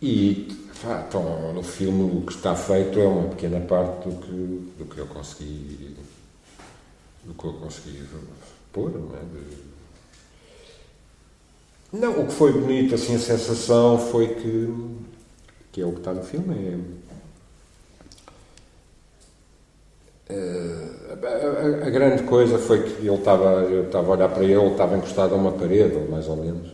E 0.00 0.48
então, 0.84 1.52
no 1.52 1.62
filme 1.62 2.18
o 2.18 2.22
que 2.22 2.32
está 2.32 2.54
feito 2.54 3.00
é 3.00 3.06
uma 3.06 3.30
pequena 3.30 3.60
parte 3.60 4.08
do 4.08 4.16
que, 4.16 4.72
do 4.78 4.84
que 4.84 4.98
eu 4.98 5.06
consegui 5.06 5.96
do 7.24 7.34
que 7.34 7.44
eu 7.44 7.52
consegui 7.54 8.04
pôr, 8.72 8.92
não 8.92 9.16
é? 9.16 9.20
De... 9.20 9.65
Não, 11.92 12.20
o 12.20 12.26
que 12.26 12.32
foi 12.32 12.52
bonito, 12.52 12.94
assim, 12.94 13.14
a 13.14 13.18
sensação 13.18 13.98
foi 13.98 14.34
que, 14.34 14.74
que 15.72 15.80
é 15.80 15.86
o 15.86 15.92
que 15.92 15.98
está 15.98 16.12
no 16.12 16.22
filme, 16.22 16.84
é, 20.28 20.34
é 20.34 20.96
a, 21.10 21.84
a, 21.84 21.86
a, 21.86 21.90
grande 21.90 22.24
coisa 22.24 22.58
foi 22.58 22.82
que 22.82 23.06
ele 23.06 23.14
estava, 23.14 23.62
eu 23.62 23.84
estava 23.84 24.08
a 24.08 24.10
olhar 24.10 24.28
para 24.28 24.42
ele, 24.42 24.54
ele 24.54 24.72
estava 24.72 24.96
encostado 24.96 25.34
a 25.34 25.36
uma 25.36 25.52
parede, 25.52 25.94
ou 25.94 26.08
mais 26.08 26.26
ou 26.26 26.36
menos, 26.36 26.72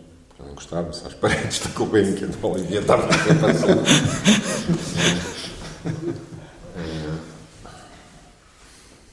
encostava-se 0.50 1.06
às 1.06 1.12
paredes 1.14 1.60
da 1.60 1.70
Gulbenkian 1.70 2.28
de 2.28 2.38
Olivia, 2.42 2.80
estava 2.80 3.12
sempre 3.12 3.50
assim. 3.50 3.66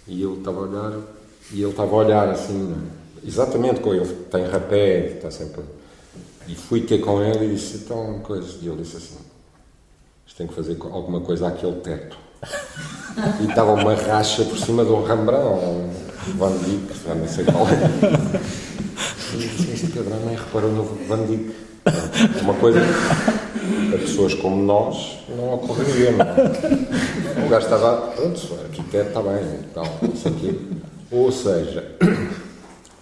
e 0.08 0.24
ele 0.24 0.38
estava 0.38 0.60
a 0.60 0.62
olhar, 0.62 1.00
e 1.52 1.62
ele 1.62 1.72
estava 1.72 1.92
a 1.92 1.98
olhar 1.98 2.30
assim, 2.30 2.90
exatamente 3.24 3.82
com 3.82 3.94
ele, 3.94 4.08
tem 4.32 4.46
rapé, 4.48 5.08
está 5.08 5.30
sempre. 5.30 5.79
E 6.50 6.56
fui 6.56 6.82
ter 6.82 6.98
com 6.98 7.22
ele 7.22 7.46
e 7.46 7.56
disse, 7.56 7.78
então, 7.78 8.20
coisa. 8.24 8.58
E 8.60 8.68
ele 8.68 8.82
disse 8.82 8.98
assim: 8.98 9.20
isto 10.26 10.38
tem 10.38 10.48
que 10.48 10.54
fazer 10.54 10.78
alguma 10.82 11.22
coisa 11.22 11.48
àquele 11.48 11.76
teto. 11.82 12.18
E 13.42 13.46
estava 13.46 13.74
uma 13.74 13.94
racha 13.94 14.44
por 14.46 14.58
cima 14.58 14.84
de 14.84 14.92
um 14.92 15.04
Rembrandt, 15.04 15.64
um 15.64 15.90
Van 16.38 16.58
Dyck, 16.58 17.08
não 17.08 17.28
sei 17.28 17.46
qual 17.46 17.68
é. 17.68 17.74
Este 19.74 19.88
cabrão 19.88 20.20
nem 20.26 20.36
reparou 20.36 20.72
no 20.72 20.84
Van 21.08 21.24
Dyck. 21.26 21.54
Uma 22.42 22.54
coisa 22.56 22.80
a 23.94 23.98
pessoas 23.98 24.34
como 24.34 24.64
nós 24.64 25.20
não 25.30 25.54
ocorreria, 25.54 26.12
não 26.14 26.26
é? 26.26 27.46
O 27.46 27.50
gajo 27.50 27.66
estava, 27.66 28.12
pronto, 28.12 28.60
arquiteto 28.64 29.10
está 29.10 29.22
bem, 29.22 29.44
então, 29.70 29.84
isso 30.14 30.28
aqui. 30.28 30.82
Ou 31.12 31.32
seja, 31.32 31.96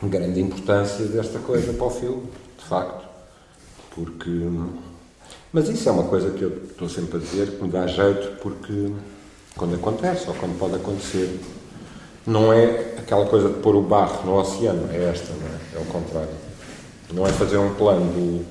grande 0.04 0.42
importância 0.42 1.06
desta 1.06 1.40
coisa 1.40 1.72
para 1.74 1.86
o 1.86 1.90
filme, 1.90 2.24
de 2.58 2.66
facto. 2.66 3.07
Porque. 3.98 4.30
Mas 5.52 5.68
isso 5.70 5.90
é 5.90 5.92
uma 5.92 6.04
coisa 6.04 6.30
que 6.30 6.44
eu 6.44 6.50
estou 6.70 6.88
sempre 6.88 7.18
a 7.18 7.20
dizer, 7.20 7.50
que 7.50 7.64
me 7.64 7.70
dá 7.70 7.88
jeito, 7.88 8.38
porque 8.44 8.92
quando 9.56 9.74
acontece, 9.74 10.28
ou 10.28 10.36
quando 10.36 10.58
pode 10.60 10.76
acontecer, 10.76 11.40
não 12.28 12.54
é 12.54 12.94
aquela 13.00 13.26
coisa 13.26 13.50
de 13.50 13.56
pôr 13.56 13.76
o 13.76 13.82
barro 13.82 14.24
no 14.24 14.38
oceano, 14.38 14.88
é 14.92 15.10
esta, 15.10 15.34
não 15.34 15.48
é? 15.48 15.78
É 15.78 15.80
o 15.80 15.86
contrário. 15.86 16.30
Não 17.12 17.26
é 17.26 17.32
fazer 17.32 17.58
um 17.58 17.74
plano 17.74 18.06
do, 18.12 18.46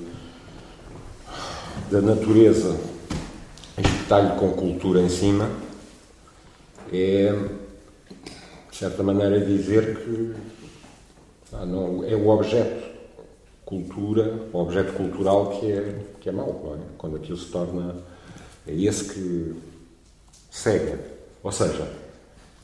da 1.92 2.00
natureza 2.00 2.76
espetar-lhe 3.78 4.36
com 4.40 4.50
cultura 4.54 5.00
em 5.00 5.08
cima, 5.08 5.48
é, 6.92 7.32
de 8.70 8.76
certa 8.76 9.02
maneira, 9.02 9.38
dizer 9.44 9.98
que 9.98 10.34
ah, 11.52 11.66
não, 11.66 12.02
é 12.04 12.16
o 12.16 12.28
objeto 12.30 12.95
cultura, 13.66 14.32
o 14.52 14.58
objeto 14.58 14.92
cultural 14.92 15.50
que 15.50 15.70
é, 15.70 15.98
que 16.20 16.28
é 16.30 16.32
mau, 16.32 16.78
é? 16.80 16.84
quando 16.96 17.16
aquilo 17.16 17.36
se 17.36 17.50
torna. 17.50 17.96
É 18.66 18.72
esse 18.72 19.12
que 19.12 19.54
cega. 20.50 20.98
Ou 21.42 21.52
seja, 21.52 21.82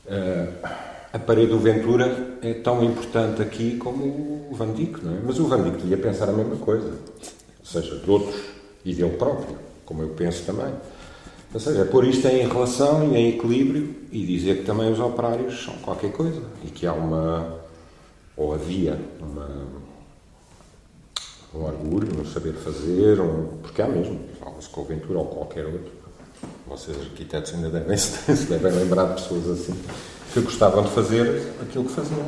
uh, 0.07 0.67
a 1.13 1.19
parede 1.19 1.51
do 1.51 1.59
Ventura 1.59 2.37
é 2.41 2.55
tão 2.55 2.83
importante 2.83 3.41
aqui 3.41 3.77
como 3.77 4.47
o 4.49 4.55
Van 4.55 4.67
não 4.67 5.15
é? 5.15 5.19
Mas 5.23 5.39
o 5.39 5.45
Van 5.45 5.61
Dyck 5.61 5.77
devia 5.77 5.97
pensar 5.97 6.27
a 6.27 6.33
mesma 6.33 6.55
coisa, 6.55 6.89
ou 6.89 7.65
seja, 7.65 7.99
de 7.99 8.09
outros 8.09 8.41
e 8.83 8.93
dele 8.93 9.15
próprio, 9.15 9.57
como 9.85 10.01
eu 10.01 10.09
penso 10.09 10.43
também. 10.45 10.73
Ou 11.53 11.59
seja, 11.59 11.81
é 11.81 11.85
pôr 11.85 12.05
isto 12.05 12.27
em 12.27 12.47
relação 12.47 13.13
e 13.13 13.17
em 13.17 13.29
equilíbrio 13.29 13.95
e 14.11 14.25
dizer 14.25 14.59
que 14.59 14.63
também 14.65 14.91
os 14.91 14.99
operários 14.99 15.63
são 15.63 15.75
qualquer 15.77 16.11
coisa 16.11 16.41
e 16.65 16.67
que 16.67 16.87
há 16.87 16.93
uma, 16.93 17.59
ou 18.35 18.53
havia, 18.53 18.99
uma, 19.21 19.47
um 21.53 21.63
orgulho, 21.63 22.21
um 22.21 22.25
saber 22.25 22.53
fazer, 22.53 23.19
um, 23.19 23.47
porque 23.61 23.81
há 23.81 23.87
mesmo, 23.87 24.19
fala-se 24.39 24.69
com 24.69 24.81
o 24.81 24.85
Ventura 24.85 25.19
ou 25.19 25.25
qualquer 25.25 25.65
outro. 25.65 25.91
Vocês 26.67 26.97
arquitetos 26.97 27.53
ainda 27.53 27.69
devem 27.69 27.95
se 27.97 28.45
devem 28.45 28.71
lembrar 28.71 29.13
de 29.13 29.21
pessoas 29.21 29.47
assim 29.49 29.75
que 30.33 30.41
gostavam 30.41 30.83
de 30.83 30.89
fazer 30.89 31.53
aquilo 31.61 31.85
que 31.85 31.91
faziam. 31.91 32.27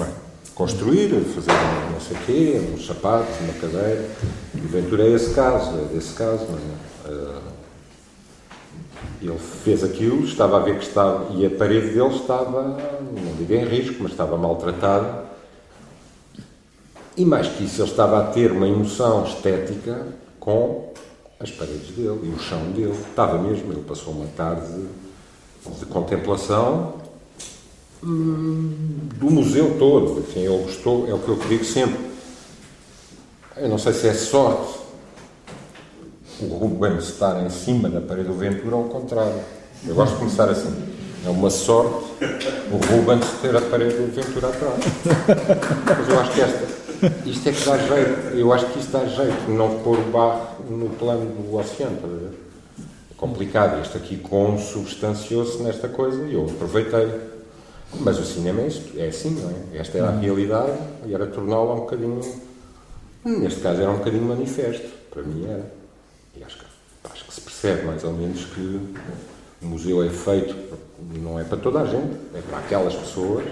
É? 0.00 0.26
Construir, 0.54 1.08
fazer 1.34 1.52
não 1.92 2.00
sei 2.00 2.16
o 2.16 2.20
quê, 2.20 2.72
uns 2.72 2.86
sapatos, 2.86 3.34
uma 3.40 3.52
cadeira. 3.54 4.08
E 4.54 4.58
o 4.58 4.68
Ventura 4.68 5.04
é 5.04 5.10
esse 5.10 5.34
caso, 5.34 5.76
é 5.76 5.94
desse 5.94 6.14
caso. 6.14 6.44
Não 6.44 6.56
é? 6.56 7.12
Uh, 7.12 7.42
ele 9.20 9.38
fez 9.38 9.82
aquilo, 9.82 10.24
estava 10.24 10.58
a 10.58 10.60
ver 10.60 10.78
que 10.78 10.86
estava, 10.86 11.34
e 11.34 11.44
a 11.44 11.50
parede 11.50 11.88
dele 11.88 12.14
estava, 12.14 12.62
não 12.62 13.36
digo 13.38 13.54
em 13.54 13.64
risco, 13.64 13.96
mas 14.00 14.12
estava 14.12 14.36
maltratada. 14.36 15.25
E 17.16 17.24
mais 17.24 17.48
que 17.48 17.64
isso, 17.64 17.80
ele 17.80 17.90
estava 17.90 18.20
a 18.20 18.24
ter 18.26 18.52
uma 18.52 18.68
emoção 18.68 19.24
estética 19.24 20.06
com 20.38 20.92
as 21.40 21.50
paredes 21.50 21.88
dele 21.88 22.20
e 22.24 22.28
o 22.28 22.38
chão 22.38 22.60
dele. 22.72 22.94
Estava 23.08 23.38
mesmo, 23.38 23.72
ele 23.72 23.82
passou 23.82 24.12
uma 24.12 24.26
tarde 24.36 24.86
de 25.78 25.86
contemplação 25.86 26.94
hum, 28.04 28.72
do 29.14 29.30
museu 29.30 29.76
todo. 29.78 30.20
Enfim, 30.20 30.40
ele 30.40 30.62
gostou, 30.62 31.08
é 31.08 31.14
o 31.14 31.18
que 31.18 31.28
eu 31.28 31.36
digo 31.48 31.64
sempre. 31.64 32.04
Eu 33.56 33.70
não 33.70 33.78
sei 33.78 33.94
se 33.94 34.08
é 34.08 34.14
sorte 34.14 34.78
o 36.40 36.46
Rubens 36.48 37.04
estar 37.04 37.42
em 37.44 37.48
cima 37.48 37.88
da 37.88 38.00
parede 38.00 38.28
do 38.28 38.34
Ventura 38.34 38.76
ou 38.76 38.84
ao 38.84 38.88
contrário. 38.90 39.40
Eu 39.86 39.94
gosto 39.94 40.12
de 40.12 40.18
começar 40.18 40.50
assim. 40.50 40.70
É 41.24 41.30
uma 41.30 41.48
sorte 41.48 42.06
o 42.70 42.76
Rubens 42.92 43.24
ter 43.40 43.56
a 43.56 43.60
parede 43.62 43.96
do 43.96 44.14
Ventura 44.14 44.48
atrás. 44.48 44.84
Mas 45.86 46.08
eu 46.08 46.20
acho 46.20 46.32
que 46.32 46.40
esta, 46.42 46.85
isto 47.24 47.48
é 47.48 47.52
que 47.52 47.64
dá 47.64 47.78
jeito. 47.78 48.36
Eu 48.36 48.52
acho 48.52 48.66
que 48.66 48.78
isto 48.78 48.92
dá 48.92 49.04
jeito, 49.04 49.50
não 49.50 49.78
pôr 49.80 49.98
o 49.98 50.10
barro 50.10 50.64
no 50.68 50.90
plano 50.90 51.26
do 51.26 51.56
oceano, 51.56 51.96
estás 51.96 52.12
a 52.12 52.16
ver? 52.16 52.30
É 53.10 53.14
complicado. 53.16 53.80
Este 53.80 53.96
aqui 53.96 54.16
consubstanciou-se 54.16 55.62
nesta 55.62 55.88
coisa 55.88 56.22
e 56.24 56.34
eu 56.34 56.44
aproveitei. 56.46 57.08
Mas 58.00 58.18
o 58.18 58.24
cinema 58.24 58.62
é, 58.62 58.66
isto, 58.66 58.98
é 58.98 59.08
assim, 59.08 59.30
não 59.30 59.50
é? 59.50 59.78
Esta 59.78 59.98
era 59.98 60.08
a 60.08 60.18
realidade 60.18 60.72
e 61.06 61.14
era 61.14 61.26
torná-la 61.26 61.74
um 61.74 61.80
bocadinho. 61.80 62.20
Neste 63.24 63.60
caso 63.60 63.80
era 63.80 63.90
um 63.90 63.98
bocadinho 63.98 64.24
manifesto. 64.24 64.88
Para 65.10 65.22
mim 65.22 65.46
era. 65.48 65.72
E 66.36 66.44
acho 66.44 66.58
que, 66.58 66.64
acho 67.10 67.24
que 67.24 67.34
se 67.34 67.40
percebe 67.40 67.86
mais 67.86 68.04
ou 68.04 68.12
menos 68.12 68.44
que 68.44 68.80
o 69.62 69.66
museu 69.66 70.02
é 70.02 70.10
feito, 70.10 70.54
não 71.22 71.38
é 71.38 71.44
para 71.44 71.56
toda 71.58 71.80
a 71.80 71.86
gente, 71.86 72.16
é 72.34 72.40
para 72.40 72.58
aquelas 72.58 72.94
pessoas, 72.94 73.44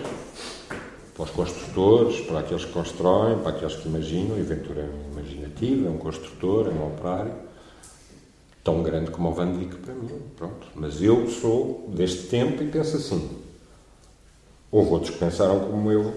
para 1.14 1.24
os 1.24 1.30
construtores, 1.30 2.20
para 2.22 2.40
aqueles 2.40 2.64
que 2.64 2.72
constroem, 2.72 3.38
para 3.38 3.50
aqueles 3.50 3.76
que 3.76 3.88
imaginam. 3.88 4.36
Ventura 4.36 4.80
é 4.80 4.84
um 4.84 5.12
imaginativo, 5.12 5.86
é 5.86 5.90
um 5.90 5.98
construtor, 5.98 6.66
é 6.66 6.70
um 6.70 6.88
operário, 6.88 7.32
tão 8.62 8.82
grande 8.82 9.10
como 9.10 9.28
o 9.28 9.32
Van 9.32 9.52
Dyck 9.52 9.76
para 9.76 9.94
mim. 9.94 10.08
Pronto. 10.36 10.66
Mas 10.74 11.00
eu 11.00 11.30
sou 11.30 11.88
deste 11.94 12.26
tempo 12.26 12.62
e 12.62 12.68
penso 12.68 12.96
assim. 12.96 13.30
Houve 14.70 14.90
outros 14.90 15.10
que 15.10 15.18
pensaram 15.18 15.60
como 15.60 15.92
eu 15.92 16.12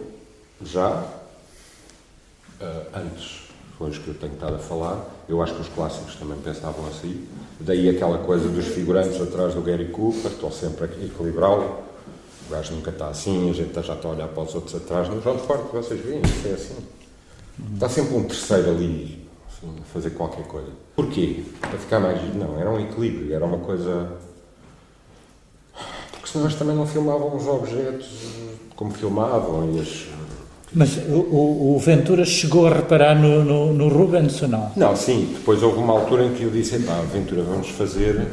já 0.64 0.90
uh, 2.60 2.88
antes 2.96 3.48
foi 3.78 3.92
os 3.92 3.98
que 4.00 4.08
eu 4.08 4.16
tenho 4.16 4.34
estado 4.34 4.56
a 4.56 4.60
falar. 4.60 5.06
Eu 5.30 5.42
acho 5.42 5.54
que 5.54 5.62
os 5.62 5.70
clássicos 5.70 6.16
também 6.16 6.38
pensavam 6.40 6.88
assim. 6.88 7.28
Daí 7.60 7.88
aquela 7.88 8.18
coisa 8.18 8.50
dos 8.50 8.66
figurantes 8.66 9.22
atrás 9.22 9.54
do 9.54 9.62
Gary 9.62 9.90
Cooper, 9.90 10.32
estão 10.32 10.52
sempre 10.52 10.86
a 10.86 11.06
equilibrá-lo. 11.06 11.84
O 12.48 12.52
gajo 12.52 12.74
nunca 12.74 12.92
está 12.92 13.10
assim, 13.10 13.50
a 13.50 13.54
gente 13.54 13.74
já 13.74 13.94
está 13.94 14.08
a 14.08 14.12
olhar 14.12 14.28
para 14.30 14.44
os 14.44 14.56
outros 14.56 14.76
atrás. 14.76 15.10
No 15.10 15.22
João 15.22 15.36
de 15.36 15.44
Forte, 15.44 15.72
vocês 15.74 16.00
veem, 16.00 16.22
isso 16.22 16.48
é 16.48 16.52
assim. 16.52 16.76
Está 17.74 17.90
sempre 17.90 18.16
um 18.16 18.24
terceiro 18.24 18.70
ali, 18.70 19.28
assim, 19.48 19.76
a 19.80 19.86
fazer 19.94 20.12
qualquer 20.12 20.46
coisa. 20.46 20.70
Porquê? 20.96 21.44
Para 21.60 21.78
ficar 21.78 22.00
mais. 22.00 22.36
Não, 22.36 22.60
era 22.60 22.70
um 22.70 22.80
equilíbrio, 22.80 23.34
era 23.34 23.46
uma 23.46 23.58
coisa. 23.58 24.14
Porque 26.12 26.30
senão 26.30 26.46
eles 26.46 26.58
também 26.58 26.76
não 26.76 26.88
filmavam 26.88 27.36
os 27.36 27.48
objetos 27.48 28.08
como 28.76 28.94
filmavam 28.94 29.74
e 29.74 29.80
as 29.80 30.08
mas 30.74 30.98
o, 30.98 31.76
o, 31.76 31.80
Ventura 31.80 32.26
chegou 32.26 32.68
a 32.68 32.74
reparar 32.74 33.16
no, 33.16 33.44
no, 33.44 33.74
no, 33.74 33.88
Rubens 33.88 34.42
ou 34.42 34.50
não? 34.50 34.72
Não, 34.76 34.96
sim. 34.98 35.34
Depois 35.34 35.64
houve 35.64 35.80
uma 35.80 35.94
altura 35.94 36.26
em 36.26 36.34
que 36.34 36.44
eu 36.44 36.50
disse: 36.50 36.78
pá, 36.80 37.02
Ventura, 37.12 37.42
vamos 37.42 37.70
fazer. 37.70 38.28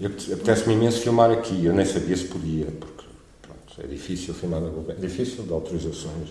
Apetece-me 0.00 0.74
imenso 0.74 1.00
filmar 1.00 1.32
aqui. 1.32 1.64
Eu 1.64 1.74
nem 1.74 1.84
sabia 1.84 2.16
se 2.16 2.24
podia, 2.24 2.66
porque 2.66 2.97
é 3.82 3.86
difícil 3.86 4.34
filmar 4.34 4.60
na 4.60 4.68
Rubens. 4.68 4.98
É 4.98 5.00
difícil 5.00 5.44
de 5.44 5.52
autorizações. 5.52 6.30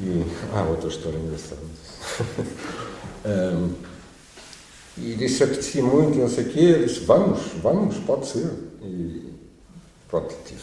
e 0.00 0.24
há 0.54 0.62
outra 0.62 0.88
história 0.88 1.18
engraçada. 1.18 1.60
um, 3.26 3.72
e 4.96 5.14
disse: 5.14 5.44
apetecia 5.44 5.82
muito, 5.82 6.18
não 6.18 6.28
sei 6.28 6.44
o 6.44 6.48
quê. 6.48 6.60
Eu 6.60 6.86
disse: 6.86 7.00
vamos, 7.00 7.40
vamos, 7.62 7.98
pode 7.98 8.26
ser. 8.26 8.50
E 8.82 9.32
pronto, 10.08 10.34
tive 10.46 10.62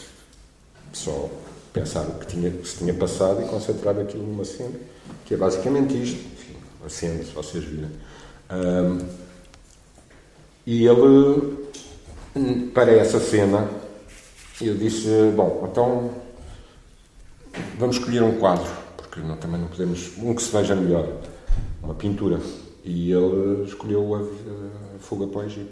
só 0.92 1.30
pensar 1.72 2.02
o 2.02 2.18
que, 2.18 2.26
tinha, 2.26 2.52
se 2.64 2.78
tinha 2.78 2.94
passado 2.94 3.42
e 3.42 3.48
concentrar 3.48 3.98
aquilo 3.98 4.26
numa 4.26 4.44
cena, 4.44 4.74
que 5.24 5.34
é 5.34 5.36
basicamente 5.36 5.94
isto. 6.02 6.18
Enfim, 6.18 6.56
a 6.84 6.88
cena, 6.88 7.22
se 7.22 7.30
vocês 7.30 7.62
virem. 7.64 7.90
Um, 8.50 8.98
e 10.66 10.86
ele, 10.86 11.68
para 12.72 12.92
essa 12.92 13.18
cena, 13.18 13.81
eu 14.66 14.76
disse: 14.76 15.08
Bom, 15.36 15.68
então 15.70 16.10
vamos 17.78 17.96
escolher 17.96 18.22
um 18.22 18.38
quadro, 18.38 18.70
porque 18.96 19.20
não, 19.20 19.36
também 19.36 19.60
não 19.60 19.68
podemos. 19.68 20.12
Um 20.18 20.34
que 20.34 20.42
se 20.42 20.50
veja 20.52 20.74
melhor, 20.74 21.06
uma 21.82 21.94
pintura. 21.94 22.40
E 22.84 23.12
ele 23.12 23.64
escolheu 23.64 24.14
a, 24.14 24.18
a 24.18 24.98
Fuga 24.98 25.26
para 25.26 25.40
o 25.40 25.44
Egito. 25.44 25.60